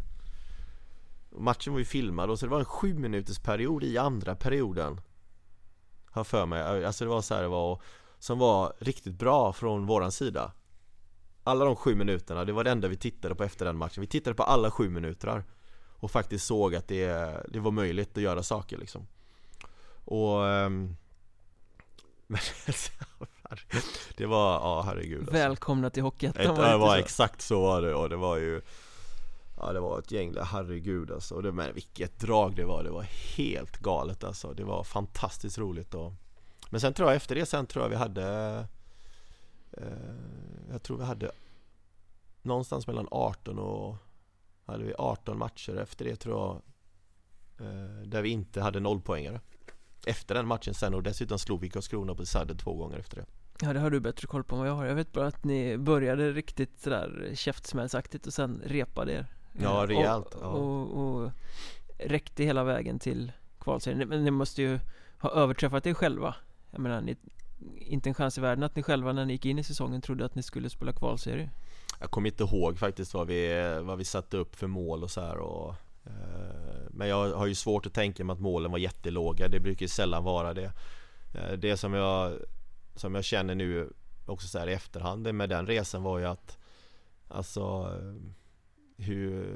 Matchen 1.30 1.72
var 1.72 1.78
ju 1.78 1.84
filmad 1.84 2.30
och 2.30 2.38
så 2.38 2.46
det 2.46 2.50
var 2.50 2.58
en 2.58 2.64
7 2.64 2.94
minuters 2.94 3.38
period 3.38 3.84
i 3.84 3.98
andra 3.98 4.34
perioden. 4.34 5.00
Har 6.10 6.24
för 6.24 6.46
mig, 6.46 6.84
alltså 6.84 7.04
det 7.04 7.10
var 7.10 7.22
så 7.22 7.34
här 7.34 7.42
det 7.42 7.48
var 7.48 7.82
Som 8.18 8.38
var 8.38 8.72
riktigt 8.78 9.14
bra 9.14 9.52
från 9.52 9.86
våran 9.86 10.12
sida. 10.12 10.52
Alla 11.44 11.64
de 11.64 11.76
sju 11.76 11.94
minuterna, 11.94 12.44
det 12.44 12.52
var 12.52 12.64
det 12.64 12.70
enda 12.70 12.88
vi 12.88 12.96
tittade 12.96 13.34
på 13.34 13.44
efter 13.44 13.64
den 13.64 13.76
matchen. 13.76 14.00
Vi 14.00 14.06
tittade 14.06 14.34
på 14.34 14.42
alla 14.42 14.70
sju 14.70 14.88
minuter 14.88 15.44
Och 15.96 16.10
faktiskt 16.10 16.46
såg 16.46 16.74
att 16.74 16.88
det, 16.88 17.36
det 17.48 17.60
var 17.60 17.70
möjligt 17.70 18.16
att 18.16 18.22
göra 18.22 18.42
saker 18.42 18.78
liksom. 18.78 19.06
Och 20.04 20.48
ehm, 20.48 20.96
men 22.26 22.40
men 23.50 23.82
Det 24.16 24.26
var, 24.26 24.52
ja 24.52 24.82
herregud 24.82 25.18
alltså. 25.18 25.32
Välkomna 25.32 25.90
till 25.90 26.02
Hockeyettan 26.02 26.42
Ett, 26.42 26.58
var 26.58 26.70
det 26.70 26.76
var 26.76 26.94
så? 26.94 27.00
exakt 27.02 27.40
så 27.42 27.60
var 27.60 27.82
det 27.82 27.94
och 27.94 28.08
det 28.08 28.16
var 28.16 28.36
ju 28.36 28.60
Ja 29.62 29.72
det 29.72 29.80
var 29.80 29.98
ett 29.98 30.10
gäng 30.12 30.32
där, 30.32 30.44
herregud 30.44 31.10
alltså. 31.10 31.34
Och 31.34 31.42
det, 31.42 31.52
Men 31.52 31.74
vilket 31.74 32.18
drag 32.18 32.56
det 32.56 32.64
var, 32.64 32.84
det 32.84 32.90
var 32.90 33.02
helt 33.36 33.76
galet 33.76 34.24
alltså. 34.24 34.52
Det 34.52 34.64
var 34.64 34.84
fantastiskt 34.84 35.58
roligt 35.58 35.94
och 35.94 36.12
Men 36.70 36.80
sen 36.80 36.94
tror 36.94 37.08
jag 37.08 37.16
efter 37.16 37.34
det 37.34 37.46
sen 37.46 37.66
tror 37.66 37.84
jag 37.84 37.90
vi 37.90 37.96
hade 37.96 38.56
eh, 39.72 39.84
Jag 40.70 40.82
tror 40.82 40.96
vi 40.96 41.04
hade 41.04 41.30
Någonstans 42.42 42.86
mellan 42.86 43.08
18 43.10 43.58
och 43.58 43.96
Hade 44.64 44.84
vi 44.84 44.94
18 44.98 45.38
matcher 45.38 45.76
efter 45.76 46.04
det 46.04 46.16
tror 46.16 46.38
jag 46.38 46.60
eh, 47.66 48.02
Där 48.04 48.22
vi 48.22 48.28
inte 48.28 48.60
hade 48.60 48.80
nollpoängare. 48.80 49.40
Efter 50.06 50.34
den 50.34 50.46
matchen 50.46 50.74
sen 50.74 50.94
och 50.94 51.02
dessutom 51.02 51.38
slog 51.38 51.60
vi 51.60 51.70
Karlskrona 51.70 52.14
på 52.14 52.26
sadden 52.26 52.56
två 52.56 52.74
gånger 52.74 52.98
efter 52.98 53.16
det 53.16 53.26
Ja 53.62 53.72
det 53.72 53.80
har 53.80 53.90
du 53.90 54.00
bättre 54.00 54.26
koll 54.26 54.44
på 54.44 54.54
än 54.54 54.58
vad 54.60 54.68
jag 54.68 54.74
har. 54.74 54.84
Jag 54.86 54.94
vet 54.94 55.12
bara 55.12 55.26
att 55.26 55.44
ni 55.44 55.78
började 55.78 56.32
riktigt 56.32 56.80
sådär 56.80 57.30
käftsmällsaktigt 57.34 58.26
och 58.26 58.32
sen 58.32 58.62
repade 58.66 59.12
er. 59.12 59.26
Ja, 59.62 59.82
Eh, 59.82 59.86
rejält, 59.86 60.34
och, 60.34 60.42
ja. 60.42 60.46
och, 60.46 61.04
och 61.24 61.30
räckte 61.98 62.44
hela 62.44 62.64
vägen 62.64 62.98
till 62.98 63.32
kvalserien. 63.60 64.08
Men 64.08 64.24
ni 64.24 64.30
måste 64.30 64.62
ju 64.62 64.78
ha 65.18 65.30
överträffat 65.30 65.86
er 65.86 65.94
själva. 65.94 66.34
Jag 66.70 66.80
menar, 66.80 67.00
ni, 67.00 67.16
inte 67.76 68.10
en 68.10 68.14
chans 68.14 68.38
i 68.38 68.40
världen 68.40 68.64
att 68.64 68.76
ni 68.76 68.82
själva 68.82 69.12
när 69.12 69.24
ni 69.24 69.32
gick 69.32 69.46
in 69.46 69.58
i 69.58 69.64
säsongen 69.64 70.00
trodde 70.00 70.24
att 70.24 70.34
ni 70.34 70.42
skulle 70.42 70.70
spela 70.70 70.92
kvalserie. 70.92 71.50
Jag 72.00 72.10
kommer 72.10 72.28
inte 72.28 72.44
ihåg 72.44 72.78
faktiskt 72.78 73.14
vad 73.14 73.26
vi, 73.26 73.78
vad 73.82 73.98
vi 73.98 74.04
satte 74.04 74.36
upp 74.36 74.56
för 74.56 74.66
mål 74.66 75.02
och 75.02 75.10
så 75.10 75.20
här 75.20 75.36
och 75.38 75.74
eh, 76.06 76.12
Men 76.90 77.08
jag 77.08 77.32
har 77.34 77.46
ju 77.46 77.54
svårt 77.54 77.86
att 77.86 77.94
tänka 77.94 78.24
mig 78.24 78.34
att 78.34 78.40
målen 78.40 78.70
var 78.70 78.78
jättelåga, 78.78 79.48
det 79.48 79.60
brukar 79.60 79.82
ju 79.82 79.88
sällan 79.88 80.24
vara 80.24 80.54
det. 80.54 80.72
Eh, 81.34 81.52
Det 81.58 81.76
som 81.76 81.94
jag, 81.94 82.32
som 83.00 83.14
jag 83.14 83.24
känner 83.24 83.54
nu 83.54 83.92
också 84.26 84.48
så 84.48 84.58
här 84.58 84.66
i 84.66 84.72
efterhand 84.72 85.34
med 85.34 85.48
den 85.48 85.66
resan 85.66 86.02
var 86.02 86.18
ju 86.18 86.24
att 86.24 86.58
Alltså 87.28 87.94
hur 88.96 89.46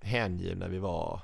hängivna 0.00 0.68
vi 0.68 0.78
var 0.78 1.20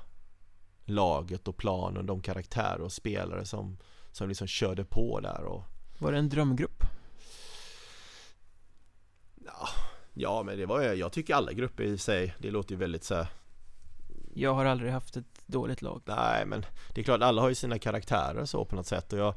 Laget 0.85 1.47
och 1.47 1.57
planen, 1.57 2.05
de 2.05 2.21
karaktärer 2.21 2.81
och 2.81 2.91
spelare 2.91 3.45
som 3.45 3.77
Som 4.11 4.27
liksom 4.27 4.47
körde 4.47 4.85
på 4.85 5.19
där 5.19 5.43
och 5.43 5.63
Var 5.99 6.11
det 6.11 6.17
en 6.17 6.29
drömgrupp? 6.29 6.83
Ja 10.13 10.43
men 10.43 10.57
det 10.57 10.65
var 10.65 10.81
ju, 10.81 10.93
jag 10.93 11.11
tycker 11.11 11.35
alla 11.35 11.53
grupper 11.53 11.83
i 11.83 11.97
sig, 11.97 12.35
det 12.39 12.51
låter 12.51 12.71
ju 12.71 12.77
väldigt 12.77 13.03
så 13.03 13.15
här, 13.15 13.27
Jag 14.33 14.53
har 14.53 14.65
aldrig 14.65 14.91
haft 14.91 15.17
ett 15.17 15.41
dåligt 15.45 15.81
lag 15.81 16.01
Nej 16.05 16.45
men 16.45 16.65
det 16.93 17.01
är 17.01 17.05
klart 17.05 17.21
alla 17.21 17.41
har 17.41 17.49
ju 17.49 17.55
sina 17.55 17.79
karaktärer 17.79 18.45
så 18.45 18.65
på 18.65 18.75
något 18.75 18.87
sätt 18.87 19.13
och 19.13 19.19
jag 19.19 19.35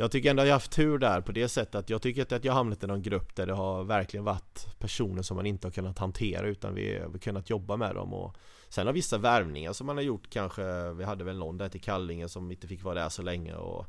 Jag 0.00 0.10
tycker 0.10 0.30
ändå 0.30 0.42
jag 0.42 0.46
har 0.46 0.52
haft 0.52 0.72
tur 0.72 0.98
där 0.98 1.20
på 1.20 1.32
det 1.32 1.48
sättet 1.48 1.74
att 1.74 1.90
jag 1.90 2.02
tycker 2.02 2.20
inte 2.20 2.36
att 2.36 2.44
jag 2.44 2.52
hamnat 2.52 2.84
i 2.84 2.86
någon 2.86 3.02
grupp 3.02 3.36
där 3.36 3.46
det 3.46 3.52
har 3.52 3.84
verkligen 3.84 4.24
varit 4.24 4.78
personer 4.78 5.22
som 5.22 5.36
man 5.36 5.46
inte 5.46 5.66
har 5.66 5.72
kunnat 5.72 5.98
hantera 5.98 6.46
utan 6.46 6.74
vi 6.74 6.98
har 6.98 7.18
kunnat 7.18 7.50
jobba 7.50 7.76
med 7.76 7.94
dem 7.94 8.14
och 8.14 8.36
Sen 8.68 8.86
har 8.86 8.94
vissa 8.94 9.18
värvningar 9.18 9.72
som 9.72 9.86
man 9.86 9.96
har 9.96 10.02
gjort 10.02 10.30
kanske 10.30 10.92
Vi 10.92 11.04
hade 11.04 11.24
väl 11.24 11.38
någon 11.38 11.58
där 11.58 11.68
till 11.68 11.80
Kallinge 11.80 12.28
som 12.28 12.50
inte 12.50 12.66
fick 12.66 12.82
vara 12.82 12.94
där 12.94 13.08
så 13.08 13.22
länge 13.22 13.54
och 13.54 13.86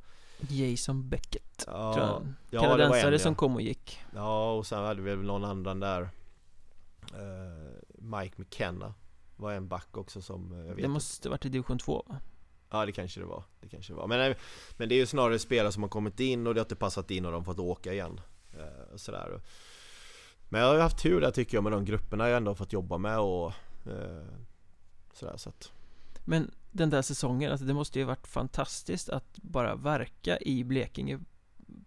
Jason 0.49 1.09
Beckett 1.09 1.63
Ja, 1.67 1.93
tror 1.93 2.05
jag 2.05 2.23
ja 2.49 2.61
det 2.61 2.67
var 2.67 2.77
Kanadensare 2.77 3.13
en 3.13 3.19
som 3.19 3.31
ja. 3.31 3.37
kom 3.37 3.55
och 3.55 3.61
gick 3.61 3.99
Ja 4.15 4.53
och 4.53 4.67
sen 4.67 4.83
hade 4.83 5.01
vi 5.01 5.15
väl 5.15 5.25
någon 5.25 5.45
annan 5.45 5.79
där 5.79 6.01
eh, 7.13 7.97
Mike 7.97 8.35
McKenna 8.37 8.93
Var 9.35 9.53
en 9.53 9.67
back 9.67 9.97
också 9.97 10.21
som 10.21 10.51
eh, 10.51 10.67
jag 10.67 10.75
vet 10.75 10.83
Det 10.83 10.87
måste 10.87 11.29
varit 11.29 11.45
i 11.45 11.49
division 11.49 11.77
2 11.77 12.05
va? 12.07 12.15
Ja 12.71 12.85
det 12.85 12.91
kanske 12.91 13.19
det 13.19 13.25
var, 13.25 13.43
det 13.61 13.69
kanske 13.69 13.93
det 13.93 13.97
var. 13.97 14.07
Men, 14.07 14.31
eh, 14.31 14.37
men 14.77 14.89
det 14.89 14.95
är 14.95 14.99
ju 14.99 15.05
snarare 15.05 15.39
spelare 15.39 15.71
som 15.71 15.83
har 15.83 15.89
kommit 15.89 16.19
in 16.19 16.47
och 16.47 16.53
det 16.53 16.59
har 16.59 16.65
inte 16.65 16.75
passat 16.75 17.11
in 17.11 17.25
och 17.25 17.31
de 17.31 17.45
fått 17.45 17.59
åka 17.59 17.93
igen 17.93 18.21
eh, 18.53 18.95
sådär. 18.95 19.41
Men 20.49 20.61
jag 20.61 20.67
har 20.67 20.75
ju 20.75 20.81
haft 20.81 21.01
tur 21.01 21.21
där 21.21 21.31
tycker 21.31 21.57
jag 21.57 21.63
med 21.63 21.71
de 21.71 21.85
grupperna 21.85 22.29
jag 22.29 22.37
ändå 22.37 22.51
har 22.51 22.55
fått 22.55 22.73
jobba 22.73 22.97
med 22.97 23.19
och 23.19 23.53
eh, 23.85 24.25
sådär 25.13 25.37
så 25.37 25.49
att 25.49 25.71
Men 26.25 26.51
den 26.71 26.89
där 26.89 27.01
säsongen, 27.01 27.51
alltså 27.51 27.65
det 27.65 27.73
måste 27.73 27.99
ju 27.99 28.05
varit 28.05 28.27
fantastiskt 28.27 29.09
att 29.09 29.37
bara 29.37 29.75
verka 29.75 30.39
i 30.39 30.63
Blekinge 30.63 31.19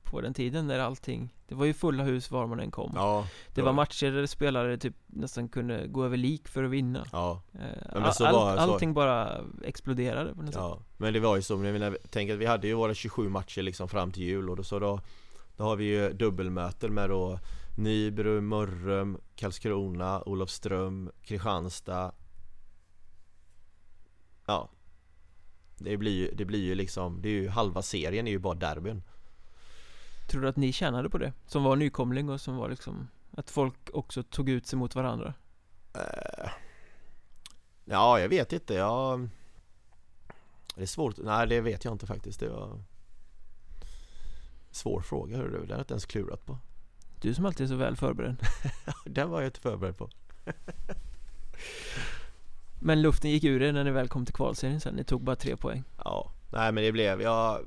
på 0.04 0.20
den 0.20 0.34
tiden 0.34 0.66
när 0.66 0.78
allting 0.78 1.34
Det 1.48 1.54
var 1.54 1.64
ju 1.66 1.74
fulla 1.74 2.04
hus 2.04 2.30
var 2.30 2.46
man 2.46 2.60
än 2.60 2.70
kom. 2.70 2.92
Ja, 2.94 3.26
Det 3.54 3.62
var 3.62 3.72
matcher 3.72 4.10
där 4.10 4.26
spelare 4.26 4.76
typ 4.78 4.94
nästan 5.06 5.48
kunde 5.48 5.86
gå 5.86 6.04
över 6.04 6.16
lik 6.16 6.48
för 6.48 6.64
att 6.64 6.70
vinna. 6.70 7.06
Ja, 7.12 7.42
Eh, 7.54 7.60
men 7.92 8.02
all, 8.02 8.14
så- 8.14 8.24
Allting 8.26 8.94
bara 8.94 9.40
exploderade 9.64 10.34
på 10.34 10.42
något 10.42 10.54
sätt. 10.54 10.62
Ja. 10.62 10.78
Men 10.96 11.12
det 11.12 11.20
var 11.20 11.36
ju 11.36 11.42
så, 11.42 11.56
menar, 11.56 11.98
tänk 12.10 12.30
att 12.30 12.38
vi 12.38 12.46
hade 12.46 12.66
ju 12.66 12.74
våra 12.74 12.94
27 12.94 13.28
matcher 13.28 13.62
liksom 13.62 13.88
fram 13.88 14.12
till 14.12 14.22
jul 14.22 14.50
och 14.50 14.56
då, 14.56 14.62
så 14.62 14.78
då 14.78 15.00
Då 15.56 15.64
har 15.64 15.76
vi 15.76 15.84
ju 15.84 16.12
dubbelmöten 16.12 16.94
med 16.94 17.10
då 17.10 17.38
Nybro, 17.76 18.40
Mörrum, 18.40 19.18
Karlskrona, 19.36 20.22
Olofström, 20.26 21.10
Kristianstad. 21.22 22.12
Ja. 24.46 24.68
Det 25.78 25.96
blir 25.96 26.12
ju, 26.12 26.30
det 26.34 26.44
blir 26.44 26.62
ju 26.64 26.74
liksom, 26.74 27.22
det 27.22 27.28
är 27.28 27.32
ju 27.32 27.48
halva 27.48 27.82
serien 27.82 28.26
är 28.26 28.30
ju 28.30 28.38
bara 28.38 28.54
derbyn 28.54 29.02
Tror 30.26 30.42
du 30.42 30.48
att 30.48 30.56
ni 30.56 30.72
tjänade 30.72 31.10
på 31.10 31.18
det? 31.18 31.32
Som 31.46 31.64
var 31.64 31.76
nykomling 31.76 32.30
och 32.30 32.40
som 32.40 32.56
var 32.56 32.68
liksom 32.68 33.08
Att 33.30 33.50
folk 33.50 33.90
också 33.92 34.22
tog 34.22 34.48
ut 34.48 34.66
sig 34.66 34.78
mot 34.78 34.94
varandra? 34.94 35.34
Eh, 35.94 36.50
Ja, 37.84 38.20
jag 38.20 38.28
vet 38.28 38.52
inte, 38.52 38.74
jag 38.74 39.28
Det 40.74 40.82
är 40.82 40.86
svårt, 40.86 41.16
nej 41.16 41.46
det 41.46 41.60
vet 41.60 41.84
jag 41.84 41.94
inte 41.94 42.06
faktiskt, 42.06 42.40
det 42.40 42.48
var 42.48 42.82
Svår 44.70 45.00
fråga. 45.00 45.36
Hörru 45.36 45.50
du, 45.50 45.58
den 45.58 45.68
har 45.70 45.76
jag 45.76 45.80
inte 45.80 45.92
ens 45.94 46.06
klurat 46.06 46.46
på. 46.46 46.58
Du 47.20 47.34
som 47.34 47.46
alltid 47.46 47.64
är 47.64 47.68
så 47.68 47.76
väl 47.76 47.96
förberedd. 47.96 48.36
Den 49.06 49.30
var 49.30 49.40
jag 49.40 49.48
inte 49.48 49.60
förberedd 49.60 49.96
på. 49.96 50.10
Men 52.80 53.02
luften 53.02 53.30
gick 53.30 53.44
ur 53.44 53.62
er 53.62 53.72
när 53.72 53.84
ni 53.84 53.90
väl 53.90 54.08
kom 54.08 54.24
till 54.26 54.34
kvalserien 54.34 54.80
sen, 54.80 54.94
ni 54.94 55.04
tog 55.04 55.22
bara 55.22 55.36
tre 55.36 55.56
poäng. 55.56 55.84
Ja, 56.04 56.32
nej 56.52 56.72
men 56.72 56.84
det 56.84 56.92
blev, 56.92 57.22
jag 57.22 57.60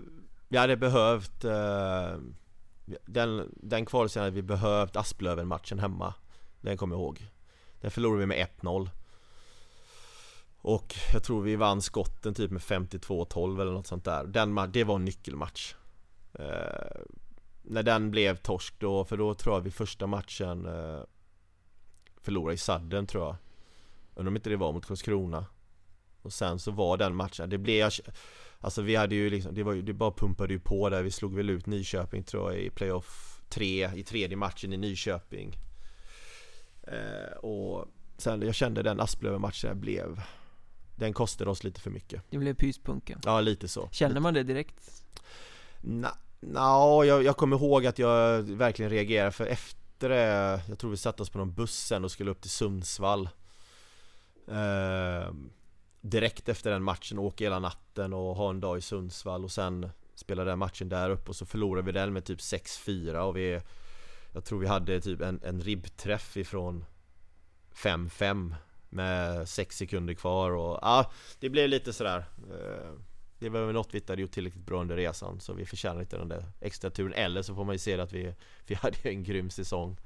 Vi 0.47 0.57
hade 0.57 0.77
behövt 0.77 1.43
eh, 1.45 2.15
den, 3.05 3.51
den 3.55 3.85
kvalserien 3.85 4.25
hade 4.25 4.35
vi 4.35 4.41
behövt 4.41 4.95
Asplöven-matchen 4.95 5.79
hemma. 5.79 6.13
Den 6.61 6.77
kommer 6.77 6.95
jag 6.95 7.01
ihåg. 7.01 7.27
Den 7.81 7.91
förlorade 7.91 8.19
vi 8.19 8.25
med 8.25 8.47
1-0 8.61 8.89
Och 10.57 10.95
jag 11.13 11.23
tror 11.23 11.41
vi 11.41 11.55
vann 11.55 11.81
skotten 11.81 12.33
typ 12.33 12.51
med 12.51 12.61
52-12 12.61 13.61
eller 13.61 13.71
något 13.71 13.87
sånt 13.87 14.05
där. 14.05 14.23
Den, 14.23 14.71
Det 14.71 14.83
var 14.83 14.95
en 14.95 15.05
nyckelmatch. 15.05 15.75
Eh, 16.33 17.01
När 17.61 17.83
den 17.83 18.11
blev 18.11 18.35
torsk 18.35 18.73
då, 18.79 19.05
för 19.05 19.17
då 19.17 19.33
tror 19.33 19.55
jag 19.55 19.61
vi 19.61 19.71
första 19.71 20.07
matchen 20.07 20.65
eh, 20.65 21.01
Förlorade 22.21 22.53
i 22.53 22.57
sadden 22.57 23.07
tror 23.07 23.23
jag. 23.23 23.35
Undrar 24.15 24.31
om 24.31 24.35
inte 24.35 24.49
det 24.49 24.55
var 24.55 24.73
mot 24.73 24.85
Karlskrona. 24.85 25.45
Och 26.21 26.33
sen 26.33 26.59
så 26.59 26.71
var 26.71 26.97
den 26.97 27.15
matchen, 27.15 27.49
det 27.49 27.57
blev 27.57 27.89
Alltså 28.61 28.81
vi 28.81 28.95
hade 28.95 29.15
ju 29.15 29.29
liksom, 29.29 29.55
det 29.55 29.63
var 29.63 29.73
ju, 29.73 29.81
det 29.81 29.93
bara 29.93 30.11
pumpade 30.11 30.53
ju 30.53 30.59
på 30.59 30.89
där. 30.89 31.03
Vi 31.03 31.11
slog 31.11 31.35
väl 31.35 31.49
ut 31.49 31.65
Nyköping 31.65 32.23
tror 32.23 32.51
jag 32.53 32.61
i 32.61 32.69
playoff 32.69 33.41
3 33.49 33.89
i 33.95 34.03
tredje 34.03 34.37
matchen 34.37 34.73
i 34.73 34.77
Nyköping. 34.77 35.57
Eh, 36.83 37.37
Och 37.37 37.85
sen 38.17 38.41
jag 38.41 38.55
kände 38.55 38.83
den 38.83 38.99
Asplöven-matchen 38.99 39.79
blev 39.79 40.21
den 40.95 41.13
kostade 41.13 41.49
oss 41.51 41.63
lite 41.63 41.81
för 41.81 41.89
mycket. 41.89 42.21
Det 42.29 42.37
blev 42.37 42.53
pyspunka 42.53 43.19
Ja, 43.25 43.41
lite 43.41 43.67
så. 43.67 43.89
Känner 43.91 44.19
man 44.19 44.33
det 44.33 44.43
direkt? 44.43 45.03
Nej, 45.81 46.11
no, 46.39 47.03
jag, 47.05 47.23
jag 47.23 47.37
kommer 47.37 47.55
ihåg 47.55 47.85
att 47.85 47.99
jag 47.99 48.41
verkligen 48.41 48.91
reagerade 48.91 49.31
för 49.31 49.45
efter 49.45 50.09
det 50.09 50.61
Jag 50.69 50.79
tror 50.79 50.91
vi 50.91 50.97
satte 50.97 51.23
oss 51.23 51.29
på 51.29 51.37
någon 51.37 51.53
buss 51.53 51.77
sen 51.87 52.03
och 52.03 52.11
skulle 52.11 52.31
upp 52.31 52.41
till 52.41 52.49
Sundsvall. 52.51 53.29
Eh, 54.47 55.31
Direkt 56.01 56.49
efter 56.49 56.71
den 56.71 56.83
matchen, 56.83 57.19
åka 57.19 57.43
hela 57.43 57.59
natten 57.59 58.13
och 58.13 58.35
ha 58.35 58.49
en 58.49 58.59
dag 58.59 58.77
i 58.77 58.81
Sundsvall 58.81 59.43
och 59.43 59.51
sen 59.51 59.89
Spela 60.17 60.43
den 60.43 60.59
matchen 60.59 60.89
där 60.89 61.09
uppe 61.09 61.29
och 61.29 61.35
så 61.35 61.45
förlorade 61.45 61.85
vi 61.85 61.91
den 61.91 62.13
med 62.13 62.25
typ 62.25 62.39
6-4 62.39 63.15
och 63.17 63.37
vi 63.37 63.61
Jag 64.33 64.45
tror 64.45 64.59
vi 64.59 64.67
hade 64.67 65.01
typ 65.01 65.21
en, 65.21 65.39
en 65.43 65.61
ribbträff 65.61 66.37
ifrån 66.37 66.85
5-5 67.73 68.55
Med 68.89 69.49
6 69.49 69.77
sekunder 69.77 70.13
kvar 70.13 70.51
och 70.51 70.79
ja, 70.81 71.11
det 71.39 71.49
blev 71.49 71.69
lite 71.69 71.93
sådär 71.93 72.25
eh, 72.51 72.91
Det 73.39 73.49
var 73.49 73.65
väl 73.65 73.73
något 73.73 73.93
vi 73.93 73.97
inte 73.97 74.11
hade 74.11 74.21
gjort 74.21 74.31
tillräckligt 74.31 74.65
bra 74.65 74.81
under 74.81 74.95
resan 74.95 75.39
Så 75.39 75.53
vi 75.53 75.65
förtjänar 75.65 76.01
inte 76.01 76.17
den 76.17 76.29
där 76.29 76.45
extra 76.61 76.89
turen 76.89 77.13
Eller 77.13 77.41
så 77.41 77.55
får 77.55 77.65
man 77.65 77.75
ju 77.75 77.79
se 77.79 77.99
att 77.99 78.13
vi, 78.13 78.33
vi 78.67 78.75
hade 78.75 79.09
en 79.09 79.23
grym 79.23 79.49
säsong 79.49 79.97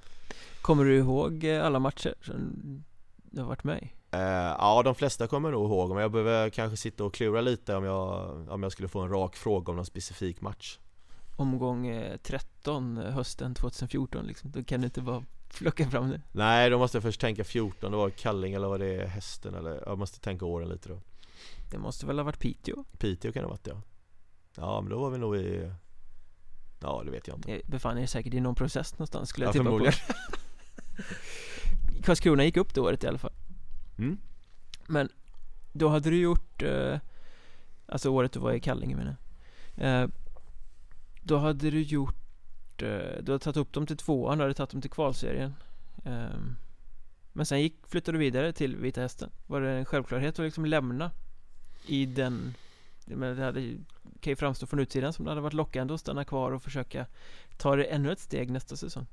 Kommer 0.62 0.86
du 0.86 0.98
ihåg 0.98 1.48
alla 1.48 1.80
matcher 1.80 2.16
som 2.22 2.84
du 3.16 3.42
har 3.42 3.48
varit 3.48 3.64
med 3.64 3.84
i? 3.84 4.01
Eh, 4.14 4.20
ja, 4.58 4.82
de 4.84 4.96
flesta 4.96 5.28
kommer 5.28 5.50
jag 5.52 5.60
nog 5.60 5.70
ihåg, 5.70 5.90
men 5.90 6.02
jag 6.02 6.12
behöver 6.12 6.50
kanske 6.50 6.78
sitta 6.78 7.04
och 7.04 7.14
klura 7.14 7.42
lite 7.42 7.76
om 7.76 7.84
jag, 7.84 8.30
om 8.50 8.64
jag 8.64 8.72
skulle 8.72 8.88
få 8.88 9.00
en 9.00 9.10
rak 9.10 9.36
fråga 9.36 9.70
om 9.70 9.76
någon 9.76 9.86
specifik 9.86 10.42
match. 10.42 10.80
Omgång 11.36 11.88
eh, 11.88 12.18
13 12.18 12.98
eh, 12.98 13.12
hösten 13.12 13.56
2014 13.56 14.26
liksom, 14.26 14.52
då 14.52 14.64
kan 14.64 14.82
du 14.82 14.86
inte 14.86 15.02
bara 15.02 15.24
plocka 15.50 15.90
fram 15.90 16.10
det. 16.10 16.22
Nej, 16.32 16.70
då 16.70 16.78
måste 16.78 16.98
jag 16.98 17.04
först 17.04 17.22
tänka 17.22 17.44
14, 17.44 17.92
det 17.92 17.98
var 17.98 18.10
Kalling 18.10 18.54
eller 18.54 18.68
var 18.68 18.80
det 18.80 19.08
Hästen 19.08 19.56
eller? 19.56 19.84
Jag 19.86 19.98
måste 19.98 20.20
tänka 20.20 20.46
åren 20.46 20.70
lite 20.70 20.90
då. 20.90 21.00
Det 21.72 21.78
måste 21.78 22.06
väl 22.06 22.18
ha 22.20 22.24
varit 22.24 22.40
Piteå? 22.40 22.84
Piteå 22.98 23.32
kan 23.32 23.42
det 23.42 23.48
ha 23.48 23.54
varit 23.54 23.68
ja. 23.68 23.82
Ja, 24.56 24.82
men 24.82 24.90
då 24.90 25.00
var 25.00 25.10
vi 25.10 25.18
nog 25.18 25.38
i 25.38 25.72
Ja, 26.82 27.02
det 27.06 27.12
vet 27.12 27.28
jag 27.28 27.38
inte. 27.38 27.52
Ni 27.52 27.62
befann 27.66 27.98
er 27.98 28.06
säkert 28.06 28.34
i 28.34 28.40
någon 28.40 28.56
process 28.56 28.94
någonstans 28.94 29.30
skulle 29.30 29.46
jag 29.46 29.56
Ja, 29.56 29.64
tippa 29.64 29.78
på. 29.78 29.92
Karlskrona 32.04 32.44
gick 32.44 32.58
upp 32.58 32.74
det 32.74 32.82
året 32.82 33.04
i 33.04 33.08
alla 33.08 33.18
fall 33.18 33.32
mm. 34.02 34.18
Men 34.88 35.10
då 35.74 35.88
hade 35.90 36.10
du 36.10 36.18
gjort 36.18 36.64
eh, 36.64 37.00
Alltså 37.86 38.10
året 38.10 38.32
du 38.32 38.40
var 38.40 38.52
i 38.54 38.60
Kallinge 38.60 38.96
menar 38.96 39.16
jag. 39.76 40.02
Eh, 40.04 40.08
Då 41.24 41.38
hade 41.38 41.70
du 41.72 41.82
gjort 41.82 42.82
eh, 42.82 43.22
Du 43.22 43.32
hade 43.32 43.40
tagit 43.40 43.58
upp 43.58 43.74
dem 43.74 43.86
till 43.88 43.98
tvåan, 43.98 44.38
du 44.38 44.44
hade 44.44 44.54
tagit 44.54 44.70
dem 44.72 44.82
till 44.82 44.92
kvalserien. 44.92 45.56
Eh, 46.06 46.40
Men 47.34 47.46
sen 47.46 47.62
gick, 47.62 47.76
flyttade 47.88 48.18
du 48.18 48.20
vidare 48.20 48.54
till 48.54 48.76
Vita 48.78 49.02
Hästen. 49.02 49.30
Var 49.48 49.62
det 49.62 49.70
en 49.72 49.86
självklarhet 49.86 50.40
att 50.40 50.46
liksom 50.46 50.66
lämna 50.66 51.12
I 51.86 52.06
den 52.06 52.54
men 53.06 53.36
det 53.38 53.44
hade, 53.44 53.62
kan 54.20 54.32
ju 54.32 54.36
framstå 54.36 54.66
från 54.68 54.80
utsidan 54.80 55.14
som 55.14 55.26
det 55.26 55.32
hade 55.32 55.42
varit 55.42 55.54
lockande 55.54 55.94
att 55.94 56.00
stanna 56.00 56.26
kvar 56.26 56.52
och 56.52 56.64
försöka 56.64 57.06
Ta 57.58 57.76
det 57.76 57.84
ännu 57.84 58.12
ett 58.12 58.20
steg 58.20 58.52
nästa 58.52 58.76
säsong. 58.76 59.06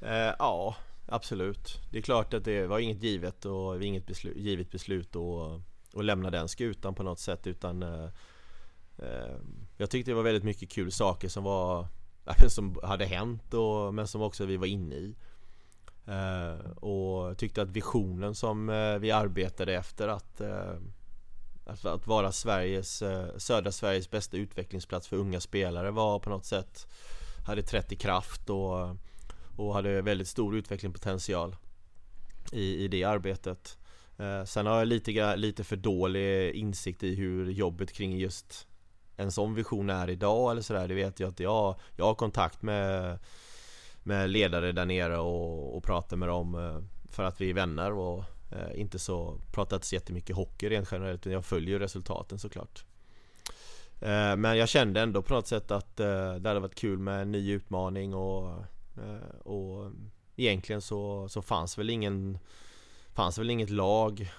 Eh, 0.00 0.32
Ja, 0.38 0.76
absolut. 1.06 1.80
Det 1.90 1.98
är 1.98 2.02
klart 2.02 2.34
att 2.34 2.44
det 2.44 2.66
var 2.66 2.78
inget 2.78 3.02
givet 3.02 3.44
och 3.44 3.82
inget 3.82 4.06
beslut, 4.06 4.36
givet 4.36 4.70
beslut 4.70 5.16
att, 5.16 5.60
att 5.94 6.04
lämna 6.04 6.30
den 6.30 6.48
skutan 6.48 6.94
på 6.94 7.02
något 7.02 7.18
sätt 7.18 7.46
utan 7.46 7.82
eh, 7.82 8.08
eh, 8.98 9.36
Jag 9.76 9.90
tyckte 9.90 10.10
det 10.10 10.14
var 10.14 10.22
väldigt 10.22 10.44
mycket 10.44 10.70
kul 10.70 10.92
saker 10.92 11.28
som 11.28 11.44
var 11.44 11.88
Som 12.48 12.78
hade 12.82 13.04
hänt 13.04 13.54
och, 13.54 13.94
men 13.94 14.08
som 14.08 14.22
också 14.22 14.44
vi 14.44 14.56
var 14.56 14.66
inne 14.66 14.94
i. 14.94 15.14
Eh, 16.06 16.70
Och 16.70 17.38
tyckte 17.38 17.62
att 17.62 17.68
visionen 17.68 18.34
som 18.34 18.68
eh, 18.68 18.98
vi 18.98 19.10
arbetade 19.10 19.74
efter 19.74 20.08
att 20.08 20.40
eh, 20.40 20.76
att, 21.66 21.84
att 21.84 22.06
vara 22.06 22.32
Sveriges, 22.32 23.02
eh, 23.02 23.36
södra 23.36 23.72
Sveriges 23.72 24.10
bästa 24.10 24.36
utvecklingsplats 24.36 25.08
för 25.08 25.16
unga 25.16 25.40
spelare 25.40 25.90
var 25.90 26.18
på 26.18 26.30
något 26.30 26.44
sätt 26.44 26.86
Hade 27.46 27.62
trätt 27.62 27.92
i 27.92 27.96
kraft 27.96 28.50
och, 28.50 28.96
och 29.56 29.74
hade 29.74 30.02
väldigt 30.02 30.28
stor 30.28 30.56
utvecklingspotential 30.56 31.56
i, 32.52 32.84
i 32.84 32.88
det 32.88 33.04
arbetet. 33.04 33.78
Eh, 34.18 34.44
sen 34.44 34.66
har 34.66 34.78
jag 34.78 34.88
lite, 34.88 35.36
lite 35.36 35.64
för 35.64 35.76
dålig 35.76 36.54
insikt 36.54 37.02
i 37.02 37.14
hur 37.14 37.50
jobbet 37.50 37.92
kring 37.92 38.18
just 38.18 38.66
en 39.16 39.32
sån 39.32 39.54
vision 39.54 39.90
är 39.90 40.10
idag 40.10 40.50
eller 40.50 40.62
sådär. 40.62 40.88
Det 40.88 40.94
vet 40.94 41.20
jag 41.20 41.28
att 41.28 41.40
jag, 41.40 41.76
jag 41.96 42.04
har 42.04 42.14
kontakt 42.14 42.62
med 42.62 43.18
med 44.06 44.30
ledare 44.30 44.72
där 44.72 44.86
nere 44.86 45.18
och, 45.18 45.76
och 45.76 45.84
pratar 45.84 46.16
med 46.16 46.28
dem 46.28 46.54
eh, 46.54 46.78
för 47.10 47.22
att 47.22 47.40
vi 47.40 47.50
är 47.50 47.54
vänner 47.54 47.92
och 47.92 48.24
eh, 48.52 48.80
inte 48.80 48.98
så 48.98 49.40
pratat 49.52 49.84
så 49.84 49.94
jättemycket 49.94 50.36
hockey 50.36 50.68
rent 50.68 50.88
generellt 50.92 51.20
utan 51.20 51.32
jag 51.32 51.44
följer 51.44 51.78
resultaten 51.78 52.38
såklart. 52.38 52.84
Men 54.36 54.56
jag 54.56 54.68
kände 54.68 55.00
ändå 55.00 55.22
på 55.22 55.34
något 55.34 55.46
sätt 55.46 55.70
att 55.70 55.96
det 55.96 56.42
hade 56.44 56.60
varit 56.60 56.74
kul 56.74 56.98
med 56.98 57.22
en 57.22 57.32
ny 57.32 57.52
utmaning 57.52 58.14
och, 58.14 58.64
Eh, 58.96 59.38
och 59.38 59.92
egentligen 60.36 60.82
så, 60.82 61.28
så 61.28 61.42
fanns 61.42 61.78
väl 61.78 61.90
ingen 61.90 62.38
Fanns 63.12 63.38
väl 63.38 63.50
inget 63.50 63.70
lag 63.70 64.32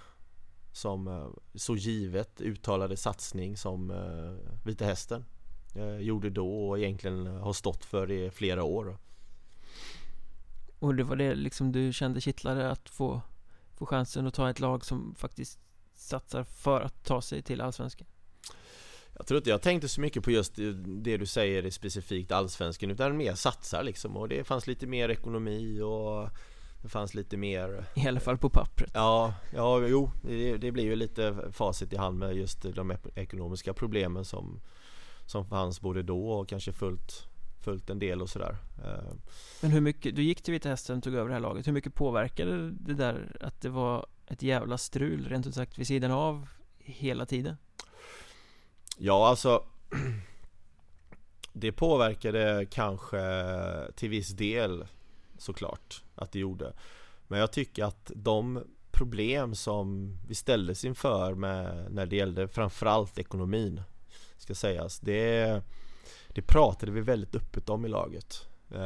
som 0.71 1.07
eh, 1.07 1.27
så 1.55 1.75
givet 1.75 2.41
uttalade 2.41 2.97
satsning 2.97 3.57
som 3.57 3.91
eh, 3.91 4.65
Vita 4.65 4.85
Hästen 4.85 5.25
gjorde 5.99 6.29
då 6.29 6.69
och 6.69 6.79
egentligen 6.79 7.25
har 7.25 7.53
stått 7.53 7.85
för 7.85 8.11
i 8.11 8.31
flera 8.31 8.63
år. 8.63 8.97
Och 10.79 10.95
det 10.95 11.03
var 11.03 11.15
det 11.15 11.35
liksom 11.35 11.71
du 11.71 11.93
kände 11.93 12.21
kittlade 12.21 12.71
att 12.71 12.89
få 12.89 13.21
Få 13.75 13.85
chansen 13.85 14.27
att 14.27 14.33
ta 14.33 14.49
ett 14.49 14.59
lag 14.59 14.85
som 14.85 15.15
faktiskt 15.15 15.59
Satsar 15.93 16.43
för 16.43 16.81
att 16.81 17.03
ta 17.03 17.21
sig 17.21 17.41
till 17.41 17.61
Allsvenskan 17.61 18.07
jag 19.17 19.27
tror 19.27 19.37
inte 19.37 19.49
jag 19.49 19.61
tänkte 19.61 19.89
så 19.89 20.01
mycket 20.01 20.23
på 20.23 20.31
just 20.31 20.55
det 20.85 21.17
du 21.17 21.25
säger 21.25 21.69
specifikt 21.69 22.31
allsvenskan 22.31 22.91
utan 22.91 23.17
mer 23.17 23.35
satsar 23.35 23.83
liksom. 23.83 24.17
Och 24.17 24.29
det 24.29 24.43
fanns 24.43 24.67
lite 24.67 24.87
mer 24.87 25.09
ekonomi 25.09 25.81
och 25.81 26.29
det 26.81 26.89
fanns 26.89 27.13
lite 27.13 27.37
mer 27.37 27.85
I 27.95 28.07
alla 28.07 28.19
fall 28.19 28.37
på 28.37 28.49
pappret. 28.49 28.91
Ja, 28.93 29.33
ja 29.53 29.87
jo. 29.87 30.11
Det, 30.21 30.57
det 30.57 30.71
blir 30.71 30.83
ju 30.83 30.95
lite 30.95 31.51
facit 31.51 31.93
i 31.93 31.97
hand 31.97 32.19
med 32.19 32.35
just 32.35 32.61
de 32.61 32.93
ekonomiska 33.15 33.73
problemen 33.73 34.25
som 34.25 34.61
Som 35.25 35.45
fanns 35.45 35.81
både 35.81 36.03
då 36.03 36.29
och 36.29 36.49
kanske 36.49 36.73
fullt 36.73 37.27
Fullt 37.65 37.89
en 37.89 37.99
del 37.99 38.21
och 38.21 38.29
sådär. 38.29 38.57
Eh, 38.83 39.13
Men 39.61 39.71
hur 39.71 39.81
mycket, 39.81 40.15
du 40.15 40.23
gick 40.23 40.41
till 40.41 40.51
Vita 40.51 40.69
Hästen 40.69 40.97
och 40.97 41.03
tog 41.03 41.13
över 41.13 41.27
det 41.27 41.33
här 41.33 41.41
laget. 41.41 41.67
Hur 41.67 41.71
mycket 41.73 41.93
påverkade 41.93 42.71
det 42.71 42.93
där 42.93 43.37
att 43.41 43.61
det 43.61 43.69
var 43.69 44.05
ett 44.27 44.41
jävla 44.43 44.77
strul 44.77 45.27
rent 45.29 45.47
ut 45.47 45.55
sagt 45.55 45.79
vid 45.79 45.87
sidan 45.87 46.11
av 46.11 46.47
hela 46.77 47.25
tiden? 47.25 47.57
Ja 48.97 49.27
alltså 49.27 49.63
Det 51.53 51.71
påverkade 51.71 52.65
kanske 52.71 53.21
till 53.95 54.09
viss 54.09 54.29
del 54.29 54.87
såklart 55.37 56.03
att 56.15 56.31
det 56.31 56.39
gjorde. 56.39 56.73
Men 57.27 57.39
jag 57.39 57.51
tycker 57.51 57.83
att 57.83 58.11
de 58.15 58.63
problem 58.91 59.55
som 59.55 60.17
vi 60.27 60.35
ställdes 60.35 60.85
inför 60.85 61.33
med 61.33 61.91
när 61.91 62.05
det 62.05 62.15
gällde 62.15 62.47
framförallt 62.47 63.19
ekonomin 63.19 63.81
Ska 64.37 64.55
sägas 64.55 64.99
Det, 64.99 65.61
det 66.27 66.41
pratade 66.41 66.91
vi 66.91 67.01
väldigt 67.01 67.35
öppet 67.35 67.69
om 67.69 67.85
i 67.85 67.89
laget. 67.89 68.47
Eh, 68.71 68.77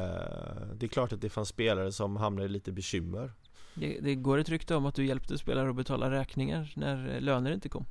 det 0.75 0.85
är 0.85 0.87
klart 0.87 1.13
att 1.13 1.21
det 1.21 1.29
fanns 1.29 1.49
spelare 1.49 1.91
som 1.91 2.17
hamnade 2.17 2.45
i 2.45 2.49
lite 2.49 2.71
bekymmer. 2.71 3.31
Det, 3.73 3.99
det 4.01 4.15
går 4.15 4.37
ett 4.37 4.49
rykte 4.49 4.75
om 4.75 4.85
att 4.85 4.95
du 4.95 5.05
hjälpte 5.05 5.37
spelare 5.37 5.69
att 5.69 5.75
betala 5.75 6.11
räkningar 6.11 6.73
när 6.75 7.19
löner 7.21 7.51
inte 7.51 7.69
kom. 7.69 7.85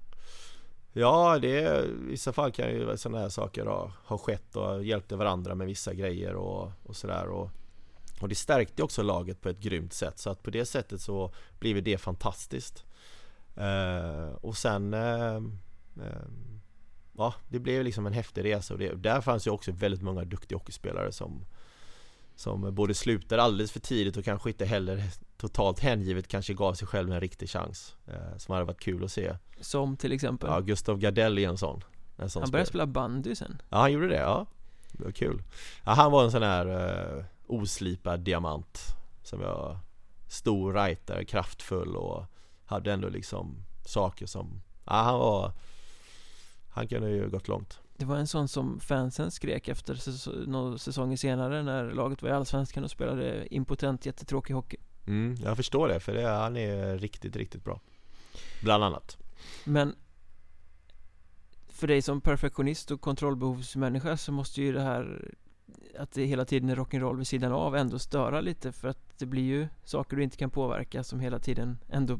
Ja, 0.92 1.38
det, 1.38 1.84
i 1.86 1.90
vissa 1.90 2.32
fall 2.32 2.52
kan 2.52 2.70
ju 2.70 2.96
sådana 2.96 3.18
här 3.18 3.28
saker 3.28 3.66
ha, 3.66 3.92
ha 4.04 4.18
skett 4.18 4.56
och 4.56 4.84
hjälpte 4.84 5.16
varandra 5.16 5.54
med 5.54 5.66
vissa 5.66 5.94
grejer 5.94 6.34
och, 6.34 6.72
och 6.82 6.96
sådär. 6.96 7.26
Och, 7.26 7.50
och 8.20 8.28
det 8.28 8.34
stärkte 8.34 8.82
också 8.82 9.02
laget 9.02 9.40
på 9.40 9.48
ett 9.48 9.60
grymt 9.60 9.92
sätt. 9.92 10.18
Så 10.18 10.30
att 10.30 10.42
på 10.42 10.50
det 10.50 10.64
sättet 10.64 11.00
så 11.00 11.32
blev 11.58 11.82
det 11.82 11.98
fantastiskt. 11.98 12.84
Eh, 13.56 14.28
Och 14.40 14.56
sen 14.56 14.94
eh, 14.94 15.36
eh, 15.96 16.28
Ja, 17.16 17.34
det 17.48 17.58
blev 17.58 17.84
liksom 17.84 18.06
en 18.06 18.12
häftig 18.12 18.44
resa. 18.44 18.74
Och 18.74 18.80
det, 18.80 18.94
där 18.94 19.20
fanns 19.20 19.46
ju 19.46 19.50
också 19.50 19.72
väldigt 19.72 20.02
många 20.02 20.24
duktiga 20.24 20.58
hockeyspelare 20.58 21.12
som 21.12 21.44
som 22.38 22.74
både 22.74 22.94
slutade 22.94 23.42
alldeles 23.42 23.72
för 23.72 23.80
tidigt 23.80 24.16
och 24.16 24.24
kanske 24.24 24.50
inte 24.50 24.64
heller 24.64 25.02
totalt 25.36 25.80
hängivet 25.80 26.28
kanske 26.28 26.54
gav 26.54 26.74
sig 26.74 26.88
själv 26.88 27.12
en 27.12 27.20
riktig 27.20 27.50
chans 27.50 27.96
eh, 28.06 28.36
Som 28.36 28.52
hade 28.52 28.64
varit 28.64 28.80
kul 28.80 29.04
att 29.04 29.12
se. 29.12 29.36
Som 29.60 29.96
till 29.96 30.12
exempel? 30.12 30.50
Ja, 30.50 30.60
Gustav 30.60 30.98
Gardell 30.98 31.38
är 31.38 31.48
en 31.48 31.58
sån, 31.58 31.84
en 32.16 32.30
sån 32.30 32.42
Han 32.42 32.50
började 32.50 32.66
spelare. 32.66 32.86
spela 32.86 32.86
bandy 32.86 33.34
sen. 33.34 33.62
Ja, 33.68 33.78
han 33.78 33.92
gjorde 33.92 34.08
det, 34.08 34.16
ja. 34.16 34.46
Det 34.92 35.04
var 35.04 35.10
kul. 35.10 35.42
Ja, 35.84 35.92
Han 35.92 36.12
var 36.12 36.24
en 36.24 36.30
sån 36.30 36.42
här 36.42 36.66
uh, 37.18 37.24
oslipad 37.46 38.20
diamant 38.20 38.78
Som 39.22 39.40
jag 39.40 39.78
Stor 40.28 40.72
writer, 40.72 41.24
kraftfull 41.24 41.96
och 41.96 42.24
Hade 42.64 42.92
ändå 42.92 43.08
liksom 43.08 43.64
saker 43.86 44.26
som 44.26 44.62
Ja, 44.84 44.92
han 44.92 45.18
var 45.18 45.52
Han 46.68 46.88
kunde 46.88 47.10
ju 47.10 47.30
gått 47.30 47.48
långt 47.48 47.80
Det 47.98 48.04
var 48.04 48.16
en 48.16 48.26
sån 48.26 48.48
som 48.48 48.80
fansen 48.80 49.30
skrek 49.30 49.68
efter 49.68 49.94
säs 49.94 50.28
några 50.46 50.78
säsonger 50.78 51.16
senare 51.16 51.62
när 51.62 51.90
laget 51.90 52.22
var 52.22 52.30
i 52.30 52.32
Allsvenskan 52.32 52.84
och 52.84 52.90
spelade 52.90 53.54
impotent 53.54 54.06
jättetråkig 54.06 54.54
hockey. 54.54 54.76
Mm, 55.06 55.36
Jag 55.42 55.56
förstår 55.56 55.88
det, 55.88 56.00
för 56.00 56.14
det, 56.14 56.28
han 56.28 56.56
är 56.56 56.98
riktigt, 56.98 57.36
riktigt 57.36 57.64
bra. 57.64 57.80
Bland 58.62 58.84
annat. 58.84 59.16
Men 59.64 59.94
för 61.68 61.86
dig 61.86 62.02
som 62.02 62.20
perfektionist 62.20 62.90
och 62.90 63.00
kontrollbehovsmänniska 63.00 64.16
så 64.16 64.32
måste 64.32 64.62
ju 64.62 64.72
det 64.72 64.82
här 64.82 65.34
att 65.98 66.12
det 66.12 66.24
hela 66.24 66.44
tiden 66.44 66.70
är 66.70 66.76
rock'n'roll 66.76 67.16
vid 67.16 67.26
sidan 67.26 67.52
av 67.52 67.76
ändå 67.76 67.98
störa 67.98 68.40
lite 68.40 68.72
för 68.72 68.88
att 68.88 69.18
det 69.18 69.26
blir 69.26 69.42
ju 69.42 69.68
saker 69.84 70.16
du 70.16 70.22
inte 70.22 70.36
kan 70.36 70.50
påverka 70.50 71.04
som 71.04 71.20
hela 71.20 71.38
tiden 71.38 71.78
ändå 71.88 72.18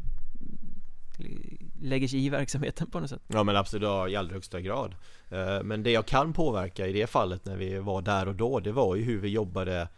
lägger 1.81 2.09
sig 2.09 2.27
i 2.27 2.29
verksamheten 2.29 2.91
på 2.91 3.01
något 3.01 3.11
sätt. 3.11 3.23
Ja 3.27 3.45
men 3.45 3.57
absolut, 3.57 3.87
ja, 3.87 4.09
i 4.09 4.17
allra 4.17 4.35
högsta 4.35 4.61
grad. 4.61 4.95
Eh, 5.31 5.63
men 5.63 5.83
det 5.83 5.91
jag 5.91 6.07
kan 6.07 6.33
påverka 6.33 6.87
i 6.87 6.93
det 6.93 7.07
fallet 7.07 7.45
när 7.45 7.57
vi 7.57 7.79
var 7.79 8.03
där 8.03 8.29
och 8.29 8.35
då 8.35 8.61
Det 8.61 8.73
var 8.73 8.97
ju 8.97 9.03
hur 9.03 9.19
vi 9.19 9.29
jobbade 9.29 9.89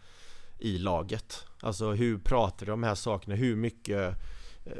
i 0.59 0.77
laget. 0.77 1.45
Alltså 1.59 1.91
hur 1.91 2.17
pratade 2.17 2.71
de 2.71 2.83
här 2.83 2.95
sakerna, 2.95 3.35
hur 3.35 3.55
mycket 3.55 4.17
eh, 4.65 4.73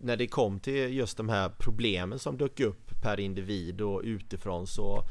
När 0.00 0.16
det 0.16 0.26
kom 0.26 0.60
till 0.60 0.94
just 0.94 1.16
de 1.16 1.28
här 1.28 1.48
problemen 1.58 2.18
som 2.18 2.38
dök 2.38 2.60
upp 2.60 3.00
per 3.02 3.20
individ 3.20 3.80
och 3.80 4.00
utifrån 4.04 4.66
så 4.66 5.04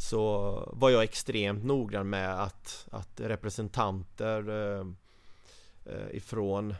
så 0.00 0.50
var 0.72 0.90
jag 0.90 1.02
extremt 1.02 1.64
noggrann 1.64 2.10
med 2.10 2.42
att, 2.42 2.88
att 2.90 3.20
representanter 3.20 4.50
eh, 5.84 6.16
ifrån 6.16 6.74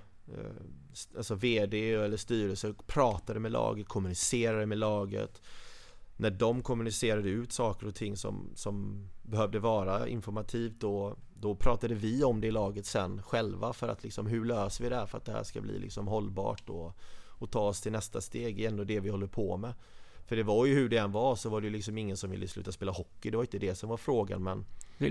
alltså 1.17 1.35
VD 1.35 1.95
eller 1.95 2.17
styrelse 2.17 2.75
pratade 2.87 3.41
med 3.41 3.53
laget, 3.53 3.89
kommunicerade 3.89 4.67
med 4.67 4.79
laget 4.79 5.43
när 6.21 6.31
de 6.31 6.63
kommunicerade 6.63 7.29
ut 7.29 7.53
saker 7.53 7.87
och 7.87 7.95
ting 7.95 8.17
som, 8.17 8.51
som 8.55 9.09
behövde 9.23 9.59
vara 9.59 10.09
informativt 10.09 10.81
då, 10.81 11.17
då 11.35 11.55
pratade 11.55 11.95
vi 11.95 12.25
om 12.25 12.41
det 12.41 12.47
i 12.47 12.51
laget 12.51 12.87
sen 12.87 13.23
själva 13.23 13.73
för 13.73 13.89
att 13.89 14.03
liksom 14.03 14.27
hur 14.27 14.45
löser 14.45 14.85
vi 14.85 14.91
det 14.91 14.97
här 14.97 15.07
för 15.07 15.19
att 15.19 15.25
det 15.25 15.33
här 15.33 15.43
ska 15.43 15.61
bli 15.61 15.79
liksom 15.79 16.09
hållbart 16.09 16.69
och, 16.69 16.93
och 17.27 17.51
ta 17.51 17.61
oss 17.61 17.81
till 17.81 17.93
nästa 17.93 18.21
steg 18.21 18.59
igen 18.59 18.79
och 18.79 18.87
det 18.87 19.01
vi 19.01 19.09
håller 19.09 19.27
på 19.27 19.57
med. 19.57 19.75
För 20.27 20.37
det 20.37 20.43
var 20.43 20.67
ju 20.67 20.75
hur 20.75 20.89
det 20.89 20.97
än 20.97 21.13
var 21.13 21.37
så 21.37 21.49
var 21.49 21.61
det 21.61 21.71
liksom 21.71 21.99
ingen 21.99 22.17
som 22.17 22.31
ville 22.31 22.49
sluta 22.49 22.73
spela 22.73 22.93
hockey. 22.93 23.31
Det 23.31 23.37
var 23.37 23.45
inte 23.45 23.59
det 23.59 23.75
som 23.75 23.89
var 23.89 23.97
frågan 23.97 24.43
men 24.43 24.65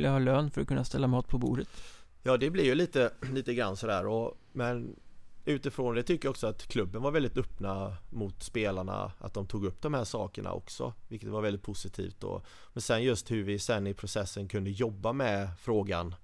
jag 0.04 0.12
ha 0.12 0.20
lön 0.20 0.52
för 0.52 0.62
att 0.62 0.68
kunna 0.68 0.84
ställa 0.84 1.08
mat 1.08 1.28
på 1.28 1.38
bordet? 1.38 1.68
Ja 2.24 2.38
det 2.38 2.50
blir 2.50 2.64
ju 2.64 2.76
lite, 2.76 3.12
lite 3.34 3.54
grann 3.54 3.78
sådär 3.78 4.08
och 4.08 4.38
Men 4.52 4.96
Utifrån 5.50 5.96
det 5.96 6.04
tycker 6.04 6.26
jag 6.26 6.32
också 6.32 6.48
att 6.48 6.68
klubben 6.68 7.02
var 7.02 7.12
väldigt 7.12 7.38
öppna 7.38 7.98
mot 8.10 8.44
spelarna 8.44 9.12
Att 9.20 9.34
de 9.34 9.48
tog 9.48 9.66
upp 9.66 9.82
de 9.82 9.94
här 9.94 10.04
sakerna 10.04 10.52
också 10.52 10.94
Vilket 11.08 11.30
var 11.30 11.42
väldigt 11.42 11.64
positivt 11.64 12.16
då. 12.20 12.42
Men 12.74 12.82
sen 12.82 13.04
just 13.04 13.32
hur 13.32 13.44
vi 13.44 13.60
sen 13.60 13.88
i 13.88 13.94
processen 13.94 14.48
kunde 14.48 14.70
jobba 14.70 15.14
med 15.14 15.50
frågan 15.60 16.16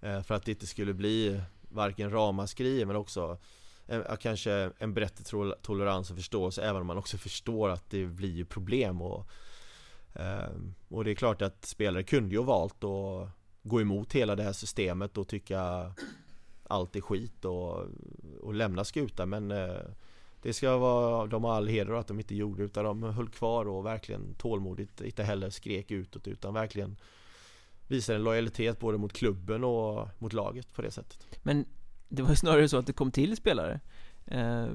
eh, 0.00 0.22
För 0.22 0.34
att 0.34 0.44
det 0.44 0.50
inte 0.50 0.66
skulle 0.66 0.94
bli 0.94 1.40
Varken 1.68 2.10
ramaskri 2.10 2.84
men 2.84 2.96
också 2.96 3.38
eh, 3.86 4.16
kanske 4.20 4.70
en 4.78 4.94
bättre 4.94 5.54
tolerans 5.62 6.10
och 6.10 6.16
förståelse 6.16 6.62
även 6.62 6.80
om 6.80 6.86
man 6.86 6.98
också 6.98 7.18
förstår 7.18 7.70
att 7.70 7.90
det 7.90 8.06
blir 8.06 8.44
problem 8.44 9.02
och, 9.02 9.28
eh, 10.12 10.50
och 10.88 11.04
det 11.04 11.10
är 11.10 11.14
klart 11.14 11.42
att 11.42 11.64
spelare 11.64 12.02
kunde 12.02 12.34
ju 12.34 12.38
ha 12.38 12.44
valt 12.44 12.84
att 12.84 13.28
gå 13.62 13.80
emot 13.80 14.12
hela 14.12 14.36
det 14.36 14.42
här 14.42 14.52
systemet 14.52 15.18
och 15.18 15.28
tycka 15.28 15.92
allt 16.66 16.96
är 16.96 17.00
skit 17.00 17.44
och, 17.44 17.84
och 18.40 18.54
lämna 18.54 18.84
skutan 18.84 19.28
men 19.28 19.50
eh, 19.50 19.80
det 20.42 20.52
ska 20.52 20.76
vara, 20.76 21.26
de 21.26 21.44
har 21.44 21.54
all 21.54 21.68
heder 21.68 21.92
att 21.92 22.06
de 22.06 22.18
inte 22.18 22.34
gjorde 22.34 22.62
utan 22.62 22.84
de 22.84 23.02
höll 23.02 23.28
kvar 23.28 23.68
och 23.68 23.86
verkligen 23.86 24.34
tålmodigt 24.34 25.00
inte 25.00 25.22
heller 25.22 25.50
skrek 25.50 25.90
utåt 25.90 26.28
utan 26.28 26.54
verkligen 26.54 26.96
visade 27.88 28.16
en 28.16 28.24
lojalitet 28.24 28.78
både 28.78 28.98
mot 28.98 29.12
klubben 29.12 29.64
och 29.64 30.08
mot 30.18 30.32
laget 30.32 30.72
på 30.72 30.82
det 30.82 30.90
sättet. 30.90 31.26
Men 31.42 31.64
det 32.08 32.22
var 32.22 32.30
ju 32.30 32.36
snarare 32.36 32.68
så 32.68 32.76
att 32.76 32.86
det 32.86 32.92
kom 32.92 33.10
till 33.10 33.36
spelare. 33.36 33.80
Eh, 34.26 34.66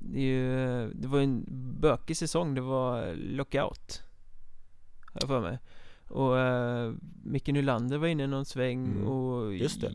det, 0.00 0.20
ju, 0.20 0.90
det 0.94 1.08
var 1.08 1.18
ju 1.18 1.24
en 1.24 1.44
bökig 1.80 2.16
säsong, 2.16 2.54
det 2.54 2.60
var 2.60 3.14
lockout. 3.14 4.02
Har 5.06 5.20
jag 5.20 5.28
för 5.28 5.40
mig. 5.40 5.58
Och 6.08 6.38
eh, 6.38 6.92
Micke 7.22 7.48
Nylander 7.48 7.98
var 7.98 8.06
inne 8.06 8.26
någon 8.26 8.44
sväng 8.44 8.86
mm. 8.86 9.06
och 9.06 9.54
Just 9.54 9.80
det. 9.80 9.92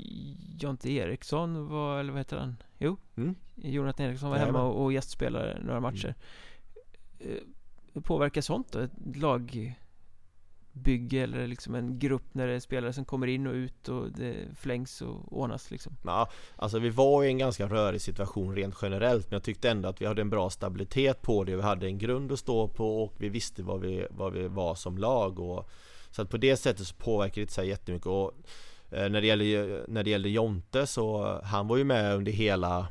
Jonte 0.59 0.91
Eriksson 0.91 1.67
var, 1.67 1.99
eller 1.99 2.11
vad 2.11 2.19
heter 2.19 2.37
han? 2.37 2.55
Jo, 2.77 2.97
mm. 3.15 3.35
Jonathan 3.55 4.05
Eriksson 4.05 4.29
var 4.29 4.37
hemma 4.37 4.63
och, 4.63 4.83
och 4.83 4.93
gästspelade 4.93 5.59
några 5.63 5.79
matcher 5.79 6.15
mm. 7.19 7.37
eh, 7.93 8.01
Påverkar 8.01 8.41
sånt 8.41 8.71
då? 8.71 8.79
Ett 8.79 9.15
lag 9.15 9.75
bygge 10.71 11.21
eller 11.21 11.47
liksom 11.47 11.75
en 11.75 11.99
grupp 11.99 12.33
när 12.33 12.47
det 12.47 12.53
är 12.53 12.59
spelare 12.59 12.93
som 12.93 13.05
kommer 13.05 13.27
in 13.27 13.47
och 13.47 13.53
ut 13.53 13.89
och 13.89 14.11
det 14.11 14.35
flängs 14.55 15.01
och 15.01 15.37
ordnas 15.39 15.71
liksom? 15.71 15.95
Ja, 16.05 16.29
alltså 16.55 16.79
vi 16.79 16.89
var 16.89 17.23
i 17.23 17.27
en 17.27 17.37
ganska 17.37 17.67
rörig 17.67 18.01
situation 18.01 18.55
rent 18.55 18.75
generellt 18.81 19.25
men 19.25 19.35
jag 19.35 19.43
tyckte 19.43 19.69
ändå 19.69 19.89
att 19.89 20.01
vi 20.01 20.05
hade 20.05 20.21
en 20.21 20.29
bra 20.29 20.49
stabilitet 20.49 21.21
på 21.21 21.43
det. 21.43 21.55
Vi 21.55 21.61
hade 21.61 21.85
en 21.85 21.97
grund 21.97 22.31
att 22.31 22.39
stå 22.39 22.67
på 22.67 23.03
och 23.03 23.13
vi 23.17 23.29
visste 23.29 23.63
vad 23.63 23.81
vi, 23.81 24.07
vad 24.09 24.33
vi 24.33 24.47
var 24.47 24.75
som 24.75 24.97
lag 24.97 25.39
och 25.39 25.69
så 26.11 26.21
att 26.21 26.29
på 26.29 26.37
det 26.37 26.57
sättet 26.57 26.87
så 26.87 26.95
påverkar 26.95 27.35
det 27.35 27.41
inte 27.41 27.53
så 27.53 27.63
jättemycket. 27.63 28.07
Och 28.07 28.33
eh, 28.91 29.09
när 29.09 29.21
det, 29.21 29.27
gäller, 29.27 29.85
när 29.87 30.03
det 30.03 30.09
gällde 30.09 30.29
Jonte 30.29 30.87
så 30.87 31.39
han 31.43 31.67
var 31.67 31.77
ju 31.77 31.83
med 31.83 32.15
under 32.15 32.31
hela 32.31 32.87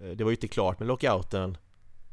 eh, 0.00 0.10
Det 0.10 0.24
var 0.24 0.30
ju 0.30 0.36
inte 0.36 0.48
klart 0.48 0.78
med 0.78 0.88
lockouten 0.88 1.56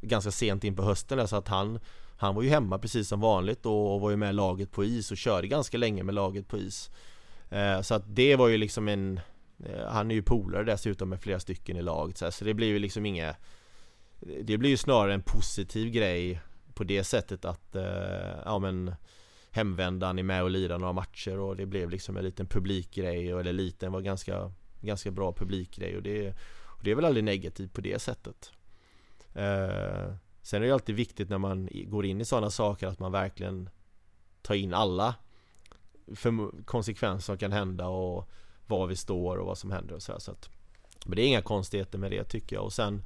Ganska 0.01 0.31
sent 0.31 0.63
in 0.63 0.75
på 0.75 0.83
hösten 0.83 1.17
där 1.17 1.25
så 1.25 1.35
att 1.35 1.47
han 1.47 1.79
han 2.19 2.35
var 2.35 2.43
ju 2.43 2.49
hemma 2.49 2.79
precis 2.79 3.07
som 3.07 3.19
vanligt 3.19 3.65
och 3.65 4.01
var 4.01 4.09
ju 4.09 4.15
med 4.15 4.35
laget 4.35 4.71
på 4.71 4.83
is 4.83 5.11
och 5.11 5.17
körde 5.17 5.47
ganska 5.47 5.77
länge 5.77 6.03
med 6.03 6.15
laget 6.15 6.47
på 6.47 6.57
is. 6.57 6.89
Eh, 7.49 7.81
så 7.81 7.95
att 7.95 8.03
det 8.15 8.35
var 8.35 8.47
ju 8.47 8.57
liksom 8.57 8.87
en 8.87 9.19
Han 9.87 10.11
är 10.11 10.15
ju 10.15 10.21
polare 10.21 10.63
dessutom 10.63 11.09
med 11.09 11.21
flera 11.21 11.39
stycken 11.39 11.77
i 11.77 11.81
laget 11.81 12.17
så, 12.17 12.45
det 12.45 12.53
blir 12.53 12.67
ju 12.67 12.79
liksom 12.79 13.05
inget 13.05 13.35
Det 14.41 14.57
blir 14.57 14.69
ju 14.69 14.77
snarare 14.77 15.13
en 15.13 15.21
positiv 15.21 15.91
grej 15.91 16.41
på 16.73 16.83
det 16.83 17.03
sättet 17.03 17.45
att 17.45 17.75
eh, 17.75 18.39
Ja 18.45 18.59
men 18.59 18.95
Hemvändan 19.59 20.19
är 20.19 20.23
med 20.23 20.43
och 20.43 20.49
lirar 20.49 20.79
några 20.79 20.93
matcher 20.93 21.39
och 21.39 21.55
det 21.55 21.65
blev 21.65 21.89
liksom 21.89 22.17
en 22.17 22.23
liten 22.23 22.45
publikgrej 22.45 23.31
eller 23.31 23.53
liten 23.53 23.91
var 23.91 24.01
ganska 24.01 24.51
Ganska 24.81 25.11
bra 25.11 25.33
publikgrej 25.33 25.97
och 25.97 26.03
det 26.03 26.33
och 26.65 26.83
det 26.83 26.91
är 26.91 26.95
väl 26.95 27.05
aldrig 27.05 27.23
negativt 27.23 27.73
på 27.73 27.81
det 27.81 28.01
sättet. 28.01 28.51
Eh, 29.33 30.13
sen 30.41 30.63
är 30.63 30.67
det 30.67 30.71
alltid 30.71 30.95
viktigt 30.95 31.29
när 31.29 31.37
man 31.37 31.69
går 31.71 32.05
in 32.05 32.21
i 32.21 32.25
sådana 32.25 32.49
saker 32.49 32.87
att 32.87 32.99
man 32.99 33.11
verkligen 33.11 33.69
tar 34.41 34.55
in 34.55 34.73
alla 34.73 35.15
konsekvenser 36.65 37.25
som 37.25 37.37
kan 37.37 37.51
hända 37.51 37.87
och 37.87 38.29
var 38.67 38.87
vi 38.87 38.95
står 38.95 39.37
och 39.37 39.45
vad 39.45 39.57
som 39.57 39.71
händer 39.71 39.95
och 39.95 40.01
så, 40.01 40.11
här, 40.11 40.19
så 40.19 40.31
att, 40.31 40.49
Men 41.05 41.15
det 41.15 41.21
är 41.21 41.27
inga 41.27 41.41
konstigheter 41.41 41.97
med 41.97 42.11
det 42.11 42.23
tycker 42.23 42.55
jag. 42.55 42.65
Och 42.65 42.73
sen 42.73 43.03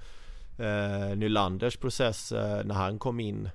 eh, 0.60 1.16
Nylanders 1.16 1.78
process 1.78 2.32
eh, 2.32 2.66
när 2.66 2.76
han 2.76 3.00
kom 3.00 3.20
in 3.20 3.46
eh, 3.46 3.52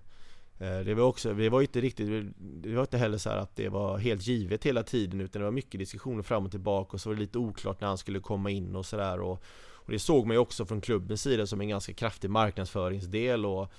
Eh, 0.59 0.79
det 0.79 0.95
var 0.95 1.05
också, 1.05 1.33
vi 1.33 1.49
var 1.49 1.61
inte 1.61 1.81
riktigt 1.81 2.33
Det 2.39 2.75
var 2.75 2.83
inte 2.83 2.99
heller 2.99 3.19
så 3.19 3.31
att 3.31 3.57
det 3.57 3.69
var 3.69 3.99
helt 3.99 4.27
givet 4.27 4.65
hela 4.65 4.83
tiden 4.83 5.21
utan 5.21 5.41
det 5.41 5.45
var 5.45 5.53
mycket 5.53 5.81
diskussioner 5.81 6.23
fram 6.23 6.45
och 6.45 6.51
tillbaka 6.51 6.93
och 6.93 7.01
så 7.01 7.09
var 7.09 7.15
det 7.15 7.21
lite 7.21 7.39
oklart 7.39 7.81
när 7.81 7.89
han 7.89 7.99
skulle 7.99 8.21
komma 8.21 8.51
in 8.51 8.77
och 8.77 8.87
sådär 8.87 9.21
och 9.21 9.43
och 9.89 9.93
det 9.93 9.99
såg 9.99 10.27
man 10.27 10.35
ju 10.35 10.39
också 10.39 10.67
från 10.67 10.81
klubbens 10.81 11.23
sida 11.23 11.47
som 11.47 11.61
en 11.61 11.69
ganska 11.69 11.93
kraftig 11.93 12.31
marknadsföringsdel 12.31 13.47
och 13.47 13.73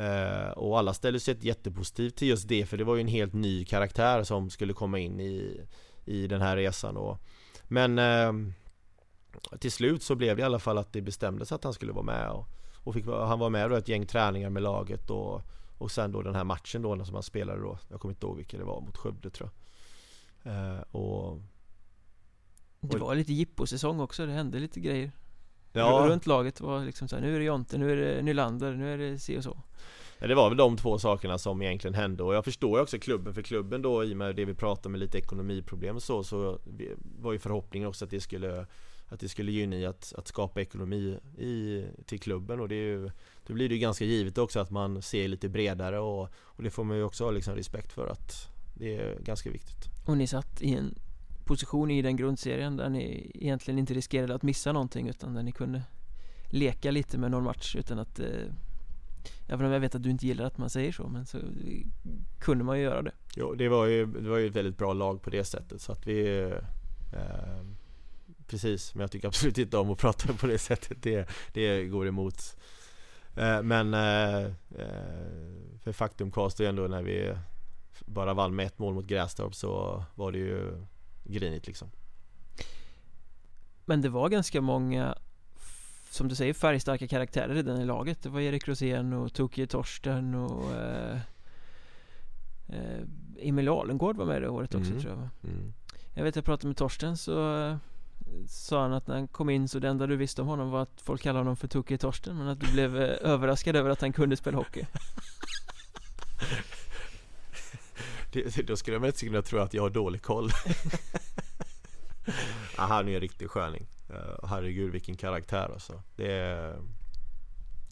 eh, 0.00 0.48
och 0.48 0.78
alla 0.78 0.94
ställde 0.94 1.20
sig 1.20 1.36
jättepositivt 1.40 2.16
till 2.16 2.28
just 2.28 2.48
det 2.48 2.66
för 2.66 2.76
det 2.76 2.84
var 2.84 2.94
ju 2.94 3.00
en 3.00 3.08
helt 3.08 3.32
ny 3.32 3.64
karaktär 3.64 4.22
som 4.22 4.50
skulle 4.50 4.72
komma 4.72 4.98
in 4.98 5.20
i, 5.20 5.60
i 6.04 6.26
den 6.26 6.40
här 6.40 6.56
resan 6.56 6.96
och, 6.96 7.18
Men 7.68 7.98
eh, 7.98 8.32
Till 9.58 9.72
slut 9.72 10.02
så 10.02 10.14
blev 10.14 10.36
det 10.36 10.40
i 10.40 10.44
alla 10.44 10.58
fall 10.58 10.78
att 10.78 10.92
det 10.92 11.02
bestämdes 11.02 11.52
att 11.52 11.64
han 11.64 11.72
skulle 11.72 11.92
vara 11.92 12.04
med 12.04 12.30
och, 12.30 12.46
och 12.84 12.94
fick, 12.94 13.06
Han 13.06 13.38
var 13.38 13.50
med 13.50 13.70
då 13.70 13.76
ett 13.76 13.88
gäng 13.88 14.06
träningar 14.06 14.50
med 14.50 14.62
laget 14.62 15.10
och 15.10 15.42
och 15.78 15.90
sen 15.90 16.12
då 16.12 16.22
den 16.22 16.34
här 16.34 16.44
matchen 16.44 16.82
då 16.82 17.04
som 17.04 17.14
han 17.14 17.22
spelade 17.22 17.60
då 17.60 17.78
Jag 17.88 18.00
kommer 18.00 18.14
inte 18.14 18.26
ihåg 18.26 18.36
vilken 18.36 18.60
det 18.60 18.66
var 18.66 18.80
mot 18.80 18.96
Skövde 18.96 19.30
tror 19.30 19.50
jag. 20.42 20.52
Eh, 20.52 20.80
och, 20.80 21.40
Det 22.80 22.98
var 22.98 23.14
lite 23.14 23.32
jippo-säsong 23.32 24.00
också, 24.00 24.26
det 24.26 24.32
hände 24.32 24.58
lite 24.58 24.80
grejer. 24.80 25.12
Ja. 25.72 26.06
runt 26.08 26.26
laget 26.26 26.60
var 26.60 26.84
liksom 26.84 27.08
så 27.08 27.16
här, 27.16 27.22
nu 27.22 27.34
är 27.34 27.38
det 27.38 27.44
Jonte, 27.44 27.78
nu 27.78 27.92
är 27.92 27.96
det 27.96 28.22
Nylander, 28.22 28.74
nu 28.74 28.92
är 28.92 28.98
det 28.98 29.18
si 29.18 29.38
och 29.38 29.44
så. 29.44 29.58
Ja, 30.18 30.26
det 30.26 30.34
var 30.34 30.48
väl 30.48 30.58
de 30.58 30.76
två 30.76 30.98
sakerna 30.98 31.38
som 31.38 31.62
egentligen 31.62 31.94
hände. 31.94 32.22
Och 32.22 32.34
jag 32.34 32.44
förstår 32.44 32.78
ju 32.78 32.82
också 32.82 32.98
klubben 32.98 33.34
för 33.34 33.42
klubben 33.42 33.82
då 33.82 34.04
i 34.04 34.12
och 34.12 34.16
med 34.16 34.36
det 34.36 34.44
vi 34.44 34.54
pratade 34.54 34.88
med 34.88 35.00
lite 35.00 35.18
ekonomiproblem 35.18 35.96
och 35.96 36.02
så 36.02 36.24
så 36.24 36.58
var 37.20 37.32
ju 37.32 37.38
förhoppningen 37.38 37.88
också 37.88 38.04
att 38.04 38.10
det 38.10 38.20
skulle 38.20 38.66
att 39.08 39.20
det 39.20 39.28
skulle 39.28 39.52
gynna 39.52 39.76
i 39.76 39.86
att, 39.86 40.12
att 40.16 40.28
skapa 40.28 40.60
ekonomi 40.60 41.18
i, 41.38 41.84
till 42.06 42.20
klubben. 42.20 42.60
Och 42.60 42.68
det 42.68 42.74
är 42.74 42.86
ju 42.86 43.10
Då 43.46 43.54
blir 43.54 43.68
det 43.68 43.74
ju 43.74 43.80
ganska 43.80 44.04
givet 44.04 44.38
också 44.38 44.60
att 44.60 44.70
man 44.70 45.02
ser 45.02 45.28
lite 45.28 45.48
bredare 45.48 45.98
och, 45.98 46.28
och 46.34 46.62
det 46.62 46.70
får 46.70 46.84
man 46.84 46.96
ju 46.96 47.02
också 47.02 47.24
ha 47.24 47.30
liksom 47.30 47.54
respekt 47.54 47.92
för 47.92 48.06
att 48.06 48.48
Det 48.74 48.96
är 48.96 49.18
ganska 49.20 49.50
viktigt. 49.50 49.84
Och 50.06 50.16
ni 50.16 50.26
satt 50.26 50.62
i 50.62 50.74
en 50.74 50.94
position 51.44 51.90
i 51.90 52.02
den 52.02 52.16
grundserien 52.16 52.76
där 52.76 52.88
ni 52.88 53.30
egentligen 53.34 53.78
inte 53.78 53.94
riskerade 53.94 54.34
att 54.34 54.42
missa 54.42 54.72
någonting 54.72 55.08
utan 55.08 55.34
där 55.34 55.42
ni 55.42 55.52
kunde 55.52 55.82
leka 56.50 56.90
lite 56.90 57.18
med 57.18 57.30
någon 57.30 57.44
match 57.44 57.76
utan 57.76 57.98
att 57.98 58.20
eh, 58.20 58.26
Även 59.48 59.66
om 59.66 59.72
jag 59.72 59.80
vet 59.80 59.94
att 59.94 60.02
du 60.02 60.10
inte 60.10 60.26
gillar 60.26 60.44
att 60.44 60.58
man 60.58 60.70
säger 60.70 60.92
så 60.92 61.08
men 61.08 61.26
så 61.26 61.38
kunde 62.40 62.64
man 62.64 62.78
ju 62.78 62.84
göra 62.84 63.02
det. 63.02 63.12
Jo 63.36 63.54
det 63.54 63.68
var 63.68 63.86
ju, 63.86 64.06
det 64.06 64.28
var 64.28 64.38
ju 64.38 64.46
ett 64.46 64.56
väldigt 64.56 64.78
bra 64.78 64.92
lag 64.92 65.22
på 65.22 65.30
det 65.30 65.44
sättet 65.44 65.80
så 65.80 65.92
att 65.92 66.06
vi 66.06 66.48
eh, 67.12 67.64
Precis, 68.46 68.94
men 68.94 69.00
jag 69.00 69.10
tycker 69.10 69.28
absolut 69.28 69.58
inte 69.58 69.76
om 69.76 69.90
att 69.90 69.98
prata 69.98 70.32
på 70.32 70.46
det 70.46 70.58
sättet. 70.58 71.02
Det, 71.02 71.28
det 71.52 71.84
går 71.84 72.08
emot 72.08 72.56
men 73.62 73.94
eh, 73.94 74.44
eh, 74.78 75.72
för 75.82 75.92
faktum 75.92 76.30
kvarstår 76.30 76.64
ändå 76.64 76.82
när 76.82 77.02
vi 77.02 77.36
bara 78.06 78.34
vann 78.34 78.54
med 78.54 78.66
ett 78.66 78.78
mål 78.78 78.94
mot 78.94 79.06
Grästorp 79.06 79.54
så 79.54 80.04
var 80.14 80.32
det 80.32 80.38
ju 80.38 80.86
grinigt 81.24 81.66
liksom. 81.66 81.90
Men 83.84 84.02
det 84.02 84.08
var 84.08 84.28
ganska 84.28 84.60
många 84.60 85.14
som 86.10 86.28
du 86.28 86.34
säger 86.34 86.54
färgstarka 86.54 87.06
karaktärer 87.08 87.56
i 87.56 87.62
den 87.62 87.80
i 87.80 87.84
laget 87.84 88.22
Det 88.22 88.28
var 88.28 88.40
Erik 88.40 88.68
Rosén 88.68 89.12
och 89.12 89.32
Tokie 89.34 89.66
Torsten 89.66 90.34
och 90.34 90.72
eh, 90.72 91.18
eh, 92.68 93.00
Emil 93.38 93.68
Alengård 93.68 94.16
var 94.16 94.26
med 94.26 94.42
det 94.42 94.48
året 94.48 94.74
också 94.74 94.90
Mm. 94.90 95.02
tror 95.02 95.12
jag 95.12 95.50
Mm. 95.50 95.72
Jag 96.14 96.24
vet 96.24 96.36
jag 96.36 96.44
pratade 96.44 96.66
med 96.66 96.76
Torsten 96.76 97.16
så 97.16 97.56
eh, 97.58 97.76
sa 98.48 98.82
han 98.82 98.92
att 98.92 99.06
när 99.06 99.14
han 99.14 99.28
kom 99.28 99.50
in 99.50 99.68
så 99.68 99.78
det 99.78 99.88
enda 99.88 100.06
du 100.06 100.16
visste 100.16 100.42
om 100.42 100.48
honom 100.48 100.70
var 100.70 100.82
att 100.82 101.00
folk 101.02 101.22
kallade 101.22 101.40
honom 101.40 101.56
för 101.56 101.68
Tokie 101.68 101.98
Torsten 101.98 102.38
men 102.38 102.48
att 102.48 102.60
du 102.60 102.72
blev 102.72 102.96
eh, 102.96 103.02
överraskad 103.30 103.76
över 103.76 103.90
att 103.90 104.00
han 104.00 104.12
kunde 104.12 104.36
spela 104.36 104.56
hockey 104.56 104.86
Det, 108.32 108.66
då 108.66 108.76
skulle 108.76 108.98
man 108.98 109.06
inte 109.06 109.26
kunna 109.26 109.42
tro 109.42 109.58
att 109.58 109.74
jag 109.74 109.82
har 109.82 109.90
dålig 109.90 110.22
koll. 110.22 110.50
ja, 112.76 112.82
han 112.82 113.08
är 113.08 113.14
en 113.14 113.20
riktig 113.20 113.50
sköning. 113.50 113.86
Uh, 114.10 114.48
herregud 114.48 114.92
vilken 114.92 115.16
karaktär 115.16 115.70
alltså. 115.72 116.02
Det, 116.16 116.76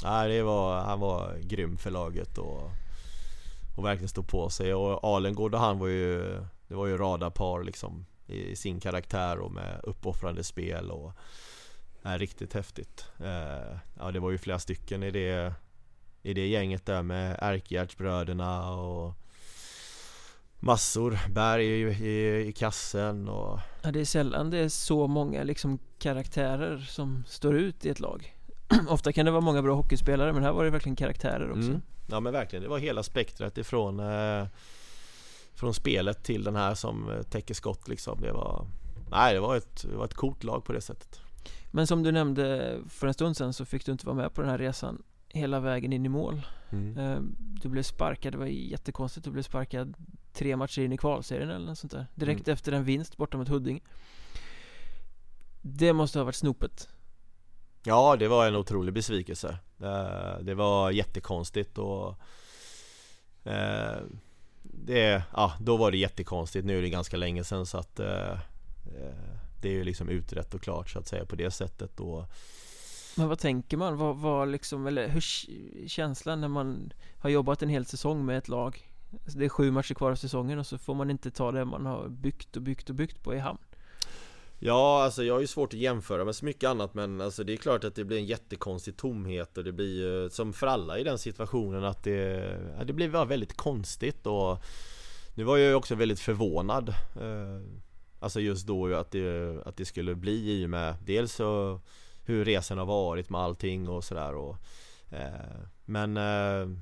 nej, 0.05 0.29
det 0.29 0.43
var, 0.43 0.81
han 0.81 1.01
var 1.01 1.37
grym 1.43 1.77
för 1.77 1.91
laget 1.91 2.39
och, 2.39 2.71
och 3.77 3.85
verkligen 3.85 4.09
stod 4.09 4.29
på 4.29 4.51
sig. 4.51 4.75
Och 4.75 5.05
Alengård 5.05 5.55
och 5.55 5.61
han 5.61 5.79
var 5.79 5.87
ju, 5.87 6.41
det 6.69 6.75
var 6.75 6.87
ju 6.87 6.97
radarpar 6.97 7.63
liksom 7.63 8.07
i, 8.33 8.57
sin 8.57 8.81
karaktär 8.81 9.39
och 9.39 9.53
med 9.53 9.81
uppoffrande 9.83 10.45
spel 10.45 10.91
och 10.91 11.13
är 12.03 12.19
riktigt 12.19 12.53
häftigt. 12.53 13.05
Eh, 13.21 13.77
ja, 13.99 14.11
det 14.13 14.21
var 14.21 14.31
ju 14.31 14.39
flera 14.39 14.59
stycken 14.59 15.03
i 15.03 15.11
det, 15.11 15.55
i 16.23 16.35
det 16.35 16.47
gänget 16.47 16.87
där 16.87 17.03
med 17.03 17.39
Erkgärdsbröderna 17.43 18.71
och 18.73 19.15
massor. 20.59 21.19
Berg 21.31 21.67
i, 21.67 21.83
i, 21.83 22.47
i 22.49 22.53
kassen 22.53 23.29
och 23.29 23.61
Ja 23.83 23.91
det 23.91 24.01
är 24.01 24.05
sällan 24.05 24.51
det 24.51 24.59
är 24.59 24.69
så 24.69 25.07
många 25.07 25.43
liksom 25.43 25.79
karaktärer 25.99 26.79
som 26.79 27.25
står 27.27 27.57
ut 27.57 27.85
i 27.85 27.89
ett 27.89 28.01
lag 28.01 28.37
Ofta 28.89 29.13
kan 29.13 29.27
det 29.27 29.33
vara 29.33 29.41
många 29.41 29.63
bra 29.63 29.75
hockeyspelare 29.75 30.33
men 30.33 30.43
här 30.43 30.53
var 30.53 30.65
det 30.65 30.71
verkligen 30.71 30.97
karaktärer 30.97 31.51
också 31.51 31.69
Mm. 31.69 31.83
Ja 32.07 32.21
men 32.21 32.33
verkligen, 32.33 32.63
det 32.63 32.69
var 32.69 32.79
hela 32.79 33.03
spektrat 33.03 33.59
ifrån 33.59 34.01
eh, 34.01 34.47
Från 35.55 35.74
spelet 35.74 36.24
till 36.24 36.45
den 36.45 36.57
här 36.57 36.74
som 36.74 37.11
eh, 37.11 37.23
täcker 37.23 37.55
skott 37.55 37.89
liksom. 37.89 38.20
Det 38.20 38.33
var 38.33 38.66
Nej 39.11 39.35
det 39.35 39.41
var 39.41 39.57
ett, 39.57 39.83
det 39.91 39.97
var 39.97 40.05
ett 40.05 40.15
coolt 40.15 40.45
lag 40.45 40.65
på 40.65 40.73
det 40.73 40.81
sättet. 40.81 41.20
Men 41.70 41.87
som 41.87 42.03
du 42.03 42.12
nämnde 42.12 42.79
för 42.89 43.07
en 43.07 43.15
stund 43.15 43.37
sedan 43.37 43.53
så 43.53 43.65
fick 43.65 43.87
du 43.87 43.93
inte 43.93 44.07
vara 44.07 44.16
med 44.16 44.35
på 44.35 44.41
den 44.41 44.51
här 44.51 44.59
resan 44.59 45.03
hela 45.29 45.61
vägen 45.61 45.93
in 45.93 46.07
i 46.07 46.09
mål 46.09 46.43
Mm. 46.70 46.99
Eh, 46.99 47.19
Du 47.62 47.69
blev 47.69 47.83
sparkad, 47.83 48.33
det 48.33 48.39
var 48.39 48.47
jättekonstigt, 48.47 49.24
du 49.24 49.31
blev 49.31 49.43
sparkad 49.43 49.95
tre 50.33 50.57
matcher 50.57 50.83
in 50.83 50.93
i 50.93 50.97
kvalserien 50.99 51.51
eller 51.51 51.66
något 51.66 51.79
sånt 51.79 51.93
där 51.93 52.07
Direkt 52.15 52.49
Mm. 52.49 52.53
efter 52.53 52.73
en 52.73 52.85
vinst 52.85 53.16
borta 53.16 53.37
mot 53.39 53.49
Huddinge 53.49 53.81
Det 55.62 55.93
måste 55.93 56.19
ha 56.19 56.24
varit 56.24 56.35
snopet 56.35 56.89
Ja 57.85 58.16
det 58.16 58.29
var 58.29 58.47
en 58.47 58.57
otrolig 58.57 58.95
besvikelse. 58.95 59.59
Eh, 59.81 60.39
det 60.43 60.55
var 60.55 60.91
jättekonstigt 60.91 61.79
och 61.79 62.15
det, 64.87 65.23
ja, 65.33 65.53
då 65.61 65.77
var 65.77 65.91
det 65.91 65.97
jättekonstigt. 65.97 66.67
Nu 66.67 66.79
är 66.79 66.83
det 66.83 66.89
ganska 66.89 67.17
länge 67.17 67.45
sedan 67.45 67.67
så 67.67 67.79
att 67.79 68.01
eh, 68.01 68.31
eh, 68.31 68.39
det 69.61 69.69
är 69.69 69.73
ju 69.73 69.85
liksom 69.85 70.09
utrett 70.09 70.55
och 70.55 70.63
klart 70.63 70.91
så 70.91 70.99
att 70.99 71.09
säga 71.09 71.27
på 71.27 71.37
det 71.37 71.51
sättet 71.51 72.01
och 72.01 72.25
Men 73.17 73.29
vad 73.29 73.39
tänker 73.39 73.77
man? 73.77 73.97
Vad 73.97 74.17
vad 74.17 74.49
liksom, 74.49 74.87
eller 74.87 75.09
hur 75.09 75.21
känslan 75.89 76.41
när 76.41 76.49
man 76.49 76.93
har 77.19 77.31
jobbat 77.31 77.63
en 77.63 77.69
hel 77.69 77.87
säsong 77.87 78.25
med 78.25 78.39
ett 78.39 78.49
lag? 78.49 78.89
Alltså, 79.25 79.39
det 79.39 79.45
är 79.45 79.49
sju 79.49 79.71
matcher 79.71 79.95
kvar 79.95 80.11
av 80.11 80.17
säsongen 80.17 80.59
och 80.59 80.67
så 80.67 80.79
får 80.79 80.95
man 80.95 81.11
inte 81.11 81.31
ta 81.31 81.53
det 81.53 81.65
man 81.65 81.87
har 81.87 82.09
byggt 82.09 82.57
och 82.57 82.63
byggt 82.63 82.91
och 82.91 82.95
byggt 82.95 83.23
på 83.23 83.35
i 83.35 83.39
hamn 83.39 83.59
Ja, 84.65 85.03
alltså 85.05 85.25
jag 85.25 85.35
har 85.35 85.41
ju 85.41 85.47
svårt 85.47 85.75
att 85.75 85.81
jämföra 85.81 86.25
med 86.25 86.35
så 86.35 86.45
mycket 86.45 86.71
annat 86.71 86.95
men 86.95 87.21
alltså 87.21 87.45
det 87.45 87.53
är 87.53 87.57
klart 87.57 87.85
att 87.85 87.95
det 87.95 88.05
blir 88.05 88.19
en 88.19 88.27
jättekonstig 88.27 88.97
tomhet 88.97 89.59
och 89.59 89.65
det 89.65 89.73
blir 89.73 89.95
ju 89.97 90.31
som 90.31 90.53
för 90.53 90.67
alla 90.67 90.99
i 90.99 91.05
den 91.05 91.19
situationen 91.19 91.85
att 91.85 92.05
det, 92.05 92.21
ja, 92.79 92.85
det 92.85 92.93
blir 92.93 93.11
bara 93.11 93.25
väldigt 93.25 93.57
konstigt 93.57 94.27
och 94.27 94.59
nu 95.35 95.45
var 95.45 95.57
jag 95.57 95.69
ju 95.69 95.75
också 95.75 95.95
väldigt 95.95 96.21
förvånad 96.21 96.89
eh, 97.21 97.61
Alltså 98.21 98.41
just 98.41 98.67
då 98.67 98.89
ju 98.89 98.97
att 98.97 99.11
det, 99.11 99.63
att 99.67 99.77
det 99.77 99.85
skulle 99.85 100.15
bli 100.15 100.61
i 100.61 100.67
och 100.67 100.71
med 100.71 100.95
dels 101.07 101.35
så 101.35 101.81
hur 102.25 102.45
resan 102.45 102.79
har 102.79 102.87
varit 102.87 103.31
med 103.31 103.41
allting 103.41 103.89
och 103.89 104.05
sådär 104.05 104.35
och 104.35 104.57
eh, 105.11 105.61
Men 105.85 106.17
eh, 106.17 106.79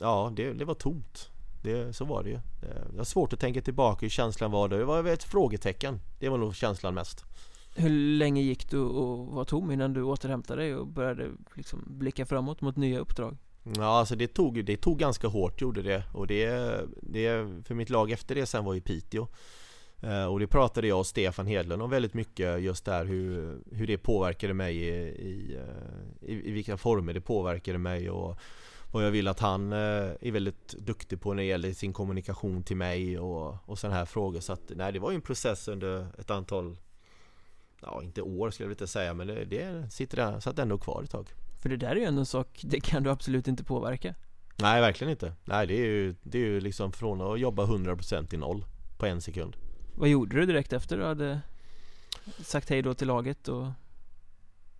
Ja, 0.00 0.32
det, 0.36 0.52
det 0.52 0.64
var 0.64 0.74
tomt 0.74 1.31
det, 1.62 1.92
så 1.92 2.04
var 2.04 2.22
det 2.22 2.30
ju. 2.30 2.38
Det 2.90 2.96
var 2.96 3.04
svårt 3.04 3.32
att 3.32 3.40
tänka 3.40 3.60
tillbaka 3.60 3.98
hur 4.00 4.10
känslan 4.10 4.50
var 4.50 4.68
då. 4.68 4.76
Det 4.76 4.84
var 4.84 5.04
ett 5.04 5.24
frågetecken. 5.24 6.00
Det 6.18 6.28
var 6.28 6.38
nog 6.38 6.54
känslan 6.54 6.94
mest. 6.94 7.24
Hur 7.74 7.90
länge 7.90 8.42
gick 8.42 8.70
du 8.70 8.78
och 8.78 9.26
var 9.26 9.44
tom 9.44 9.70
innan 9.70 9.92
du 9.92 10.02
återhämtade 10.02 10.62
dig 10.62 10.74
och 10.74 10.86
började 10.86 11.30
liksom 11.54 11.84
blicka 11.86 12.26
framåt 12.26 12.60
mot 12.60 12.76
nya 12.76 12.98
uppdrag? 12.98 13.36
Ja, 13.76 13.84
alltså 13.98 14.16
det 14.16 14.26
tog, 14.28 14.64
det 14.64 14.76
tog 14.76 14.98
ganska 14.98 15.28
hårt 15.28 15.60
gjorde 15.60 15.82
det. 15.82 16.04
Och 16.12 16.26
det, 16.26 16.48
det 17.02 17.48
för 17.64 17.74
mitt 17.74 17.90
lag 17.90 18.10
efter 18.10 18.34
det 18.34 18.46
sen 18.46 18.64
var 18.64 18.74
i 18.74 18.80
Piteå. 18.80 19.28
Eh, 20.00 20.24
Och 20.24 20.40
det 20.40 20.46
pratade 20.46 20.86
jag 20.86 20.98
och 20.98 21.06
Stefan 21.06 21.46
Hedlund 21.46 21.82
om 21.82 21.90
väldigt 21.90 22.14
mycket 22.14 22.62
just 22.62 22.84
där 22.84 23.04
hur, 23.04 23.58
hur 23.72 23.86
det 23.86 23.98
påverkade 23.98 24.54
mig 24.54 24.76
i, 24.76 24.88
i, 25.04 25.56
eh, 25.56 26.30
i, 26.30 26.48
i 26.48 26.52
vilka 26.52 26.76
former 26.76 27.14
det 27.14 27.20
påverkade 27.20 27.78
mig 27.78 28.10
och 28.10 28.38
vad 28.92 29.04
jag 29.04 29.10
vill 29.10 29.28
att 29.28 29.40
han 29.40 29.72
eh, 29.72 29.78
är 30.20 30.30
väldigt 30.30 30.68
duktig 30.68 31.20
på 31.20 31.34
när 31.34 31.42
det 31.42 31.48
gäller 31.48 31.72
sin 31.72 31.92
kommunikation 31.92 32.62
till 32.62 32.76
mig 32.76 33.18
och, 33.18 33.56
och 33.68 33.78
sådana 33.78 33.96
här 33.96 34.04
frågor. 34.04 34.40
Så 34.40 34.52
att 34.52 34.72
nej, 34.76 34.92
det 34.92 34.98
var 34.98 35.10
ju 35.10 35.14
en 35.14 35.22
process 35.22 35.68
under 35.68 36.06
ett 36.18 36.30
antal, 36.30 36.76
ja 37.80 38.02
inte 38.02 38.22
år 38.22 38.50
skulle 38.50 38.66
jag 38.66 38.72
inte 38.72 38.86
säga 38.86 39.14
men 39.14 39.26
det, 39.26 39.44
det 39.44 39.90
sitter 39.90 40.16
där, 40.16 40.40
satt 40.40 40.58
ändå 40.58 40.78
kvar 40.78 41.02
ett 41.02 41.10
tag. 41.10 41.28
För 41.62 41.68
det 41.68 41.76
där 41.76 41.90
är 41.90 41.96
ju 41.96 42.04
ändå 42.04 42.20
en 42.20 42.26
sak, 42.26 42.60
det 42.64 42.80
kan 42.80 43.02
du 43.02 43.10
absolut 43.10 43.48
inte 43.48 43.64
påverka 43.64 44.14
Nej 44.56 44.80
verkligen 44.80 45.10
inte. 45.10 45.32
Nej 45.44 45.66
det 45.66 45.74
är 45.74 45.86
ju, 45.86 46.14
det 46.22 46.38
är 46.38 46.42
ju 46.42 46.60
liksom 46.60 46.92
från 46.92 47.20
att 47.20 47.40
jobba 47.40 47.66
100% 47.66 48.26
till 48.26 48.38
noll 48.38 48.64
på 48.98 49.06
en 49.06 49.20
sekund. 49.20 49.56
Vad 49.94 50.08
gjorde 50.08 50.36
du 50.36 50.46
direkt 50.46 50.72
efter 50.72 50.98
du 50.98 51.04
hade 51.04 51.40
sagt 52.40 52.70
hej 52.70 52.82
då 52.82 52.94
till 52.94 53.06
laget 53.06 53.48
och 53.48 53.66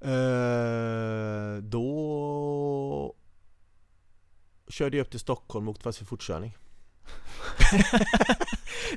Eh, 0.04 1.62
då 1.62 3.14
körde 4.72 4.96
jag 4.96 5.04
upp 5.04 5.10
till 5.10 5.20
Stockholm 5.20 5.68
och 5.68 5.72
åkte 5.72 5.82
fast 5.82 5.98
för 5.98 6.04
fortkörning. 6.04 6.56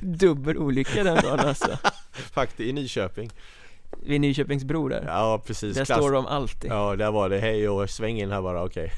dubbel 0.00 0.58
olycka 0.58 1.04
den 1.04 1.16
dagen 1.16 1.40
alltså 1.40 1.78
Faktiskt 2.12 2.60
i 2.60 2.72
Nyköping. 2.72 3.30
Vid 4.02 4.20
Nyköpingsbro 4.20 4.88
där 4.88 5.04
Ja 5.06 5.42
precis. 5.46 5.76
Där 5.76 5.84
Klass- 5.84 5.98
står 5.98 6.12
de 6.12 6.26
alltid 6.26 6.70
Ja 6.70 6.96
där 6.96 7.10
var 7.10 7.28
det 7.28 7.38
hej 7.38 7.68
och 7.68 7.90
sväng 7.90 8.20
in 8.20 8.30
här 8.30 8.42
bara 8.42 8.64
okej. 8.64 8.92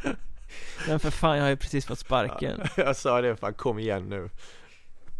Men 0.88 1.00
för 1.00 1.10
fan 1.10 1.36
jag 1.36 1.44
har 1.44 1.50
ju 1.50 1.56
precis 1.56 1.86
fått 1.86 1.98
sparken 1.98 2.60
jag 2.76 2.96
sa 2.96 3.20
det 3.20 3.36
fan 3.36 3.54
kom 3.54 3.78
igen 3.78 4.08
nu. 4.08 4.30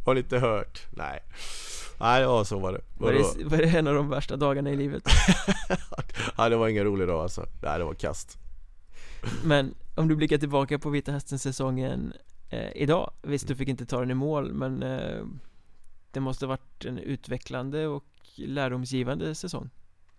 Har 0.04 0.14
ni 0.14 0.20
inte 0.20 0.38
hört? 0.38 0.86
Nej. 0.90 1.20
Nej 2.00 2.22
ja 2.22 2.44
så 2.44 2.58
var 2.58 2.72
det. 2.72 2.80
Var 2.98 3.12
det, 3.12 3.44
var 3.44 3.56
det 3.58 3.78
en 3.78 3.86
av 3.86 3.94
de 3.94 4.08
värsta 4.08 4.36
dagarna 4.36 4.70
i 4.70 4.76
livet? 4.76 5.02
ja 6.36 6.48
det 6.48 6.56
var 6.56 6.68
ingen 6.68 6.84
rolig 6.84 7.08
dag 7.08 7.22
alltså. 7.22 7.46
Nej 7.62 7.78
det 7.78 7.84
var 7.84 7.94
kast. 7.94 8.38
Men 9.44 9.74
om 10.00 10.08
du 10.08 10.16
blickar 10.16 10.38
tillbaka 10.38 10.78
på 10.78 10.90
Vita 10.90 11.12
Hästen-säsongen 11.12 12.12
eh, 12.50 12.70
idag 12.74 13.12
Visst, 13.22 13.48
du 13.48 13.56
fick 13.56 13.68
inte 13.68 13.86
ta 13.86 14.00
den 14.00 14.10
i 14.10 14.14
mål 14.14 14.52
men 14.52 14.82
eh, 14.82 15.24
Det 16.10 16.20
måste 16.20 16.46
varit 16.46 16.84
en 16.84 16.98
utvecklande 16.98 17.86
och 17.86 18.04
lärdomsgivande 18.36 19.34
säsong 19.34 19.70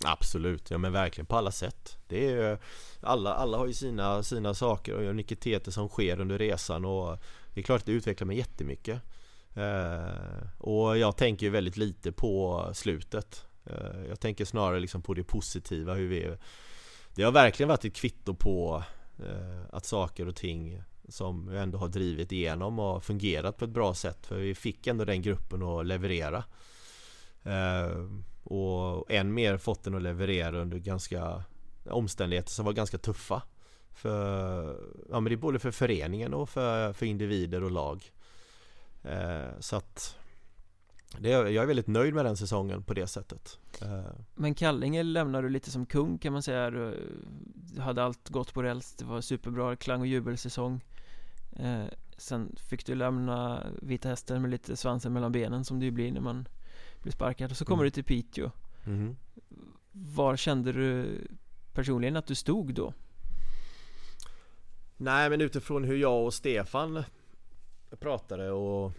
Absolut, 0.05 0.71
ja 0.71 0.77
men 0.77 0.91
verkligen 0.91 1.25
på 1.25 1.37
alla 1.37 1.51
sätt. 1.51 1.97
Det 2.07 2.31
är 2.31 2.59
alla, 3.01 3.33
alla 3.33 3.57
har 3.57 3.67
ju 3.67 3.73
sina, 3.73 4.23
sina 4.23 4.53
saker 4.53 4.93
och 4.93 5.01
unikiteter 5.01 5.71
som 5.71 5.89
sker 5.89 6.19
under 6.19 6.37
resan 6.37 6.85
och 6.85 7.17
det 7.53 7.59
är 7.59 7.63
klart 7.63 7.81
att 7.81 7.85
det 7.85 7.91
utvecklar 7.91 8.25
mig 8.25 8.37
jättemycket. 8.37 9.01
Eh, 9.53 10.47
och 10.57 10.97
jag 10.97 11.17
tänker 11.17 11.45
ju 11.45 11.49
väldigt 11.49 11.77
lite 11.77 12.11
på 12.11 12.65
slutet. 12.73 13.45
Eh, 13.65 14.05
jag 14.09 14.19
tänker 14.19 14.45
snarare 14.45 14.79
liksom 14.79 15.01
på 15.01 15.13
det 15.13 15.23
positiva, 15.23 15.93
hur 15.93 16.07
vi 16.07 16.37
Det 17.15 17.23
har 17.23 17.31
verkligen 17.31 17.69
varit 17.69 17.85
ett 17.85 17.95
kvitto 17.95 18.33
på 18.33 18.83
Eh, 19.25 19.65
att 19.69 19.85
saker 19.85 20.27
och 20.27 20.35
ting 20.35 20.83
som 21.07 21.47
vi 21.47 21.57
ändå 21.57 21.77
har 21.77 21.87
drivit 21.87 22.31
igenom 22.31 22.79
och 22.79 23.03
fungerat 23.03 23.57
på 23.57 23.65
ett 23.65 23.71
bra 23.71 23.93
sätt 23.93 24.25
för 24.25 24.35
vi 24.35 24.55
fick 24.55 24.87
ändå 24.87 25.05
den 25.05 25.21
gruppen 25.21 25.63
att 25.63 25.85
leverera. 25.85 26.43
Eh, 27.43 28.07
och 28.43 29.11
än 29.11 29.33
mer 29.33 29.57
fått 29.57 29.83
den 29.83 29.95
att 29.95 30.01
leverera 30.01 30.61
under 30.61 30.77
ganska 30.77 31.43
omständigheter 31.85 32.51
som 32.51 32.65
var 32.65 32.73
ganska 32.73 32.97
tuffa. 32.97 33.41
För, 33.91 34.63
ja 35.09 35.19
men 35.19 35.23
det 35.23 35.35
är 35.35 35.37
både 35.37 35.59
för 35.59 35.71
föreningen 35.71 36.33
och 36.33 36.49
för, 36.49 36.93
för 36.93 37.05
individer 37.05 37.63
och 37.63 37.71
lag. 37.71 38.11
Eh, 39.03 39.59
så 39.59 39.75
att 39.75 40.17
det, 41.19 41.29
jag 41.29 41.55
är 41.55 41.65
väldigt 41.65 41.87
nöjd 41.87 42.13
med 42.13 42.25
den 42.25 42.37
säsongen 42.37 42.83
på 42.83 42.93
det 42.93 43.07
sättet 43.07 43.59
eh, 43.81 44.05
Men 44.35 44.55
Kallinge 44.55 45.03
lämnade 45.03 45.47
du 45.47 45.49
lite 45.49 45.71
som 45.71 45.85
kung 45.85 46.17
kan 46.17 46.33
man 46.33 46.43
säga 46.43 46.69
Du 46.71 47.81
hade 47.81 48.03
allt 48.03 48.29
gått 48.29 48.53
på 48.53 48.63
räls 48.63 48.95
Det 48.95 49.05
var 49.05 49.21
superbra 49.21 49.75
klang 49.75 50.01
och 50.01 50.07
jubelsäsong 50.07 50.81
eh, 51.55 51.83
Sen 52.17 52.55
fick 52.69 52.85
du 52.85 52.95
lämna 52.95 53.63
Vita 53.81 54.09
Hästen 54.09 54.41
med 54.41 54.51
lite 54.51 54.77
svansen 54.77 55.13
mellan 55.13 55.31
benen 55.31 55.65
som 55.65 55.79
det 55.79 55.85
ju 55.85 55.91
blir 55.91 56.11
när 56.11 56.21
man 56.21 56.47
blir 57.01 57.11
sparkad 57.13 57.51
och 57.51 57.57
så 57.57 57.65
kommer 57.65 57.83
Mm. 57.83 57.85
du 57.85 57.91
till 57.91 58.03
Piteå 58.03 58.51
mhm. 58.85 59.15
Var 59.91 60.35
kände 60.35 60.71
du 60.71 61.21
personligen 61.73 62.15
att 62.15 62.27
du 62.27 62.35
stod 62.35 62.73
då? 62.73 62.93
Nej 64.97 65.29
men 65.29 65.41
utifrån 65.41 65.83
hur 65.83 65.97
jag 65.97 66.25
och 66.25 66.33
Stefan 66.33 67.03
pratade 67.99 68.51
och 68.51 68.91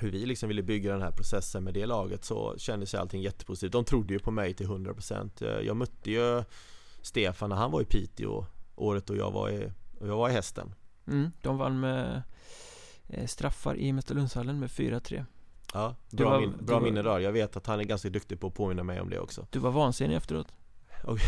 hur 0.00 0.10
vi 0.10 0.26
liksom 0.26 0.48
ville 0.48 0.62
bygga 0.62 0.92
den 0.92 1.02
här 1.02 1.10
processen 1.10 1.64
med 1.64 1.74
det 1.74 1.86
laget 1.86 2.24
så 2.24 2.54
kändes 2.58 2.94
ju 2.94 2.98
allting 2.98 3.22
jättepositivt. 3.22 3.72
De 3.72 3.84
trodde 3.84 4.12
ju 4.14 4.18
på 4.18 4.30
mig 4.30 4.54
till 4.54 4.66
100%. 4.66 5.62
Jag 5.62 5.76
mötte 5.76 6.10
ju 6.10 6.44
Stefan 7.02 7.50
när 7.50 7.56
han 7.56 7.70
var 7.70 7.80
i 7.82 7.84
Piteå 7.84 8.46
året 8.76 9.06
då 9.06 9.16
jag 9.16 9.30
var 9.30 9.50
i, 9.50 9.72
och 10.00 10.08
jag 10.08 10.16
var 10.16 10.28
i 10.28 10.32
hästen. 10.32 10.74
Mm, 11.06 11.30
de 11.42 11.58
vann 11.58 11.80
med 11.80 12.22
eh, 13.08 13.26
straffar 13.26 13.76
i 13.76 13.92
Mästarlundshallen 13.92 14.58
med 14.60 14.68
4-3 14.68 15.24
Ja, 15.74 15.94
bra, 16.10 16.30
var- 16.30 16.40
min, 16.40 16.54
bra 16.60 16.80
minne 16.80 17.02
där. 17.02 17.18
Jag 17.18 17.32
vet 17.32 17.56
att 17.56 17.66
han 17.66 17.80
är 17.80 17.84
ganska 17.84 18.08
duktig 18.10 18.40
på 18.40 18.46
att 18.46 18.54
påminna 18.54 18.82
mig 18.82 19.00
om 19.00 19.10
det 19.10 19.18
också. 19.18 19.46
Du 19.50 19.58
var 19.58 19.70
vansinnig 19.70 20.16
efteråt 20.16 20.46
Okej. 21.04 21.26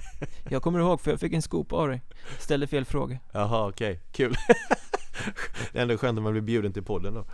Jag 0.50 0.62
kommer 0.62 0.78
ihåg 0.78 1.00
för 1.00 1.10
jag 1.10 1.20
fick 1.20 1.32
en 1.32 1.42
scoop 1.42 1.72
av 1.72 1.88
dig 1.88 2.02
Ställde 2.38 2.66
fel 2.66 2.84
fråga 2.84 3.18
Jaha 3.32 3.68
okej, 3.68 4.00
kul 4.12 4.34
Det 5.72 5.78
är 5.78 5.82
ändå 5.82 5.96
skönt 5.98 6.18
om 6.18 6.24
man 6.24 6.32
blir 6.32 6.42
bjuden 6.42 6.72
till 6.72 6.82
podden 6.82 7.14
då 7.14 7.24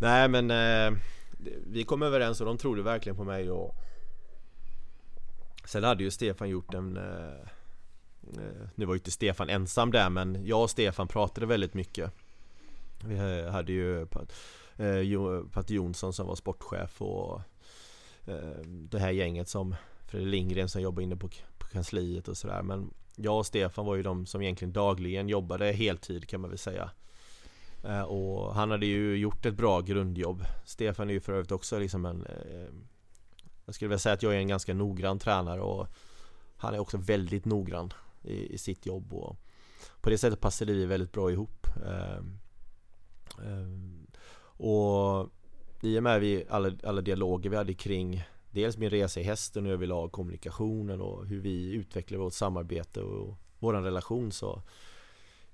Nej 0.00 0.28
men 0.28 0.50
eh, 0.50 0.98
Vi 1.66 1.84
kom 1.84 2.02
överens 2.02 2.40
och 2.40 2.46
de 2.46 2.58
trodde 2.58 2.82
verkligen 2.82 3.16
på 3.16 3.24
mig 3.24 3.50
och 3.50 3.74
Sen 5.64 5.84
hade 5.84 6.04
ju 6.04 6.10
Stefan 6.10 6.48
gjort 6.48 6.74
en 6.74 6.96
eh, 6.96 7.40
eh 8.36 8.68
Nu 8.74 8.86
var 8.86 8.94
ju 8.94 8.98
inte 8.98 9.10
Stefan 9.10 9.50
ensam 9.50 9.90
där 9.90 10.10
men 10.10 10.46
jag 10.46 10.62
och 10.62 10.70
Stefan 10.70 11.08
pratade 11.08 11.46
väldigt 11.46 11.74
mycket. 11.74 12.12
Vi 13.04 13.48
hade 13.48 13.72
ju 13.72 14.06
Pat, 14.06 14.32
eh, 14.76 15.42
Pat 15.52 15.70
Jonsson 15.70 16.12
som 16.12 16.26
var 16.26 16.34
sportchef 16.34 17.02
och 17.02 17.40
eh, 18.26 18.60
Det 18.64 18.98
här 18.98 19.10
gänget 19.10 19.48
som 19.48 19.74
Fredrik 20.06 20.30
Lindgren 20.30 20.68
som 20.68 20.82
jobbar 20.82 21.02
inne 21.02 21.16
på, 21.16 21.28
på 21.58 21.66
kansliet 21.66 22.28
och 22.28 22.36
sådär 22.36 22.62
men 22.62 22.90
jag 23.16 23.38
och 23.38 23.46
Stefan 23.46 23.86
var 23.86 23.96
ju 23.96 24.02
de 24.02 24.26
som 24.26 24.42
egentligen 24.42 24.72
dagligen 24.72 25.28
jobbade 25.28 25.72
heltid 25.72 26.28
kan 26.28 26.40
man 26.40 26.50
väl 26.50 26.58
säga. 26.58 26.90
Eh, 27.88 28.02
och 28.02 28.54
han 28.54 28.70
hade 28.70 28.86
ju 28.86 29.16
gjort 29.16 29.46
ett 29.46 29.54
bra 29.54 29.80
grundjobb. 29.80 30.44
Stefan 30.64 31.10
är 31.10 31.14
ju 31.14 31.20
för 31.20 31.32
övrigt 31.32 31.52
också 31.52 31.78
liksom 31.78 32.04
en 32.04 32.26
eh, 32.26 32.68
Jag 33.66 33.74
skulle 33.74 33.88
vilja 33.88 33.98
säga 33.98 34.12
att 34.12 34.22
jag 34.22 34.34
är 34.34 34.38
en 34.38 34.48
ganska 34.48 34.74
noggrann 34.74 35.18
tränare 35.18 35.60
och 35.60 35.86
Han 36.56 36.74
är 36.74 36.78
också 36.78 36.96
väldigt 36.96 37.44
noggrann 37.44 37.92
i, 38.22 38.54
i 38.54 38.58
sitt 38.58 38.86
jobb 38.86 39.14
och 39.14 39.36
På 40.00 40.10
det 40.10 40.18
sättet 40.18 40.40
passade 40.40 40.72
vi 40.72 40.86
väldigt 40.86 41.12
bra 41.12 41.30
ihop. 41.30 41.66
Eh, 41.86 42.22
och 44.60 45.28
i 45.82 45.98
och 45.98 46.02
med 46.02 46.20
vi, 46.20 46.44
alla, 46.48 46.72
alla 46.84 47.00
dialoger 47.00 47.50
vi 47.50 47.56
hade 47.56 47.74
kring 47.74 48.24
Dels 48.50 48.76
min 48.78 48.90
resa 48.90 49.20
i 49.20 49.22
hästen 49.22 49.66
och 49.66 49.72
överlag 49.72 50.12
kommunikationen 50.12 51.00
och 51.00 51.26
hur 51.26 51.40
vi 51.40 51.72
utvecklar 51.72 52.18
vårt 52.18 52.32
samarbete 52.32 53.00
och 53.00 53.36
vår 53.58 53.72
relation 53.72 54.32
så 54.32 54.62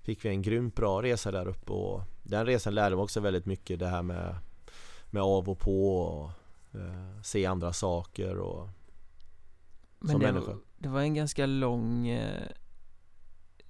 Fick 0.04 0.24
vi 0.24 0.28
en 0.28 0.42
grymt 0.42 0.74
bra 0.76 1.02
resa 1.02 1.30
där 1.30 1.48
uppe 1.48 1.72
och 1.72 2.02
Den 2.22 2.46
resan 2.46 2.74
lärde 2.74 2.96
mig 2.96 3.02
också 3.02 3.20
väldigt 3.20 3.46
mycket 3.46 3.78
det 3.78 3.86
här 3.88 4.02
med 4.02 4.36
Med 5.10 5.22
av 5.22 5.48
och 5.48 5.58
på 5.58 5.98
och 5.98 6.30
eh, 6.80 7.20
Se 7.22 7.46
andra 7.46 7.72
saker 7.72 8.36
och 8.38 8.68
Men 9.98 10.10
Som 10.10 10.20
det, 10.20 10.32
människa. 10.32 10.52
det 10.78 10.88
var 10.88 11.00
en 11.00 11.14
ganska 11.14 11.46
lång 11.46 12.08
eh, 12.08 12.48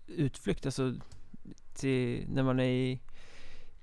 utflykt 0.06 0.66
alltså 0.66 0.94
till, 1.74 2.24
när 2.28 2.42
man 2.42 2.60
är 2.60 2.64
i, 2.64 3.00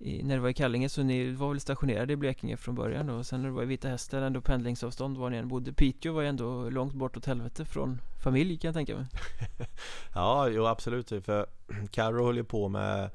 i, 0.01 0.23
när 0.23 0.35
det 0.35 0.41
var 0.41 0.49
i 0.49 0.53
Kallinge 0.53 0.89
så 0.89 1.03
ni 1.03 1.31
var 1.31 1.49
väl 1.49 1.59
stationerade 1.59 2.13
i 2.13 2.15
Blekinge 2.15 2.57
från 2.57 2.75
början 2.75 3.07
då. 3.07 3.13
Och 3.13 3.25
sen 3.25 3.41
när 3.41 3.49
det 3.49 3.55
var 3.55 3.63
i 3.63 3.65
Vita 3.65 3.87
Hästen 3.87 4.23
ändå 4.23 4.41
pendlingsavstånd 4.41 5.17
var 5.17 5.29
ni 5.29 5.37
än 5.37 5.47
bodde 5.47 5.73
Piteå 5.73 6.13
var 6.13 6.21
ju 6.21 6.27
ändå 6.27 6.69
långt 6.69 6.93
bort 6.93 7.17
åt 7.17 7.25
helvete 7.25 7.65
från 7.65 8.01
familj 8.23 8.57
kan 8.57 8.67
jag 8.67 8.75
tänka 8.75 8.95
mig. 8.95 9.05
Ja, 10.15 10.47
jo 10.47 10.65
absolut. 10.65 11.09
För 11.09 11.45
Carro 11.91 12.25
höll 12.25 12.37
ju 12.37 12.43
på 12.43 12.69
med 12.69 13.09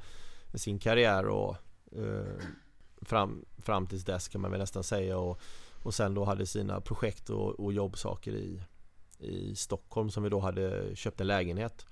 sin 0.54 0.78
karriär 0.78 1.26
och 1.26 1.56
eh, 1.92 2.42
fram, 3.02 3.44
fram 3.58 3.86
tills 3.86 4.04
dess 4.04 4.28
kan 4.28 4.40
man 4.40 4.50
väl 4.50 4.60
nästan 4.60 4.84
säga. 4.84 5.18
Och, 5.18 5.40
och 5.82 5.94
sen 5.94 6.14
då 6.14 6.24
hade 6.24 6.46
sina 6.46 6.80
projekt 6.80 7.30
och, 7.30 7.60
och 7.60 7.72
jobbsaker 7.72 8.32
i, 8.32 8.62
i 9.18 9.54
Stockholm 9.56 10.10
som 10.10 10.22
vi 10.22 10.28
då 10.28 10.40
hade 10.40 10.96
köpt 10.96 11.20
en 11.20 11.26
lägenhet. 11.26 11.86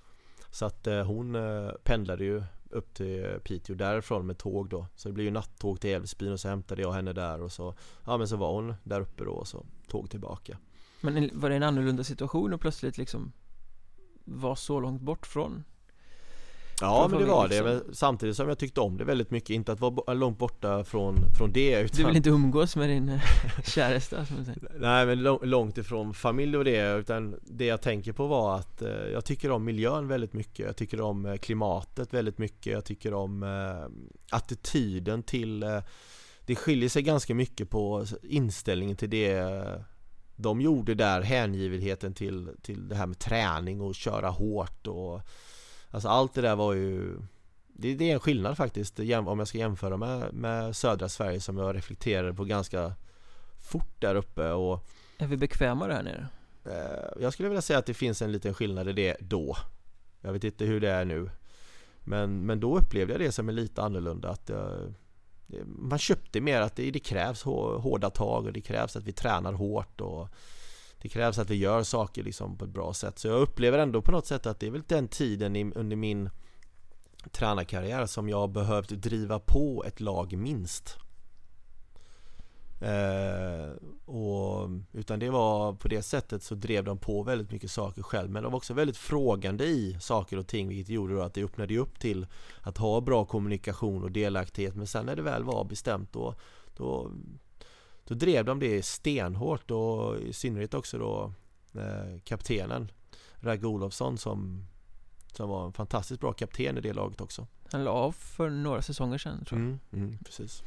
Så 0.55 0.67
att 0.67 0.87
eh, 0.87 1.05
hon 1.05 1.35
eh, 1.35 1.71
pendlade 1.83 2.25
ju 2.25 2.43
upp 2.71 2.95
till 2.95 3.41
Piteå 3.45 3.77
därifrån 3.77 4.27
med 4.27 4.39
tåg 4.39 4.69
då. 4.69 4.87
Så 4.95 5.09
det 5.09 5.13
blev 5.13 5.25
ju 5.25 5.31
nattåg 5.31 5.81
till 5.81 5.91
Älvsbyn 5.91 6.33
och 6.33 6.41
så 6.41 6.49
hämtade 6.49 6.83
jag 6.83 6.93
henne 6.93 7.13
där 7.13 7.43
och 7.43 7.53
så 7.53 7.75
Ja 8.05 8.17
men 8.17 8.29
så 8.29 8.37
var 8.37 8.53
hon 8.53 8.75
där 8.85 9.01
uppe 9.01 9.25
då 9.25 9.31
och 9.31 9.49
så 9.49 9.67
tåg 9.89 10.11
tillbaka. 10.11 10.59
Men 11.01 11.31
var 11.33 11.51
det 11.51 11.57
en 11.57 11.63
annorlunda 11.63 12.05
situation 12.05 12.53
och 12.53 12.61
plötsligt 12.61 12.99
liksom 12.99 13.33
var 14.25 14.55
så 14.55 14.81
långt 14.81 15.03
bort 15.03 15.27
från 15.27 15.65
Ja 16.85 17.09
men 17.09 17.21
det 17.21 17.27
var 17.27 17.49
det, 17.49 17.63
men 17.63 17.83
samtidigt 17.95 18.37
som 18.37 18.49
jag 18.49 18.59
tyckte 18.59 18.81
om 18.81 18.97
det 18.97 19.05
väldigt 19.05 19.31
mycket, 19.31 19.51
inte 19.51 19.73
att 19.73 19.81
vara 19.81 20.15
långt 20.15 20.39
borta 20.39 20.85
från, 20.85 21.17
från 21.39 21.53
det 21.53 21.81
utan 21.81 21.97
Du 22.01 22.07
vill 22.07 22.17
inte 22.17 22.29
umgås 22.31 22.77
med 22.77 22.89
din 22.89 23.09
eh, 23.09 23.21
käresta 23.65 24.27
som 24.27 24.45
säger. 24.45 24.63
Nej 24.79 25.07
men 25.07 25.23
lång- 25.23 25.45
långt 25.45 25.79
ifrån 25.79 26.15
familj 26.15 26.57
och 26.57 26.65
det, 26.65 26.93
utan 26.99 27.37
det 27.43 27.65
jag 27.67 27.83
tänker 27.83 28.13
på 28.13 28.27
var 28.27 28.57
att 28.57 28.83
eh, 28.83 28.89
jag 28.89 29.25
tycker 29.25 29.51
om 29.51 29.65
miljön 29.65 30.09
väldigt 30.09 30.33
mycket. 30.33 30.67
Jag 30.67 30.77
tycker 30.77 31.01
om 31.01 31.27
eh, 31.27 31.37
klimatet 31.37 32.15
väldigt 32.15 32.39
mycket, 32.39 32.73
jag 32.73 32.85
tycker 32.85 33.15
om 33.15 33.43
attityden 34.31 35.23
till 35.23 35.61
Det 36.47 36.57
skiljer 36.57 36.89
sig 36.89 37.03
ganska 37.03 37.35
mycket 37.35 37.71
på 37.71 38.07
inställningen 38.23 38.97
till 38.97 39.11
det 39.11 39.45
de 40.37 40.61
gjorde 40.61 40.95
där, 40.95 41.21
hängivenheten 41.23 42.15
till, 42.15 42.49
till 42.63 42.89
det 42.89 42.95
här 42.95 43.07
med 43.07 43.19
träning 43.19 43.81
och 43.81 43.95
köra 43.95 44.29
hårt 44.31 44.87
och 44.87 45.21
Alltså 45.95 46.09
allt 46.09 46.35
det 46.35 46.41
där 46.41 46.57
var 46.57 46.73
ju 46.73 47.17
Det, 47.69 47.95
det 47.95 48.11
är 48.11 48.15
en 48.15 48.21
skillnad 48.21 48.57
faktiskt 48.57 48.99
om 48.99 49.39
jag 49.39 49.49
ska 49.49 49.59
jämföra 49.59 49.97
med, 49.97 50.33
med 50.35 50.77
södra 50.77 51.09
Sverige 51.09 51.41
som 51.41 51.59
jag 51.59 51.77
reflekterade 51.77 52.35
på 52.35 52.45
ganska 52.45 52.95
fort 53.63 54.01
där 54.01 54.15
uppe 54.15 54.51
och 54.53 54.85
Är 55.19 55.27
vi 55.27 55.37
bekvämare 55.37 55.93
här 55.93 56.03
nere? 56.03 56.27
eh, 56.65 57.23
Jag 57.23 57.33
skulle 57.33 57.49
vilja 57.49 57.63
säga 57.63 57.79
att 57.79 57.87
det 57.87 57.95
finns 57.95 58.23
en 58.23 58.33
liten 58.33 58.55
skillnad 58.55 58.89
i 58.89 58.93
det 58.93 59.17
då 59.21 59.57
Jag 60.21 60.33
vet 60.33 60.45
inte 60.45 60.65
hur 60.65 60.81
det 60.81 60.91
är 60.91 61.05
nu 61.05 61.31
Men, 62.05 62.47
men 62.47 62.61
då 62.61 62.79
upplevde 62.79 63.13
jag 63.13 63.21
det 63.21 63.33
som 63.33 63.49
en 63.49 63.55
lite 63.55 63.83
annorlunda 63.83 64.29
att 64.29 64.49
jag, 64.49 64.95
det- 65.47 65.65
Man 65.67 65.99
köpte 65.99 66.41
mer 66.41 66.61
att 66.61 66.77
det, 66.77 66.91
det 66.91 66.99
krävs 66.99 67.45
hå- 67.45 67.79
hårda 67.81 68.11
tag 68.11 68.47
och 68.47 68.53
det 68.53 68.61
krävs 68.61 68.97
att 68.97 69.05
vi 69.05 69.13
tränar 69.13 69.53
hårt 69.53 70.01
och 70.01 70.29
det 71.05 71.09
krävs 71.09 71.39
att 71.39 71.51
vi 71.51 71.55
gör 71.55 71.83
saker 71.83 72.23
liksom 72.23 72.59
på 72.59 72.65
ett 72.65 72.71
bra 72.71 72.95
sätt. 72.95 73.19
Så 73.19 73.29
jag 73.29 73.41
upplever 73.41 73.79
ändå 73.79 74.03
på 74.03 74.13
något 74.13 74.27
sätt 74.27 74.47
att 74.47 74.61
det 74.61 74.67
är 74.67 74.71
väl 74.71 74.83
den 74.87 75.09
tiden 75.09 75.73
under 75.73 75.97
min 75.97 76.31
tränarkarriär 77.31 78.07
som 78.07 78.29
jag 78.29 78.37
har 78.37 78.49
behövt 78.49 78.89
driva 78.89 79.39
på 79.39 79.85
ett 79.87 80.01
lag 80.01 80.37
minst. 80.39 80.97
Eh, 82.81 83.73
och, 84.05 84.69
utan 84.93 85.19
det 85.19 85.31
var 85.31 85.73
på 85.73 85.89
det 85.89 86.03
sättet 86.03 86.43
så 86.43 86.55
drev 86.55 86.85
de 86.85 86.99
på 86.99 87.23
väldigt 87.23 87.51
mycket 87.51 87.71
saker 87.71 88.03
själv. 88.03 88.31
Men 88.31 88.43
de 88.43 88.53
var 88.53 88.57
också 88.57 88.75
väldigt 88.75 88.97
frågande 88.97 89.65
i 89.65 89.97
saker 90.01 90.39
och 90.39 90.47
ting 90.47 90.69
Vilket 90.69 90.89
gjorde 90.89 91.15
då 91.15 91.23
att 91.23 91.35
det 91.35 91.45
öppnade 91.45 91.79
upp 91.79 91.99
till 91.99 92.27
Att 92.61 92.79
ha 92.79 93.01
bra 93.01 93.25
kommunikation 93.25 94.05
och 94.05 94.13
delaktighet. 94.13 94.75
Men 94.75 94.87
sen 94.87 95.07
när 95.07 95.17
det 95.17 95.23
väl 95.23 95.45
var 95.45 95.65
bestämt 95.65 96.13
då 96.13 96.35
Då, 96.77 97.11
då 98.05 98.15
drev 98.15 98.45
de 98.45 98.59
det 98.59 98.85
stenhårt 98.85 99.71
och 99.71 100.19
i 100.19 100.33
synnerhet 100.33 100.75
också 100.75 100.99
då 100.99 101.33
eh, 101.81 102.21
Kaptenen 102.25 102.91
Ragge 103.41 103.67
Olofsson 103.67 104.19
som 104.19 104.67
Som 105.33 105.49
var 105.49 105.67
en 105.67 105.73
fantastiskt 105.73 106.21
bra 106.21 106.33
kapten 106.33 106.79
i 106.79 106.81
det 106.81 106.93
laget 106.93 107.21
också. 107.21 107.47
Han 107.73 107.85
la 107.85 107.91
av 107.91 108.13
för 108.13 108.51
några 108.51 108.83
säsonger 108.83 109.19
sedan 109.19 109.45
tror 109.45 109.61
jag. 109.61 109.67
Mm, 109.69 109.79
mm, 109.93 110.19
Precis. 110.19 110.63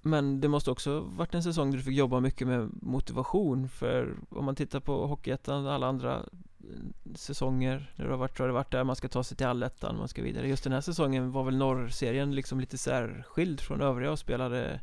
Men 0.00 0.40
det 0.40 0.48
måste 0.48 0.70
också 0.70 1.00
varit 1.00 1.34
en 1.34 1.42
säsong 1.42 1.70
där 1.70 1.78
du 1.78 1.84
fick 1.84 1.96
jobba 1.96 2.20
mycket 2.20 2.46
med 2.46 2.70
motivation 2.82 3.68
För 3.68 4.16
om 4.30 4.44
man 4.44 4.56
tittar 4.56 4.80
på 4.80 5.06
Hockeyettan 5.06 5.66
och 5.66 5.72
alla 5.72 5.86
andra 5.86 6.16
eh, 6.16 7.14
säsonger 7.14 7.92
När 7.96 8.04
du 8.04 8.10
har 8.10 8.18
varit, 8.18 8.36
så 8.36 8.42
har 8.42 8.48
det 8.48 8.54
varit 8.54 8.72
där 8.72 8.84
man 8.84 8.96
ska 8.96 9.08
ta 9.08 9.24
sig 9.24 9.36
till 9.36 9.46
allettan, 9.46 9.96
man 9.96 10.08
ska 10.08 10.22
vidare. 10.22 10.48
Just 10.48 10.64
den 10.64 10.72
här 10.72 10.80
säsongen 10.80 11.32
var 11.32 11.44
väl 11.44 11.56
norrserien 11.56 12.34
liksom 12.34 12.60
lite 12.60 12.78
särskild 12.78 13.60
från 13.60 13.80
övriga 13.80 14.12
och 14.12 14.18
spelade 14.18 14.80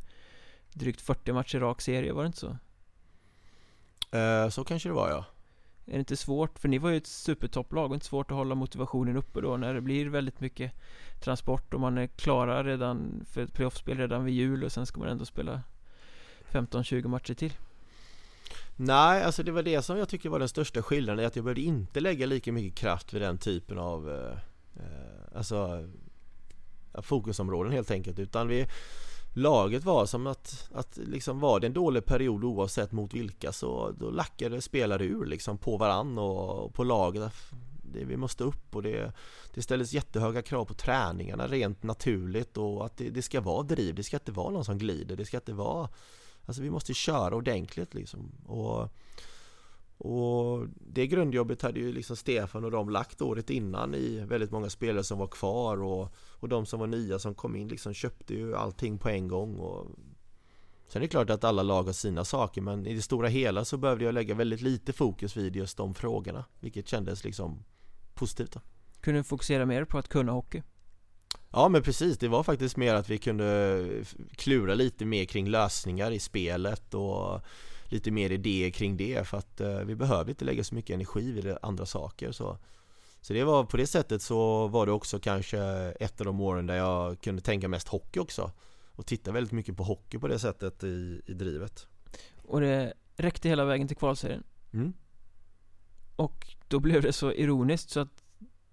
Drygt 0.78 1.00
40 1.00 1.32
matcher 1.32 1.60
rak 1.60 1.80
serie, 1.80 2.12
var 2.12 2.22
det 2.22 2.26
inte 2.26 2.38
så? 2.38 2.56
eh, 4.16 4.48
Så 4.48 4.64
kanske 4.64 4.88
det 4.88 4.92
var 4.92 5.10
ja 5.10 5.24
Är 5.86 5.92
det 5.92 5.98
inte 5.98 6.16
svårt, 6.16 6.58
för 6.58 6.68
ni 6.68 6.78
var 6.78 6.90
ju 6.90 6.96
ett 6.96 7.06
supertopplag 7.06 7.90
och 7.90 7.94
inte 7.94 8.06
svårt 8.06 8.30
att 8.30 8.36
hålla 8.36 8.54
motivationen 8.54 9.16
uppe 9.16 9.40
då 9.40 9.56
när 9.56 9.74
det 9.74 9.80
blir 9.80 10.06
väldigt 10.06 10.40
mycket 10.40 10.72
transport 11.20 11.74
och 11.74 11.80
man 11.80 11.98
är 11.98 12.06
klara 12.06 12.64
redan 12.64 13.24
för 13.30 13.40
ett 13.40 13.52
playoffspel 13.52 13.98
redan 13.98 14.24
vid 14.24 14.34
jul 14.34 14.64
och 14.64 14.72
sen 14.72 14.86
ska 14.86 15.00
man 15.00 15.08
ändå 15.08 15.24
spela 15.24 15.62
15-20 16.50 17.08
matcher 17.08 17.34
till? 17.34 17.52
Nej, 18.76 19.22
alltså 19.22 19.42
det 19.42 19.52
var 19.52 19.62
det 19.62 19.82
som 19.82 19.98
jag 19.98 20.08
tycker 20.08 20.28
var 20.28 20.38
den 20.38 20.48
största 20.48 20.82
skillnaden, 20.82 21.26
att 21.26 21.36
jag 21.36 21.44
behövde 21.44 21.60
inte 21.62 22.00
lägga 22.00 22.26
lika 22.26 22.52
mycket 22.52 22.78
kraft 22.78 23.12
vid 23.12 23.22
den 23.22 23.38
typen 23.38 23.78
av 23.78 24.10
eh, 24.10 24.38
eh 24.76 25.36
Alltså 25.36 25.88
Fokusområden 27.02 27.72
helt 27.72 27.90
enkelt, 27.90 28.18
utan 28.18 28.48
vi 28.48 28.66
Laget 29.38 29.84
var 29.84 30.06
som 30.06 30.26
att, 30.26 30.70
att 30.74 30.96
liksom 30.96 31.40
var 31.40 31.60
det 31.60 31.66
en 31.66 31.72
dålig 31.72 32.04
period 32.04 32.44
oavsett 32.44 32.92
mot 32.92 33.14
vilka 33.14 33.52
så 33.52 33.94
då 33.98 34.10
lackade 34.10 34.62
spelare 34.62 35.04
ur 35.04 35.26
liksom 35.26 35.58
på 35.58 35.76
varann 35.76 36.18
och, 36.18 36.64
och 36.64 36.74
på 36.74 36.84
laget. 36.84 37.32
Det, 37.82 38.04
Vi 38.04 38.16
måste 38.16 38.44
upp 38.44 38.76
och 38.76 38.82
det, 38.82 39.12
det 39.54 39.62
ställdes 39.62 39.92
jättehöga 39.92 40.42
krav 40.42 40.64
på 40.64 40.74
träningarna 40.74 41.46
rent 41.46 41.82
naturligt 41.82 42.56
och 42.56 42.86
att 42.86 42.96
det, 42.96 43.10
det 43.10 43.22
ska 43.22 43.40
vara 43.40 43.62
driv, 43.62 43.94
det 43.94 44.02
ska 44.02 44.16
inte 44.16 44.32
vara 44.32 44.50
någon 44.50 44.64
som 44.64 44.78
glider, 44.78 45.16
det 45.16 45.24
ska 45.24 45.36
inte 45.36 45.52
vara 45.52 45.88
Alltså 46.46 46.62
vi 46.62 46.70
måste 46.70 46.94
köra 46.94 47.36
ordentligt 47.36 47.94
liksom. 47.94 48.32
Och, 48.46 48.88
och 49.98 50.66
det 50.78 51.06
grundjobbet 51.06 51.62
hade 51.62 51.80
ju 51.80 51.92
liksom 51.92 52.16
Stefan 52.16 52.64
och 52.64 52.70
de 52.70 52.90
lagt 52.90 53.22
året 53.22 53.50
innan 53.50 53.94
i 53.94 54.24
väldigt 54.28 54.50
många 54.50 54.70
spelare 54.70 55.04
som 55.04 55.18
var 55.18 55.26
kvar 55.26 55.82
och, 55.82 56.14
och 56.40 56.48
de 56.48 56.66
som 56.66 56.80
var 56.80 56.86
nya 56.86 57.18
som 57.18 57.34
kom 57.34 57.56
in 57.56 57.68
liksom 57.68 57.94
köpte 57.94 58.34
ju 58.34 58.56
allting 58.56 58.98
på 58.98 59.08
en 59.08 59.28
gång 59.28 59.56
och 59.56 59.86
Sen 60.88 61.02
är 61.02 61.06
det 61.06 61.10
klart 61.10 61.30
att 61.30 61.44
alla 61.44 61.62
lag 61.62 61.82
har 61.82 61.92
sina 61.92 62.24
saker 62.24 62.60
men 62.60 62.86
i 62.86 62.94
det 62.94 63.02
stora 63.02 63.28
hela 63.28 63.64
så 63.64 63.76
behövde 63.76 64.04
jag 64.04 64.14
lägga 64.14 64.34
väldigt 64.34 64.60
lite 64.60 64.92
fokus 64.92 65.36
vid 65.36 65.56
just 65.56 65.76
de 65.76 65.94
frågorna 65.94 66.44
Vilket 66.60 66.88
kändes 66.88 67.24
liksom 67.24 67.64
positivt 68.14 68.52
då. 68.52 68.60
Kunde 69.00 69.20
du 69.20 69.24
fokusera 69.24 69.66
mer 69.66 69.84
på 69.84 69.98
att 69.98 70.08
kunna 70.08 70.32
hockey? 70.32 70.62
Ja 71.50 71.68
men 71.68 71.82
precis, 71.82 72.18
det 72.18 72.28
var 72.28 72.42
faktiskt 72.42 72.76
mer 72.76 72.94
att 72.94 73.10
vi 73.10 73.18
kunde 73.18 73.86
klura 74.36 74.74
lite 74.74 75.04
mer 75.04 75.24
kring 75.24 75.48
lösningar 75.48 76.10
i 76.10 76.18
spelet 76.18 76.94
och 76.94 77.40
lite 77.88 78.10
mer 78.10 78.32
idéer 78.32 78.70
kring 78.70 78.96
det 78.96 79.28
för 79.28 79.38
att 79.38 79.60
eh, 79.60 79.78
vi 79.78 79.94
behöver 79.94 80.30
inte 80.30 80.44
lägga 80.44 80.64
så 80.64 80.74
mycket 80.74 80.94
energi 80.94 81.32
vid 81.32 81.56
andra 81.62 81.86
saker 81.86 82.32
så. 82.32 82.58
Så 83.20 83.32
det 83.32 83.44
var 83.44 83.64
på 83.64 83.76
det 83.76 83.86
sättet 83.86 84.22
så 84.22 84.68
var 84.68 84.86
det 84.86 84.92
också 84.92 85.18
kanske 85.18 85.58
ett 86.00 86.20
av 86.20 86.24
de 86.24 86.40
åren 86.40 86.66
där 86.66 86.76
jag 86.76 87.20
kunde 87.20 87.42
tänka 87.42 87.68
mest 87.68 87.88
hockey 87.88 88.20
också. 88.20 88.52
Och 88.92 89.06
titta 89.06 89.32
väldigt 89.32 89.52
mycket 89.52 89.76
på 89.76 89.82
hockey 89.82 90.18
på 90.18 90.28
det 90.28 90.38
sättet 90.38 90.84
i, 90.84 91.22
i 91.26 91.34
drivet. 91.34 91.86
Och 92.36 92.60
det 92.60 92.94
räckte 93.16 93.48
hela 93.48 93.64
vägen 93.64 93.88
till 93.88 93.96
kvalserien? 93.96 94.42
mm. 94.72 94.92
Och 96.16 96.56
då 96.68 96.80
blev 96.80 97.02
det 97.02 97.12
så 97.12 97.32
ironiskt 97.32 97.90
så 97.90 98.00
att 98.00 98.22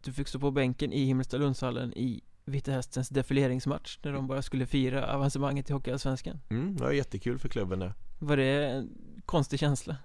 du 0.04 0.14
fick 0.14 0.28
stå 0.28 0.40
på 0.40 0.52
bänken 0.52 0.94
i 0.94 1.06
Himmelstalundshallen 1.06 1.94
i 1.94 2.24
Vita 2.46 2.72
Hästens 2.72 3.10
defileringsmatch 3.10 4.00
när 4.02 4.14
de 4.14 4.28
bara 4.28 4.42
skulle 4.42 4.66
fira 4.66 5.14
avancemanget 5.14 5.70
i 5.70 5.74
Hockeyallsvenskan. 5.74 6.40
Mm, 6.50 6.76
det 6.76 6.84
var 6.84 6.92
jättekul 6.92 7.40
för 7.40 7.50
klubben 7.50 7.80
det 7.80 7.94
var 8.24 8.38
det 8.38 8.66
en 8.66 8.90
konstig 9.26 9.60
känsla? 9.60 9.96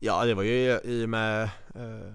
Ja, 0.00 0.24
det 0.24 0.34
var 0.34 0.42
ju 0.42 0.80
i 0.84 1.04
och 1.04 1.08
med 1.08 1.42
eh, 1.74 2.12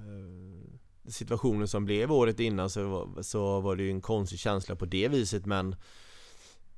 situationen 1.07 1.67
som 1.67 1.85
blev 1.85 2.11
året 2.11 2.39
innan 2.39 2.69
så 2.69 2.87
var, 2.87 3.21
så 3.21 3.59
var 3.59 3.75
det 3.75 3.83
ju 3.83 3.91
en 3.91 4.01
konstig 4.01 4.39
känsla 4.39 4.75
på 4.75 4.85
det 4.85 5.07
viset 5.07 5.45
men 5.45 5.75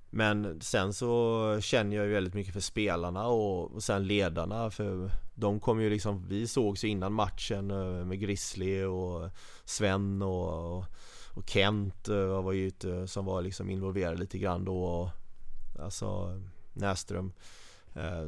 men 0.10 0.62
sen 0.62 0.94
så 0.94 1.60
känner 1.62 1.98
jag 1.98 2.06
ju 2.06 2.14
väldigt 2.14 2.34
mycket 2.34 2.54
för 2.54 2.60
spelarna 2.60 3.28
och, 3.28 3.72
och 3.72 3.84
sen 3.84 4.08
ledarna 4.08 4.72
för 4.72 5.12
de 5.36 5.60
kom 5.60 5.82
ju 5.82 5.90
liksom, 5.90 6.28
vi 6.28 6.48
sågs 6.48 6.84
ju 6.84 6.88
innan 6.88 7.14
matchen 7.14 7.72
eh, 7.72 8.06
med 8.06 8.20
Grizzly 8.20 8.84
och 8.84 9.30
Sven 9.66 10.22
och, 10.22 10.78
och 10.78 10.86
och 11.34 11.50
Kent 11.50 12.08
eh, 12.08 12.42
var 12.44 12.52
ju 12.52 12.68
ute 12.68 13.08
som 13.08 13.26
var 13.26 13.42
liksom 13.42 13.70
involverad 13.70 14.20
lite 14.20 14.38
grann 14.38 14.66
då 14.66 14.84
och, 14.84 15.10
Alltså 15.80 16.42
Näström 16.74 17.32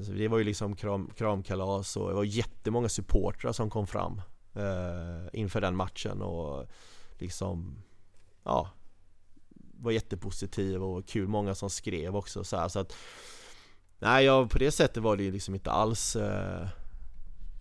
så 0.06 0.12
Det 0.12 0.28
var 0.28 0.38
ju 0.38 0.44
liksom 0.44 0.76
kram, 0.76 1.10
kramkalas 1.18 1.98
och 1.98 2.10
det 2.10 2.16
var 2.16 2.24
jättemånga 2.24 2.90
supportrar 2.90 3.52
som 3.52 3.70
kom 3.70 3.88
fram 3.88 4.22
eh, 4.54 5.28
Inför 5.34 5.62
den 5.62 5.76
matchen 5.76 6.22
och 6.22 6.68
liksom 7.18 7.84
Ja 8.44 8.70
Var 9.80 9.92
jättepositiv 9.92 10.84
och 10.84 11.08
kul, 11.08 11.28
många 11.28 11.56
som 11.56 11.70
skrev 11.70 12.16
också 12.16 12.44
så 12.44 12.58
här, 12.58 12.68
så 12.68 12.80
att 12.80 12.94
Nej, 14.00 14.26
ja, 14.26 14.48
på 14.48 14.58
det 14.58 14.72
sättet 14.72 15.04
var 15.04 15.18
det 15.18 15.24
ju 15.24 15.32
liksom 15.32 15.56
inte 15.56 15.72
alls 15.72 16.16
eh, 16.16 16.68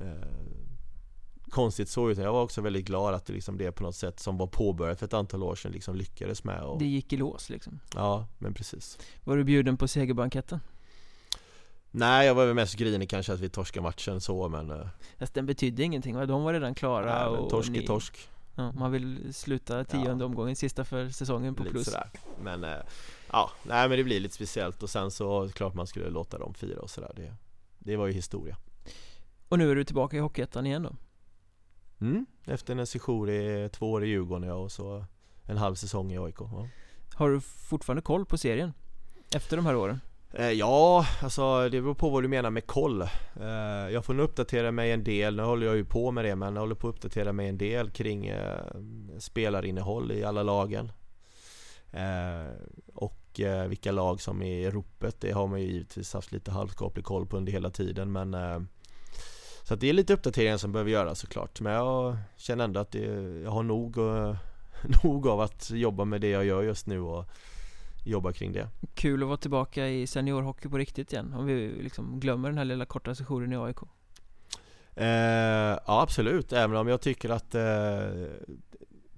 eh, 0.01 0.61
konstigt 1.51 1.89
så 1.89 2.11
utan 2.11 2.25
jag 2.25 2.33
var 2.33 2.43
också 2.43 2.61
väldigt 2.61 2.85
glad 2.85 3.15
att 3.15 3.27
det 3.27 3.33
liksom 3.33 3.59
det 3.59 3.73
på 3.73 3.83
något 3.83 3.97
sätt 3.97 4.21
som 4.21 4.39
var 4.39 4.47
påbörjat 4.47 4.99
för 4.99 5.07
ett 5.07 5.15
antal 5.15 5.43
år 5.43 5.55
sedan 5.55 5.73
liksom 5.73 5.97
lyckades 5.97 6.45
med 6.45 6.63
och... 6.63 6.79
Det 6.79 6.85
gick 6.85 7.13
i 7.13 7.17
lås 7.17 7.51
liksom? 7.51 7.81
Ja, 7.95 8.27
men 8.39 8.55
precis 8.55 8.99
Var 9.25 9.37
du 9.37 9.45
bjuden 9.45 9.77
på 9.77 9.89
segerbanketten? 9.89 10.61
Nej, 11.91 12.27
jag 12.27 12.35
var 12.35 12.47
väl 12.47 12.55
mest 12.55 12.75
grinig 12.75 13.11
kanske 13.11 13.33
att 13.33 13.41
vi 13.41 13.49
torskade 13.49 13.83
matchen 13.83 14.21
så 14.21 14.49
men 14.49 14.71
eh, 14.71 14.87
Fast 15.19 15.35
den 15.35 15.47
betydde 15.47 15.83
ingenting 15.83 16.17
va? 16.17 16.27
De 16.27 16.43
var 16.43 16.53
redan 16.53 16.75
klara 16.75 17.31
nej, 17.31 17.39
och 17.39 17.51
Torsk 17.51 17.71
är 17.77 17.87
torsk 17.87 18.29
ja, 18.55 18.73
Man 18.73 18.93
vill 18.93 19.35
sluta 19.35 19.85
tionde 19.85 20.25
ja. 20.25 20.27
omgången, 20.27 20.57
sista 20.57 20.85
för 20.85 21.09
säsongen 21.09 21.55
på 21.55 21.63
lite 21.63 21.73
plus 21.73 21.85
sådär. 21.85 22.11
Men 22.43 22.65
eh, 22.65 22.79
ja, 23.33 23.51
nej 23.63 23.89
men 23.89 23.99
det 23.99 24.05
blir 24.05 24.21
lite 24.21 24.35
speciellt 24.35 24.83
och 24.83 24.91
sen 24.91 25.11
så 25.11 25.49
klart 25.55 25.75
man 25.75 25.87
skulle 25.87 26.11
låta 26.11 26.39
dem 26.39 26.55
fira 26.55 26.81
och 26.81 26.91
sådär 26.91 27.13
det, 27.17 27.35
det 27.79 27.97
var 27.97 28.07
ju 28.07 28.13
historia 28.13 28.57
Och 29.49 29.59
nu 29.59 29.71
är 29.71 29.75
du 29.75 29.85
tillbaka 29.85 30.17
i 30.17 30.21
Hockeyettan 30.21 30.67
igen 30.67 30.83
då? 30.83 30.97
Mm, 32.01 32.27
efter 32.45 32.77
en 32.77 32.87
sejour 32.87 33.31
i 33.31 33.69
två 33.73 33.93
år 33.93 34.05
i 34.05 34.09
Djurgården 34.09 34.49
ja, 34.49 34.55
och 34.55 34.73
så 34.73 35.05
en 35.47 35.57
halv 35.57 35.75
säsong 35.75 36.13
i 36.13 36.19
AIK 36.19 36.41
ja. 36.41 36.69
Har 37.15 37.31
du 37.31 37.41
fortfarande 37.41 38.03
koll 38.03 38.27
på 38.27 38.39
serien? 38.39 38.73
Efter 39.35 39.57
de 39.57 39.67
här 39.67 39.77
åren? 39.77 40.01
Eh, 40.33 40.51
ja, 40.51 41.07
alltså 41.23 41.69
det 41.69 41.81
beror 41.81 41.95
på 41.95 42.11
vad 42.11 42.25
du 42.25 42.29
menar 42.29 42.51
med 42.51 42.67
koll. 42.67 43.03
Eh, 43.41 43.91
jag 43.93 44.05
får 44.05 44.15
nog 44.15 44.25
uppdatera 44.25 44.71
mig 44.71 44.93
en 44.93 45.05
del, 45.05 45.37
nu 45.37 45.43
håller 45.43 45.67
jag 45.67 45.77
ju 45.77 45.85
på 45.85 46.11
med 46.11 46.25
det 46.25 46.37
men 46.37 46.55
jag 46.55 46.61
håller 46.61 46.75
på 46.75 46.89
att 46.89 46.95
uppdatera 46.95 47.33
mig 47.33 47.49
en 47.49 47.59
del 47.59 47.91
kring 47.91 48.27
eh, 48.27 48.65
spelarinnehåll 49.19 50.13
i 50.13 50.25
alla 50.25 50.43
lagen. 50.43 50.93
Och 52.95 53.41
vilka 53.69 53.93
lag 53.93 54.21
som 54.21 54.43
är 54.43 54.59
i 54.59 54.71
ropet, 54.71 55.21
det 55.21 55.33
har 55.33 55.47
man 55.47 55.61
ju 55.61 55.67
givetvis 55.67 56.15
haft 56.15 56.33
lite 56.33 56.51
halvskaplig 56.51 57.05
koll 57.05 57.27
på 57.27 57.37
under 57.37 57.53
hela 57.53 57.71
tiden 57.71 58.13
men 58.13 58.37
Så 59.63 59.75
att 59.75 59.81
det 59.81 59.89
är 59.89 59.93
lite 59.93 60.13
uppdateringar 60.13 60.57
som 60.57 60.73
behöver 60.73 60.91
göras 60.91 61.19
såklart. 61.19 61.61
Men 61.61 61.73
jag 61.73 62.17
känner 62.37 62.65
ändå 62.65 62.81
att 62.81 62.91
det, 62.91 63.05
jag 63.45 63.51
har 63.51 63.63
nog, 63.63 63.97
nog 65.03 65.27
av 65.27 65.41
att 65.41 65.71
jobba 65.71 66.05
med 66.05 66.21
det 66.21 66.29
jag 66.29 66.45
gör 66.45 66.63
just 66.63 66.87
nu 66.87 67.01
och 67.01 67.25
jobba 68.05 68.33
kring 68.33 68.53
det. 68.53 68.69
Kul 68.95 69.23
att 69.23 69.29
vara 69.29 69.37
tillbaka 69.37 69.89
i 69.89 70.07
seniorhockey 70.07 70.69
på 70.69 70.79
riktigt 70.79 71.13
igen 71.13 71.35
Om 71.35 71.47
vi 71.47 71.83
liksom 71.83 72.21
glömmer 72.21 72.49
den 72.49 72.59
här 72.59 72.65
lilla 72.65 72.85
korta 72.85 73.15
sessionen 73.15 73.53
i 73.53 73.57
AIK 73.57 73.77
eh, 74.95 75.07
Ja 75.87 76.03
absolut, 76.03 76.53
även 76.53 76.77
om 76.77 76.89
jag 76.89 77.01
tycker 77.01 77.31
att 77.31 77.55
eh, 77.55 77.63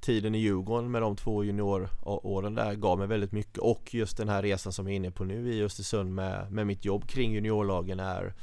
Tiden 0.00 0.34
i 0.34 0.38
Djurgården 0.38 0.90
med 0.90 1.02
de 1.02 1.16
två 1.16 1.44
junioråren 1.44 2.54
där 2.54 2.74
gav 2.74 2.98
mig 2.98 3.06
väldigt 3.06 3.32
mycket. 3.32 3.58
Och 3.58 3.94
just 3.94 4.16
den 4.16 4.28
här 4.28 4.42
resan 4.42 4.72
som 4.72 4.86
jag 4.86 4.92
är 4.92 4.96
inne 4.96 5.10
på 5.10 5.24
nu 5.24 5.54
i 5.54 5.62
Östersund 5.62 6.14
med, 6.14 6.52
med 6.52 6.66
mitt 6.66 6.84
jobb 6.84 7.08
kring 7.08 7.32
juniorlagen 7.32 8.00
är 8.00 8.34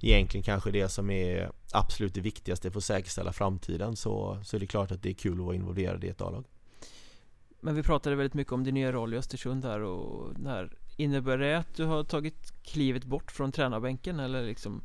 egentligen 0.00 0.44
kanske 0.44 0.70
det 0.70 0.88
som 0.88 1.10
är 1.10 1.50
absolut 1.72 2.14
det 2.14 2.20
viktigaste 2.20 2.70
för 2.70 2.78
att 2.78 2.84
säkerställa 2.84 3.32
framtiden. 3.32 3.96
Så, 3.96 4.38
så 4.44 4.56
är 4.56 4.60
det 4.60 4.66
klart 4.66 4.90
att 4.90 5.02
det 5.02 5.10
är 5.10 5.14
kul 5.14 5.32
att 5.32 5.46
vara 5.46 5.54
involverad 5.54 6.04
i 6.04 6.08
ett 6.08 6.20
A-lag. 6.20 6.44
Men 7.60 7.74
vi 7.74 7.82
pratade 7.82 8.16
väldigt 8.16 8.34
mycket 8.34 8.52
om 8.52 8.64
din 8.64 8.74
nya 8.74 8.92
roll 8.92 9.14
i 9.14 9.16
Östersund 9.16 9.64
här 9.64 9.80
och 9.80 10.34
där 10.34 10.76
Innebär 10.96 11.38
det 11.38 11.58
att 11.58 11.74
du 11.74 11.84
har 11.84 12.04
tagit 12.04 12.52
klivet 12.62 13.04
bort 13.04 13.32
från 13.32 13.52
tränarbänken? 13.52 14.20
Eller 14.20 14.42
liksom 14.42 14.82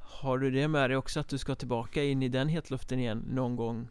Har 0.00 0.38
du 0.38 0.50
det 0.50 0.68
med 0.68 0.90
dig 0.90 0.96
också 0.96 1.20
att 1.20 1.28
du 1.28 1.38
ska 1.38 1.54
tillbaka 1.54 2.04
in 2.04 2.22
i 2.22 2.28
den 2.28 2.48
hetluften 2.48 2.98
igen 2.98 3.24
någon 3.30 3.56
gång 3.56 3.88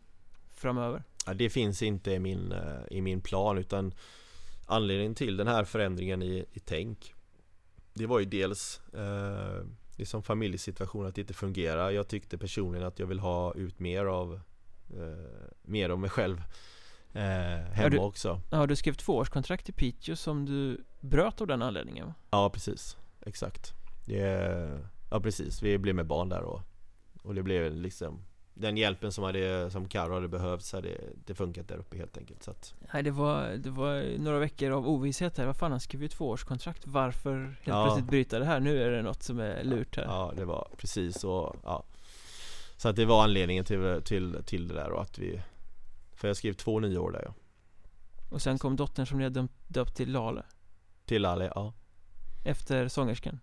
framöver? 0.53 1.03
Ja, 1.25 1.33
det 1.33 1.49
finns 1.49 1.81
inte 1.81 2.11
i 2.11 2.19
min, 2.19 2.51
eh, 2.51 2.97
i 2.97 3.01
min 3.01 3.21
plan 3.21 3.57
utan 3.57 3.93
Anledningen 4.65 5.15
till 5.15 5.37
den 5.37 5.47
här 5.47 5.63
förändringen 5.63 6.21
i, 6.21 6.45
i 6.53 6.59
tänk 6.59 7.13
Det 7.93 8.05
var 8.05 8.19
ju 8.19 8.25
dels 8.25 8.81
eh, 8.93 9.65
liksom 9.97 10.23
familjesituation 10.23 11.05
att 11.05 11.15
det 11.15 11.21
inte 11.21 11.33
fungerar. 11.33 11.91
Jag 11.91 12.07
tyckte 12.07 12.37
personligen 12.37 12.87
att 12.87 12.99
jag 12.99 13.07
vill 13.07 13.19
ha 13.19 13.53
ut 13.53 13.79
mer 13.79 14.05
av 14.05 14.33
eh, 14.89 15.49
Mer 15.61 15.89
av 15.89 15.99
mig 15.99 16.09
själv 16.09 16.43
eh, 17.13 17.21
Hemma 17.73 17.89
du, 17.89 17.97
också. 17.97 18.41
Ja 18.49 18.65
du 18.65 18.75
skrev 18.75 18.93
tvåårskontrakt 18.93 19.69
i 19.69 19.71
Piteå 19.71 20.15
som 20.15 20.45
du 20.45 20.83
bröt 20.99 21.41
av 21.41 21.47
den 21.47 21.61
anledningen? 21.61 22.13
Ja 22.29 22.49
precis, 22.49 22.97
exakt. 23.25 23.73
Det, 24.05 24.81
Ja 25.11 25.19
precis, 25.19 25.61
vi 25.61 25.77
blev 25.77 25.95
med 25.95 26.05
barn 26.05 26.29
där 26.29 26.41
och 26.41 26.61
Och 27.23 27.35
det 27.35 27.43
blev 27.43 27.75
liksom 27.75 28.19
den 28.53 28.77
hjälpen 28.77 29.11
som, 29.11 29.23
hade, 29.23 29.71
som 29.71 29.87
Karo 29.87 30.13
hade 30.13 30.27
behövt 30.27 30.63
så 30.63 30.77
hade 30.77 30.89
det 31.25 31.33
funkat 31.33 31.67
där 31.67 31.77
uppe 31.77 31.97
helt 31.97 32.17
enkelt 32.17 32.43
så 32.43 32.51
att... 32.51 32.73
Nej 32.93 33.03
det 33.03 33.11
var, 33.11 33.49
det 33.49 33.69
var 33.69 34.17
några 34.17 34.39
veckor 34.39 34.71
av 34.71 34.87
ovisshet 34.87 35.37
här, 35.37 35.45
vad 35.45 35.57
fan 35.57 35.71
han 35.71 35.79
skrev 35.79 36.01
ju 36.01 36.07
tvåårskontrakt. 36.07 36.87
Varför 36.87 37.37
helt 37.37 37.57
ja. 37.63 37.85
plötsligt 37.85 38.09
bryta 38.09 38.39
det 38.39 38.45
här? 38.45 38.59
Nu 38.59 38.83
är 38.83 38.91
det 38.91 39.01
något 39.01 39.23
som 39.23 39.39
är 39.39 39.63
lurt 39.63 39.97
här. 39.97 40.03
Ja 40.03 40.33
det 40.35 40.45
var 40.45 40.67
precis. 40.77 41.23
Och 41.23 41.55
ja. 41.63 41.83
Så 42.77 42.89
att 42.89 42.95
det 42.95 43.05
var 43.05 43.23
anledningen 43.23 43.65
till, 43.65 44.01
till, 44.05 44.37
till 44.45 44.67
det 44.67 44.73
där 44.73 44.91
och 44.91 45.01
att 45.01 45.19
vi 45.19 45.41
För 46.21 46.27
jag 46.27 46.37
skrev 46.37 46.53
två 46.53 46.79
nya 46.79 47.01
år 47.01 47.11
där 47.11 47.21
ja. 47.25 47.33
Och 48.29 48.41
sen 48.41 48.57
kom 48.57 48.75
dottern 48.75 49.05
som 49.05 49.17
ni 49.17 49.23
hade 49.23 49.47
döpt 49.67 49.95
till 49.95 50.11
Lale. 50.11 50.43
Till 51.05 51.21
Lale, 51.21 51.51
ja. 51.55 51.73
Efter 52.45 52.87
sångerskan? 52.87 53.39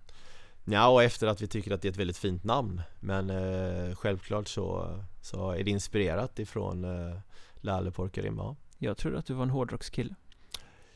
Ja, 0.65 0.89
och 0.89 1.03
efter 1.03 1.27
att 1.27 1.43
vi 1.43 1.47
tycker 1.47 1.71
att 1.71 1.83
det 1.83 1.89
är 1.89 1.93
ett 1.93 1.99
väldigt 1.99 2.17
fint 2.17 2.45
namn. 2.45 2.83
Men 3.01 3.31
eh, 3.31 3.95
självklart 3.95 4.49
så, 4.49 4.99
så 5.21 5.51
är 5.51 5.65
det 5.65 5.71
inspirerat 5.71 6.39
ifrån 6.39 6.85
eh, 6.85 7.19
Lalle 7.57 7.91
Porkarimma 7.91 8.57
Jag 8.79 8.97
trodde 8.97 9.19
att 9.19 9.27
du 9.27 9.35
var 9.35 9.43
en 9.43 9.51
hårdrockskille. 9.51 10.15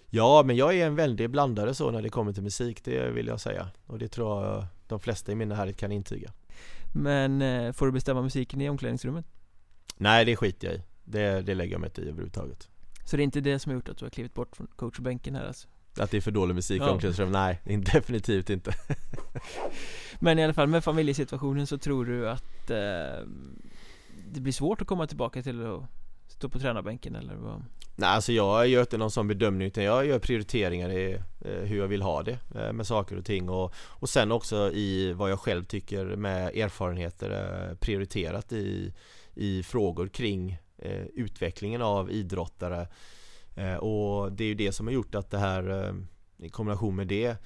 Ja, 0.06 0.42
men 0.42 0.56
jag 0.56 0.74
är 0.74 0.86
en 0.86 0.96
väldig 0.96 1.30
blandare 1.30 1.74
så 1.74 1.90
när 1.90 2.02
det 2.02 2.08
kommer 2.08 2.32
till 2.32 2.42
musik, 2.42 2.84
det 2.84 3.10
vill 3.10 3.26
jag 3.26 3.40
säga. 3.40 3.68
Och 3.86 3.98
det 3.98 4.08
tror 4.08 4.44
jag 4.44 4.66
de 4.86 5.00
flesta 5.00 5.32
i 5.32 5.34
min 5.34 5.48
närhet 5.48 5.76
kan 5.76 5.92
intyga. 5.92 6.32
Men 6.94 7.42
eh, 7.42 7.72
får 7.72 7.86
du 7.86 7.92
bestämma 7.92 8.22
musiken 8.22 8.60
i 8.60 8.70
omklädningsrummet? 8.70 9.26
Nej, 9.96 10.24
det 10.24 10.36
skiter 10.36 10.68
jag 10.68 10.76
i 10.76 10.82
Det, 11.12 11.42
det 11.42 11.54
lägger 11.54 11.72
jag 11.72 11.80
mig 11.80 11.88
inte 11.88 12.00
i 12.00 12.04
överhuvudtaget 12.08 12.68
Så 13.04 13.16
det 13.16 13.22
är 13.22 13.24
inte 13.24 13.40
det 13.40 13.58
som 13.58 13.70
har 13.70 13.74
gjort 13.74 13.88
att 13.88 13.98
du 13.98 14.04
har 14.04 14.10
klivit 14.10 14.34
bort 14.34 14.56
från 14.56 14.66
coachbänken 14.76 15.34
här 15.34 15.46
alltså? 15.46 15.68
Att 15.98 16.10
det 16.10 16.16
är 16.16 16.20
för 16.20 16.30
dålig 16.30 16.54
musik 16.54 16.80
i 16.80 16.84
Ja. 16.84 16.90
omklädningsrummet? 16.90 17.32
Nej, 17.64 17.78
definitivt 17.94 18.50
inte 18.50 18.74
Men 20.20 20.38
i 20.38 20.44
alla 20.44 20.54
fall 20.54 20.68
med 20.68 20.84
familjesituationen 20.84 21.66
så 21.66 21.78
tror 21.78 22.04
du 22.04 22.28
att 22.28 22.70
eh, 22.70 23.26
det 24.32 24.40
blir 24.40 24.52
svårt 24.52 24.80
att 24.80 24.86
komma 24.86 25.06
tillbaka 25.06 25.42
till 25.42 25.66
att 25.66 25.82
stå 26.28 26.48
på 26.48 26.58
tränarbänken 26.58 27.16
eller 27.16 27.34
vad? 27.34 27.64
Nej 27.96 28.08
alltså 28.08 28.32
jag 28.32 28.68
gör 28.68 28.80
inte 28.80 28.98
någon 28.98 29.10
sån 29.10 29.28
bedömning 29.28 29.68
utan 29.68 29.84
jag 29.84 30.06
gör 30.06 30.18
prioriteringar 30.18 30.90
i 30.90 31.12
eh, 31.40 31.62
hur 31.62 31.78
jag 31.78 31.88
vill 31.88 32.02
ha 32.02 32.22
det 32.22 32.38
eh, 32.54 32.72
med 32.72 32.86
saker 32.86 33.16
och 33.18 33.24
ting 33.24 33.48
och, 33.48 33.74
och 33.76 34.08
sen 34.08 34.32
också 34.32 34.72
i 34.72 35.12
vad 35.12 35.30
jag 35.30 35.40
själv 35.40 35.64
tycker 35.64 36.04
med 36.04 36.56
erfarenheter 36.56 37.30
eh, 37.70 37.76
prioriterat 37.76 38.52
i, 38.52 38.92
i 39.34 39.62
frågor 39.62 40.08
kring 40.08 40.58
eh, 40.82 41.04
utvecklingen 41.14 41.82
av 41.82 42.10
idrottare. 42.10 42.88
Eh, 43.54 43.76
och 43.76 44.32
det 44.32 44.44
är 44.44 44.48
ju 44.48 44.54
det 44.54 44.72
som 44.72 44.86
har 44.86 44.94
gjort 44.94 45.14
att 45.14 45.30
det 45.30 45.38
här 45.38 45.86
eh, 45.86 45.94
i 46.46 46.48
kombination 46.48 46.96
med 46.96 47.06
det 47.06 47.36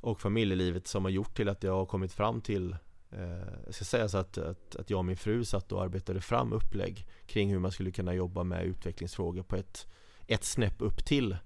och 0.00 0.20
familjelivet 0.20 0.86
som 0.86 1.04
har 1.04 1.10
gjort 1.10 1.36
till 1.36 1.48
att 1.48 1.62
jag 1.62 1.72
har 1.72 1.86
kommit 1.86 2.12
fram 2.12 2.40
till 2.40 2.76
eh, 3.10 3.48
Jag 3.66 3.74
ska 3.74 3.84
säga 3.84 4.08
så 4.08 4.18
att, 4.18 4.38
att, 4.38 4.76
att 4.76 4.90
jag 4.90 4.98
och 4.98 5.04
min 5.04 5.16
fru 5.16 5.44
satt 5.44 5.72
och 5.72 5.82
arbetade 5.82 6.20
fram 6.20 6.52
upplägg 6.52 7.06
kring 7.26 7.50
hur 7.50 7.58
man 7.58 7.72
skulle 7.72 7.90
kunna 7.90 8.14
jobba 8.14 8.44
med 8.44 8.64
utvecklingsfrågor 8.64 9.42
på 9.42 9.56
ett, 9.56 9.86
ett 10.26 10.44
snäpp 10.44 10.82
upp 10.82 11.04
till. 11.04 11.36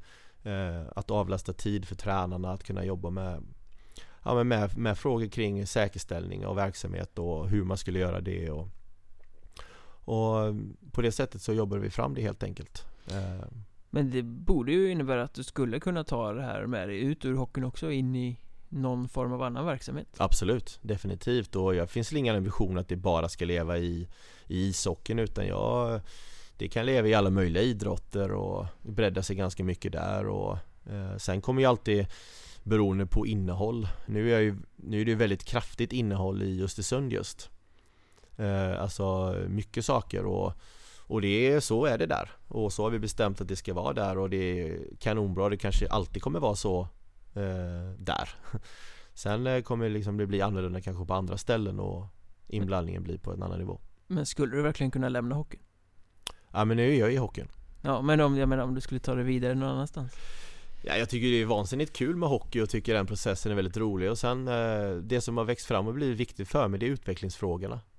Eh, 0.42 0.82
att 0.96 1.10
avlasta 1.10 1.52
tid 1.52 1.84
för 1.84 1.94
tränarna, 1.94 2.52
att 2.52 2.64
kunna 2.64 2.84
jobba 2.84 3.10
med 3.10 3.42
Ja 4.24 4.44
med, 4.44 4.78
med 4.78 4.98
frågor 4.98 5.26
kring 5.26 5.66
säkerställning 5.66 6.46
av 6.46 6.56
verksamhet 6.56 7.18
och 7.18 7.48
hur 7.48 7.64
man 7.64 7.76
skulle 7.76 7.98
göra 7.98 8.20
det 8.20 8.50
och 8.50 8.68
och 10.04 10.54
på 10.92 11.02
det 11.02 11.12
sättet 11.12 11.42
så 11.42 11.52
jobbade 11.52 11.82
vi 11.82 11.90
fram 11.90 12.14
det 12.14 12.22
helt 12.22 12.42
enkelt. 12.42 12.84
Eh, 13.10 13.46
Men 13.90 14.10
det 14.10 14.22
borde 14.22 14.72
ju 14.72 14.90
innebära 14.90 15.22
att 15.22 15.34
du 15.34 15.42
skulle 15.42 15.80
kunna 15.80 16.04
ta 16.04 16.32
det 16.32 16.42
här 16.42 16.66
med 16.66 16.88
dig 16.88 17.00
ut 17.00 17.24
ur 17.24 17.34
hockeyn 17.34 17.64
också 17.64 17.90
in 17.90 18.16
i 18.16 18.38
någon 18.68 19.08
form 19.08 19.32
av 19.32 19.42
annan 19.42 19.66
verksamhet? 19.66 20.08
Absolut, 20.16 20.78
definitivt. 20.82 21.56
Och 21.56 21.74
jag 21.74 21.90
finns 21.90 22.12
ingen 22.12 22.36
ambition 22.36 22.78
att 22.78 22.88
det 22.88 22.96
bara 22.96 23.28
ska 23.28 23.44
leva 23.44 23.78
i, 23.78 24.08
i 24.46 24.68
ishockeyn 24.68 25.18
utan 25.18 25.46
jag 25.46 26.00
Det 26.56 26.68
kan 26.68 26.86
leva 26.86 27.08
i 27.08 27.14
alla 27.14 27.30
möjliga 27.30 27.62
idrotter 27.62 28.32
och 28.32 28.66
bredda 28.82 29.22
sig 29.22 29.36
ganska 29.36 29.64
mycket 29.64 29.92
där. 29.92 30.26
Och 30.26 30.58
eh, 30.90 31.16
Sen 31.16 31.40
kommer 31.40 31.62
ju 31.62 31.66
alltid 31.68 32.06
Beroende 32.64 33.06
på 33.06 33.26
innehåll. 33.26 33.88
Nu 34.06 34.28
är, 34.28 34.32
jag 34.32 34.42
ju, 34.42 34.56
nu 34.76 35.00
är 35.00 35.04
det 35.04 35.10
ju 35.10 35.16
väldigt 35.16 35.44
kraftigt 35.44 35.92
innehåll 35.92 36.42
i 36.42 36.62
Östersund 36.62 37.12
just 37.12 37.50
Alltså 38.78 39.36
mycket 39.48 39.84
saker 39.84 40.24
och 40.24 40.52
och 41.12 41.20
det 41.20 41.52
är, 41.52 41.60
så 41.60 41.84
är 41.86 41.98
det 41.98 42.06
där. 42.06 42.30
Och 42.48 42.72
så 42.72 42.82
har 42.82 42.90
vi 42.90 42.98
bestämt 42.98 43.40
att 43.40 43.48
det 43.48 43.56
ska 43.56 43.74
vara 43.74 43.92
där 43.92 44.18
och 44.18 44.30
det 44.30 44.36
är 44.36 44.78
kanonbra, 44.98 45.48
det 45.48 45.56
kanske 45.56 45.88
alltid 45.88 46.22
kommer 46.22 46.40
vara 46.40 46.54
så 46.54 46.80
eh, 47.34 47.92
där. 47.98 48.28
Sen 49.14 49.46
eh, 49.46 49.62
kommer 49.62 49.88
liksom 49.88 50.16
det 50.16 50.26
bli 50.26 50.40
annorlunda 50.42 50.80
kanske 50.80 51.04
på 51.04 51.14
andra 51.14 51.36
ställen 51.36 51.80
och 51.80 52.06
inblandningen 52.48 53.02
blir 53.02 53.18
på 53.18 53.32
en 53.32 53.42
annan 53.42 53.58
nivå. 53.58 53.80
Men 54.06 54.26
skulle 54.26 54.56
du 54.56 54.62
verkligen 54.62 54.90
kunna 54.90 55.08
lämna 55.08 55.34
hockeyn? 55.34 55.60
Ja 56.52 56.64
men 56.64 56.76
nu 56.76 56.94
är 56.94 57.00
jag 57.00 57.12
i 57.12 57.16
hockeyn. 57.16 57.48
Ja 57.82 58.02
men 58.02 58.20
om, 58.20 58.36
jag 58.36 58.48
menar 58.48 58.64
om 58.64 58.74
du 58.74 58.80
skulle 58.80 59.00
ta 59.00 59.14
det 59.14 59.22
vidare 59.22 59.54
någon 59.54 59.68
annanstans? 59.68 60.12
Ja, 60.84 60.96
jag 60.96 61.08
tycker 61.08 61.26
det 61.26 61.42
är 61.42 61.46
vansinnigt 61.46 61.92
kul 61.92 62.16
med 62.16 62.28
hockey 62.28 62.60
och 62.60 62.70
tycker 62.70 62.94
den 62.94 63.06
processen 63.06 63.52
är 63.52 63.56
väldigt 63.56 63.76
rolig. 63.76 64.10
Och 64.10 64.18
sen 64.18 64.48
eh, 64.48 64.90
det 64.90 65.20
som 65.20 65.36
har 65.36 65.44
växt 65.44 65.66
fram 65.66 65.88
och 65.88 65.94
blivit 65.94 66.18
viktigt 66.20 66.48
för 66.48 66.68
mig 66.68 66.80
det 66.80 66.86
är 66.86 66.90
utvecklingsfrågorna. 66.90 67.74
eh, 67.74 67.91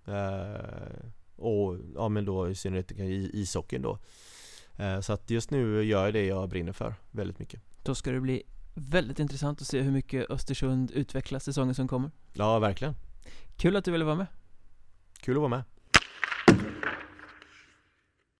Och 1.35 1.77
ja 1.95 2.09
men 2.09 2.25
då 2.25 2.49
i 2.49 2.55
synnerhet 2.55 2.91
i 2.91 3.29
ishockeyn 3.33 3.81
då. 3.81 3.99
Eh, 4.77 4.99
Så 4.99 5.13
att 5.13 5.29
just 5.29 5.51
nu 5.51 5.83
gör 5.83 6.03
jag 6.05 6.13
det 6.13 6.25
jag 6.25 6.49
brinner 6.49 6.71
för 6.73 6.95
väldigt 7.11 7.39
mycket. 7.39 7.61
Då 7.83 7.95
ska 7.95 8.11
det 8.11 8.19
bli 8.19 8.43
väldigt 8.73 9.19
intressant 9.19 9.61
att 9.61 9.67
se 9.67 9.81
hur 9.81 9.91
mycket 9.91 10.29
Östersund 10.29 10.91
utvecklas 10.91 11.43
säsongen 11.43 11.75
som 11.75 11.87
kommer. 11.87 12.11
Ja 12.33 12.59
verkligen. 12.59 12.95
Kul 13.57 13.75
att 13.75 13.85
du 13.85 13.91
ville 13.91 14.05
vara 14.05 14.15
med. 14.15 14.27
Kul 15.19 15.35
att 15.35 15.39
vara 15.41 15.49
med 15.49 15.63